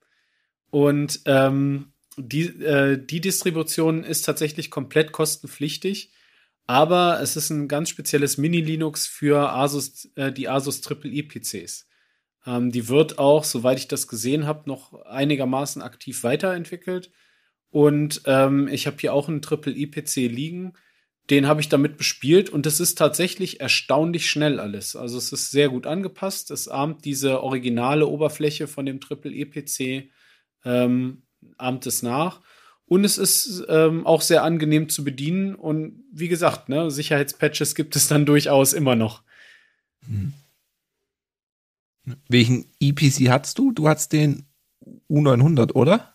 Und 0.70 1.20
ähm, 1.26 1.91
die, 2.16 2.46
äh, 2.62 3.04
die 3.04 3.20
Distribution 3.20 4.04
ist 4.04 4.22
tatsächlich 4.22 4.70
komplett 4.70 5.12
kostenpflichtig, 5.12 6.12
aber 6.66 7.20
es 7.20 7.36
ist 7.36 7.50
ein 7.50 7.68
ganz 7.68 7.88
spezielles 7.88 8.38
Mini-Linux 8.38 9.06
für 9.06 9.52
Asus, 9.52 10.10
äh, 10.16 10.32
die 10.32 10.48
Asus 10.48 10.80
Triple 10.80 11.10
E. 11.10 11.26
Ähm, 12.46 12.72
die 12.72 12.88
wird 12.88 13.18
auch, 13.18 13.44
soweit 13.44 13.78
ich 13.78 13.88
das 13.88 14.08
gesehen 14.08 14.46
habe, 14.46 14.68
noch 14.68 14.94
einigermaßen 15.04 15.82
aktiv 15.82 16.22
weiterentwickelt. 16.24 17.10
Und 17.70 18.22
ähm, 18.26 18.68
ich 18.68 18.86
habe 18.86 18.98
hier 19.00 19.14
auch 19.14 19.28
einen 19.28 19.42
Triple 19.42 19.72
E 19.72 19.86
liegen. 20.28 20.74
Den 21.30 21.46
habe 21.46 21.60
ich 21.60 21.68
damit 21.68 21.96
bespielt 21.98 22.50
und 22.50 22.66
es 22.66 22.80
ist 22.80 22.98
tatsächlich 22.98 23.60
erstaunlich 23.60 24.28
schnell 24.28 24.58
alles. 24.58 24.96
Also 24.96 25.18
es 25.18 25.32
ist 25.32 25.52
sehr 25.52 25.68
gut 25.68 25.86
angepasst. 25.86 26.50
Es 26.50 26.66
ahmt 26.68 27.04
diese 27.04 27.42
originale 27.42 28.06
Oberfläche 28.08 28.66
von 28.66 28.86
dem 28.86 29.00
Triple 29.00 29.32
E 29.32 30.10
ähm, 30.64 31.22
ahmt 31.58 31.86
es 31.86 32.02
nach. 32.02 32.40
Und 32.86 33.04
es 33.04 33.16
ist 33.16 33.64
ähm, 33.68 34.06
auch 34.06 34.20
sehr 34.20 34.42
angenehm 34.42 34.88
zu 34.88 35.04
bedienen. 35.04 35.54
Und 35.54 36.04
wie 36.12 36.28
gesagt, 36.28 36.68
ne, 36.68 36.90
Sicherheitspatches 36.90 37.74
gibt 37.74 37.96
es 37.96 38.08
dann 38.08 38.26
durchaus 38.26 38.72
immer 38.72 38.96
noch. 38.96 39.22
Hm. 40.06 40.34
Welchen 42.28 42.66
EPC 42.80 43.30
hattest 43.30 43.58
du? 43.58 43.72
Du 43.72 43.88
hattest 43.88 44.12
den 44.12 44.44
U900, 45.08 45.72
oder? 45.72 46.14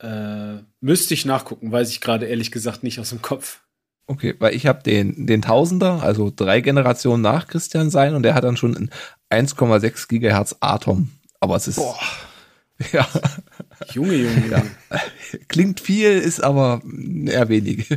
Äh, 0.00 0.62
müsste 0.80 1.14
ich 1.14 1.24
nachgucken, 1.24 1.70
weiß 1.70 1.90
ich 1.90 2.00
gerade 2.00 2.26
ehrlich 2.26 2.50
gesagt 2.50 2.82
nicht 2.82 2.98
aus 2.98 3.10
dem 3.10 3.22
Kopf. 3.22 3.60
Okay, 4.06 4.34
weil 4.40 4.54
ich 4.54 4.66
habe 4.66 4.82
den, 4.82 5.26
den 5.26 5.42
Tausender, 5.42 6.02
also 6.02 6.32
drei 6.34 6.60
Generationen 6.60 7.22
nach 7.22 7.46
Christian 7.46 7.90
sein 7.90 8.14
und 8.14 8.24
der 8.24 8.34
hat 8.34 8.42
dann 8.42 8.56
schon 8.56 8.90
1,6 9.30 10.08
Gigahertz 10.08 10.56
Atom. 10.60 11.10
Aber 11.38 11.56
es 11.56 11.68
ist. 11.68 11.76
Boah. 11.76 11.98
Ja. 12.92 13.06
Junge, 13.92 14.14
Junge, 14.14 14.48
Ja. 14.50 14.62
Klingt 15.48 15.80
viel, 15.80 16.10
ist 16.18 16.42
aber 16.42 16.82
eher 17.26 17.48
wenig. 17.48 17.88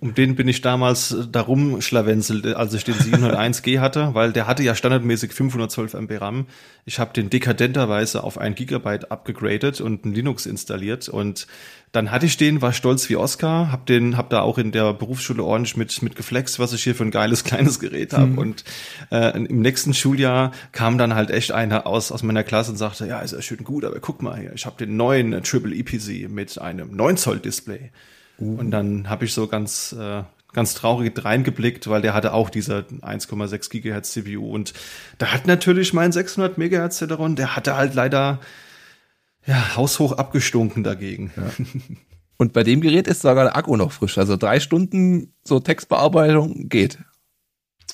Um 0.00 0.14
den 0.14 0.36
bin 0.36 0.48
ich 0.48 0.60
damals 0.60 1.16
darum 1.30 1.80
schlawenzelt, 1.80 2.46
als 2.46 2.74
ich 2.74 2.84
den 2.84 2.94
701G 2.94 3.80
hatte, 3.80 4.14
weil 4.14 4.32
der 4.32 4.46
hatte 4.46 4.62
ja 4.62 4.74
standardmäßig 4.74 5.32
512 5.32 5.94
MB 5.94 6.20
RAM. 6.20 6.46
Ich 6.84 6.98
habe 6.98 7.12
den 7.12 7.30
dekadenterweise 7.30 8.22
auf 8.22 8.38
ein 8.38 8.54
Gigabyte 8.54 9.10
abgegradet 9.10 9.80
und 9.80 10.04
ein 10.04 10.14
Linux 10.14 10.46
installiert 10.46 11.08
und 11.08 11.46
dann 11.92 12.10
hatte 12.10 12.26
ich 12.26 12.36
den, 12.36 12.60
war 12.60 12.72
stolz 12.72 13.08
wie 13.08 13.16
Oscar, 13.16 13.72
hab 13.72 13.86
den, 13.86 14.16
hab 14.16 14.28
da 14.28 14.42
auch 14.42 14.58
in 14.58 14.70
der 14.70 14.92
Berufsschule 14.92 15.42
ordentlich 15.42 15.76
mit 15.76 16.02
mit 16.02 16.14
geflext, 16.14 16.58
was 16.58 16.72
ich 16.72 16.82
hier 16.82 16.94
für 16.94 17.04
ein 17.04 17.10
geiles 17.10 17.44
kleines 17.44 17.80
Gerät 17.80 18.12
habe. 18.12 18.26
Mhm. 18.26 18.38
Und 18.38 18.64
äh, 19.10 19.36
im 19.36 19.62
nächsten 19.62 19.94
Schuljahr 19.94 20.52
kam 20.72 20.98
dann 20.98 21.14
halt 21.14 21.30
echt 21.30 21.52
einer 21.52 21.86
aus 21.86 22.12
aus 22.12 22.22
meiner 22.22 22.44
Klasse 22.44 22.72
und 22.72 22.76
sagte, 22.76 23.06
ja, 23.06 23.20
ist 23.20 23.32
ja 23.32 23.40
schön 23.40 23.64
gut, 23.64 23.84
aber 23.84 23.98
guck 24.00 24.20
mal 24.20 24.38
hier, 24.38 24.52
ich 24.52 24.66
habe 24.66 24.76
den 24.76 24.96
neuen 24.96 25.42
Triple 25.42 25.74
EPC 25.74 26.28
mit 26.28 26.58
einem 26.58 26.94
9 26.94 27.16
Zoll 27.16 27.38
Display. 27.38 27.90
Uh. 28.38 28.58
Und 28.58 28.70
dann 28.70 29.08
habe 29.08 29.24
ich 29.24 29.32
so 29.32 29.46
ganz 29.46 29.92
äh, 29.98 30.22
ganz 30.52 30.74
traurig 30.74 31.12
reingeblickt, 31.22 31.88
weil 31.88 32.02
der 32.02 32.14
hatte 32.14 32.32
auch 32.32 32.48
diese 32.48 32.86
1,6 33.02 33.70
Gigahertz 33.70 34.12
CPU 34.12 34.50
und 34.50 34.72
da 35.18 35.32
hat 35.32 35.46
natürlich 35.46 35.92
mein 35.92 36.12
600 36.12 36.56
Megahertz 36.56 36.96
Celeron, 36.96 37.36
der 37.36 37.56
hatte 37.56 37.76
halt 37.76 37.94
leider 37.94 38.40
ja 39.44 39.76
haushoch 39.76 40.12
abgestunken 40.12 40.82
dagegen. 40.82 41.32
Ja. 41.36 41.64
Und 42.38 42.52
bei 42.52 42.62
dem 42.64 42.82
Gerät 42.82 43.06
ist 43.06 43.22
sogar 43.22 43.44
der 43.44 43.56
Akku 43.56 43.76
noch 43.76 43.92
frisch, 43.92 44.18
also 44.18 44.36
drei 44.36 44.60
Stunden 44.60 45.32
so 45.42 45.58
Textbearbeitung 45.58 46.68
geht. 46.68 46.98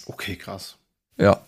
Okay, 0.06 0.34
krass. 0.34 0.78
Ja. 1.16 1.40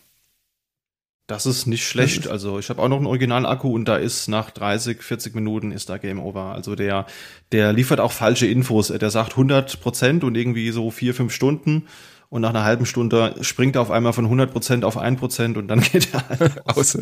Das 1.26 1.46
ist 1.46 1.66
nicht 1.66 1.86
schlecht. 1.86 2.28
Also 2.28 2.58
ich 2.58 2.68
habe 2.68 2.82
auch 2.82 2.88
noch 2.88 2.98
einen 2.98 3.06
originalen 3.06 3.46
Akku 3.46 3.72
und 3.72 3.86
da 3.86 3.96
ist 3.96 4.28
nach 4.28 4.50
30, 4.50 5.02
40 5.02 5.34
Minuten 5.34 5.72
ist 5.72 5.88
da 5.88 5.96
Game 5.96 6.20
Over. 6.20 6.52
Also 6.52 6.74
der, 6.74 7.06
der 7.50 7.72
liefert 7.72 7.98
auch 7.98 8.12
falsche 8.12 8.46
Infos. 8.46 8.88
Der 8.88 9.10
sagt 9.10 9.32
100 9.32 9.80
Prozent 9.80 10.22
und 10.22 10.34
irgendwie 10.34 10.70
so 10.70 10.90
vier, 10.90 11.14
fünf 11.14 11.32
Stunden 11.32 11.86
und 12.28 12.42
nach 12.42 12.50
einer 12.50 12.64
halben 12.64 12.84
Stunde 12.84 13.36
springt 13.40 13.76
er 13.76 13.82
auf 13.82 13.90
einmal 13.90 14.12
von 14.12 14.24
100 14.24 14.52
Prozent 14.52 14.84
auf 14.84 14.98
ein 14.98 15.16
Prozent 15.16 15.56
und 15.56 15.68
dann 15.68 15.80
geht 15.92 16.12
er 16.12 16.28
halt 16.28 16.68
aus. 16.68 16.98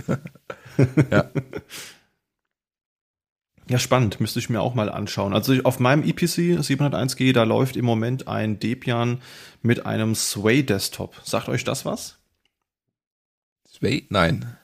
ja. 1.11 1.31
Ja, 3.69 3.79
spannend. 3.79 4.21
Müsste 4.21 4.39
ich 4.39 4.51
mir 4.51 4.61
auch 4.61 4.75
mal 4.75 4.91
anschauen. 4.91 5.33
Also 5.33 5.55
auf 5.65 5.81
meinem 5.81 6.03
EPC 6.03 6.61
701G, 6.61 7.33
da 7.33 7.45
läuft 7.45 7.77
im 7.77 7.85
Moment 7.85 8.29
ein 8.29 8.59
Debian 8.59 9.23
mit 9.63 9.87
einem 9.87 10.15
Sway 10.15 10.63
Desktop. 10.63 11.21
Sagt 11.25 11.49
euch 11.49 11.65
das 11.65 11.85
was? 11.85 12.22
Sway? 13.83 14.07
Nein. 14.09 14.57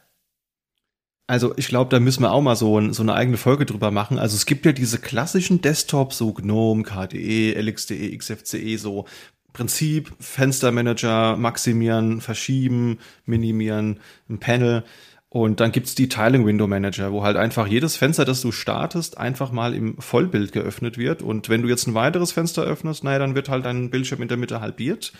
Also 1.27 1.53
ich 1.57 1.69
glaube, 1.69 1.91
da 1.91 2.01
müssen 2.01 2.23
wir 2.23 2.33
auch 2.33 2.41
mal 2.41 2.57
so, 2.57 2.93
so, 2.93 3.03
eine 3.03 3.15
eigene 3.15 3.37
Folge 3.37 3.67
drüber 3.67 3.91
machen. 3.91 4.19
Also 4.19 4.35
es 4.37 4.47
gibt 4.47 4.65
ja 4.65 4.73
diese 4.73 4.99
klassischen 4.99 5.61
Desktops, 5.61 6.17
so 6.17 6.33
GNOME, 6.33 6.85
KDE, 6.85 7.53
LXDE, 7.61 8.17
XFCE, 8.17 8.79
so 8.79 9.05
Prinzip, 9.53 10.13
Fenstermanager 10.21 11.37
maximieren, 11.37 12.21
verschieben, 12.21 12.99
minimieren, 13.27 14.01
ein 14.31 14.39
Panel. 14.39 14.85
Und 15.31 15.61
dann 15.61 15.73
gibt's 15.73 15.95
die 15.95 16.09
Tiling 16.09 16.47
Window 16.47 16.67
Manager, 16.67 17.13
wo 17.13 17.23
halt 17.23 17.37
einfach 17.37 17.67
jedes 17.67 17.97
Fenster, 17.97 18.25
das 18.25 18.41
du 18.41 18.51
startest, 18.51 19.19
einfach 19.19 19.53
mal 19.53 19.75
im 19.75 19.99
Vollbild 19.99 20.53
geöffnet 20.53 20.97
wird. 20.97 21.21
Und 21.21 21.51
wenn 21.51 21.61
du 21.61 21.69
jetzt 21.69 21.87
ein 21.87 21.95
weiteres 21.95 22.33
Fenster 22.33 22.63
öffnest, 22.63 23.05
naja, 23.05 23.19
dann 23.19 23.35
wird 23.35 23.51
halt 23.51 23.67
dein 23.67 23.91
Bildschirm 23.91 24.23
in 24.23 24.29
der 24.29 24.39
Mitte 24.39 24.63
halbiert. 24.63 25.13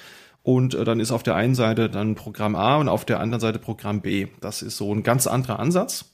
Und 0.43 0.75
äh, 0.75 0.85
dann 0.85 1.01
ist 1.01 1.13
auf 1.13 1.23
der 1.23 1.35
einen 1.35 1.55
Seite 1.55 1.91
dann 1.91 2.15
Programm 2.15 2.55
A 2.55 2.77
und 2.77 2.89
auf 2.89 3.05
der 3.05 3.21
anderen 3.21 3.41
Seite 3.41 3.59
Programm 3.59 4.01
B. 4.01 4.29
Das 4.41 4.63
ist 4.63 4.77
so 4.77 4.95
ein 4.95 5.03
ganz 5.03 5.27
anderer 5.27 5.59
Ansatz. 5.59 6.13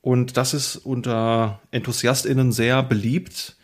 Und 0.00 0.36
das 0.36 0.54
ist 0.54 0.76
unter 0.76 1.60
EnthusiastInnen 1.72 2.52
sehr 2.52 2.82
beliebt. 2.82 3.56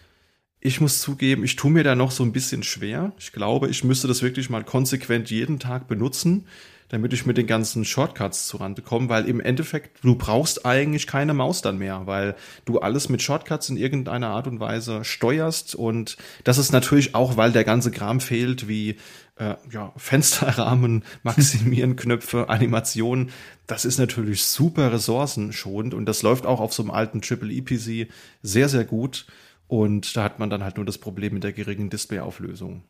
Ich 0.59 0.81
muss 0.81 1.01
zugeben, 1.01 1.45
ich 1.45 1.57
tue 1.57 1.71
mir 1.71 1.85
da 1.85 1.95
noch 1.95 2.11
so 2.11 2.25
ein 2.25 2.33
bisschen 2.33 2.63
schwer. 2.63 3.13
Ich 3.19 3.33
glaube, 3.33 3.69
ich 3.69 3.85
müsste 3.85 4.09
das 4.09 4.23
wirklich 4.23 4.51
mal 4.51 4.65
konsequent 4.65 5.31
jeden 5.31 5.59
Tag 5.59 5.87
benutzen 5.89 6.47
damit 6.93 7.15
ich 7.15 7.25
mit 7.25 7.39
den 7.39 7.47
ganzen 7.47 7.87
Shortcuts 7.87 8.47
zurande 8.47 8.83
komme, 8.83 9.09
weil 9.09 9.27
im 9.27 9.41
Endeffekt, 9.41 10.05
du 10.05 10.15
brauchst 10.15 10.67
eigentlich 10.67 11.07
keine 11.07 11.33
Maus 11.33 11.63
dann 11.63 11.79
mehr, 11.79 12.03
weil 12.05 12.37
du 12.67 12.81
alles 12.81 13.09
mit 13.09 13.23
Shortcuts 13.23 13.71
in 13.71 13.79
irgendeiner 13.79 14.29
Art 14.29 14.47
und 14.47 14.61
Weise 14.61 15.03
steuerst 15.03 15.75
und 15.75 16.19
das 16.45 16.59
ist 16.59 16.71
natürlich 16.71 17.15
auch, 17.15 17.39
weil 17.39 17.51
der 17.51 17.65
ganze 17.65 17.91
Kram 17.91 18.21
fehlt, 18.21 18.69
wie 18.69 18.97
äh, 19.37 19.57
ja, 19.71 19.93
Fensterrahmen, 19.97 21.05
Maximieren, 21.23 21.97
Knöpfe, 21.97 22.49
Animationen. 22.49 23.31
Das 23.67 23.85
ist 23.85 23.99
natürlich 23.99 24.45
super 24.45 24.93
ressourcenschonend 24.93 25.95
und 25.95 26.07
das 26.07 26.23
läuft 26.23 26.47
auch 26.47 26.61
auf 26.61 26.73
so 26.73 26.83
einem 26.83 26.91
alten 26.91 27.23
Triple 27.23 27.53
E-PC 27.53 28.11
sehr, 28.43 28.69
sehr 28.69 28.85
gut. 28.85 29.27
Und 29.69 30.17
da 30.17 30.25
hat 30.25 30.39
man 30.39 30.51
dann 30.51 30.63
halt 30.63 30.77
nur 30.77 30.85
das 30.85 30.99
Problem 30.99 31.35
mit 31.35 31.45
der 31.45 31.53
geringen 31.53 31.89
Displayauflösung. 31.89 32.85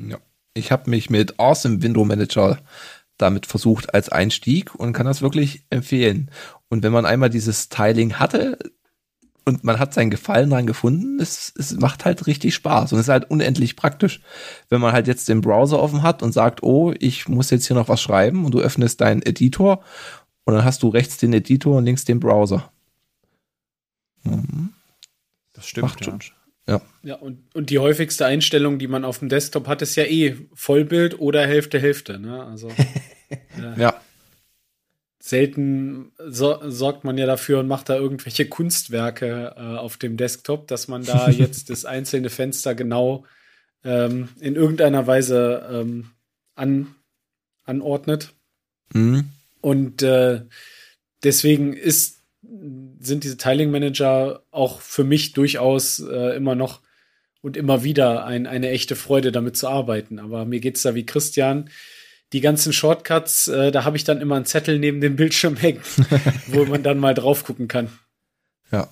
Ja. 0.00 0.18
Ich 0.54 0.72
habe 0.72 0.90
mich 0.90 1.08
mit 1.08 1.38
Awesome 1.38 1.82
Window 1.82 2.04
Manager 2.04 2.58
damit 3.16 3.46
versucht 3.46 3.94
als 3.94 4.08
Einstieg 4.08 4.74
und 4.74 4.92
kann 4.92 5.06
das 5.06 5.22
wirklich 5.22 5.64
empfehlen. 5.70 6.30
Und 6.68 6.82
wenn 6.82 6.92
man 6.92 7.06
einmal 7.06 7.30
dieses 7.30 7.68
Tiling 7.68 8.14
hatte 8.14 8.58
und 9.48 9.64
man 9.64 9.78
hat 9.78 9.94
seinen 9.94 10.10
Gefallen 10.10 10.50
dran 10.50 10.66
gefunden, 10.66 11.18
es, 11.20 11.54
es 11.58 11.72
macht 11.74 12.04
halt 12.04 12.26
richtig 12.26 12.54
Spaß 12.54 12.92
und 12.92 12.98
es 12.98 13.06
ist 13.06 13.10
halt 13.10 13.30
unendlich 13.30 13.76
praktisch. 13.76 14.20
Wenn 14.68 14.80
man 14.80 14.92
halt 14.92 15.06
jetzt 15.06 15.28
den 15.28 15.40
Browser 15.40 15.80
offen 15.80 16.02
hat 16.02 16.22
und 16.22 16.32
sagt, 16.32 16.62
oh, 16.62 16.92
ich 17.00 17.28
muss 17.28 17.50
jetzt 17.50 17.66
hier 17.66 17.74
noch 17.74 17.88
was 17.88 18.02
schreiben 18.02 18.44
und 18.44 18.52
du 18.52 18.60
öffnest 18.60 19.00
deinen 19.00 19.22
Editor 19.22 19.82
und 20.44 20.54
dann 20.54 20.64
hast 20.64 20.82
du 20.82 20.88
rechts 20.88 21.16
den 21.16 21.32
Editor 21.32 21.78
und 21.78 21.86
links 21.86 22.04
den 22.04 22.20
Browser. 22.20 22.70
Mhm. 24.22 24.74
Das 25.54 25.66
stimmt. 25.66 25.88
Macht 25.88 26.00
ja. 26.00 26.04
schon, 26.04 26.20
ja. 26.68 26.80
Ja, 27.02 27.14
und, 27.16 27.38
und 27.54 27.70
die 27.70 27.78
häufigste 27.78 28.26
Einstellung, 28.26 28.78
die 28.78 28.86
man 28.86 29.06
auf 29.06 29.20
dem 29.20 29.30
Desktop 29.30 29.66
hat, 29.66 29.80
ist 29.80 29.96
ja 29.96 30.04
eh 30.04 30.36
Vollbild 30.52 31.18
oder 31.18 31.46
Hälfte, 31.46 31.80
Hälfte. 31.80 32.18
Ne? 32.18 32.44
Also, 32.44 32.68
äh, 33.30 33.80
ja. 33.80 33.98
Selten 35.28 36.12
so, 36.18 36.58
sorgt 36.70 37.04
man 37.04 37.18
ja 37.18 37.26
dafür 37.26 37.60
und 37.60 37.68
macht 37.68 37.88
da 37.88 37.96
irgendwelche 37.96 38.48
Kunstwerke 38.48 39.54
äh, 39.56 39.60
auf 39.60 39.96
dem 39.98 40.16
Desktop, 40.16 40.68
dass 40.68 40.88
man 40.88 41.04
da 41.04 41.28
jetzt 41.30 41.70
das 41.70 41.84
einzelne 41.84 42.30
Fenster 42.30 42.74
genau 42.74 43.24
ähm, 43.84 44.28
in 44.40 44.56
irgendeiner 44.56 45.06
Weise 45.06 45.68
ähm, 45.70 46.10
an, 46.54 46.94
anordnet. 47.64 48.32
Mhm. 48.92 49.28
Und 49.60 50.02
äh, 50.02 50.42
deswegen 51.22 51.74
ist 51.74 52.18
sind 53.00 53.24
diese 53.24 53.36
Tiling 53.36 53.70
Manager 53.70 54.42
auch 54.50 54.80
für 54.80 55.04
mich 55.04 55.34
durchaus 55.34 56.00
äh, 56.00 56.36
immer 56.36 56.54
noch 56.54 56.80
und 57.42 57.56
immer 57.56 57.84
wieder 57.84 58.24
ein, 58.24 58.46
eine 58.46 58.70
echte 58.70 58.96
Freude, 58.96 59.30
damit 59.30 59.56
zu 59.56 59.68
arbeiten. 59.68 60.18
Aber 60.18 60.44
mir 60.44 60.60
geht's 60.60 60.82
da 60.82 60.94
wie 60.94 61.06
Christian. 61.06 61.68
Die 62.32 62.40
ganzen 62.40 62.72
Shortcuts, 62.72 63.48
äh, 63.48 63.72
da 63.72 63.84
habe 63.84 63.96
ich 63.96 64.04
dann 64.04 64.20
immer 64.20 64.36
einen 64.36 64.44
Zettel 64.44 64.78
neben 64.78 65.00
dem 65.00 65.16
Bildschirm 65.16 65.56
hängen, 65.56 65.80
wo 66.48 66.64
man 66.64 66.82
dann 66.82 66.98
mal 66.98 67.14
drauf 67.14 67.44
gucken 67.44 67.68
kann. 67.68 67.90
Ja. 68.70 68.88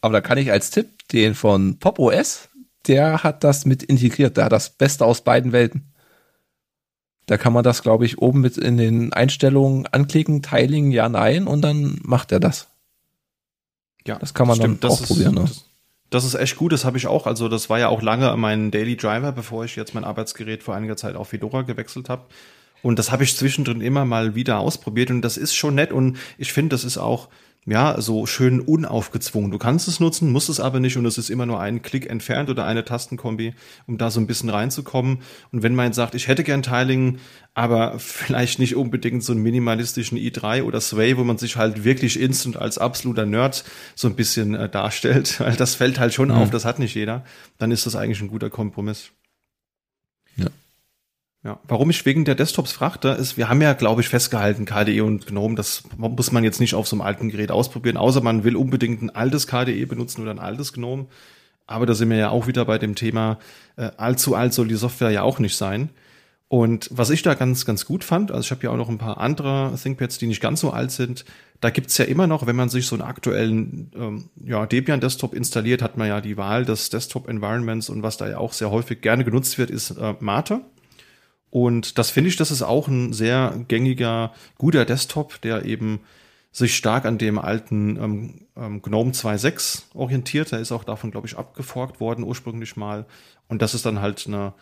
Aber 0.00 0.12
da 0.12 0.20
kann 0.20 0.38
ich 0.38 0.50
als 0.50 0.70
Tipp 0.70 1.06
den 1.12 1.34
von 1.34 1.78
Pop 1.78 1.98
OS, 1.98 2.48
der 2.86 3.22
hat 3.22 3.44
das 3.44 3.66
mit 3.66 3.82
integriert. 3.82 4.36
Der 4.36 4.46
hat 4.46 4.52
das 4.52 4.70
Beste 4.70 5.04
aus 5.04 5.22
beiden 5.22 5.52
Welten. 5.52 5.92
Da 7.26 7.36
kann 7.36 7.52
man 7.52 7.62
das, 7.62 7.82
glaube 7.82 8.06
ich, 8.06 8.18
oben 8.18 8.40
mit 8.40 8.56
in 8.56 8.78
den 8.78 9.12
Einstellungen 9.12 9.86
anklicken, 9.86 10.40
Tiling, 10.42 10.90
ja, 10.90 11.10
nein, 11.10 11.46
und 11.46 11.60
dann 11.60 11.98
macht 12.02 12.32
er 12.32 12.40
das. 12.40 12.68
Ja, 14.06 14.18
das 14.18 14.32
kann 14.32 14.46
man 14.46 14.56
stimmt, 14.56 14.82
dann 14.82 14.90
auch 14.90 15.00
ist, 15.00 15.08
probieren. 15.08 15.34
Ne? 15.34 15.42
Das, 15.42 15.66
das, 16.08 16.24
ist 16.24 16.34
echt 16.34 16.56
gut, 16.56 16.72
das 16.72 16.86
habe 16.86 16.96
ich 16.96 17.06
auch. 17.06 17.26
Also 17.26 17.50
das 17.50 17.68
war 17.68 17.78
ja 17.78 17.88
auch 17.88 18.00
lange 18.00 18.34
mein 18.38 18.70
Daily 18.70 18.96
Driver, 18.96 19.32
bevor 19.32 19.66
ich 19.66 19.76
jetzt 19.76 19.94
mein 19.94 20.04
Arbeitsgerät 20.04 20.62
vor 20.62 20.74
einiger 20.74 20.96
Zeit 20.96 21.16
auf 21.16 21.28
Fedora 21.28 21.62
gewechselt 21.62 22.08
habe. 22.08 22.22
Und 22.82 22.98
das 22.98 23.10
habe 23.10 23.24
ich 23.24 23.36
zwischendrin 23.36 23.80
immer 23.80 24.04
mal 24.04 24.34
wieder 24.34 24.58
ausprobiert 24.58 25.10
und 25.10 25.22
das 25.22 25.36
ist 25.36 25.54
schon 25.54 25.74
nett 25.74 25.92
und 25.92 26.16
ich 26.36 26.52
finde, 26.52 26.70
das 26.70 26.84
ist 26.84 26.98
auch 26.98 27.28
ja, 27.68 28.00
so 28.00 28.24
schön 28.24 28.60
unaufgezwungen. 28.60 29.50
Du 29.50 29.58
kannst 29.58 29.88
es 29.88 30.00
nutzen, 30.00 30.32
musst 30.32 30.48
es 30.48 30.58
aber 30.58 30.80
nicht 30.80 30.96
und 30.96 31.04
es 31.04 31.18
ist 31.18 31.28
immer 31.28 31.44
nur 31.44 31.60
ein 31.60 31.82
Klick 31.82 32.08
entfernt 32.08 32.48
oder 32.48 32.64
eine 32.64 32.82
Tastenkombi, 32.84 33.52
um 33.86 33.98
da 33.98 34.10
so 34.10 34.20
ein 34.20 34.26
bisschen 34.26 34.48
reinzukommen. 34.48 35.18
Und 35.52 35.62
wenn 35.62 35.74
man 35.74 35.86
jetzt 35.86 35.96
sagt, 35.96 36.14
ich 36.14 36.28
hätte 36.28 36.44
gern 36.44 36.62
Tiling, 36.62 37.18
aber 37.52 37.98
vielleicht 37.98 38.58
nicht 38.58 38.74
unbedingt 38.74 39.22
so 39.22 39.34
einen 39.34 39.42
minimalistischen 39.42 40.16
i3 40.16 40.62
oder 40.62 40.80
Sway, 40.80 41.18
wo 41.18 41.24
man 41.24 41.36
sich 41.36 41.56
halt 41.56 41.84
wirklich 41.84 42.18
instant 42.18 42.56
als 42.56 42.78
absoluter 42.78 43.26
Nerd 43.26 43.64
so 43.94 44.08
ein 44.08 44.16
bisschen 44.16 44.54
äh, 44.54 44.70
darstellt, 44.70 45.38
weil 45.40 45.56
das 45.56 45.74
fällt 45.74 46.00
halt 46.00 46.14
schon 46.14 46.28
mhm. 46.28 46.36
auf, 46.36 46.50
das 46.50 46.64
hat 46.64 46.78
nicht 46.78 46.94
jeder, 46.94 47.22
dann 47.58 47.70
ist 47.70 47.84
das 47.84 47.96
eigentlich 47.96 48.22
ein 48.22 48.28
guter 48.28 48.48
Kompromiss. 48.48 49.10
Ja, 50.36 50.46
warum 51.42 51.90
ich 51.90 52.04
wegen 52.04 52.24
der 52.24 52.34
Desktops 52.34 52.72
fragte, 52.72 53.08
ist, 53.10 53.36
wir 53.36 53.48
haben 53.48 53.62
ja, 53.62 53.72
glaube 53.72 54.00
ich, 54.00 54.08
festgehalten, 54.08 54.64
KDE 54.64 55.02
und 55.02 55.26
GNOME, 55.26 55.54
das 55.54 55.84
muss 55.96 56.32
man 56.32 56.44
jetzt 56.44 56.60
nicht 56.60 56.74
auf 56.74 56.88
so 56.88 56.96
einem 56.96 57.02
alten 57.02 57.30
Gerät 57.30 57.50
ausprobieren, 57.50 57.96
außer 57.96 58.20
man 58.20 58.44
will 58.44 58.56
unbedingt 58.56 59.02
ein 59.02 59.10
altes 59.10 59.46
KDE 59.46 59.86
benutzen 59.86 60.22
oder 60.22 60.32
ein 60.32 60.40
altes 60.40 60.72
GNOME. 60.72 61.06
Aber 61.66 61.86
da 61.86 61.94
sind 61.94 62.10
wir 62.10 62.16
ja 62.16 62.30
auch 62.30 62.46
wieder 62.46 62.64
bei 62.64 62.78
dem 62.78 62.94
Thema, 62.94 63.38
äh, 63.76 63.90
allzu 63.98 64.34
alt 64.34 64.54
soll 64.54 64.68
die 64.68 64.74
Software 64.74 65.10
ja 65.10 65.22
auch 65.22 65.38
nicht 65.38 65.56
sein. 65.56 65.90
Und 66.48 66.88
was 66.90 67.10
ich 67.10 67.22
da 67.22 67.34
ganz, 67.34 67.66
ganz 67.66 67.84
gut 67.84 68.04
fand, 68.04 68.30
also 68.32 68.40
ich 68.40 68.50
habe 68.50 68.62
ja 68.64 68.70
auch 68.70 68.78
noch 68.78 68.88
ein 68.88 68.96
paar 68.96 69.18
andere 69.18 69.74
ThinkPads, 69.80 70.16
die 70.16 70.26
nicht 70.26 70.40
ganz 70.40 70.60
so 70.60 70.70
alt 70.70 70.90
sind, 70.90 71.26
da 71.60 71.68
gibt's 71.68 71.98
ja 71.98 72.06
immer 72.06 72.26
noch, 72.26 72.46
wenn 72.46 72.56
man 72.56 72.70
sich 72.70 72.86
so 72.86 72.96
einen 72.96 73.02
aktuellen 73.02 73.90
ähm, 73.94 74.30
ja, 74.42 74.64
Debian-Desktop 74.64 75.34
installiert, 75.34 75.82
hat 75.82 75.98
man 75.98 76.08
ja 76.08 76.22
die 76.22 76.38
Wahl 76.38 76.64
des 76.64 76.88
Desktop-Environments 76.88 77.90
und 77.90 78.02
was 78.02 78.16
da 78.16 78.30
ja 78.30 78.38
auch 78.38 78.54
sehr 78.54 78.70
häufig 78.70 79.02
gerne 79.02 79.24
genutzt 79.24 79.58
wird, 79.58 79.70
ist 79.70 79.90
äh, 79.90 80.14
Mate. 80.20 80.62
Und 81.50 81.98
das 81.98 82.10
finde 82.10 82.28
ich, 82.28 82.36
das 82.36 82.50
ist 82.50 82.62
auch 82.62 82.88
ein 82.88 83.12
sehr 83.12 83.54
gängiger, 83.68 84.32
guter 84.58 84.84
Desktop, 84.84 85.40
der 85.40 85.64
eben 85.64 86.00
sich 86.52 86.76
stark 86.76 87.04
an 87.04 87.18
dem 87.18 87.38
alten 87.38 87.96
ähm, 87.96 88.34
ähm, 88.56 88.82
GNOME 88.82 89.12
2.6 89.12 89.82
orientiert. 89.94 90.52
Der 90.52 90.60
ist 90.60 90.72
auch 90.72 90.84
davon, 90.84 91.10
glaube 91.10 91.26
ich, 91.26 91.36
abgeforkt 91.36 92.00
worden 92.00 92.24
ursprünglich 92.24 92.76
mal. 92.76 93.06
Und 93.48 93.62
das 93.62 93.74
ist 93.74 93.86
dann 93.86 94.00
halt 94.00 94.26
eine, 94.26 94.54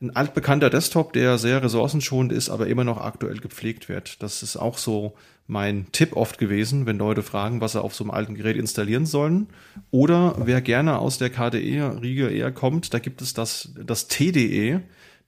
ein 0.00 0.14
altbekannter 0.14 0.70
Desktop, 0.70 1.12
der 1.12 1.38
sehr 1.38 1.62
ressourcenschonend 1.62 2.32
ist, 2.32 2.48
aber 2.48 2.66
immer 2.66 2.84
noch 2.84 3.00
aktuell 3.00 3.38
gepflegt 3.38 3.88
wird. 3.88 4.22
Das 4.22 4.42
ist 4.42 4.56
auch 4.56 4.78
so 4.78 5.14
mein 5.46 5.86
Tipp 5.92 6.16
oft 6.16 6.38
gewesen, 6.38 6.86
wenn 6.86 6.98
Leute 6.98 7.22
fragen, 7.22 7.60
was 7.60 7.72
sie 7.72 7.82
auf 7.82 7.94
so 7.94 8.04
einem 8.04 8.12
alten 8.12 8.34
Gerät 8.34 8.56
installieren 8.56 9.06
sollen. 9.06 9.48
Oder 9.90 10.34
wer 10.38 10.60
gerne 10.60 10.98
aus 10.98 11.18
der 11.18 11.30
KDE-Riege 11.30 12.28
eher 12.30 12.52
kommt, 12.52 12.94
da 12.94 12.98
gibt 12.98 13.20
es 13.20 13.34
das, 13.34 13.70
das 13.84 14.08
TDE. 14.08 14.80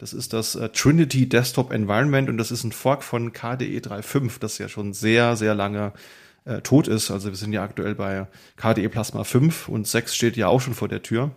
Das 0.04 0.12
ist 0.12 0.34
das 0.34 0.54
äh, 0.54 0.68
Trinity 0.68 1.26
Desktop 1.30 1.72
Environment 1.72 2.28
und 2.28 2.36
das 2.36 2.50
ist 2.50 2.62
ein 2.62 2.72
Fork 2.72 3.02
von 3.02 3.32
KDE 3.32 3.78
3.5, 3.78 4.38
das 4.38 4.58
ja 4.58 4.68
schon 4.68 4.92
sehr, 4.92 5.34
sehr 5.34 5.54
lange 5.54 5.94
äh, 6.44 6.60
tot 6.60 6.88
ist. 6.88 7.10
Also 7.10 7.30
wir 7.30 7.36
sind 7.36 7.54
ja 7.54 7.62
aktuell 7.62 7.94
bei 7.94 8.26
KDE 8.56 8.90
Plasma 8.90 9.24
5 9.24 9.70
und 9.70 9.86
6 9.86 10.14
steht 10.14 10.36
ja 10.36 10.48
auch 10.48 10.60
schon 10.60 10.74
vor 10.74 10.88
der 10.88 11.02
Tür. 11.02 11.34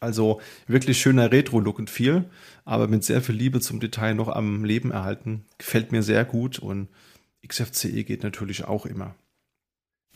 Also 0.00 0.40
wirklich 0.66 0.98
schöner 0.98 1.30
Retro-Look 1.30 1.78
und 1.78 1.90
viel, 1.90 2.24
aber 2.64 2.88
mit 2.88 3.04
sehr 3.04 3.20
viel 3.20 3.34
Liebe 3.34 3.60
zum 3.60 3.78
Detail 3.78 4.14
noch 4.14 4.28
am 4.28 4.64
Leben 4.64 4.90
erhalten. 4.90 5.44
Gefällt 5.58 5.92
mir 5.92 6.02
sehr 6.02 6.24
gut 6.24 6.58
und 6.58 6.88
XFCE 7.46 8.04
geht 8.04 8.22
natürlich 8.22 8.64
auch 8.64 8.86
immer. 8.86 9.14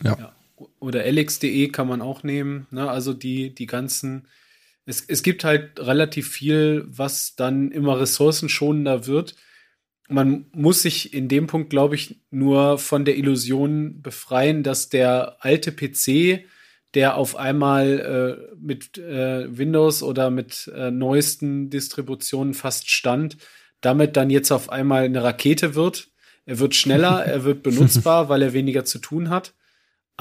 Ja. 0.01 0.17
ja. 0.17 0.35
Oder 0.79 1.05
LX.de 1.05 1.67
kann 1.67 1.87
man 1.87 2.01
auch 2.01 2.23
nehmen. 2.23 2.65
Ne? 2.71 2.89
Also 2.89 3.13
die, 3.13 3.53
die 3.53 3.67
ganzen 3.67 4.25
es, 4.91 5.05
es 5.07 5.23
gibt 5.23 5.43
halt 5.43 5.79
relativ 5.79 6.29
viel, 6.29 6.85
was 6.87 7.35
dann 7.35 7.71
immer 7.71 7.99
ressourcenschonender 7.99 9.07
wird. 9.07 9.35
Man 10.09 10.47
muss 10.51 10.81
sich 10.81 11.13
in 11.13 11.29
dem 11.29 11.47
Punkt, 11.47 11.69
glaube 11.69 11.95
ich, 11.95 12.19
nur 12.29 12.77
von 12.77 13.05
der 13.05 13.17
Illusion 13.17 14.01
befreien, 14.01 14.63
dass 14.63 14.89
der 14.89 15.37
alte 15.39 15.71
PC, 15.71 16.45
der 16.93 17.15
auf 17.15 17.37
einmal 17.37 18.49
äh, 18.51 18.55
mit 18.59 18.97
äh, 18.97 19.57
Windows 19.57 20.03
oder 20.03 20.29
mit 20.29 20.69
äh, 20.75 20.91
neuesten 20.91 21.69
Distributionen 21.69 22.53
fast 22.53 22.89
stand, 22.89 23.37
damit 23.79 24.17
dann 24.17 24.29
jetzt 24.29 24.51
auf 24.51 24.69
einmal 24.69 25.03
eine 25.03 25.23
Rakete 25.23 25.73
wird. 25.73 26.09
Er 26.45 26.59
wird 26.59 26.75
schneller, 26.75 27.23
er 27.25 27.45
wird 27.45 27.63
benutzbar, 27.63 28.27
weil 28.27 28.41
er 28.41 28.51
weniger 28.51 28.83
zu 28.83 28.99
tun 28.99 29.29
hat 29.29 29.53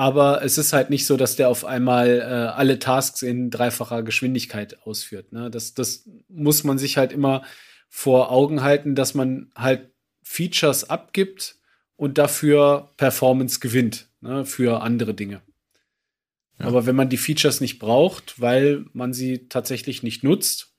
aber 0.01 0.43
es 0.43 0.57
ist 0.57 0.73
halt 0.73 0.89
nicht 0.89 1.05
so, 1.05 1.19
dass 1.19 1.37
der 1.37 1.51
auf 1.51 1.67
einmal 1.67 2.21
äh, 2.21 2.23
alle 2.23 2.79
Tasks 2.79 3.21
in 3.21 3.51
dreifacher 3.51 4.03
Geschwindigkeit 4.03 4.81
ausführt. 4.87 5.31
Ne? 5.31 5.51
Das, 5.51 5.75
das 5.75 6.09
muss 6.27 6.65
man 6.65 6.79
sich 6.79 6.97
halt 6.97 7.13
immer 7.13 7.43
vor 7.91 8.31
Augen 8.31 8.63
halten, 8.63 8.95
dass 8.95 9.13
man 9.13 9.53
halt 9.55 9.91
Features 10.23 10.89
abgibt 10.89 11.57
und 11.97 12.17
dafür 12.17 12.89
Performance 12.97 13.61
gewinnt 13.61 14.09
ne, 14.23 14.47
für 14.47 14.81
andere 14.81 15.13
Dinge. 15.13 15.43
Ja. 16.59 16.65
Aber 16.65 16.87
wenn 16.87 16.97
man 16.97 17.11
die 17.11 17.19
Features 17.19 17.61
nicht 17.61 17.79
braucht, 17.79 18.41
weil 18.41 18.87
man 18.95 19.13
sie 19.13 19.49
tatsächlich 19.51 20.03
nicht 20.03 20.25
nutzt 20.25 20.73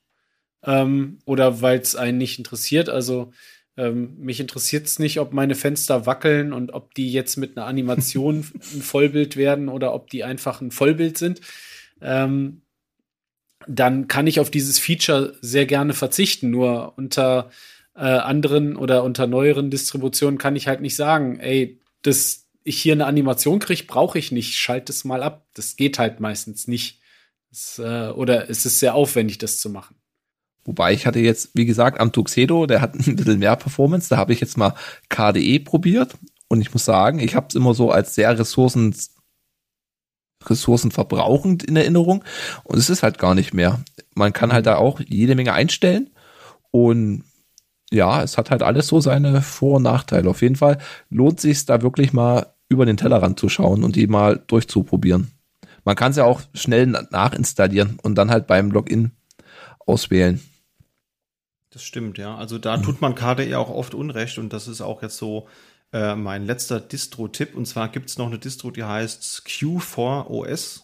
ähm, 0.64 1.20
oder 1.26 1.62
weil 1.62 1.78
es 1.78 1.94
einen 1.94 2.18
nicht 2.18 2.38
interessiert, 2.38 2.88
also 2.88 3.32
ähm, 3.76 4.16
mich 4.18 4.40
interessiert 4.40 4.86
es 4.86 4.98
nicht, 4.98 5.18
ob 5.18 5.32
meine 5.32 5.54
Fenster 5.54 6.04
wackeln 6.04 6.52
und 6.52 6.72
ob 6.72 6.94
die 6.94 7.10
jetzt 7.10 7.36
mit 7.36 7.56
einer 7.56 7.66
Animation 7.66 8.38
ein 8.74 8.82
Vollbild 8.82 9.36
werden 9.36 9.68
oder 9.68 9.94
ob 9.94 10.10
die 10.10 10.24
einfach 10.24 10.60
ein 10.60 10.70
Vollbild 10.70 11.16
sind. 11.18 11.40
Ähm, 12.00 12.62
dann 13.66 14.08
kann 14.08 14.26
ich 14.26 14.40
auf 14.40 14.50
dieses 14.50 14.78
Feature 14.78 15.36
sehr 15.40 15.66
gerne 15.66 15.94
verzichten. 15.94 16.50
Nur 16.50 16.94
unter 16.96 17.50
äh, 17.94 18.00
anderen 18.00 18.76
oder 18.76 19.04
unter 19.04 19.26
neueren 19.26 19.70
Distributionen 19.70 20.38
kann 20.38 20.56
ich 20.56 20.68
halt 20.68 20.80
nicht 20.80 20.96
sagen, 20.96 21.38
ey, 21.38 21.80
dass 22.02 22.48
ich 22.64 22.80
hier 22.80 22.92
eine 22.92 23.06
Animation 23.06 23.58
kriege, 23.58 23.84
brauche 23.84 24.18
ich 24.18 24.32
nicht. 24.32 24.54
Schalte 24.54 24.92
es 24.92 25.04
mal 25.04 25.22
ab. 25.22 25.46
Das 25.54 25.76
geht 25.76 25.98
halt 25.98 26.20
meistens 26.20 26.68
nicht. 26.68 27.00
Das, 27.50 27.78
äh, 27.78 28.10
oder 28.10 28.50
es 28.50 28.66
ist 28.66 28.80
sehr 28.80 28.94
aufwendig, 28.94 29.38
das 29.38 29.60
zu 29.60 29.70
machen. 29.70 29.96
Wobei 30.64 30.92
ich 30.92 31.06
hatte 31.06 31.18
jetzt, 31.18 31.50
wie 31.54 31.64
gesagt, 31.64 32.00
am 32.00 32.12
Tuxedo, 32.12 32.66
der 32.66 32.80
hat 32.80 32.94
ein 33.06 33.16
bisschen 33.16 33.38
mehr 33.38 33.56
Performance. 33.56 34.08
Da 34.08 34.16
habe 34.16 34.32
ich 34.32 34.40
jetzt 34.40 34.56
mal 34.56 34.74
KDE 35.08 35.60
probiert. 35.60 36.16
Und 36.48 36.60
ich 36.60 36.72
muss 36.72 36.84
sagen, 36.84 37.18
ich 37.18 37.34
habe 37.34 37.46
es 37.48 37.54
immer 37.54 37.74
so 37.74 37.90
als 37.90 38.14
sehr 38.14 38.38
ressourcen, 38.38 38.94
ressourcenverbrauchend 40.44 41.62
in 41.64 41.76
Erinnerung. 41.76 42.24
Und 42.64 42.78
es 42.78 42.90
ist 42.90 43.02
halt 43.02 43.18
gar 43.18 43.34
nicht 43.34 43.54
mehr. 43.54 43.80
Man 44.14 44.32
kann 44.32 44.52
halt 44.52 44.66
da 44.66 44.76
auch 44.76 45.00
jede 45.00 45.34
Menge 45.34 45.54
einstellen. 45.54 46.10
Und 46.70 47.24
ja, 47.90 48.22
es 48.22 48.38
hat 48.38 48.50
halt 48.50 48.62
alles 48.62 48.86
so 48.86 49.00
seine 49.00 49.42
Vor- 49.42 49.76
und 49.76 49.82
Nachteile. 49.82 50.28
Auf 50.28 50.42
jeden 50.42 50.56
Fall 50.56 50.78
lohnt 51.10 51.40
sich 51.40 51.64
da 51.66 51.82
wirklich 51.82 52.12
mal 52.12 52.54
über 52.68 52.86
den 52.86 52.96
Tellerrand 52.96 53.38
zu 53.38 53.48
schauen 53.48 53.84
und 53.84 53.96
die 53.96 54.06
mal 54.06 54.42
durchzuprobieren. 54.46 55.30
Man 55.84 55.96
kann 55.96 56.10
es 56.10 56.16
ja 56.16 56.24
auch 56.24 56.40
schnell 56.54 56.86
nachinstallieren 56.86 57.98
und 58.02 58.14
dann 58.16 58.30
halt 58.30 58.46
beim 58.46 58.70
Login 58.70 59.12
auswählen. 59.86 60.40
Das 61.72 61.82
stimmt, 61.82 62.18
ja. 62.18 62.36
Also 62.36 62.58
da 62.58 62.76
tut 62.76 63.00
man 63.00 63.14
KDE 63.14 63.56
auch 63.56 63.70
oft 63.70 63.94
Unrecht 63.94 64.38
und 64.38 64.52
das 64.52 64.68
ist 64.68 64.82
auch 64.82 65.02
jetzt 65.02 65.16
so 65.16 65.48
äh, 65.92 66.14
mein 66.14 66.44
letzter 66.46 66.80
Distro-Tipp. 66.80 67.54
Und 67.54 67.66
zwar 67.66 67.88
gibt 67.88 68.10
es 68.10 68.18
noch 68.18 68.26
eine 68.26 68.38
Distro, 68.38 68.70
die 68.70 68.84
heißt 68.84 69.42
Q4OS. 69.46 70.82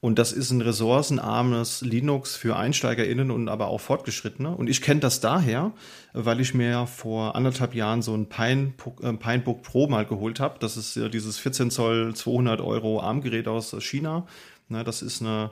Und 0.00 0.18
das 0.18 0.32
ist 0.32 0.50
ein 0.50 0.62
ressourcenarmes 0.62 1.82
Linux 1.82 2.34
für 2.34 2.56
EinsteigerInnen 2.56 3.30
und 3.30 3.48
aber 3.48 3.68
auch 3.68 3.80
Fortgeschrittene. 3.80 4.50
Und 4.50 4.68
ich 4.68 4.82
kenne 4.82 5.00
das 5.00 5.20
daher, 5.20 5.72
weil 6.12 6.40
ich 6.40 6.54
mir 6.54 6.86
vor 6.86 7.36
anderthalb 7.36 7.74
Jahren 7.74 8.02
so 8.02 8.12
ein 8.14 8.28
Pinebook, 8.28 9.04
äh, 9.04 9.12
Pinebook 9.12 9.62
Pro 9.62 9.86
mal 9.86 10.06
geholt 10.06 10.40
habe. 10.40 10.58
Das 10.58 10.78
ist 10.78 10.96
dieses 11.12 11.38
14 11.38 11.70
Zoll 11.70 12.14
200 12.14 12.60
Euro 12.62 13.00
ARM-Gerät 13.00 13.48
aus 13.48 13.76
China. 13.80 14.26
Na, 14.68 14.82
das 14.82 15.02
ist 15.02 15.20
eine 15.20 15.50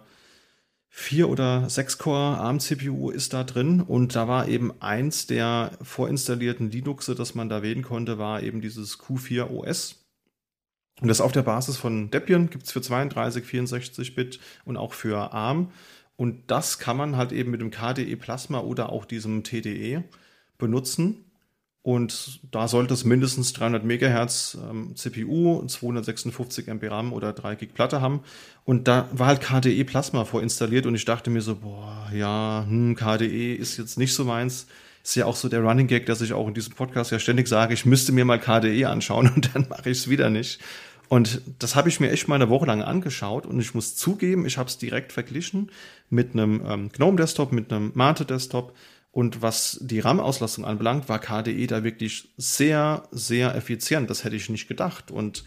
4 0.92 1.28
oder 1.28 1.70
6 1.70 1.98
Core 1.98 2.38
ARM 2.38 2.58
CPU 2.58 3.10
ist 3.10 3.32
da 3.32 3.44
drin 3.44 3.80
und 3.80 4.16
da 4.16 4.26
war 4.26 4.48
eben 4.48 4.72
eins 4.82 5.26
der 5.26 5.78
vorinstallierten 5.82 6.70
Linuxe, 6.70 7.14
das 7.14 7.34
man 7.34 7.48
da 7.48 7.62
wählen 7.62 7.82
konnte, 7.82 8.18
war 8.18 8.42
eben 8.42 8.60
dieses 8.60 8.98
Q4 8.98 9.50
OS. 9.50 10.04
Und 11.00 11.08
das 11.08 11.20
auf 11.20 11.32
der 11.32 11.42
Basis 11.42 11.76
von 11.76 12.10
Debian 12.10 12.50
gibt 12.50 12.64
es 12.64 12.72
für 12.72 12.82
32, 12.82 13.44
64 13.44 14.14
Bit 14.14 14.40
und 14.64 14.76
auch 14.76 14.92
für 14.92 15.32
ARM. 15.32 15.70
Und 16.16 16.50
das 16.50 16.78
kann 16.78 16.96
man 16.96 17.16
halt 17.16 17.32
eben 17.32 17.52
mit 17.52 17.60
dem 17.60 17.70
KDE 17.70 18.16
Plasma 18.16 18.58
oder 18.58 18.90
auch 18.90 19.06
diesem 19.06 19.42
TDE 19.42 20.04
benutzen. 20.58 21.29
Und 21.82 22.40
da 22.50 22.68
sollte 22.68 22.92
es 22.92 23.04
mindestens 23.04 23.54
300 23.54 23.84
Megahertz 23.84 24.58
ähm, 24.70 24.94
CPU, 24.96 25.64
256 25.66 26.68
MB 26.68 26.90
RAM 26.90 27.12
oder 27.14 27.32
3 27.32 27.54
Gig 27.54 27.72
Platte 27.72 28.02
haben. 28.02 28.20
Und 28.66 28.86
da 28.86 29.08
war 29.12 29.28
halt 29.28 29.40
KDE 29.40 29.84
Plasma 29.84 30.26
vorinstalliert 30.26 30.84
und 30.84 30.94
ich 30.94 31.06
dachte 31.06 31.30
mir 31.30 31.40
so, 31.40 31.56
boah, 31.56 32.10
ja, 32.14 32.66
hm, 32.68 32.96
KDE 32.96 33.54
ist 33.54 33.78
jetzt 33.78 33.98
nicht 33.98 34.12
so 34.12 34.24
meins. 34.24 34.66
Ist 35.02 35.14
ja 35.14 35.24
auch 35.24 35.36
so 35.36 35.48
der 35.48 35.60
Running 35.60 35.86
Gag, 35.86 36.04
dass 36.04 36.20
ich 36.20 36.34
auch 36.34 36.46
in 36.46 36.52
diesem 36.52 36.74
Podcast 36.74 37.12
ja 37.12 37.18
ständig 37.18 37.48
sage, 37.48 37.72
ich 37.72 37.86
müsste 37.86 38.12
mir 38.12 38.26
mal 38.26 38.38
KDE 38.38 38.84
anschauen 38.84 39.30
und 39.34 39.54
dann 39.54 39.66
mache 39.70 39.88
ich 39.88 39.98
es 39.98 40.10
wieder 40.10 40.28
nicht. 40.28 40.60
Und 41.08 41.40
das 41.58 41.74
habe 41.74 41.88
ich 41.88 41.98
mir 41.98 42.10
echt 42.10 42.28
mal 42.28 42.36
eine 42.36 42.50
Woche 42.50 42.66
lang 42.66 42.82
angeschaut 42.82 43.46
und 43.46 43.58
ich 43.58 43.74
muss 43.74 43.96
zugeben, 43.96 44.46
ich 44.46 44.58
habe 44.58 44.68
es 44.68 44.78
direkt 44.78 45.12
verglichen 45.12 45.70
mit 46.08 46.34
einem 46.34 46.62
ähm, 46.64 46.88
GNOME 46.92 47.16
Desktop, 47.16 47.50
mit 47.50 47.72
einem 47.72 47.90
Mate 47.94 48.26
Desktop. 48.26 48.74
Und 49.12 49.42
was 49.42 49.78
die 49.80 50.00
RAM-Auslastung 50.00 50.64
anbelangt, 50.64 51.08
war 51.08 51.18
KDE 51.18 51.66
da 51.66 51.82
wirklich 51.82 52.32
sehr, 52.36 53.08
sehr 53.10 53.54
effizient. 53.56 54.08
Das 54.08 54.24
hätte 54.24 54.36
ich 54.36 54.48
nicht 54.48 54.68
gedacht. 54.68 55.10
Und 55.10 55.44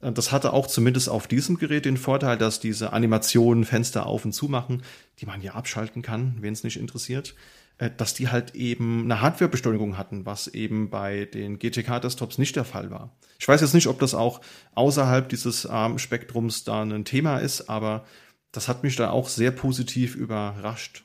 äh, 0.00 0.12
das 0.12 0.32
hatte 0.32 0.52
auch 0.52 0.66
zumindest 0.66 1.08
auf 1.08 1.26
diesem 1.26 1.58
Gerät 1.58 1.84
den 1.84 1.96
Vorteil, 1.96 2.36
dass 2.36 2.60
diese 2.60 2.92
Animationen, 2.92 3.64
Fenster 3.64 4.06
auf 4.06 4.24
und 4.24 4.32
zu 4.32 4.48
machen, 4.48 4.82
die 5.20 5.26
man 5.26 5.40
ja 5.40 5.54
abschalten 5.54 6.02
kann, 6.02 6.36
wen 6.40 6.52
es 6.52 6.64
nicht 6.64 6.78
interessiert, 6.78 7.34
äh, 7.78 7.90
dass 7.96 8.12
die 8.12 8.28
halt 8.28 8.54
eben 8.54 9.04
eine 9.04 9.22
Hardwarebeschleunigung 9.22 9.96
hatten, 9.96 10.26
was 10.26 10.46
eben 10.48 10.90
bei 10.90 11.24
den 11.24 11.58
GTK-Desktops 11.58 12.36
nicht 12.36 12.56
der 12.56 12.64
Fall 12.64 12.90
war. 12.90 13.16
Ich 13.38 13.48
weiß 13.48 13.62
jetzt 13.62 13.74
nicht, 13.74 13.86
ob 13.86 13.98
das 14.00 14.14
auch 14.14 14.42
außerhalb 14.74 15.30
dieses 15.30 15.64
ARM-Spektrums 15.64 16.64
da 16.64 16.82
ein 16.82 17.06
Thema 17.06 17.38
ist, 17.38 17.70
aber 17.70 18.04
das 18.52 18.68
hat 18.68 18.82
mich 18.82 18.96
da 18.96 19.10
auch 19.10 19.28
sehr 19.28 19.50
positiv 19.50 20.14
überrascht. 20.14 21.04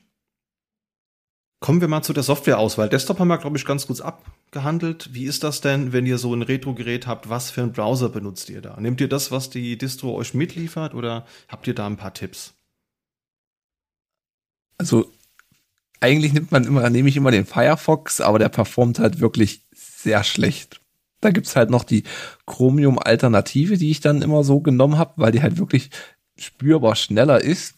Kommen 1.64 1.80
wir 1.80 1.88
mal 1.88 2.02
zu 2.02 2.12
der 2.12 2.22
Softwareauswahl. 2.22 2.90
Desktop 2.90 3.20
haben 3.20 3.28
wir, 3.28 3.38
glaube 3.38 3.56
ich, 3.56 3.64
ganz 3.64 3.86
gut 3.86 4.02
abgehandelt. 4.02 5.14
Wie 5.14 5.24
ist 5.24 5.44
das 5.44 5.62
denn, 5.62 5.94
wenn 5.94 6.04
ihr 6.04 6.18
so 6.18 6.34
ein 6.34 6.42
Retro-Gerät 6.42 7.06
habt? 7.06 7.30
Was 7.30 7.50
für 7.50 7.62
einen 7.62 7.72
Browser 7.72 8.10
benutzt 8.10 8.50
ihr 8.50 8.60
da? 8.60 8.78
Nehmt 8.78 9.00
ihr 9.00 9.08
das, 9.08 9.30
was 9.32 9.48
die 9.48 9.78
Distro 9.78 10.14
euch 10.14 10.34
mitliefert 10.34 10.92
oder 10.92 11.24
habt 11.48 11.66
ihr 11.66 11.74
da 11.74 11.86
ein 11.86 11.96
paar 11.96 12.12
Tipps? 12.12 12.52
Also 14.76 15.10
eigentlich 16.00 16.34
nimmt 16.34 16.52
man 16.52 16.64
immer, 16.64 16.90
nehme 16.90 17.08
ich 17.08 17.16
immer 17.16 17.30
den 17.30 17.46
Firefox, 17.46 18.20
aber 18.20 18.38
der 18.38 18.50
performt 18.50 18.98
halt 18.98 19.20
wirklich 19.20 19.62
sehr 19.74 20.22
schlecht. 20.22 20.82
Da 21.22 21.30
gibt's 21.30 21.56
halt 21.56 21.70
noch 21.70 21.84
die 21.84 22.04
Chromium-Alternative, 22.44 23.78
die 23.78 23.90
ich 23.90 24.02
dann 24.02 24.20
immer 24.20 24.44
so 24.44 24.60
genommen 24.60 24.98
habe, 24.98 25.14
weil 25.16 25.32
die 25.32 25.40
halt 25.40 25.56
wirklich 25.56 25.88
spürbar 26.36 26.94
schneller 26.94 27.40
ist. 27.40 27.76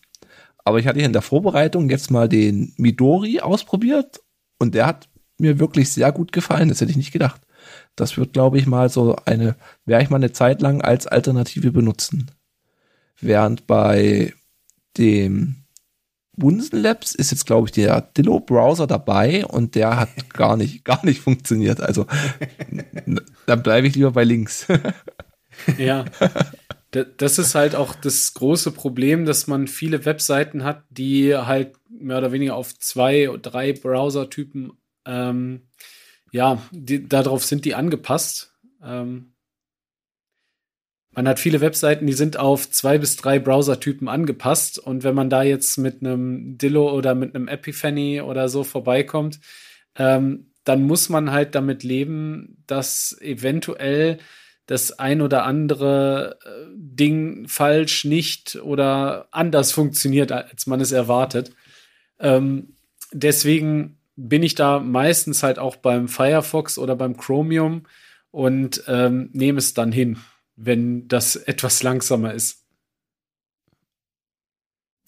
Aber 0.67 0.81
ich 0.81 0.89
hatte 0.89 0.99
in 0.99 1.13
der 1.13 1.23
Vorbereitung 1.23 1.89
jetzt 1.91 2.11
mal 2.11 2.29
den 2.29 2.73
Midori 2.77 3.39
ausprobiert 3.39 4.21
und 4.59 4.75
der 4.75 4.87
hat 4.87 5.09
mir 5.39 5.61
wirklich 5.61 5.93
sehr 5.93 6.11
gut 6.11 6.33
gefallen. 6.33 6.69
Das 6.69 6.81
hätte 6.81 6.91
ich 6.91 6.97
nicht 6.97 7.13
gedacht. 7.13 7.41
Das 7.95 8.17
wird, 8.17 8.33
glaube 8.33 8.59
ich, 8.59 8.67
mal 8.67 8.89
so 8.89 9.15
eine, 9.27 9.55
werde 9.85 10.03
ich 10.03 10.11
mal 10.11 10.17
eine 10.17 10.33
Zeit 10.33 10.63
lang 10.63 10.83
als 10.83 11.07
Alternative 11.07 11.71
benutzen. 11.71 12.33
Während 13.21 13.69
bei 13.69 14.35
dem 14.99 15.55
Bunsen 16.33 16.83
Labs 16.83 17.15
ist 17.15 17.31
jetzt, 17.31 17.47
glaube 17.47 17.69
ich, 17.69 17.73
der 17.73 18.01
Dillo-Browser 18.01 18.89
dabei 18.89 19.47
und 19.47 19.77
der 19.77 20.01
hat 20.01 20.31
gar 20.35 20.57
nicht, 20.57 20.85
gar 20.85 21.07
nicht 21.07 21.21
funktioniert. 21.21 21.81
Also 21.81 22.09
dann 23.47 23.63
bleibe 23.63 23.87
ich 23.87 23.95
lieber 23.95 24.11
bei 24.11 24.25
links. 24.25 24.67
ja. 25.79 26.05
Das 26.91 27.39
ist 27.39 27.55
halt 27.55 27.75
auch 27.75 27.95
das 27.95 28.33
große 28.35 28.73
Problem, 28.73 29.27
dass 29.27 29.47
man 29.47 29.67
viele 29.67 30.05
Webseiten 30.05 30.65
hat, 30.65 30.85
die 30.89 31.37
halt 31.37 31.75
mehr 31.91 32.19
oder 32.19 32.33
weniger 32.33 32.55
auf 32.55 32.79
zwei, 32.79 33.29
drei 33.43 33.73
Browser-Typen, 33.73 34.73
ähm, 35.05 35.63
ja, 36.33 36.63
die, 36.71 37.09
darauf 37.09 37.45
sind 37.45 37.65
die 37.65 37.75
angepasst. 37.75 38.55
Ähm, 38.83 39.33
man 41.17 41.27
hat 41.27 41.41
viele 41.41 41.63
Webseiten, 41.63 42.07
die 42.07 42.13
sind 42.13 42.39
auf 42.39 42.71
zwei 42.71 42.99
bis 42.99 43.17
drei 43.17 43.39
Browsertypen 43.39 44.07
angepasst. 44.07 44.79
Und 44.79 45.03
wenn 45.03 45.15
man 45.15 45.31
da 45.31 45.43
jetzt 45.43 45.79
mit 45.79 46.03
einem 46.03 46.59
Dillo 46.59 46.93
oder 46.93 47.15
mit 47.15 47.35
einem 47.35 47.49
Epiphany 47.49 48.21
oder 48.21 48.51
so 48.51 48.65
vorbeikommt, 48.65 49.41
ähm, 49.97 50.53
dann 50.65 50.83
muss 50.83 51.09
man 51.09 51.31
halt 51.33 51.55
damit 51.55 51.85
leben, 51.85 52.63
dass 52.67 53.17
eventuell 53.21 54.19
das 54.67 54.99
ein 54.99 55.21
oder 55.21 55.45
andere 55.45 56.39
äh, 56.45 56.49
Ding 56.75 57.47
falsch, 57.49 58.05
nicht 58.05 58.57
oder 58.63 59.29
anders 59.31 59.73
funktioniert, 59.73 60.33
als 60.33 60.67
man 60.67 60.81
es 60.81 60.93
erwartet. 60.93 61.53
Ähm, 62.19 62.75
deswegen 63.13 63.99
bin 64.17 64.43
ich 64.43 64.55
da 64.55 64.81
meistens 64.81 65.43
halt 65.43 65.59
auch 65.59 65.77
beim 65.77 66.09
Firefox 66.09 66.79
oder 66.79 66.97
beim 66.97 67.17
Chromium 67.17 67.87
und 68.31 68.83
ähm, 68.89 69.31
nehme 69.33 69.59
es 69.59 69.75
dann 69.75 69.93
hin 69.93 70.19
wenn 70.57 71.07
das 71.07 71.37
etwas 71.37 71.83
langsamer 71.83 72.35
ist. 72.35 72.65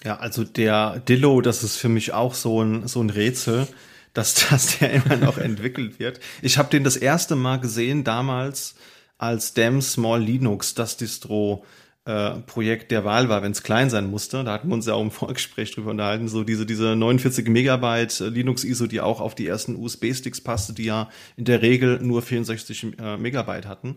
Ja, 0.05 0.19
also 0.19 0.45
der 0.45 1.01
Dillo, 1.01 1.41
das 1.41 1.65
ist 1.65 1.77
für 1.77 1.89
mich 1.89 2.13
auch 2.13 2.35
so 2.35 2.63
ein, 2.63 2.87
so 2.87 3.03
ein 3.03 3.11
Rätsel, 3.11 3.67
dass 4.15 4.35
das 4.51 4.79
der 4.79 4.93
immer 4.93 5.17
noch 5.17 5.39
entwickelt 5.39 5.99
wird. 5.99 6.21
Ich 6.43 6.59
habe 6.59 6.71
den 6.71 6.85
das 6.85 6.97
erste 6.97 7.35
Mal 7.35 7.59
gesehen 7.59 8.05
damals, 8.05 8.77
als 9.19 9.53
Damn 9.55 9.83
Small 9.83 10.23
Linux 10.23 10.75
das 10.75 10.97
Distro 10.97 11.65
äh, 12.09 12.41
Projekt 12.47 12.91
der 12.91 13.05
Wahl 13.05 13.29
war, 13.29 13.43
wenn 13.43 13.53
es 13.53 13.63
klein 13.63 13.91
sein 13.91 14.11
musste. 14.11 14.43
Da 14.43 14.53
hatten 14.53 14.69
wir 14.69 14.75
uns 14.75 14.87
ja 14.87 14.95
auch 14.95 15.03
im 15.03 15.11
Vorgespräch 15.11 15.73
drüber 15.73 15.91
unterhalten. 15.91 16.29
So 16.29 16.43
diese, 16.43 16.65
diese 16.65 16.97
49 16.97 17.49
Megabyte 17.49 18.21
äh, 18.21 18.29
Linux 18.29 18.65
ISO, 18.65 18.87
die 18.87 19.03
auch 19.03 19.21
auf 19.21 19.35
die 19.35 19.47
ersten 19.47 19.77
USB-Sticks 19.77 20.41
passte, 20.41 20.73
die 20.73 20.85
ja 20.85 21.11
in 21.37 21.45
der 21.45 21.61
Regel 21.61 22.01
nur 22.01 22.23
64 22.23 22.99
äh, 22.99 23.17
Megabyte 23.19 23.67
hatten. 23.67 23.97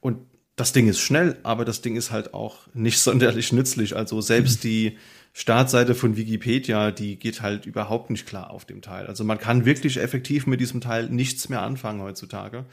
Und 0.00 0.18
das 0.56 0.72
Ding 0.72 0.88
ist 0.88 0.98
schnell, 1.00 1.38
aber 1.44 1.64
das 1.64 1.80
Ding 1.80 1.96
ist 1.96 2.10
halt 2.10 2.34
auch 2.34 2.66
nicht 2.74 2.98
sonderlich 3.00 3.52
nützlich. 3.52 3.96
Also 3.96 4.20
selbst 4.20 4.64
die 4.64 4.98
Startseite 5.32 5.94
von 5.94 6.16
Wikipedia, 6.16 6.90
die 6.90 7.16
geht 7.16 7.42
halt 7.42 7.64
überhaupt 7.64 8.10
nicht 8.10 8.26
klar 8.26 8.50
auf 8.50 8.64
dem 8.64 8.82
Teil. 8.82 9.06
Also 9.06 9.24
man 9.24 9.38
kann 9.38 9.64
wirklich 9.64 9.98
effektiv 9.98 10.46
mit 10.46 10.60
diesem 10.60 10.80
Teil 10.80 11.08
nichts 11.08 11.48
mehr 11.48 11.62
anfangen 11.62 12.02
heutzutage. 12.02 12.66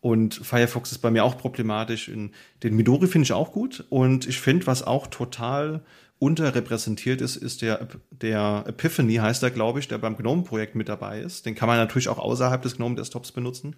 Und 0.00 0.34
Firefox 0.34 0.92
ist 0.92 0.98
bei 0.98 1.10
mir 1.10 1.24
auch 1.24 1.38
problematisch. 1.38 2.10
Den 2.62 2.76
Midori 2.76 3.08
finde 3.08 3.24
ich 3.24 3.32
auch 3.32 3.52
gut. 3.52 3.84
Und 3.90 4.28
ich 4.28 4.40
finde, 4.40 4.66
was 4.66 4.82
auch 4.82 5.08
total 5.08 5.82
unterrepräsentiert 6.20 7.20
ist, 7.20 7.36
ist 7.36 7.62
der, 7.62 7.88
der 8.10 8.64
Epiphany, 8.66 9.16
heißt 9.16 9.42
er, 9.42 9.50
glaube 9.50 9.78
ich, 9.78 9.88
der 9.88 9.98
beim 9.98 10.16
GNOME-Projekt 10.16 10.74
mit 10.74 10.88
dabei 10.88 11.20
ist. 11.20 11.46
Den 11.46 11.54
kann 11.54 11.68
man 11.68 11.78
natürlich 11.78 12.08
auch 12.08 12.18
außerhalb 12.18 12.62
des 12.62 12.76
GNOME-Desktops 12.76 13.32
benutzen. 13.32 13.76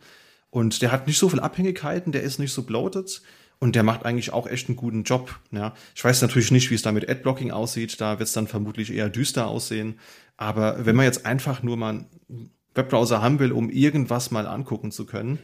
Und 0.51 0.83
der 0.83 0.91
hat 0.91 1.07
nicht 1.07 1.19
so 1.19 1.29
viel 1.29 1.41
Abhängigkeiten, 1.41 2.13
der 2.13 2.23
ist 2.23 2.39
nicht 2.39 2.53
so 2.53 2.63
bloated. 2.63 3.23
Und 3.59 3.77
der 3.77 3.83
macht 3.83 4.07
eigentlich 4.07 4.33
auch 4.33 4.47
echt 4.47 4.69
einen 4.69 4.77
guten 4.77 5.05
Job. 5.05 5.39
Ja. 5.51 5.75
Ich 5.95 6.03
weiß 6.03 6.23
natürlich 6.23 6.51
nicht, 6.51 6.71
wie 6.71 6.75
es 6.75 6.83
da 6.83 6.93
mit 6.93 7.09
Adblocking 7.09 7.51
aussieht. 7.51 8.01
Da 8.01 8.19
wird 8.19 8.27
es 8.27 8.33
dann 8.33 8.47
vermutlich 8.47 8.91
eher 8.91 9.11
düster 9.11 9.47
aussehen. 9.47 9.99
Aber 10.39 10.87
wenn 10.87 10.97
man 10.97 11.05
jetzt 11.05 11.27
einfach 11.27 11.63
nur 11.63 11.77
mal 11.77 11.91
einen 11.91 12.51
Webbrowser 12.75 13.21
haben 13.21 13.39
will, 13.39 13.53
um 13.53 13.69
irgendwas 13.69 14.31
mal 14.31 14.47
angucken 14.47 14.91
zu 14.91 15.05
können, 15.05 15.39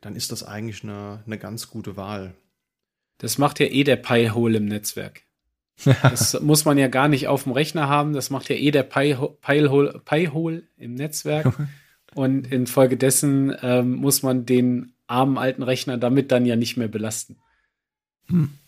dann 0.00 0.16
ist 0.16 0.32
das 0.32 0.42
eigentlich 0.42 0.82
eine, 0.82 1.22
eine 1.26 1.38
ganz 1.38 1.68
gute 1.68 1.96
Wahl. 1.96 2.34
Das 3.18 3.38
macht 3.38 3.60
ja 3.60 3.66
eh 3.66 3.84
der 3.84 3.96
Pi-Hole 3.96 4.56
im 4.56 4.66
Netzwerk. 4.66 5.22
Das 5.84 6.40
muss 6.42 6.64
man 6.64 6.78
ja 6.78 6.88
gar 6.88 7.08
nicht 7.08 7.28
auf 7.28 7.44
dem 7.44 7.52
Rechner 7.52 7.88
haben. 7.88 8.12
Das 8.12 8.30
macht 8.30 8.48
ja 8.48 8.56
eh 8.56 8.70
der 8.70 8.82
Pi-Hole 8.82 10.00
Pi 10.04 10.30
im 10.78 10.94
Netzwerk. 10.94 11.52
Und 12.14 12.50
infolgedessen 12.50 13.54
ähm, 13.62 13.96
muss 13.96 14.22
man 14.22 14.46
den 14.46 14.94
armen 15.06 15.38
alten 15.38 15.62
Rechner 15.62 15.98
damit 15.98 16.32
dann 16.32 16.46
ja 16.46 16.56
nicht 16.56 16.76
mehr 16.76 16.88
belasten. 16.88 17.36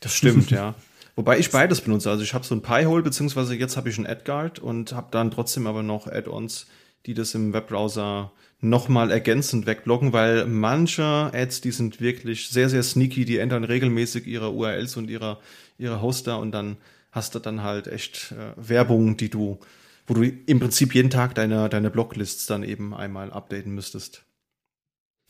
Das 0.01 0.15
stimmt, 0.15 0.51
ja. 0.51 0.75
Wobei 1.15 1.39
ich 1.39 1.51
beides 1.51 1.81
benutze. 1.81 2.11
Also 2.11 2.23
ich 2.23 2.35
habe 2.35 2.45
so 2.45 2.55
ein 2.55 2.63
Pi-Hole, 2.63 3.03
beziehungsweise 3.03 3.55
jetzt 3.55 3.77
habe 3.77 3.89
ich 3.89 3.99
ein 3.99 4.07
AdGuard 4.07 4.59
und 4.59 4.93
habe 4.93 5.09
dann 5.11 5.31
trotzdem 5.31 5.67
aber 5.67 5.83
noch 5.83 6.07
Add-ons, 6.07 6.67
die 7.07 7.15
das 7.15 7.35
im 7.35 7.53
Webbrowser 7.53 8.33
nochmal 8.61 9.11
ergänzend 9.11 9.67
wegblocken, 9.67 10.13
weil 10.13 10.47
manche 10.47 11.31
Ads, 11.35 11.61
die 11.61 11.73
sind 11.73 12.01
wirklich 12.01 12.49
sehr, 12.49 12.69
sehr 12.69 12.83
sneaky, 12.83 13.25
die 13.25 13.39
ändern 13.39 13.65
regelmäßig 13.65 14.27
ihre 14.27 14.53
URLs 14.53 14.97
und 14.97 15.11
ihre, 15.11 15.39
ihre 15.79 16.01
Hoster 16.01 16.39
und 16.39 16.53
dann 16.53 16.77
hast 17.11 17.35
du 17.35 17.41
dann 17.41 17.63
halt 17.63 17.89
echt 17.89 18.33
äh, 18.33 18.53
Werbung, 18.57 19.17
die 19.17 19.29
du, 19.29 19.59
wo 20.07 20.15
du 20.15 20.23
im 20.23 20.61
Prinzip 20.61 20.95
jeden 20.95 21.11
Tag 21.11 21.35
deine, 21.35 21.69
deine 21.69 21.91
Blocklists 21.91 22.47
dann 22.47 22.63
eben 22.63 22.95
einmal 22.95 23.33
updaten 23.33 23.75
müsstest. 23.75 24.25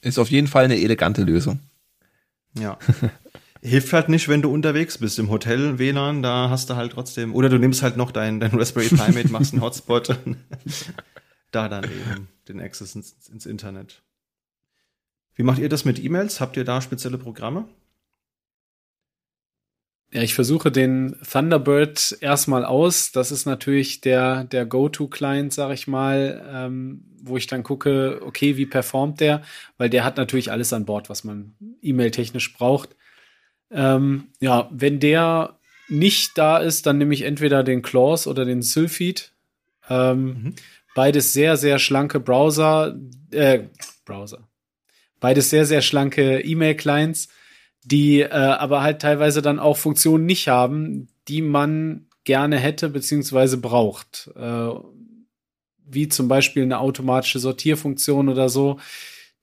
Ist 0.03 0.19
auf 0.19 0.31
jeden 0.31 0.47
Fall 0.47 0.65
eine 0.65 0.78
elegante 0.78 1.23
Lösung. 1.23 1.61
Ja. 2.59 2.78
Hilft 3.62 3.93
halt 3.93 4.09
nicht, 4.09 4.28
wenn 4.28 4.43
du 4.43 4.53
unterwegs 4.53 4.99
bist 4.99 5.20
im 5.20 5.31
Hotel 5.31 5.78
WLAN, 5.78 6.23
da 6.23 6.51
hast 6.51 6.69
du 6.69 6.74
halt 6.74 6.93
trotzdem, 6.93 7.32
oder 7.32 7.49
du 7.49 7.59
nimmst 7.59 7.82
halt 7.82 7.97
noch 7.97 8.11
dein, 8.11 8.40
dein 8.40 8.51
Raspberry 8.51 8.89
Pi 8.89 9.12
Mate, 9.12 9.28
machst 9.31 9.53
einen 9.53 9.62
Hotspot, 9.62 10.19
da 11.53 11.69
dann 11.69 11.85
eben 11.85 12.29
den 12.49 12.61
Access 12.61 12.95
ins, 12.95 13.16
ins 13.33 13.47
Internet. 13.47 14.03
Wie 15.35 15.43
macht 15.43 15.59
ihr 15.59 15.69
das 15.69 15.85
mit 15.85 16.03
E-Mails? 16.03 16.41
Habt 16.41 16.57
ihr 16.57 16.65
da 16.65 16.81
spezielle 16.81 17.19
Programme? 17.19 17.69
Ja, 20.12 20.20
ich 20.20 20.35
versuche 20.35 20.70
den 20.70 21.16
Thunderbird 21.31 22.19
erstmal 22.20 22.66
aus. 22.66 23.12
Das 23.12 23.33
ist 23.33 23.47
natürlich 23.47 24.03
der, 24.03 24.45
der 24.45 24.66
Go-To-Client, 24.66 25.55
sag 25.55 25.73
ich 25.73 25.87
mal, 25.87 26.45
ähm, 26.53 27.05
wo 27.23 27.39
ich 27.39 27.47
dann 27.47 27.62
gucke, 27.62 28.20
okay, 28.23 28.59
wie 28.59 28.66
performt 28.66 29.20
der? 29.20 29.43
Weil 29.79 29.89
der 29.89 30.05
hat 30.05 30.19
natürlich 30.19 30.51
alles 30.51 30.74
an 30.74 30.85
Bord, 30.85 31.09
was 31.09 31.24
man 31.24 31.55
E-Mail-technisch 31.81 32.53
braucht. 32.53 32.91
Ähm, 33.70 34.24
ja, 34.39 34.69
wenn 34.70 35.01
der 35.01 35.59
nicht 35.89 36.37
da 36.37 36.59
ist, 36.59 36.85
dann 36.85 36.99
nehme 36.99 37.15
ich 37.15 37.23
entweder 37.23 37.62
den 37.62 37.81
Claws 37.81 38.27
oder 38.27 38.45
den 38.45 38.61
Sylphid. 38.61 39.33
Ähm, 39.89 40.24
mhm. 40.24 40.55
Beides 40.94 41.32
sehr, 41.32 41.56
sehr 41.56 41.78
schlanke 41.78 42.20
Browser, 42.20 42.98
äh, 43.31 43.64
Browser. 44.05 44.48
Beides 45.20 45.51
sehr, 45.51 45.66
sehr 45.66 45.82
schlanke 45.82 46.40
E-Mail-Clients 46.40 47.28
die 47.85 48.20
äh, 48.20 48.28
aber 48.28 48.82
halt 48.82 49.02
teilweise 49.02 49.43
dann 49.43 49.59
auch 49.59 49.77
Funktionen 49.77 50.27
nicht 50.27 50.48
haben, 50.48 51.09
die 51.28 51.43
man 51.43 52.06
gerne 52.24 52.59
hätte 52.59 52.89
beziehungsweise 52.89 53.59
braucht. 53.59 54.31
Äh, 54.36 54.70
wie 55.85 56.09
zum 56.09 56.28
Beispiel 56.28 56.62
eine 56.62 56.78
automatische 56.78 57.39
Sortierfunktion 57.39 58.28
oder 58.28 58.48
so. 58.48 58.78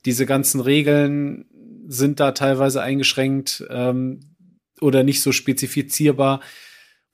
Diese 0.05 0.25
ganzen 0.25 0.61
Regeln 0.61 1.45
sind 1.87 2.19
da 2.19 2.31
teilweise 2.31 2.81
eingeschränkt 2.81 3.63
ähm, 3.69 4.21
oder 4.79 5.03
nicht 5.03 5.21
so 5.21 5.31
spezifizierbar. 5.31 6.39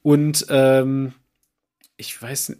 Und 0.01 0.45
ähm, 0.49 1.13
ich 1.97 2.21
weiß, 2.21 2.55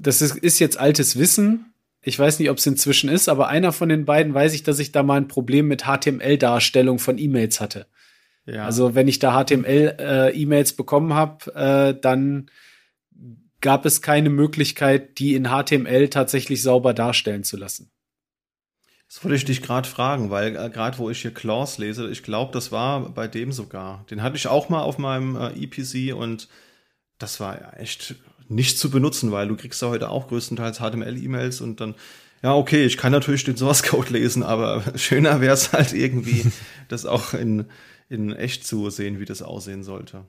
das 0.00 0.22
ist, 0.22 0.36
ist 0.36 0.58
jetzt 0.58 0.78
altes 0.78 1.18
Wissen. 1.18 1.72
Ich 2.02 2.18
weiß 2.18 2.38
nicht, 2.38 2.50
ob 2.50 2.58
es 2.58 2.66
inzwischen 2.66 3.10
ist, 3.10 3.28
aber 3.28 3.48
einer 3.48 3.72
von 3.72 3.88
den 3.88 4.06
beiden 4.06 4.32
weiß 4.32 4.54
ich, 4.54 4.62
dass 4.62 4.78
ich 4.78 4.92
da 4.92 5.02
mal 5.02 5.16
ein 5.16 5.28
Problem 5.28 5.68
mit 5.68 5.82
HTML-Darstellung 5.84 6.98
von 6.98 7.18
E-Mails 7.18 7.60
hatte. 7.60 7.86
Ja. 8.46 8.64
Also 8.64 8.94
wenn 8.94 9.06
ich 9.06 9.18
da 9.18 9.44
HTML-E-Mails 9.44 10.72
äh, 10.72 10.76
bekommen 10.76 11.12
habe, 11.14 11.54
äh, 11.54 12.00
dann 12.00 12.50
gab 13.60 13.84
es 13.84 14.00
keine 14.00 14.30
Möglichkeit, 14.30 15.18
die 15.18 15.34
in 15.34 15.48
HTML 15.48 16.08
tatsächlich 16.08 16.62
sauber 16.62 16.94
darstellen 16.94 17.44
zu 17.44 17.58
lassen. 17.58 17.90
Das 19.08 19.22
wollte 19.24 19.36
ich 19.36 19.44
dich 19.44 19.60
gerade 19.60 19.88
fragen, 19.88 20.30
weil 20.30 20.56
äh, 20.56 20.70
gerade 20.70 20.96
wo 20.98 21.10
ich 21.10 21.20
hier 21.20 21.34
Clause 21.34 21.82
lese, 21.82 22.08
ich 22.08 22.22
glaube, 22.22 22.52
das 22.52 22.72
war 22.72 23.10
bei 23.10 23.28
dem 23.28 23.52
sogar. 23.52 24.06
Den 24.10 24.22
hatte 24.22 24.36
ich 24.36 24.46
auch 24.46 24.68
mal 24.68 24.82
auf 24.82 24.98
meinem 24.98 25.36
äh, 25.36 25.64
EPC 25.64 26.14
und 26.14 26.48
das 27.18 27.40
war 27.40 27.78
echt 27.78 28.14
nicht 28.50 28.78
zu 28.78 28.90
benutzen, 28.90 29.30
weil 29.32 29.48
du 29.48 29.56
kriegst 29.56 29.80
ja 29.80 29.88
heute 29.88 30.10
auch 30.10 30.28
größtenteils 30.28 30.78
HTML-E-Mails 30.78 31.60
und 31.60 31.80
dann, 31.80 31.94
ja, 32.42 32.54
okay, 32.54 32.84
ich 32.84 32.96
kann 32.96 33.12
natürlich 33.12 33.44
den 33.44 33.56
Source 33.56 33.82
Code 33.82 34.12
lesen, 34.12 34.42
aber 34.42 34.82
schöner 34.96 35.40
wäre 35.40 35.54
es 35.54 35.72
halt 35.72 35.92
irgendwie, 35.92 36.44
das 36.88 37.06
auch 37.06 37.32
in, 37.32 37.66
in 38.08 38.34
echt 38.34 38.66
zu 38.66 38.90
sehen, 38.90 39.20
wie 39.20 39.24
das 39.24 39.42
aussehen 39.42 39.84
sollte. 39.84 40.26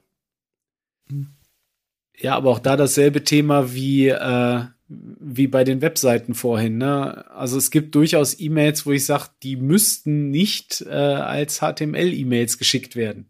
Ja, 2.18 2.36
aber 2.36 2.52
auch 2.52 2.60
da 2.60 2.78
dasselbe 2.78 3.24
Thema 3.24 3.74
wie, 3.74 4.10
äh, 4.10 4.64
wie 4.88 5.48
bei 5.48 5.64
den 5.64 5.82
Webseiten 5.82 6.36
vorhin. 6.36 6.78
Ne? 6.78 7.30
Also 7.32 7.58
es 7.58 7.72
gibt 7.72 7.96
durchaus 7.96 8.40
E-Mails, 8.40 8.86
wo 8.86 8.92
ich 8.92 9.06
sage, 9.06 9.30
die 9.42 9.56
müssten 9.56 10.30
nicht 10.30 10.82
äh, 10.88 10.94
als 10.94 11.60
HTML-E-Mails 11.60 12.60
geschickt 12.60 12.96
werden. 12.96 13.30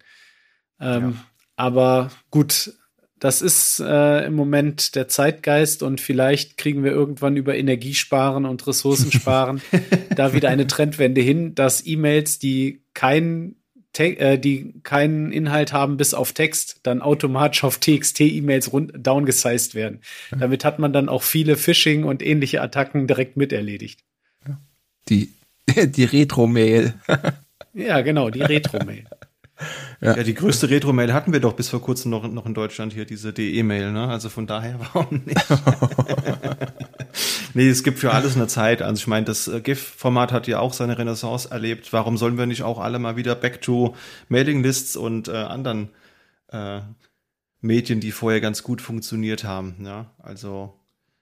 Ähm, 0.81 1.01
ja. 1.01 1.13
Aber 1.55 2.11
gut, 2.29 2.73
das 3.21 3.43
ist 3.43 3.79
äh, 3.79 4.25
im 4.25 4.33
Moment 4.33 4.95
der 4.95 5.07
Zeitgeist 5.07 5.83
und 5.83 6.01
vielleicht 6.01 6.57
kriegen 6.57 6.83
wir 6.83 6.91
irgendwann 6.91 7.37
über 7.37 7.55
Energiesparen 7.55 8.45
und 8.45 8.65
Ressourcensparen 8.65 9.61
da 10.15 10.33
wieder 10.33 10.49
eine 10.49 10.65
Trendwende 10.65 11.21
hin, 11.21 11.53
dass 11.53 11.85
E-Mails, 11.85 12.39
die 12.39 12.81
kein 12.95 13.57
äh, 13.99 14.39
die 14.39 14.73
keinen 14.81 15.31
Inhalt 15.31 15.71
haben 15.71 15.97
bis 15.97 16.15
auf 16.15 16.33
Text, 16.33 16.79
dann 16.81 17.03
automatisch 17.03 17.63
auf 17.63 17.77
TXT-E-Mails 17.77 18.71
downgesized 18.95 19.75
werden. 19.75 19.99
Damit 20.31 20.65
hat 20.65 20.79
man 20.79 20.91
dann 20.91 21.07
auch 21.07 21.21
viele 21.21 21.57
Phishing 21.57 22.05
und 22.05 22.23
ähnliche 22.23 22.59
Attacken 22.59 23.05
direkt 23.05 23.37
miterledigt. 23.37 23.99
Die, 25.09 25.31
die 25.75 26.05
Retro-Mail. 26.05 26.95
ja, 27.75 28.01
genau, 28.01 28.31
die 28.31 28.41
Retro-Mail. 28.41 29.05
Ja. 30.01 30.15
ja. 30.17 30.23
die 30.23 30.33
größte 30.33 30.69
Retro-Mail 30.69 31.13
hatten 31.13 31.33
wir 31.33 31.39
doch 31.39 31.53
bis 31.53 31.69
vor 31.69 31.81
kurzem 31.81 32.11
noch, 32.11 32.27
noch 32.29 32.45
in 32.45 32.53
Deutschland 32.53 32.93
hier, 32.93 33.05
diese 33.05 33.33
DE-Mail, 33.33 33.91
ne? 33.91 34.07
Also 34.07 34.29
von 34.29 34.47
daher, 34.47 34.79
warum 34.93 35.21
nicht? 35.25 35.45
nee, 37.53 37.69
es 37.69 37.83
gibt 37.83 37.99
für 37.99 38.11
alles 38.11 38.35
eine 38.35 38.47
Zeit. 38.47 38.81
Also 38.81 38.99
ich 38.99 39.07
meine, 39.07 39.25
das 39.25 39.47
äh, 39.47 39.61
GIF-Format 39.61 40.31
hat 40.31 40.47
ja 40.47 40.59
auch 40.59 40.73
seine 40.73 40.97
Renaissance 40.97 41.49
erlebt. 41.51 41.93
Warum 41.93 42.17
sollen 42.17 42.37
wir 42.37 42.45
nicht 42.45 42.63
auch 42.63 42.79
alle 42.79 42.99
mal 42.99 43.15
wieder 43.15 43.35
back 43.35 43.61
to 43.61 43.95
Mailing-Lists 44.29 44.95
und 44.95 45.27
äh, 45.27 45.33
anderen 45.33 45.89
äh, 46.49 46.81
Medien, 47.61 47.99
die 47.99 48.11
vorher 48.11 48.41
ganz 48.41 48.63
gut 48.63 48.81
funktioniert 48.81 49.43
haben, 49.43 49.75
ja? 49.85 50.11
Also 50.17 50.80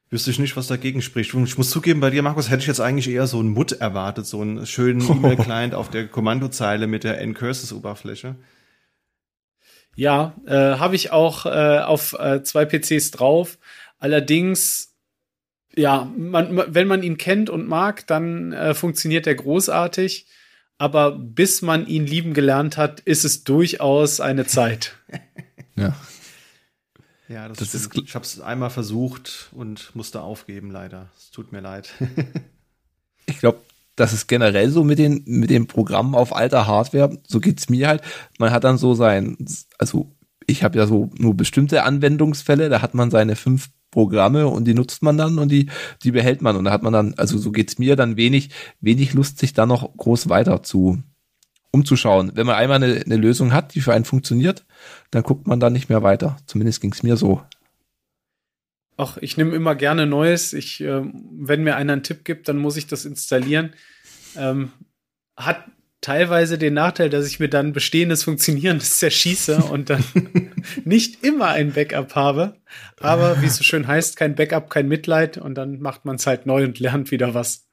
wüsste 0.10 0.32
ich 0.32 0.40
nicht, 0.40 0.58
was 0.58 0.68
dagegen 0.68 1.02
spricht. 1.02 1.34
Und 1.34 1.44
ich 1.44 1.58
muss 1.58 1.70
zugeben, 1.70 2.00
bei 2.00 2.10
dir, 2.10 2.24
Markus, 2.24 2.50
hätte 2.50 2.62
ich 2.62 2.68
jetzt 2.68 2.82
eigentlich 2.82 3.10
eher 3.10 3.28
so 3.28 3.40
einen 3.40 3.50
Mut 3.50 3.74
erwartet, 3.74 4.26
so 4.26 4.42
einen 4.42 4.66
schönen 4.66 5.02
E-Mail-Client 5.10 5.76
auf 5.76 5.90
der 5.90 6.08
Kommandozeile 6.08 6.88
mit 6.88 7.04
der 7.04 7.20
N-Curses-Oberfläche. 7.22 8.36
Ja, 9.96 10.36
äh, 10.46 10.54
habe 10.54 10.96
ich 10.96 11.12
auch 11.12 11.46
äh, 11.46 11.80
auf 11.80 12.14
äh, 12.18 12.42
zwei 12.44 12.66
PCs 12.66 13.12
drauf. 13.12 13.60
Allerdings, 14.00 14.96
ja, 15.76 16.12
man, 16.18 16.64
wenn 16.68 16.88
man 16.88 17.04
ihn 17.04 17.18
kennt 17.18 17.50
und 17.50 17.68
mag, 17.68 18.08
dann 18.08 18.54
äh, 18.54 18.74
funktioniert 18.74 19.28
er 19.28 19.36
großartig. 19.36 20.26
Aber 20.78 21.12
bis 21.12 21.62
man 21.62 21.86
ihn 21.86 22.06
lieben 22.06 22.34
gelernt 22.34 22.78
hat, 22.78 23.02
ist 23.02 23.26
es 23.26 23.44
durchaus 23.44 24.22
eine 24.22 24.46
Zeit. 24.46 24.96
ja. 25.76 25.94
Ja, 27.30 27.48
das, 27.48 27.60
das 27.60 27.76
ist. 27.76 27.96
Ich 27.96 28.16
habe 28.16 28.26
es 28.26 28.42
einmal 28.42 28.72
versucht 28.72 29.50
und 29.52 29.96
musste 29.96 30.22
aufgeben, 30.22 30.72
leider. 30.72 31.10
Es 31.16 31.30
tut 31.30 31.52
mir 31.52 31.62
leid. 31.62 31.94
ich 33.28 33.38
glaube, 33.38 33.60
das 33.96 34.14
ist 34.14 34.28
generell 34.28 34.72
so 34.72 34.84
mit 34.84 34.98
den, 34.98 35.24
mit 35.26 35.52
den 35.52 35.68
Programmen 35.68 36.16
auf 36.16 36.36
alter 36.36 36.66
Hardware. 36.66 37.18
So 37.28 37.40
geht's 37.40 37.70
mir 37.70 37.88
halt. 37.88 38.02
Man 38.40 38.52
hat 38.52 38.64
dann 38.64 38.78
so 38.78 38.96
sein, 38.96 39.38
also 39.78 40.12
ich 40.48 40.64
habe 40.64 40.80
ja 40.80 40.88
so 40.88 41.12
nur 41.18 41.36
bestimmte 41.36 41.84
Anwendungsfälle, 41.84 42.70
da 42.70 42.82
hat 42.82 42.96
man 42.96 43.12
seine 43.12 43.36
fünf 43.36 43.70
Programme 43.92 44.48
und 44.48 44.66
die 44.66 44.74
nutzt 44.74 45.04
man 45.04 45.18
dann 45.18 45.38
und 45.38 45.52
die, 45.52 45.70
die 46.04 46.12
behält 46.12 46.42
man. 46.42 46.56
Und 46.56 46.66
da 46.66 46.72
hat 46.72 46.82
man 46.82 46.94
dann, 46.94 47.14
also 47.18 47.38
so 47.38 47.52
geht's 47.52 47.78
mir 47.78 47.96
dann 47.96 48.18
wenig, 48.18 48.50
wenig 48.80 49.14
Lust, 49.14 49.38
sich 49.38 49.54
da 49.54 49.66
noch 49.66 49.96
groß 49.98 50.30
weiter 50.30 50.64
zu 50.64 51.04
umzuschauen. 51.72 52.32
Wenn 52.36 52.48
man 52.48 52.56
einmal 52.56 52.84
eine, 52.84 53.02
eine 53.02 53.18
Lösung 53.18 53.54
hat, 53.54 53.76
die 53.76 53.82
für 53.82 53.94
einen 53.94 54.06
funktioniert, 54.06 54.66
dann 55.12 55.24
guckt 55.24 55.48
man 55.48 55.60
da 55.60 55.70
nicht 55.70 55.90
mehr 55.90 56.04
weiter. 56.04 56.38
Zumindest 56.46 56.82
ging's 56.82 57.04
mir 57.04 57.18
so. 57.18 57.42
Ach, 58.98 59.18
ich 59.18 59.38
nehme 59.38 59.56
immer 59.56 59.76
gerne 59.76 60.06
Neues. 60.06 60.54
Ich, 60.54 60.82
äh, 60.82 61.02
wenn 61.04 61.64
mir 61.64 61.76
einer 61.76 61.94
einen 61.94 62.04
Tipp 62.04 62.26
gibt, 62.26 62.50
dann 62.50 62.58
muss 62.58 62.76
ich 62.76 62.88
das 62.88 63.06
installieren. 63.06 63.74
Ähm, 64.36 64.72
hat 65.38 65.64
teilweise 66.02 66.58
den 66.58 66.74
Nachteil, 66.74 67.10
dass 67.10 67.28
ich 67.28 67.40
mir 67.40 67.50
dann 67.50 67.72
bestehendes 67.72 68.24
Funktionierendes 68.24 68.96
zerschieße 69.00 69.58
und 69.58 69.90
dann 69.90 70.04
nicht 70.86 71.24
immer 71.24 71.48
ein 71.50 71.74
Backup 71.74 72.16
habe. 72.16 72.56
Aber 73.00 73.42
wie 73.42 73.46
es 73.46 73.56
so 73.56 73.64
schön 73.64 73.88
heißt, 73.88 74.16
kein 74.18 74.36
Backup, 74.36 74.70
kein 74.70 74.88
Mitleid 74.88 75.38
und 75.38 75.56
dann 75.56 75.80
macht 75.80 76.06
man 76.06 76.18
es 76.18 76.28
halt 76.28 76.46
neu 76.46 76.66
und 76.66 76.80
lernt 76.80 77.12
wieder 77.12 77.34
was. 77.34 77.69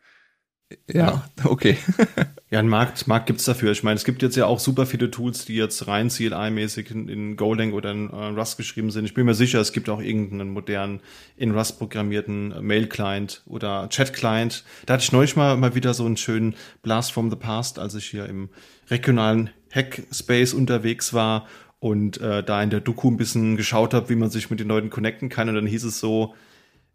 Ja, 0.93 1.25
okay. 1.45 1.77
ja, 2.51 2.59
einen 2.59 2.69
Markt, 2.69 3.07
Markt 3.07 3.27
gibt's 3.27 3.45
dafür. 3.45 3.71
Ich 3.71 3.85
meine, 3.85 3.95
es 3.95 4.05
gibt 4.05 4.23
jetzt 4.23 4.37
ja 4.37 4.47
auch 4.47 4.59
super 4.59 4.85
viele 4.85 5.13
Tools, 5.13 5.45
die 5.45 5.55
jetzt 5.55 5.87
rein 5.87 6.09
CLI-mäßig 6.09 6.91
in, 6.91 7.09
in 7.09 7.37
Golang 7.37 7.73
oder 7.73 7.93
in 7.93 8.11
äh, 8.11 8.17
Rust 8.17 8.57
geschrieben 8.57 8.91
sind. 8.91 9.05
Ich 9.05 9.15
bin 9.15 9.27
mir 9.27 9.35
sicher, 9.35 9.61
es 9.61 9.73
gibt 9.73 9.89
auch 9.89 10.01
irgendeinen 10.01 10.51
modernen, 10.51 11.01
in 11.37 11.53
Rust 11.53 11.79
programmierten 11.79 12.51
äh, 12.51 12.61
Mail-Client 12.63 13.43
oder 13.47 13.89
Chat-Client. 13.89 14.65
Da 14.87 14.95
hatte 14.95 15.05
ich 15.05 15.13
neulich 15.13 15.37
mal, 15.37 15.57
mal 15.57 15.77
wieder 15.77 15.95
so 15.95 16.05
einen 16.05 16.17
schönen 16.17 16.57
Blast 16.83 17.13
from 17.13 17.31
the 17.31 17.37
Past, 17.37 17.79
als 17.79 17.95
ich 17.95 18.07
hier 18.07 18.27
im 18.27 18.49
regionalen 18.91 19.51
Hackspace 19.73 20.53
unterwegs 20.53 21.15
war 21.15 21.47
und 21.79 22.21
äh, 22.21 22.43
da 22.43 22.61
in 22.61 22.71
der 22.71 22.81
Doku 22.81 23.09
ein 23.09 23.17
bisschen 23.17 23.57
geschaut 23.57 23.95
habe, 23.95 24.09
wie 24.09 24.17
man 24.17 24.31
sich 24.31 24.51
mit 24.51 24.59
den 24.59 24.69
Leuten 24.69 24.91
connecten 24.91 25.29
kann. 25.29 25.49
Und 25.49 25.55
dann 25.55 25.67
hieß 25.67 25.85
es 25.85 26.01
so, 26.01 26.35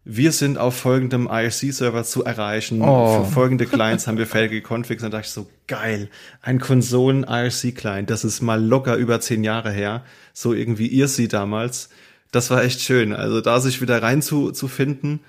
wir 0.04 0.32
sind 0.32 0.58
auf 0.58 0.76
folgendem 0.76 1.28
IRC-Server 1.30 2.02
zu 2.02 2.24
erreichen. 2.24 2.82
Oh. 2.82 3.24
Für 3.24 3.30
folgende 3.30 3.66
Clients 3.66 4.06
haben 4.06 4.18
wir 4.18 4.26
fähige 4.26 4.60
Configs. 4.60 5.02
Und 5.02 5.12
da 5.12 5.18
dachte 5.18 5.28
ich 5.28 5.32
so, 5.32 5.48
geil, 5.68 6.08
ein 6.40 6.58
Konsolen-IRC-Client, 6.58 8.10
das 8.10 8.24
ist 8.24 8.40
mal 8.40 8.62
locker 8.62 8.96
über 8.96 9.20
zehn 9.20 9.44
Jahre 9.44 9.70
her. 9.70 10.04
So 10.32 10.54
irgendwie 10.54 10.88
ihr 10.88 11.06
sie 11.06 11.28
damals. 11.28 11.88
Das 12.32 12.50
war 12.50 12.64
echt 12.64 12.80
schön. 12.80 13.12
Also 13.12 13.40
da 13.40 13.60
sich 13.60 13.80
wieder 13.80 14.02
rein 14.02 14.22
zu, 14.22 14.50
zu 14.50 14.66
finden, 14.66 15.20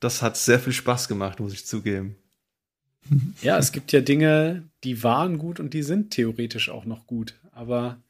das 0.00 0.22
hat 0.22 0.36
sehr 0.36 0.58
viel 0.58 0.72
Spaß 0.72 1.08
gemacht, 1.08 1.40
muss 1.40 1.52
ich 1.52 1.66
zugeben. 1.66 2.16
Ja, 3.42 3.58
es 3.58 3.72
gibt 3.72 3.92
ja 3.92 4.00
Dinge, 4.00 4.68
die 4.84 5.02
waren 5.02 5.38
gut 5.38 5.60
und 5.60 5.74
die 5.74 5.82
sind 5.82 6.12
theoretisch 6.12 6.70
auch 6.70 6.84
noch 6.84 7.06
gut. 7.06 7.34
Aber 7.52 8.02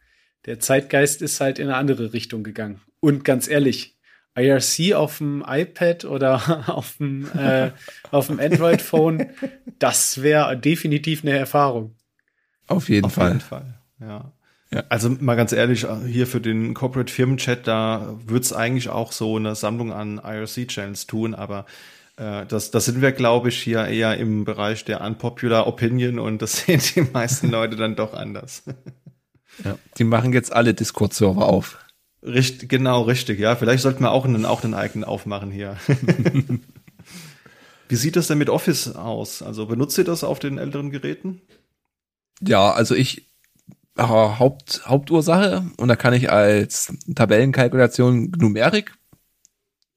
der 0.47 0.61
Zeitgeist 0.61 1.23
ist 1.23 1.41
halt 1.41 1.59
in 1.59 1.69
eine 1.69 1.77
andere 1.77 2.13
Richtung 2.13 2.45
gegangen. 2.45 2.81
Und 3.01 3.25
ganz 3.25 3.49
ehrlich, 3.49 3.98
IRC 4.39 4.95
auf 4.95 5.19
dem 5.19 5.45
iPad 5.47 6.05
oder 6.05 6.65
auf 6.69 6.97
dem, 6.99 7.29
äh, 7.37 7.71
auf 8.11 8.29
dem 8.29 8.41
Android-Phone, 8.41 9.27
das 9.79 10.23
wäre 10.23 10.57
definitiv 10.57 11.23
eine 11.23 11.37
Erfahrung. 11.37 11.95
Auf 12.67 12.89
jeden 12.89 13.07
auf 13.07 13.15
Fall. 13.15 13.29
Jeden 13.29 13.41
Fall. 13.41 13.75
Ja. 14.01 14.33
ja. 14.73 14.85
Also 14.89 15.11
mal 15.11 15.35
ganz 15.35 15.53
ehrlich, 15.53 15.87
hier 16.07 16.27
für 16.27 16.41
den 16.41 16.75
Corporate 16.75 17.13
Firmen-Chat, 17.13 17.67
da 17.67 18.17
wird's 18.27 18.53
eigentlich 18.53 18.89
auch 18.89 19.13
so 19.13 19.37
eine 19.37 19.55
Sammlung 19.55 19.93
an 19.93 20.21
IRC-Channels 20.23 21.07
tun, 21.07 21.35
aber 21.35 21.67
äh, 22.19 22.47
das, 22.47 22.71
das 22.71 22.85
sind 22.85 23.01
wir, 23.01 23.13
glaube 23.13 23.49
ich, 23.49 23.63
hier 23.63 23.87
eher 23.87 24.17
im 24.19 24.45
Bereich 24.45 24.85
der 24.85 25.01
Unpopular 25.01 25.67
Opinion 25.67 26.19
und 26.19 26.43
das 26.43 26.59
sehen 26.67 26.81
die 26.95 27.03
meisten 27.03 27.51
Leute 27.51 27.77
dann 27.77 27.97
doch 27.97 28.15
anders. 28.15 28.65
Ja, 29.65 29.79
die 29.97 30.05
machen 30.05 30.33
jetzt 30.33 30.53
alle 30.53 30.75
Discord-Server 30.75 31.47
auf. 31.47 31.79
Richtig, 32.23 32.69
genau, 32.69 33.03
richtig. 33.03 33.39
Ja, 33.39 33.55
vielleicht 33.57 33.83
sollten 33.83 34.03
wir 34.03 34.11
auch 34.11 34.25
einen, 34.25 34.45
auch 34.45 34.65
einen 34.65 34.75
eigenen 34.75 35.05
aufmachen 35.05 35.51
hier. 35.51 35.77
Wie 37.89 37.97
sieht 37.97 38.17
das 38.17 38.27
denn 38.27 38.39
mit 38.39 38.51
Office 38.51 38.95
aus? 38.95 39.43
Also 39.43 39.67
benutzt 39.67 39.97
ihr 39.99 40.05
das 40.05 40.25
auf 40.25 40.39
den 40.39 40.59
älteren 40.59 40.91
Geräten? 40.91 41.41
Ja, 42.41 42.73
also 42.73 42.95
ich 42.95 43.29
äh, 43.97 44.03
Haupt, 44.03 44.83
Hauptursache 44.87 45.65
und 45.77 45.89
da 45.89 45.97
kann 45.97 46.13
ich 46.13 46.31
als 46.31 46.93
Tabellenkalkulation 47.15 48.33
Numerik 48.37 48.95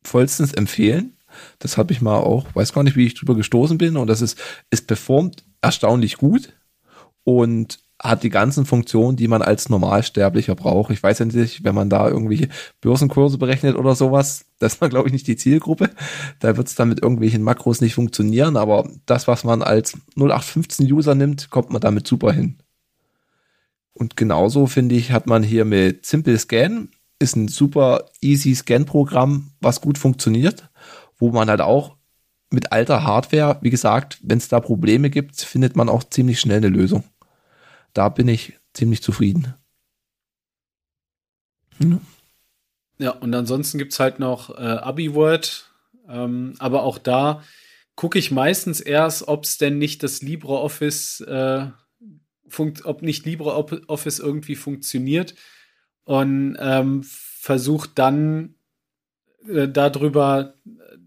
vollstens 0.04 0.54
empfehlen. 0.54 1.18
Das 1.60 1.78
habe 1.78 1.94
ich 1.94 2.02
mal 2.02 2.18
auch, 2.18 2.54
weiß 2.56 2.74
gar 2.74 2.84
nicht, 2.84 2.98
wie 2.98 3.06
ich 3.06 3.14
drüber 3.14 3.36
gestoßen 3.36 3.78
bin 3.78 3.98
und 3.98 4.08
das 4.08 4.22
ist, 4.22 4.40
es 4.70 4.82
performt 4.82 5.44
erstaunlich 5.62 6.18
gut 6.18 6.54
und 7.24 7.80
hat 8.04 8.24
die 8.24 8.30
ganzen 8.30 8.66
Funktionen, 8.66 9.16
die 9.16 9.28
man 9.28 9.42
als 9.42 9.70
Normalsterblicher 9.70 10.56
braucht. 10.56 10.92
Ich 10.92 11.04
weiß 11.04 11.20
ja 11.20 11.26
nicht, 11.26 11.64
wenn 11.64 11.76
man 11.76 11.90
da 11.90 12.10
irgendwelche 12.10 12.50
Börsenkurse 12.82 13.38
berechnet 13.38 13.76
oder 13.76 13.96
sowas, 13.96 14.46
das 14.60 14.82
war, 14.82 14.90
glaube 14.90 15.08
ich, 15.08 15.14
nicht 15.14 15.28
die 15.28 15.36
Zielgruppe. 15.36 15.92
Da 16.40 16.58
wird 16.58 16.68
es 16.68 16.76
dann 16.76 16.90
mit 16.90 17.02
irgendwelchen 17.02 17.44
Makros 17.44 17.80
nicht 17.80 17.94
funktionieren, 17.94 18.58
aber 18.58 18.90
das, 19.06 19.28
was 19.28 19.44
man 19.44 19.62
als 19.62 19.98
0815-User 20.18 21.14
nimmt, 21.14 21.52
kommt 21.52 21.70
man 21.70 21.82
damit 21.82 22.08
super 22.08 22.32
hin. 22.34 22.58
Und 23.94 24.18
genauso, 24.18 24.66
finde 24.66 24.96
ich, 24.96 25.12
hat 25.12 25.28
man 25.28 25.44
hier 25.44 25.66
mit 25.66 26.06
Simple 26.06 26.40
Scan, 26.40 26.90
ist 27.20 27.36
ein 27.36 27.50
super 27.50 28.06
easy 28.20 28.56
Scan-Programm, 28.56 29.52
was 29.60 29.80
gut 29.80 30.00
funktioniert, 30.00 30.70
wo 31.20 31.30
man 31.30 31.50
halt 31.50 31.62
auch 31.62 31.98
mit 32.50 32.72
alter 32.72 33.04
Hardware, 33.04 33.60
wie 33.62 33.70
gesagt, 33.70 34.18
wenn 34.24 34.40
es 34.40 34.48
da 34.48 34.60
Probleme 34.60 35.12
gibt, 35.12 35.40
findet 35.40 35.76
man 35.76 35.88
auch 35.88 36.04
ziemlich 36.04 36.40
schnell 36.40 36.58
eine 36.58 36.70
Lösung 36.70 37.04
da 37.94 38.10
bin 38.10 38.28
ich 38.28 38.60
ziemlich 38.74 39.02
zufrieden. 39.02 39.54
Mhm. 41.80 42.02
Ja, 42.98 43.12
und 43.12 43.34
ansonsten 43.34 43.78
gibt 43.78 43.94
es 43.94 44.00
halt 44.00 44.20
noch 44.20 44.52
äh, 44.52 44.62
AbiWord, 44.62 45.72
ähm, 46.08 46.54
aber 46.60 46.84
auch 46.84 46.98
da 46.98 47.44
gucke 47.96 48.20
ich 48.20 48.32
meistens 48.32 48.80
erst, 48.80 49.28
ob 49.28 49.44
es 49.44 49.58
denn 49.58 49.78
nicht 49.78 50.04
das 50.04 50.22
LibreOffice, 50.22 51.22
äh, 51.22 51.68
ob 52.84 53.02
nicht 53.02 53.26
LibreOffice 53.26 54.20
irgendwie 54.20 54.56
funktioniert 54.56 55.36
und 56.04 56.58
ähm, 56.60 57.04
versuche 57.04 57.90
dann 57.96 58.56
äh, 59.48 59.68
darüber 59.68 60.56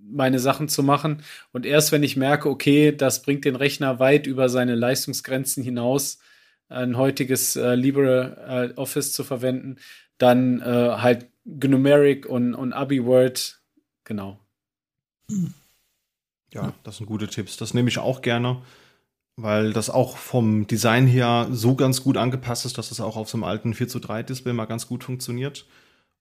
meine 0.02 0.38
Sachen 0.38 0.68
zu 0.68 0.82
machen. 0.82 1.22
Und 1.52 1.66
erst 1.66 1.92
wenn 1.92 2.02
ich 2.02 2.16
merke, 2.16 2.48
okay, 2.48 2.92
das 2.92 3.22
bringt 3.22 3.44
den 3.44 3.56
Rechner 3.56 3.98
weit 3.98 4.26
über 4.26 4.48
seine 4.48 4.74
Leistungsgrenzen 4.74 5.62
hinaus, 5.62 6.18
ein 6.68 6.96
heutiges 6.96 7.56
äh, 7.56 7.74
LibreOffice 7.74 9.08
äh, 9.08 9.12
zu 9.12 9.24
verwenden, 9.24 9.76
dann 10.18 10.60
äh, 10.60 10.64
halt 10.64 11.28
Gnumeric 11.44 12.26
und, 12.26 12.54
und 12.54 12.72
AbiWord, 12.72 13.60
genau. 14.04 14.40
Ja, 16.52 16.72
das 16.84 16.98
sind 16.98 17.06
gute 17.06 17.28
Tipps. 17.28 17.56
Das 17.56 17.74
nehme 17.74 17.88
ich 17.88 17.98
auch 17.98 18.22
gerne, 18.22 18.62
weil 19.36 19.72
das 19.72 19.90
auch 19.90 20.16
vom 20.16 20.66
Design 20.66 21.06
her 21.06 21.48
so 21.50 21.74
ganz 21.74 22.02
gut 22.02 22.16
angepasst 22.16 22.64
ist, 22.64 22.78
dass 22.78 22.90
es 22.90 23.00
auch 23.00 23.16
auf 23.16 23.28
so 23.28 23.36
einem 23.36 23.44
alten 23.44 23.74
4 23.74 23.88
zu 23.88 23.98
3 23.98 24.22
Display 24.22 24.52
mal 24.52 24.66
ganz 24.66 24.86
gut 24.86 25.04
funktioniert. 25.04 25.66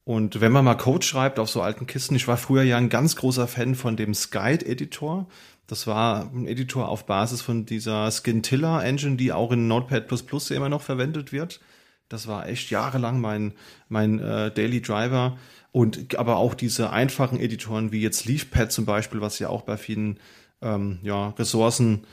Und 0.05 0.41
wenn 0.41 0.51
man 0.51 0.65
mal 0.65 0.75
Code 0.75 1.05
schreibt 1.05 1.39
auf 1.39 1.49
so 1.49 1.61
alten 1.61 1.87
Kisten, 1.87 2.15
ich 2.15 2.27
war 2.27 2.37
früher 2.37 2.63
ja 2.63 2.77
ein 2.77 2.89
ganz 2.89 3.15
großer 3.15 3.47
Fan 3.47 3.75
von 3.75 3.95
dem 3.95 4.13
Skype-Editor. 4.13 5.27
Das 5.67 5.87
war 5.87 6.29
ein 6.33 6.45
Editor 6.45 6.89
auf 6.89 7.05
Basis 7.05 7.41
von 7.41 7.65
dieser 7.65 8.11
Scintilla 8.11 8.83
Engine, 8.83 9.15
die 9.15 9.31
auch 9.31 9.51
in 9.51 9.67
Notepad 9.67 10.11
immer 10.51 10.69
noch 10.69 10.81
verwendet 10.81 11.31
wird. 11.31 11.61
Das 12.09 12.27
war 12.27 12.47
echt 12.47 12.69
jahrelang 12.69 13.21
mein, 13.21 13.53
mein 13.87 14.19
äh, 14.19 14.51
Daily 14.51 14.81
Driver. 14.81 15.37
Und 15.71 16.19
aber 16.19 16.35
auch 16.35 16.53
diese 16.53 16.91
einfachen 16.91 17.39
Editoren 17.39 17.91
wie 17.91 18.01
jetzt 18.01 18.25
LeafPad 18.25 18.71
zum 18.71 18.85
Beispiel, 18.85 19.21
was 19.21 19.39
ja 19.39 19.49
auch 19.49 19.63
bei 19.63 19.77
vielen 19.77 20.19
ähm, 20.61 20.99
ja, 21.01 21.29
Ressourcen 21.29 22.05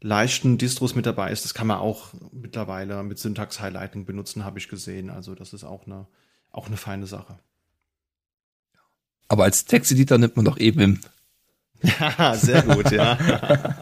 leichten 0.00 0.58
Distros 0.58 0.94
mit 0.94 1.06
dabei 1.06 1.32
ist, 1.32 1.44
das 1.44 1.54
kann 1.54 1.66
man 1.66 1.78
auch 1.78 2.14
mittlerweile 2.30 3.02
mit 3.02 3.18
Syntax 3.18 3.60
Highlighting 3.60 4.04
benutzen, 4.04 4.44
habe 4.44 4.58
ich 4.58 4.68
gesehen. 4.68 5.10
Also 5.10 5.34
das 5.34 5.52
ist 5.52 5.64
auch 5.64 5.86
eine, 5.86 6.06
auch 6.50 6.66
eine 6.66 6.76
feine 6.76 7.06
Sache. 7.06 7.38
Aber 9.28 9.44
als 9.44 9.64
Texteditor 9.64 10.18
nimmt 10.18 10.36
man 10.36 10.44
doch 10.44 10.58
eben 10.58 11.00
ja, 11.82 12.34
sehr 12.34 12.62
gut, 12.62 12.90
ja. 12.90 13.16
ja. 13.18 13.76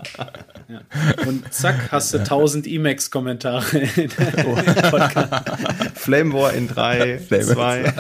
Und 1.27 1.53
zack, 1.53 1.93
hast 1.93 2.13
du 2.13 2.19
1000 2.19 2.67
Emacs-Kommentare 2.67 3.79
in 3.79 4.11
oh. 4.47 4.57
Flame 5.95 6.33
War 6.33 6.53
in 6.53 6.69
3, 6.69 7.21
2. 7.29 7.95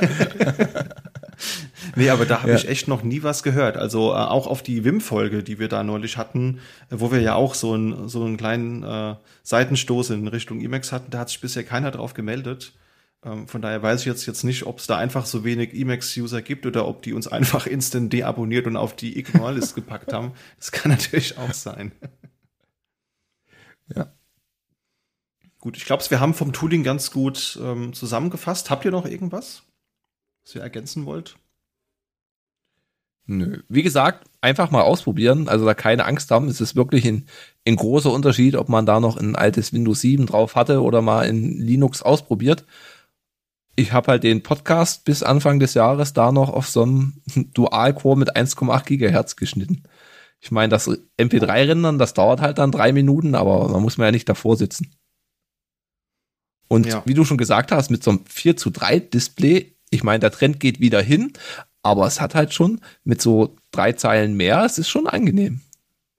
nee, 1.94 2.10
aber 2.10 2.26
da 2.26 2.42
habe 2.42 2.50
ja. 2.50 2.56
ich 2.56 2.68
echt 2.68 2.88
noch 2.88 3.02
nie 3.02 3.22
was 3.22 3.42
gehört. 3.42 3.76
Also 3.76 4.10
äh, 4.10 4.16
auch 4.16 4.48
auf 4.48 4.62
die 4.62 4.84
Wim-Folge, 4.84 5.42
die 5.42 5.58
wir 5.58 5.68
da 5.68 5.82
neulich 5.82 6.16
hatten, 6.16 6.58
äh, 6.90 6.96
wo 6.98 7.12
wir 7.12 7.20
ja 7.20 7.34
auch 7.34 7.54
so, 7.54 7.74
ein, 7.74 8.08
so 8.08 8.24
einen 8.24 8.36
kleinen 8.36 8.82
äh, 8.82 9.14
Seitenstoß 9.44 10.10
in 10.10 10.28
Richtung 10.28 10.60
Emacs 10.60 10.92
hatten, 10.92 11.10
da 11.10 11.20
hat 11.20 11.28
sich 11.28 11.40
bisher 11.40 11.64
keiner 11.64 11.92
drauf 11.92 12.14
gemeldet. 12.14 12.72
Ähm, 13.26 13.48
von 13.48 13.60
daher 13.60 13.82
weiß 13.82 14.00
ich 14.00 14.06
jetzt, 14.06 14.24
jetzt 14.26 14.44
nicht, 14.44 14.66
ob 14.66 14.78
es 14.78 14.86
da 14.86 14.96
einfach 14.96 15.26
so 15.26 15.42
wenig 15.42 15.74
Emacs-User 15.74 16.42
gibt 16.42 16.64
oder 16.64 16.86
ob 16.86 17.02
die 17.02 17.12
uns 17.12 17.26
einfach 17.26 17.66
instant 17.66 18.12
deabonniert 18.12 18.66
und 18.66 18.76
auf 18.76 18.94
die 18.94 19.18
Ignore-List 19.18 19.74
gepackt 19.74 20.12
haben. 20.12 20.32
Das 20.58 20.70
kann 20.70 20.92
natürlich 20.92 21.36
auch 21.36 21.52
sein. 21.52 21.90
Ja. 23.94 24.12
Gut, 25.58 25.76
ich 25.76 25.84
glaube, 25.84 26.04
wir 26.08 26.20
haben 26.20 26.34
vom 26.34 26.52
Tooling 26.52 26.84
ganz 26.84 27.10
gut 27.10 27.58
ähm, 27.60 27.92
zusammengefasst. 27.92 28.70
Habt 28.70 28.84
ihr 28.84 28.92
noch 28.92 29.06
irgendwas, 29.06 29.64
was 30.44 30.54
ihr 30.54 30.62
ergänzen 30.62 31.04
wollt? 31.06 31.36
Nö. 33.28 33.62
Wie 33.68 33.82
gesagt, 33.82 34.28
einfach 34.40 34.70
mal 34.70 34.82
ausprobieren. 34.82 35.48
Also 35.48 35.64
da 35.64 35.74
keine 35.74 36.04
Angst 36.04 36.30
haben. 36.30 36.46
Es 36.46 36.60
ist 36.60 36.76
wirklich 36.76 37.04
ein, 37.08 37.26
ein 37.66 37.74
großer 37.74 38.12
Unterschied, 38.12 38.54
ob 38.54 38.68
man 38.68 38.86
da 38.86 39.00
noch 39.00 39.16
ein 39.16 39.34
altes 39.34 39.72
Windows 39.72 40.00
7 40.00 40.26
drauf 40.26 40.54
hatte 40.54 40.80
oder 40.82 41.02
mal 41.02 41.26
in 41.26 41.58
Linux 41.58 42.02
ausprobiert. 42.02 42.64
Ich 43.76 43.92
habe 43.92 44.12
halt 44.12 44.24
den 44.24 44.42
Podcast 44.42 45.04
bis 45.04 45.22
Anfang 45.22 45.60
des 45.60 45.74
Jahres 45.74 46.14
da 46.14 46.32
noch 46.32 46.48
auf 46.48 46.68
so 46.68 46.82
einem 46.82 47.20
Dual-Core 47.54 48.16
mit 48.16 48.36
1,8 48.36 48.84
Gigahertz 48.84 49.36
geschnitten. 49.36 49.82
Ich 50.40 50.50
meine, 50.50 50.70
das 50.70 50.88
MP3-Rendern, 51.18 51.98
das 51.98 52.14
dauert 52.14 52.40
halt 52.40 52.58
dann 52.58 52.72
drei 52.72 52.92
Minuten, 52.92 53.34
aber 53.34 53.68
man 53.68 53.82
muss 53.82 53.98
man 53.98 54.06
ja 54.06 54.12
nicht 54.12 54.28
davor 54.28 54.56
sitzen. 54.56 54.94
Und 56.68 56.86
ja. 56.86 57.02
wie 57.04 57.14
du 57.14 57.24
schon 57.24 57.38
gesagt 57.38 57.72
hast, 57.72 57.90
mit 57.90 58.02
so 58.02 58.10
einem 58.10 58.24
4 58.26 58.56
zu 58.56 58.70
3 58.70 58.98
Display, 59.00 59.76
ich 59.90 60.02
meine, 60.02 60.20
der 60.20 60.32
Trend 60.32 60.58
geht 60.58 60.80
wieder 60.80 61.00
hin, 61.00 61.32
aber 61.82 62.06
es 62.06 62.20
hat 62.20 62.34
halt 62.34 62.52
schon 62.52 62.80
mit 63.04 63.22
so 63.22 63.56
drei 63.70 63.92
Zeilen 63.92 64.36
mehr, 64.36 64.64
es 64.64 64.78
ist 64.78 64.88
schon 64.88 65.06
angenehm. 65.06 65.60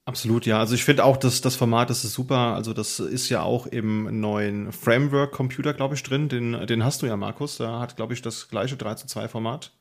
Absolut, 0.07 0.45
ja. 0.45 0.57
Also 0.57 0.73
ich 0.73 0.85
finde 0.85 1.03
auch, 1.03 1.17
dass 1.17 1.41
das 1.41 1.57
Format, 1.57 1.89
das 1.89 2.05
ist 2.05 2.13
super. 2.13 2.55
Also 2.55 2.71
das 2.71 3.01
ist 3.01 3.27
ja 3.27 3.41
auch 3.41 3.67
im 3.67 4.21
neuen 4.21 4.71
Framework-Computer, 4.71 5.73
glaube 5.73 5.95
ich, 5.95 6.03
drin. 6.03 6.29
Den, 6.29 6.65
den 6.65 6.85
hast 6.85 7.01
du 7.01 7.07
ja, 7.07 7.17
Markus. 7.17 7.57
Der 7.57 7.77
hat, 7.81 7.97
glaube 7.97 8.13
ich, 8.13 8.21
das 8.21 8.47
gleiche 8.47 8.77
3 8.77 8.95
zu 8.95 9.07
2 9.07 9.27
Format. 9.27 9.73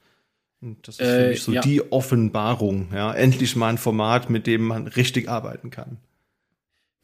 Und 0.61 0.89
das 0.89 0.99
ist 0.99 1.07
für 1.07 1.27
äh, 1.27 1.29
mich 1.29 1.43
so 1.45 1.53
ja. 1.53 1.61
die 1.61 1.93
Offenbarung. 1.93 2.89
Ja, 2.93 3.15
endlich 3.15 3.55
mal 3.55 3.69
ein 3.69 3.79
Format, 3.79 4.29
mit 4.29 4.49
dem 4.49 4.67
man 4.67 4.89
richtig 4.89 5.29
arbeiten 5.29 5.71
kann. 5.71 5.99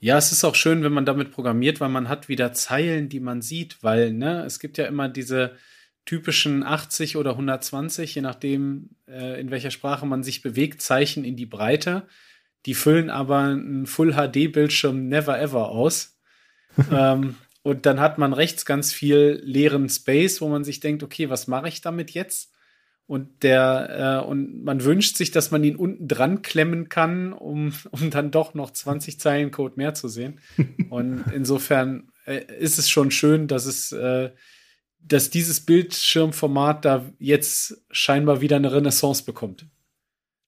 Ja, 0.00 0.18
es 0.18 0.32
ist 0.32 0.42
auch 0.42 0.56
schön, 0.56 0.82
wenn 0.82 0.92
man 0.92 1.06
damit 1.06 1.30
programmiert, 1.30 1.80
weil 1.80 1.90
man 1.90 2.08
hat 2.08 2.28
wieder 2.28 2.52
Zeilen, 2.52 3.08
die 3.08 3.20
man 3.20 3.40
sieht, 3.40 3.84
weil, 3.84 4.12
ne, 4.12 4.42
es 4.44 4.58
gibt 4.58 4.78
ja 4.78 4.86
immer 4.86 5.08
diese 5.08 5.52
typischen 6.06 6.64
80 6.64 7.16
oder 7.16 7.30
120, 7.30 8.16
je 8.16 8.20
nachdem, 8.20 8.90
äh, 9.06 9.40
in 9.40 9.52
welcher 9.52 9.70
Sprache 9.70 10.06
man 10.06 10.24
sich 10.24 10.42
bewegt, 10.42 10.82
Zeichen 10.82 11.24
in 11.24 11.36
die 11.36 11.46
Breite. 11.46 12.08
Die 12.66 12.74
füllen 12.74 13.10
aber 13.10 13.38
einen 13.38 13.86
Full-HD-Bildschirm 13.86 15.08
never 15.08 15.40
ever 15.40 15.68
aus. 15.68 16.18
ähm, 16.92 17.36
und 17.62 17.86
dann 17.86 18.00
hat 18.00 18.18
man 18.18 18.32
rechts 18.32 18.64
ganz 18.64 18.92
viel 18.92 19.40
leeren 19.44 19.88
Space, 19.88 20.40
wo 20.40 20.48
man 20.48 20.64
sich 20.64 20.80
denkt, 20.80 21.02
okay, 21.02 21.30
was 21.30 21.46
mache 21.46 21.68
ich 21.68 21.80
damit 21.80 22.10
jetzt? 22.12 22.52
Und 23.06 23.42
der, 23.42 24.22
äh, 24.22 24.26
und 24.26 24.64
man 24.64 24.84
wünscht 24.84 25.16
sich, 25.16 25.30
dass 25.30 25.50
man 25.50 25.62
ihn 25.64 25.76
unten 25.76 26.08
dran 26.08 26.42
klemmen 26.42 26.88
kann, 26.88 27.32
um, 27.32 27.72
um 27.90 28.10
dann 28.10 28.30
doch 28.30 28.54
noch 28.54 28.70
20 28.70 29.20
Zeilen 29.20 29.50
Code 29.50 29.74
mehr 29.76 29.92
zu 29.94 30.08
sehen. 30.08 30.40
Und 30.88 31.24
insofern 31.34 32.10
äh, 32.26 32.42
ist 32.58 32.78
es 32.78 32.88
schon 32.88 33.10
schön, 33.10 33.48
dass 33.48 33.66
es, 33.66 33.92
äh, 33.92 34.30
dass 35.00 35.30
dieses 35.30 35.60
Bildschirmformat 35.60 36.84
da 36.84 37.04
jetzt 37.18 37.82
scheinbar 37.90 38.40
wieder 38.40 38.56
eine 38.56 38.72
Renaissance 38.72 39.24
bekommt 39.24 39.66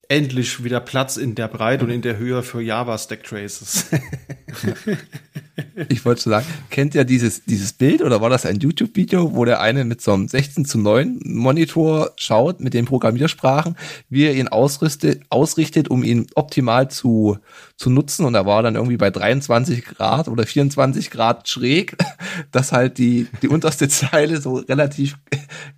endlich 0.09 0.62
wieder 0.64 0.81
Platz 0.81 1.16
in 1.16 1.35
der 1.35 1.48
Breite 1.48 1.85
und 1.85 1.90
in 1.90 2.02
der 2.02 2.16
Höhe 2.16 2.43
für 2.43 2.60
Java 2.60 2.98
Stack 2.98 3.24
Traces. 3.24 3.86
ich 5.89 6.05
wollte 6.05 6.22
sagen, 6.22 6.47
kennt 6.70 6.94
ihr 6.94 7.05
dieses, 7.05 7.44
dieses 7.44 7.72
Bild 7.72 8.02
oder 8.02 8.20
war 8.20 8.31
das 8.31 8.47
ein 8.47 8.59
YouTube-Video, 8.59 9.35
wo 9.35 9.44
der 9.44 9.60
eine 9.60 9.85
mit 9.85 10.01
so 10.01 10.12
einem 10.12 10.28
16 10.28 10.64
zu 10.64 10.78
9 10.78 11.20
Monitor 11.24 12.12
schaut 12.16 12.60
mit 12.60 12.74
den 12.74 12.85
Programmiersprachen, 12.85 13.76
wie 14.09 14.24
er 14.24 14.35
ihn 14.35 14.48
ausrüstet, 14.48 15.22
ausrichtet, 15.31 15.89
um 15.89 16.02
ihn 16.02 16.26
optimal 16.35 16.90
zu, 16.90 17.39
zu 17.76 17.90
nutzen 17.90 18.24
und 18.24 18.35
er 18.35 18.47
war 18.47 18.62
dann 18.62 18.74
irgendwie 18.74 18.97
bei 18.97 19.10
23 19.10 19.85
Grad 19.85 20.28
oder 20.28 20.47
24 20.47 21.10
Grad 21.10 21.48
schräg, 21.48 21.97
dass 22.51 22.72
halt 22.72 22.98
die, 22.98 23.28
die 23.43 23.48
unterste 23.48 23.89
Zeile 23.94 24.40
so 24.40 24.56
relativ 24.56 25.16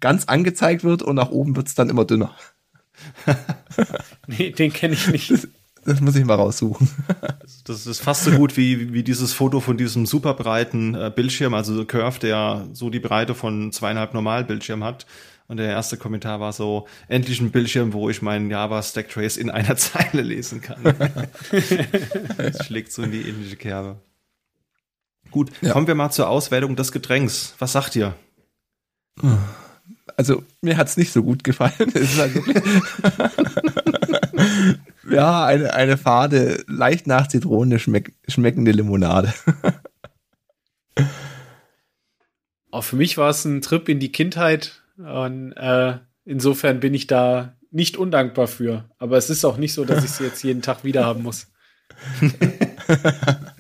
ganz 0.01 0.25
angezeigt 0.25 0.85
wird 0.85 1.03
und 1.03 1.17
nach 1.17 1.31
oben 1.31 1.57
wird's 1.57 1.75
dann 1.75 1.91
immer 1.91 2.05
dünner. 2.05 2.35
nee, 4.27 4.51
den 4.51 4.73
kenne 4.73 4.95
ich 4.95 5.09
nicht. 5.09 5.31
Das, 5.31 5.49
das, 5.85 6.01
muss 6.01 6.17
ich 6.17 6.25
mal 6.25 6.35
raussuchen. 6.35 6.89
das 7.65 7.87
ist 7.87 8.01
fast 8.01 8.25
so 8.25 8.33
gut 8.33 8.57
wie, 8.57 8.93
wie 8.93 9.03
dieses 9.03 9.33
Foto 9.33 9.61
von 9.61 9.77
diesem 9.77 10.07
super 10.07 10.35
breiten 10.35 10.95
äh, 10.95 11.13
Bildschirm, 11.15 11.55
also 11.55 11.85
Curve, 11.85 12.19
der 12.19 12.67
so 12.73 12.91
die 12.91 13.01
Breite 13.01 13.35
von 13.35 13.73
zweieinhalb 13.73 14.15
Normalbildschirm 14.15 14.83
hat. 14.83 15.07
Und 15.49 15.59
der 15.59 15.69
erste 15.69 15.97
Kommentar 15.97 16.41
war 16.41 16.53
so, 16.53 16.89
endlich 17.09 17.41
ein 17.41 17.53
Bildschirm, 17.53 17.93
wo 17.93 18.11
ich 18.11 18.21
meinen 18.21 18.51
Java 18.51 18.83
Stack 18.83 19.11
Trace 19.11 19.37
in 19.37 19.51
einer 19.51 19.77
Zeile 19.77 20.23
lesen 20.23 20.61
kann. 20.61 20.83
das 22.37 22.67
schlägt 22.67 22.93
so 22.93 23.03
in 23.03 23.13
die 23.13 23.29
ähnliche 23.29 23.57
Kerbe. 23.57 24.01
Gut, 25.31 25.51
ja. 25.61 25.73
kommen 25.73 25.87
wir 25.87 25.95
mal 25.95 26.11
zur 26.11 26.29
Auswertung 26.29 26.77
des 26.77 26.93
Getränks. 26.93 27.55
Was 27.59 27.73
sagt 27.73 27.97
ihr? 27.97 28.15
Also 30.17 30.43
mir 30.63 30.77
hat's 30.77 30.97
nicht 30.97 31.13
so 31.13 31.23
gut 31.23 31.45
gefallen. 31.45 31.73
Es 31.95 32.19
halt 32.19 32.33
ja, 35.11 35.45
eine, 35.45 35.73
eine 35.75 35.97
fade, 35.97 36.65
leicht 36.67 37.07
nach 37.07 37.29
Zitrone 37.29 37.79
schmeck, 37.79 38.13
schmeckende 38.29 38.73
Limonade. 38.73 39.33
Auch 42.71 42.85
für 42.85 42.97
mich 42.97 43.17
war 43.17 43.31
es 43.31 43.45
ein 43.45 43.63
Trip 43.63 43.89
in 43.89 44.01
die 44.01 44.13
Kindheit 44.13 44.83
und 44.99 45.53
äh, 45.53 45.99
insofern 46.25 46.81
bin 46.81 46.93
ich 46.95 47.07
da 47.07 47.55
nicht 47.71 47.97
undankbar 47.97 48.49
für. 48.49 48.91
Aber 48.99 49.17
es 49.17 49.31
ist 49.31 49.45
auch 49.45 49.57
nicht 49.57 49.73
so, 49.73 49.85
dass 49.85 50.05
ich 50.05 50.11
es 50.11 50.19
jetzt 50.19 50.43
jeden 50.43 50.63
Tag 50.63 50.85
wieder 50.85 51.05
haben 51.05 51.23
muss. 51.23 51.47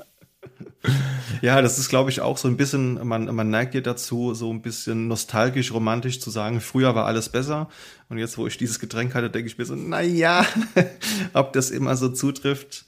Ja, 1.42 1.60
das 1.60 1.78
ist, 1.78 1.88
glaube 1.88 2.10
ich, 2.10 2.20
auch 2.20 2.38
so 2.38 2.48
ein 2.48 2.56
bisschen, 2.56 3.06
man, 3.06 3.34
man 3.34 3.50
neigt 3.50 3.74
dir 3.74 3.82
dazu, 3.82 4.34
so 4.34 4.50
ein 4.50 4.62
bisschen 4.62 5.08
nostalgisch, 5.08 5.72
romantisch 5.72 6.20
zu 6.20 6.30
sagen, 6.30 6.60
früher 6.60 6.94
war 6.94 7.06
alles 7.06 7.28
besser. 7.28 7.68
Und 8.08 8.18
jetzt, 8.18 8.38
wo 8.38 8.46
ich 8.46 8.56
dieses 8.58 8.78
Getränk 8.78 9.14
hatte, 9.14 9.30
denke 9.30 9.48
ich 9.48 9.58
mir 9.58 9.64
so, 9.64 9.74
na 9.74 10.00
ja, 10.00 10.46
ob 11.32 11.52
das 11.52 11.70
immer 11.70 11.96
so 11.96 12.08
zutrifft, 12.08 12.86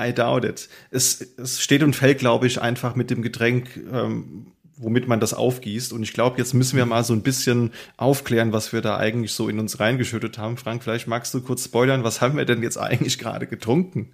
I 0.00 0.12
doubt 0.12 0.44
it. 0.44 0.68
Es, 0.90 1.20
es 1.36 1.60
steht 1.60 1.82
und 1.82 1.96
fällt, 1.96 2.18
glaube 2.18 2.46
ich, 2.46 2.60
einfach 2.60 2.94
mit 2.94 3.10
dem 3.10 3.22
Getränk, 3.22 3.76
ähm, 3.92 4.52
womit 4.76 5.08
man 5.08 5.18
das 5.18 5.34
aufgießt. 5.34 5.92
Und 5.92 6.04
ich 6.04 6.12
glaube, 6.12 6.38
jetzt 6.38 6.54
müssen 6.54 6.76
wir 6.76 6.86
mal 6.86 7.02
so 7.02 7.12
ein 7.12 7.22
bisschen 7.22 7.72
aufklären, 7.96 8.52
was 8.52 8.72
wir 8.72 8.80
da 8.80 8.96
eigentlich 8.96 9.32
so 9.32 9.48
in 9.48 9.58
uns 9.58 9.80
reingeschüttet 9.80 10.38
haben. 10.38 10.56
Frank, 10.56 10.84
vielleicht 10.84 11.08
magst 11.08 11.34
du 11.34 11.40
kurz 11.40 11.64
spoilern, 11.64 12.04
was 12.04 12.20
haben 12.20 12.36
wir 12.36 12.44
denn 12.44 12.62
jetzt 12.62 12.78
eigentlich 12.78 13.18
gerade 13.18 13.48
getrunken? 13.48 14.12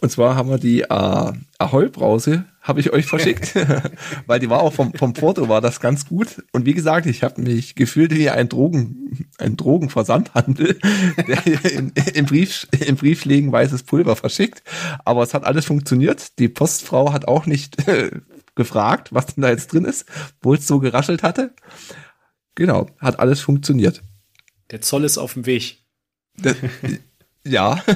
Und 0.00 0.10
zwar 0.10 0.36
haben 0.36 0.48
wir 0.48 0.58
die 0.58 0.82
äh, 0.82 1.32
Ahoi-Brause, 1.58 2.44
habe 2.62 2.80
ich 2.80 2.92
euch 2.92 3.06
verschickt, 3.06 3.54
weil 4.26 4.38
die 4.38 4.48
war 4.48 4.60
auch 4.60 4.72
vom, 4.72 4.94
vom 4.94 5.12
Porto, 5.12 5.48
war 5.48 5.60
das 5.60 5.80
ganz 5.80 6.06
gut. 6.06 6.44
Und 6.52 6.66
wie 6.66 6.74
gesagt, 6.74 7.06
ich 7.06 7.24
habe 7.24 7.40
mich 7.40 7.74
gefühlt 7.74 8.14
wie 8.14 8.30
ein 8.30 8.48
Drogen, 8.48 9.28
ein 9.38 9.56
Drogenversandhandel, 9.56 10.78
der 11.26 11.46
in, 11.72 11.92
im, 12.14 12.26
Brief, 12.26 12.68
im 12.78 12.96
Brieflegen 12.96 13.50
weißes 13.50 13.82
Pulver 13.82 14.14
verschickt. 14.14 14.62
Aber 15.04 15.22
es 15.22 15.34
hat 15.34 15.44
alles 15.44 15.64
funktioniert. 15.64 16.38
Die 16.38 16.48
Postfrau 16.48 17.12
hat 17.12 17.26
auch 17.26 17.46
nicht 17.46 17.88
äh, 17.88 18.10
gefragt, 18.54 19.12
was 19.12 19.26
denn 19.26 19.42
da 19.42 19.50
jetzt 19.50 19.72
drin 19.72 19.84
ist, 19.84 20.04
wo 20.42 20.54
es 20.54 20.66
so 20.66 20.78
geraschelt 20.78 21.24
hatte. 21.24 21.54
Genau, 22.54 22.86
hat 22.98 23.18
alles 23.18 23.40
funktioniert. 23.40 24.02
Der 24.70 24.80
Zoll 24.80 25.04
ist 25.04 25.18
auf 25.18 25.34
dem 25.34 25.46
Weg. 25.46 25.78
Das, 26.36 26.56
ja. 27.44 27.82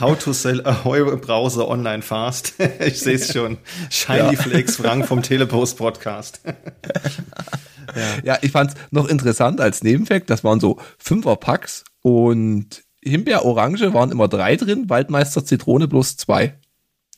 How 0.00 0.18
to 0.18 0.32
sell 0.32 0.60
a 0.64 0.72
Browser 1.16 1.68
online 1.68 2.02
fast. 2.02 2.54
ich 2.80 2.98
sehe 2.98 3.16
es 3.16 3.32
schon. 3.32 3.58
Shiny 3.90 4.18
ja. 4.18 4.32
Flakes 4.32 4.76
Frank 4.76 5.06
vom 5.06 5.22
Telepost 5.22 5.76
Podcast. 5.76 6.40
ja. 7.94 8.18
ja, 8.24 8.38
ich 8.40 8.52
fand 8.52 8.70
es 8.70 8.76
noch 8.90 9.06
interessant 9.06 9.60
als 9.60 9.82
Nebenfakt. 9.82 10.30
Das 10.30 10.44
waren 10.44 10.60
so 10.60 10.80
Fünfer-Packs 10.98 11.84
und 12.00 12.84
Himbeer-Orange 13.04 13.92
waren 13.92 14.10
immer 14.10 14.28
drei 14.28 14.56
drin, 14.56 14.88
Waldmeister 14.88 15.44
Zitrone 15.44 15.88
bloß 15.88 16.16
zwei. 16.16 16.58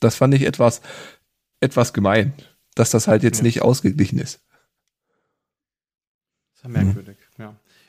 Das 0.00 0.16
fand 0.16 0.34
ich 0.34 0.42
etwas, 0.42 0.80
etwas 1.60 1.92
gemein, 1.92 2.34
dass 2.74 2.90
das 2.90 3.06
halt 3.06 3.22
jetzt 3.22 3.38
ja. 3.38 3.44
nicht 3.44 3.62
ausgeglichen 3.62 4.18
ist. 4.18 4.40
Das 6.50 6.56
ist 6.56 6.62
ja 6.64 6.68
merkwürdig, 6.70 7.13
mhm. 7.13 7.13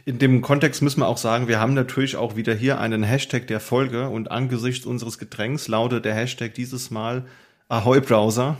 In 0.08 0.20
dem 0.20 0.42
Kontext 0.42 0.84
müssen 0.84 1.00
wir 1.00 1.08
auch 1.08 1.18
sagen, 1.18 1.48
wir 1.48 1.60
haben 1.60 1.74
natürlich 1.74 2.16
auch 2.16 2.36
wieder 2.36 2.54
hier 2.54 2.80
einen 2.80 3.02
Hashtag 3.02 3.48
der 3.48 3.60
Folge 3.60 4.08
und 4.08 4.30
angesichts 4.30 4.86
unseres 4.86 5.18
Getränks 5.18 5.68
lautet 5.68 6.06
der 6.06 6.14
Hashtag 6.14 6.54
dieses 6.54 6.92
Mal 6.92 7.26
Ahoy 7.70 8.02
Browser. 8.02 8.58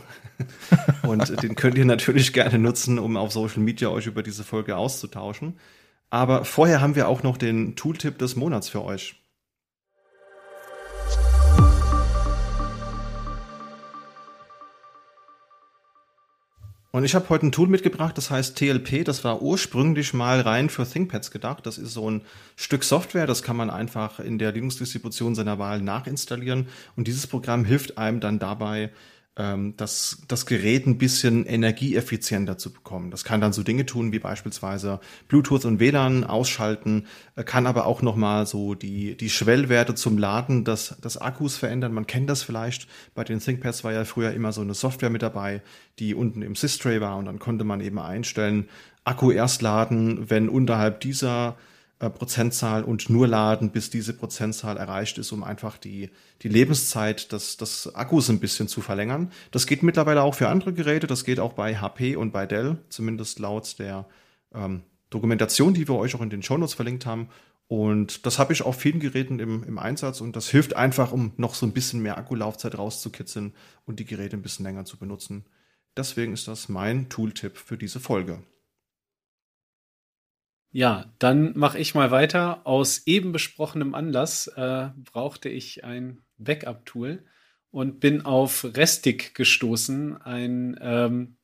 und 1.02 1.42
den 1.44 1.54
könnt 1.54 1.78
ihr 1.78 1.84
natürlich 1.84 2.32
gerne 2.32 2.58
nutzen, 2.58 2.98
um 2.98 3.16
auf 3.16 3.30
Social 3.30 3.60
Media 3.60 3.90
euch 3.90 4.08
über 4.08 4.24
diese 4.24 4.42
Folge 4.42 4.76
auszutauschen. 4.76 5.54
Aber 6.10 6.44
vorher 6.44 6.80
haben 6.80 6.96
wir 6.96 7.06
auch 7.06 7.22
noch 7.22 7.36
den 7.36 7.76
Tooltip 7.76 8.18
des 8.18 8.34
Monats 8.34 8.68
für 8.68 8.84
euch. 8.84 9.14
Und 16.96 17.04
ich 17.04 17.14
habe 17.14 17.28
heute 17.28 17.44
ein 17.44 17.52
Tool 17.52 17.68
mitgebracht, 17.68 18.16
das 18.16 18.30
heißt 18.30 18.56
TLP. 18.56 19.04
Das 19.04 19.22
war 19.22 19.42
ursprünglich 19.42 20.14
mal 20.14 20.40
rein 20.40 20.70
für 20.70 20.88
ThinkPads 20.88 21.30
gedacht. 21.30 21.66
Das 21.66 21.76
ist 21.76 21.92
so 21.92 22.10
ein 22.10 22.22
Stück 22.56 22.84
Software, 22.84 23.26
das 23.26 23.42
kann 23.42 23.54
man 23.54 23.68
einfach 23.68 24.18
in 24.18 24.38
der 24.38 24.52
Linux-Distribution 24.52 25.34
seiner 25.34 25.58
Wahl 25.58 25.82
nachinstallieren. 25.82 26.68
Und 26.96 27.06
dieses 27.06 27.26
Programm 27.26 27.66
hilft 27.66 27.98
einem 27.98 28.20
dann 28.20 28.38
dabei, 28.38 28.88
ähm, 29.36 29.74
das, 29.76 30.22
das 30.28 30.46
Gerät 30.46 30.86
ein 30.86 30.98
bisschen 30.98 31.44
energieeffizienter 31.44 32.58
zu 32.58 32.72
bekommen. 32.72 33.10
Das 33.10 33.24
kann 33.24 33.40
dann 33.40 33.52
so 33.52 33.62
Dinge 33.62 33.86
tun 33.86 34.12
wie 34.12 34.18
beispielsweise 34.18 35.00
Bluetooth 35.28 35.64
und 35.64 35.78
WLAN 35.78 36.24
ausschalten, 36.24 37.06
äh, 37.36 37.44
kann 37.44 37.66
aber 37.66 37.86
auch 37.86 38.02
nochmal 38.02 38.46
so 38.46 38.74
die, 38.74 39.16
die 39.16 39.30
Schwellwerte 39.30 39.94
zum 39.94 40.18
Laden 40.18 40.64
des, 40.64 40.96
des 41.02 41.18
Akkus 41.18 41.56
verändern. 41.56 41.92
Man 41.92 42.06
kennt 42.06 42.30
das 42.30 42.42
vielleicht. 42.42 42.88
Bei 43.14 43.24
den 43.24 43.40
ThinkPads 43.40 43.84
war 43.84 43.92
ja 43.92 44.04
früher 44.04 44.32
immer 44.32 44.52
so 44.52 44.62
eine 44.62 44.74
Software 44.74 45.10
mit 45.10 45.22
dabei, 45.22 45.62
die 45.98 46.14
unten 46.14 46.42
im 46.42 46.54
Systray 46.54 47.00
war 47.00 47.16
und 47.16 47.26
dann 47.26 47.38
konnte 47.38 47.64
man 47.64 47.80
eben 47.80 47.98
einstellen, 47.98 48.68
Akku 49.04 49.30
erst 49.30 49.62
laden, 49.62 50.30
wenn 50.30 50.48
unterhalb 50.48 51.00
dieser 51.00 51.56
äh, 51.98 52.10
Prozentzahl 52.10 52.84
und 52.84 53.08
nur 53.08 53.26
laden, 53.26 53.70
bis 53.70 53.88
diese 53.88 54.12
Prozentzahl 54.12 54.76
erreicht 54.76 55.16
ist, 55.16 55.32
um 55.32 55.42
einfach 55.42 55.78
die, 55.78 56.10
die 56.42 56.48
Lebenszeit 56.48 57.32
des, 57.32 57.56
des 57.56 57.94
Akkus 57.94 58.28
ein 58.28 58.38
bisschen 58.38 58.68
zu 58.68 58.82
verlängern. 58.82 59.32
Das 59.50 59.66
geht 59.66 59.82
mittlerweile 59.82 60.22
auch 60.22 60.34
für 60.34 60.48
andere 60.48 60.74
Geräte, 60.74 61.06
das 61.06 61.24
geht 61.24 61.40
auch 61.40 61.54
bei 61.54 61.76
HP 61.76 62.16
und 62.16 62.32
bei 62.32 62.44
Dell, 62.44 62.76
zumindest 62.90 63.38
laut 63.38 63.78
der 63.78 64.06
ähm, 64.54 64.82
Dokumentation, 65.08 65.72
die 65.72 65.88
wir 65.88 65.94
euch 65.94 66.14
auch 66.14 66.20
in 66.20 66.28
den 66.28 66.42
Shownotes 66.42 66.74
verlinkt 66.74 67.06
haben. 67.06 67.28
Und 67.68 68.26
das 68.26 68.38
habe 68.38 68.52
ich 68.52 68.60
auf 68.60 68.76
vielen 68.76 69.00
Geräten 69.00 69.40
im, 69.40 69.64
im 69.64 69.78
Einsatz 69.78 70.20
und 70.20 70.36
das 70.36 70.48
hilft 70.48 70.76
einfach, 70.76 71.12
um 71.12 71.32
noch 71.38 71.54
so 71.54 71.64
ein 71.64 71.72
bisschen 71.72 72.00
mehr 72.00 72.18
Akkulaufzeit 72.18 72.76
rauszukitzeln 72.76 73.54
und 73.86 73.98
die 74.00 74.04
Geräte 74.04 74.36
ein 74.36 74.42
bisschen 74.42 74.66
länger 74.66 74.84
zu 74.84 74.98
benutzen. 74.98 75.46
Deswegen 75.96 76.34
ist 76.34 76.46
das 76.46 76.68
mein 76.68 77.08
Tooltip 77.08 77.56
für 77.56 77.78
diese 77.78 78.00
Folge. 78.00 78.42
Ja, 80.76 81.06
dann 81.18 81.56
mache 81.56 81.78
ich 81.78 81.94
mal 81.94 82.10
weiter. 82.10 82.66
Aus 82.66 83.06
eben 83.06 83.32
besprochenem 83.32 83.94
Anlass 83.94 84.46
äh, 84.46 84.90
brauchte 85.10 85.48
ich 85.48 85.84
ein 85.84 86.18
Backup-Tool 86.36 87.24
und 87.70 87.98
bin 87.98 88.26
auf 88.26 88.62
Restic 88.62 89.34
gestoßen, 89.34 90.20
ein 90.20 90.78
ähm, 90.82 91.38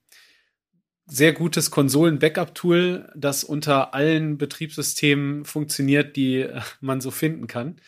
sehr 1.06 1.32
gutes 1.32 1.70
Konsolen-Backup-Tool, 1.70 3.10
das 3.16 3.42
unter 3.42 3.94
allen 3.94 4.36
Betriebssystemen 4.36 5.46
funktioniert, 5.46 6.14
die 6.16 6.40
äh, 6.40 6.60
man 6.82 7.00
so 7.00 7.10
finden 7.10 7.46
kann. 7.46 7.80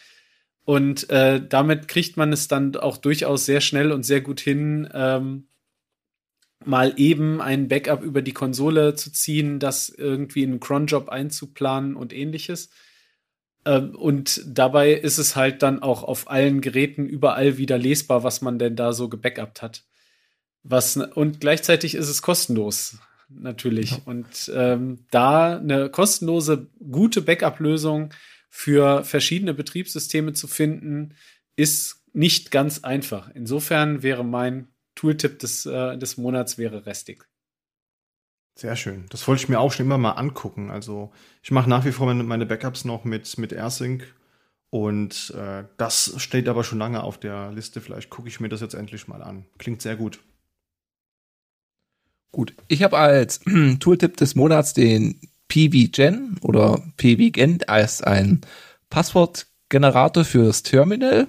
Und 0.63 1.11
äh, 1.11 1.47
damit 1.47 1.89
kriegt 1.89 2.17
man 2.17 2.33
es 2.33 2.49
dann 2.49 2.75
auch 2.75 2.97
durchaus 2.97 3.45
sehr 3.45 3.61
schnell 3.61 3.93
und 3.93 4.05
sehr 4.05 4.23
gut 4.23 4.41
hin, 4.41 4.89
ähm, 4.95 5.49
mal 6.67 6.95
eben 6.97 7.41
ein 7.41 7.69
Backup 7.69 8.03
über 8.03 8.23
die 8.23 8.33
Konsole 8.33 8.95
zu 8.95 9.13
ziehen, 9.13 9.59
das 9.59 9.89
irgendwie 9.89 10.43
in 10.43 10.51
einen 10.51 10.61
Cronjob 10.61 11.09
einzuplanen 11.09 11.97
und 11.97 12.13
ähnliches. 12.13 12.71
Ähm, 13.65 13.95
und 13.95 14.43
dabei 14.47 14.93
ist 14.93 15.19
es 15.19 15.37
halt 15.37 15.63
dann 15.63 15.83
auch 15.83 16.03
auf 16.03 16.31
allen 16.31 16.61
Geräten 16.61 17.07
überall 17.07 17.59
wieder 17.59 17.79
lesbar, 17.79 18.25
was 18.25 18.41
man 18.41 18.59
denn 18.59 18.77
da 18.77 18.93
so 18.93 19.09
gebackupt 19.09 19.63
hat. 19.63 19.85
Was, 20.63 20.97
und 20.97 21.41
gleichzeitig 21.41 21.95
ist 21.95 22.09
es 22.09 22.23
kostenlos, 22.23 22.99
natürlich. 23.29 23.91
Ja. 23.91 23.99
Und 24.07 24.51
ähm, 24.55 25.07
da 25.11 25.59
eine 25.59 25.91
kostenlose, 25.91 26.71
gute 26.91 27.21
Backup-Lösung 27.21 28.15
für 28.49 29.05
verschiedene 29.05 29.53
Betriebssysteme 29.53 30.33
zu 30.33 30.47
finden, 30.47 31.15
ist 31.57 32.03
nicht 32.13 32.51
ganz 32.51 32.85
einfach. 32.85 33.31
Insofern 33.35 34.03
wäre 34.03 34.25
mein 34.25 34.69
Tooltip 34.95 35.39
des, 35.39 35.67
äh, 35.67 35.97
des 35.99 36.17
Monats 36.17 36.59
wäre 36.59 36.87
Restig. 36.87 37.29
Sehr 38.57 38.77
schön. 38.77 39.07
Das 39.11 39.27
wollte 39.27 39.43
ich 39.43 39.49
mir 39.49 39.59
auch 39.59 39.73
schon 39.73 39.87
immer 39.87 39.99
mal 39.99 40.13
angucken. 40.13 40.71
Also 40.71 41.13
ich 41.43 41.51
mache 41.51 41.69
nach 41.69 41.85
wie 41.85 41.93
vor 41.93 42.07
meine, 42.07 42.23
meine 42.23 42.47
Backups 42.47 42.85
noch 42.85 43.05
mit, 43.05 43.37
mit 43.37 43.53
AirSync 43.53 44.05
und 44.71 45.33
äh, 45.37 45.65
das 45.77 46.15
steht 46.19 46.49
aber 46.49 46.65
schon 46.65 46.79
lange 46.79 47.03
auf 47.03 47.19
der 47.19 47.51
Liste. 47.53 47.81
Vielleicht 47.81 48.11
gucke 48.11 48.29
ich 48.29 48.41
mir 48.41 48.49
das 48.49 48.61
jetzt 48.61 48.75
endlich 48.75 49.09
mal 49.09 49.23
an. 49.23 49.45
Klingt 49.59 49.83
sehr 49.83 49.97
gut. 49.97 50.21
Gut, 52.31 52.55
ich 52.69 52.83
habe 52.83 52.99
als 52.99 53.41
Tooltip 53.81 54.17
des 54.17 54.35
Monats 54.35 54.73
den 54.73 55.21
PVGen 55.49 56.39
oder 56.41 56.83
PVGen 56.97 57.61
als 57.69 58.03
ein 58.03 58.41
Passwortgenerator 58.91 60.25
fürs 60.25 60.65
Terminal 60.65 61.29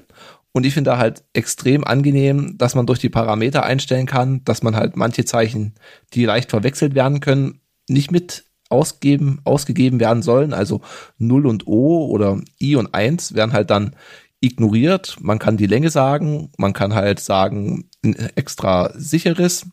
und 0.56 0.66
ich 0.66 0.74
finde 0.74 0.92
da 0.92 0.98
halt 0.98 1.26
extrem 1.34 1.84
angenehm, 1.84 2.58
dass 2.58 2.76
man 2.76 2.86
durch 2.86 3.00
die 3.00 3.10
Parameter 3.10 3.64
einstellen 3.64 4.06
kann, 4.06 4.42
dass 4.46 4.64
man 4.64 4.78
halt 4.78 4.96
manche 4.96 5.26
Zeichen, 5.26 5.74
die 6.14 6.24
leicht 6.24 6.50
verwechselt 6.50 6.96
werden 6.96 7.20
können, 7.20 7.60
nicht 7.90 8.10
mit 8.10 8.46
ausgeben, 8.70 9.42
ausgegeben 9.44 10.00
werden 10.00 10.24
sollen. 10.24 10.54
Also 10.54 10.80
0 11.18 11.46
und 11.46 11.68
O 11.68 12.06
oder 12.06 12.40
I 12.62 12.78
und 12.78 12.94
1 12.94 13.34
werden 13.34 13.52
halt 13.52 13.70
dann 13.70 13.98
ignoriert. 14.40 15.18
Man 15.20 15.40
kann 15.40 15.58
die 15.58 15.68
Länge 15.68 15.90
sagen, 15.90 16.54
man 16.58 16.72
kann 16.72 16.96
halt 16.96 17.20
sagen, 17.20 17.90
ein 18.02 18.16
extra 18.38 18.94
sicheres. 18.96 19.66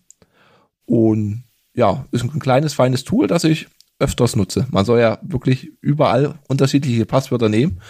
Und 0.84 1.44
ja, 1.74 2.06
ist 2.10 2.24
ein 2.24 2.40
kleines, 2.40 2.74
feines 2.74 3.04
Tool, 3.04 3.28
das 3.28 3.44
ich 3.44 3.68
öfters 4.00 4.34
nutze. 4.34 4.66
Man 4.72 4.84
soll 4.84 4.98
ja 4.98 5.20
wirklich 5.22 5.70
überall 5.80 6.40
unterschiedliche 6.48 7.06
Passwörter 7.06 7.48
nehmen. 7.48 7.80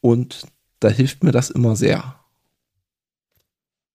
Und 0.00 0.48
da 0.80 0.88
hilft 0.88 1.22
mir 1.22 1.30
das 1.30 1.50
immer 1.50 1.76
sehr. 1.76 2.16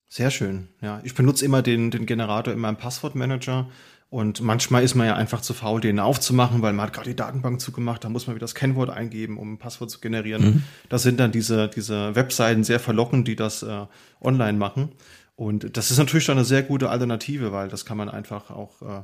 Sehr 0.10 0.32
schön. 0.32 0.68
Ja, 0.82 1.00
ich 1.04 1.14
benutze 1.14 1.46
immer 1.46 1.62
den, 1.62 1.92
den 1.92 2.08
Generator 2.08 2.52
in 2.52 2.60
meinem 2.60 2.78
Passwortmanager. 2.78 3.70
Und 4.10 4.42
manchmal 4.42 4.84
ist 4.84 4.96
man 4.96 5.06
ja 5.06 5.16
einfach 5.16 5.40
zu 5.40 5.54
faul, 5.54 5.82
den 5.82 6.00
aufzumachen, 6.00 6.64
weil 6.64 6.74
man 6.74 6.88
hat 6.88 6.94
gerade 6.94 7.10
die 7.10 7.16
Datenbank 7.16 7.62
zugemacht, 7.62 8.04
da 8.04 8.10
muss 8.10 8.26
man 8.26 8.36
wieder 8.36 8.44
das 8.44 8.56
Kennwort 8.56 8.90
eingeben, 8.90 9.38
um 9.38 9.54
ein 9.54 9.58
Passwort 9.60 9.92
zu 9.92 10.00
generieren. 10.00 10.44
Mhm. 10.44 10.64
Das 10.90 11.04
sind 11.04 11.20
dann 11.20 11.32
diese, 11.32 11.68
diese 11.68 12.16
Webseiten 12.16 12.64
sehr 12.64 12.80
verlockend, 12.80 13.28
die 13.28 13.36
das 13.36 13.62
äh, 13.62 13.86
online 14.20 14.58
machen. 14.58 14.94
Und 15.36 15.78
das 15.78 15.92
ist 15.92 16.00
natürlich 16.00 16.26
dann 16.26 16.38
eine 16.38 16.46
sehr 16.46 16.64
gute 16.64 16.90
Alternative, 16.90 17.52
weil 17.52 17.70
das 17.70 17.86
kann 17.86 17.98
man 17.98 18.10
einfach 18.10 18.50
auch 18.50 18.82
äh, 18.82 19.04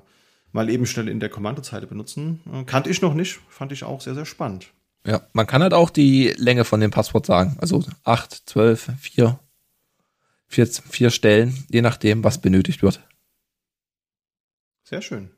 mal 0.51 0.69
eben 0.71 0.87
schnell 0.87 1.07
in 1.07 1.19
der 1.19 1.29
Kommandozeile 1.29 1.85
benutzen. 1.85 2.41
Äh, 2.51 2.63
kannte 2.63 2.89
ich 2.89 3.03
noch 3.03 3.13
nicht, 3.13 3.39
fand 3.47 3.71
ich 3.71 3.83
auch 3.83 4.01
sehr, 4.01 4.15
sehr 4.15 4.25
spannend. 4.25 4.71
Ja, 5.05 5.21
man 5.33 5.45
kann 5.45 5.61
halt 5.61 5.75
auch 5.75 5.91
die 5.91 6.33
Länge 6.35 6.65
von 6.65 6.79
dem 6.79 6.89
Passwort 6.89 7.27
sagen. 7.27 7.57
Also 7.61 7.83
8, 8.05 8.41
12, 8.47 8.89
4, 8.99 9.39
vier, 10.47 10.67
vier 10.67 11.09
Stellen, 11.09 11.65
je 11.69 11.81
nachdem, 11.81 12.23
was 12.23 12.41
benötigt 12.41 12.83
wird. 12.83 13.01
Sehr 14.83 15.01
schön. 15.01 15.31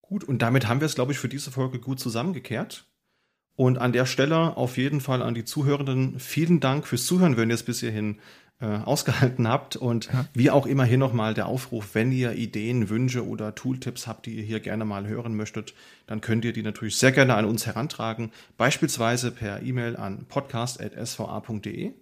Gut, 0.00 0.24
und 0.24 0.42
damit 0.42 0.68
haben 0.68 0.80
wir 0.80 0.86
es, 0.86 0.94
glaube 0.94 1.12
ich, 1.12 1.18
für 1.18 1.28
diese 1.28 1.50
Folge 1.50 1.78
gut 1.78 2.00
zusammengekehrt. 2.00 2.86
Und 3.54 3.78
an 3.78 3.92
der 3.92 4.06
Stelle 4.06 4.56
auf 4.56 4.76
jeden 4.76 5.00
Fall 5.00 5.22
an 5.22 5.34
die 5.34 5.44
Zuhörenden 5.44 6.18
vielen 6.18 6.60
Dank 6.60 6.86
fürs 6.86 7.06
Zuhören, 7.06 7.36
wenn 7.36 7.50
ihr 7.50 7.54
es 7.54 7.62
bis 7.62 7.80
hierhin 7.80 8.18
äh, 8.60 8.66
ausgehalten 8.66 9.46
habt. 9.46 9.76
Und 9.76 10.06
ja. 10.06 10.26
wie 10.34 10.50
auch 10.50 10.66
immer 10.66 10.84
hier 10.84 10.98
nochmal 10.98 11.34
der 11.34 11.46
Aufruf, 11.46 11.94
wenn 11.94 12.12
ihr 12.12 12.32
Ideen, 12.32 12.88
Wünsche 12.88 13.26
oder 13.26 13.54
Tooltips 13.54 14.06
habt, 14.06 14.26
die 14.26 14.34
ihr 14.36 14.42
hier 14.42 14.60
gerne 14.60 14.84
mal 14.84 15.06
hören 15.06 15.34
möchtet, 15.34 15.74
dann 16.06 16.20
könnt 16.20 16.44
ihr 16.44 16.52
die 16.52 16.62
natürlich 16.62 16.96
sehr 16.96 17.12
gerne 17.12 17.34
an 17.34 17.44
uns 17.44 17.66
herantragen. 17.66 18.32
Beispielsweise 18.56 19.30
per 19.30 19.62
E-Mail 19.62 19.96
an 19.96 20.26
podcast.sva.de 20.28 21.92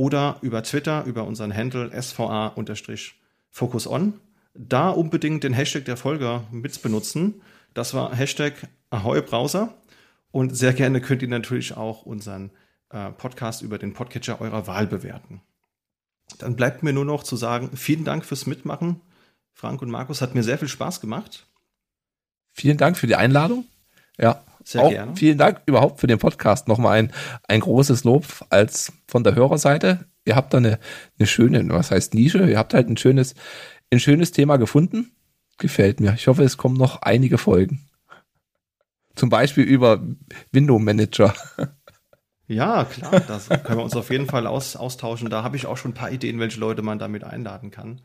oder 0.00 0.38
über 0.40 0.62
Twitter, 0.62 1.04
über 1.04 1.24
unseren 1.24 1.54
Handle 1.54 1.90
SVA-Focus 1.92 3.86
Da 4.54 4.88
unbedingt 4.88 5.44
den 5.44 5.52
Hashtag 5.52 5.84
der 5.84 5.98
Folge 5.98 6.42
mit 6.50 6.80
benutzen. 6.80 7.42
Das 7.74 7.92
war 7.92 8.14
Hashtag 8.14 8.66
Ahoy 8.88 9.20
Browser. 9.20 9.74
Und 10.30 10.56
sehr 10.56 10.72
gerne 10.72 11.02
könnt 11.02 11.20
ihr 11.20 11.28
natürlich 11.28 11.76
auch 11.76 12.06
unseren 12.06 12.50
äh, 12.88 13.10
Podcast 13.10 13.60
über 13.60 13.76
den 13.76 13.92
Podcatcher 13.92 14.40
eurer 14.40 14.66
Wahl 14.66 14.86
bewerten. 14.86 15.42
Dann 16.38 16.56
bleibt 16.56 16.82
mir 16.82 16.94
nur 16.94 17.04
noch 17.04 17.22
zu 17.22 17.36
sagen, 17.36 17.76
vielen 17.76 18.06
Dank 18.06 18.24
fürs 18.24 18.46
Mitmachen. 18.46 19.02
Frank 19.52 19.82
und 19.82 19.90
Markus 19.90 20.22
hat 20.22 20.34
mir 20.34 20.42
sehr 20.42 20.56
viel 20.56 20.68
Spaß 20.68 21.02
gemacht. 21.02 21.46
Vielen 22.52 22.78
Dank 22.78 22.96
für 22.96 23.06
die 23.06 23.16
Einladung. 23.16 23.66
Ja, 24.16 24.42
sehr 24.64 24.82
auch 24.82 24.90
gerne. 24.90 25.16
Vielen 25.16 25.38
Dank 25.38 25.62
überhaupt 25.66 26.00
für 26.00 26.06
den 26.06 26.18
Podcast. 26.18 26.68
Nochmal 26.68 26.98
ein, 26.98 27.12
ein 27.48 27.60
großes 27.60 28.04
Lob 28.04 28.24
als 28.50 28.92
von 29.06 29.24
der 29.24 29.34
Hörerseite. 29.34 30.06
Ihr 30.24 30.36
habt 30.36 30.52
da 30.52 30.58
eine, 30.58 30.78
eine 31.18 31.26
schöne, 31.26 31.68
was 31.70 31.90
heißt 31.90 32.14
Nische? 32.14 32.48
Ihr 32.48 32.58
habt 32.58 32.74
halt 32.74 32.88
ein 32.88 32.96
schönes, 32.96 33.34
ein 33.90 34.00
schönes 34.00 34.32
Thema 34.32 34.56
gefunden. 34.56 35.12
Gefällt 35.58 36.00
mir. 36.00 36.14
Ich 36.14 36.26
hoffe, 36.26 36.42
es 36.42 36.56
kommen 36.56 36.76
noch 36.76 37.02
einige 37.02 37.38
Folgen. 37.38 37.86
Zum 39.14 39.28
Beispiel 39.28 39.64
über 39.64 40.02
Window 40.52 40.78
Manager. 40.78 41.34
Ja, 42.46 42.84
klar, 42.84 43.20
das 43.20 43.48
können 43.48 43.78
wir 43.78 43.84
uns 43.84 43.94
auf 43.94 44.10
jeden 44.10 44.26
Fall 44.26 44.48
aus, 44.48 44.74
austauschen. 44.74 45.30
Da 45.30 45.44
habe 45.44 45.56
ich 45.56 45.66
auch 45.66 45.76
schon 45.76 45.92
ein 45.92 45.94
paar 45.94 46.10
Ideen, 46.10 46.40
welche 46.40 46.58
Leute 46.58 46.82
man 46.82 46.98
damit 46.98 47.22
einladen 47.22 47.70
kann. 47.70 48.00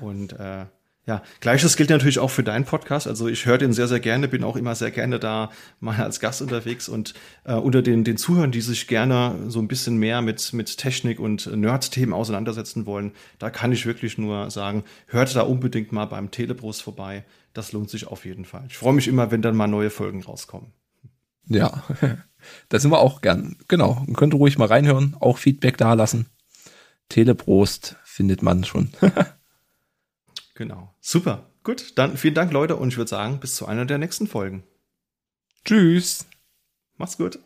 Und 0.00 0.32
äh, 0.34 0.66
ja, 1.06 1.22
gleiches 1.40 1.76
gilt 1.76 1.90
natürlich 1.90 2.18
auch 2.18 2.30
für 2.30 2.42
deinen 2.42 2.66
Podcast. 2.66 3.08
Also 3.08 3.26
ich 3.26 3.46
höre 3.46 3.58
den 3.58 3.72
sehr, 3.72 3.88
sehr 3.88 4.00
gerne, 4.00 4.28
bin 4.28 4.44
auch 4.44 4.56
immer 4.56 4.74
sehr 4.74 4.90
gerne 4.90 5.18
da 5.18 5.50
mal 5.80 5.96
als 6.00 6.20
Gast 6.20 6.42
unterwegs 6.42 6.88
und 6.88 7.14
äh, 7.44 7.54
unter 7.54 7.82
den, 7.82 8.04
den 8.04 8.16
Zuhörern, 8.16 8.52
die 8.52 8.60
sich 8.60 8.86
gerne 8.86 9.34
so 9.48 9.60
ein 9.60 9.68
bisschen 9.68 9.96
mehr 9.96 10.20
mit, 10.20 10.52
mit 10.52 10.76
Technik 10.76 11.18
und 11.18 11.46
Nerd-Themen 11.46 12.12
auseinandersetzen 12.12 12.86
wollen, 12.86 13.12
da 13.38 13.50
kann 13.50 13.72
ich 13.72 13.86
wirklich 13.86 14.18
nur 14.18 14.50
sagen, 14.50 14.84
hört 15.06 15.34
da 15.34 15.42
unbedingt 15.42 15.90
mal 15.90 16.04
beim 16.04 16.30
Telebrust 16.30 16.82
vorbei. 16.82 17.24
Das 17.54 17.72
lohnt 17.72 17.90
sich 17.90 18.06
auf 18.06 18.24
jeden 18.24 18.44
Fall. 18.44 18.64
Ich 18.68 18.76
freue 18.76 18.92
mich 18.92 19.08
immer, 19.08 19.30
wenn 19.30 19.42
dann 19.42 19.56
mal 19.56 19.66
neue 19.66 19.90
Folgen 19.90 20.22
rauskommen. 20.22 20.72
Ja, 21.48 21.82
da 22.68 22.78
sind 22.78 22.92
wir 22.92 23.00
auch 23.00 23.22
gern. 23.22 23.56
Genau. 23.68 24.02
Man 24.06 24.14
könnte 24.14 24.36
ruhig 24.36 24.58
mal 24.58 24.68
reinhören, 24.68 25.16
auch 25.18 25.38
Feedback 25.38 25.78
da 25.78 25.94
lassen. 25.94 26.26
Teleprost 27.08 27.96
findet 28.04 28.42
man 28.42 28.64
schon. 28.64 28.90
Genau. 30.60 30.94
Super. 31.00 31.54
Gut, 31.64 31.96
dann 31.96 32.18
vielen 32.18 32.34
Dank, 32.34 32.52
Leute, 32.52 32.76
und 32.76 32.88
ich 32.88 32.98
würde 32.98 33.08
sagen, 33.08 33.40
bis 33.40 33.54
zu 33.54 33.64
einer 33.64 33.86
der 33.86 33.96
nächsten 33.96 34.26
Folgen. 34.26 34.62
Tschüss. 35.64 36.26
Macht's 36.98 37.16
gut. 37.16 37.38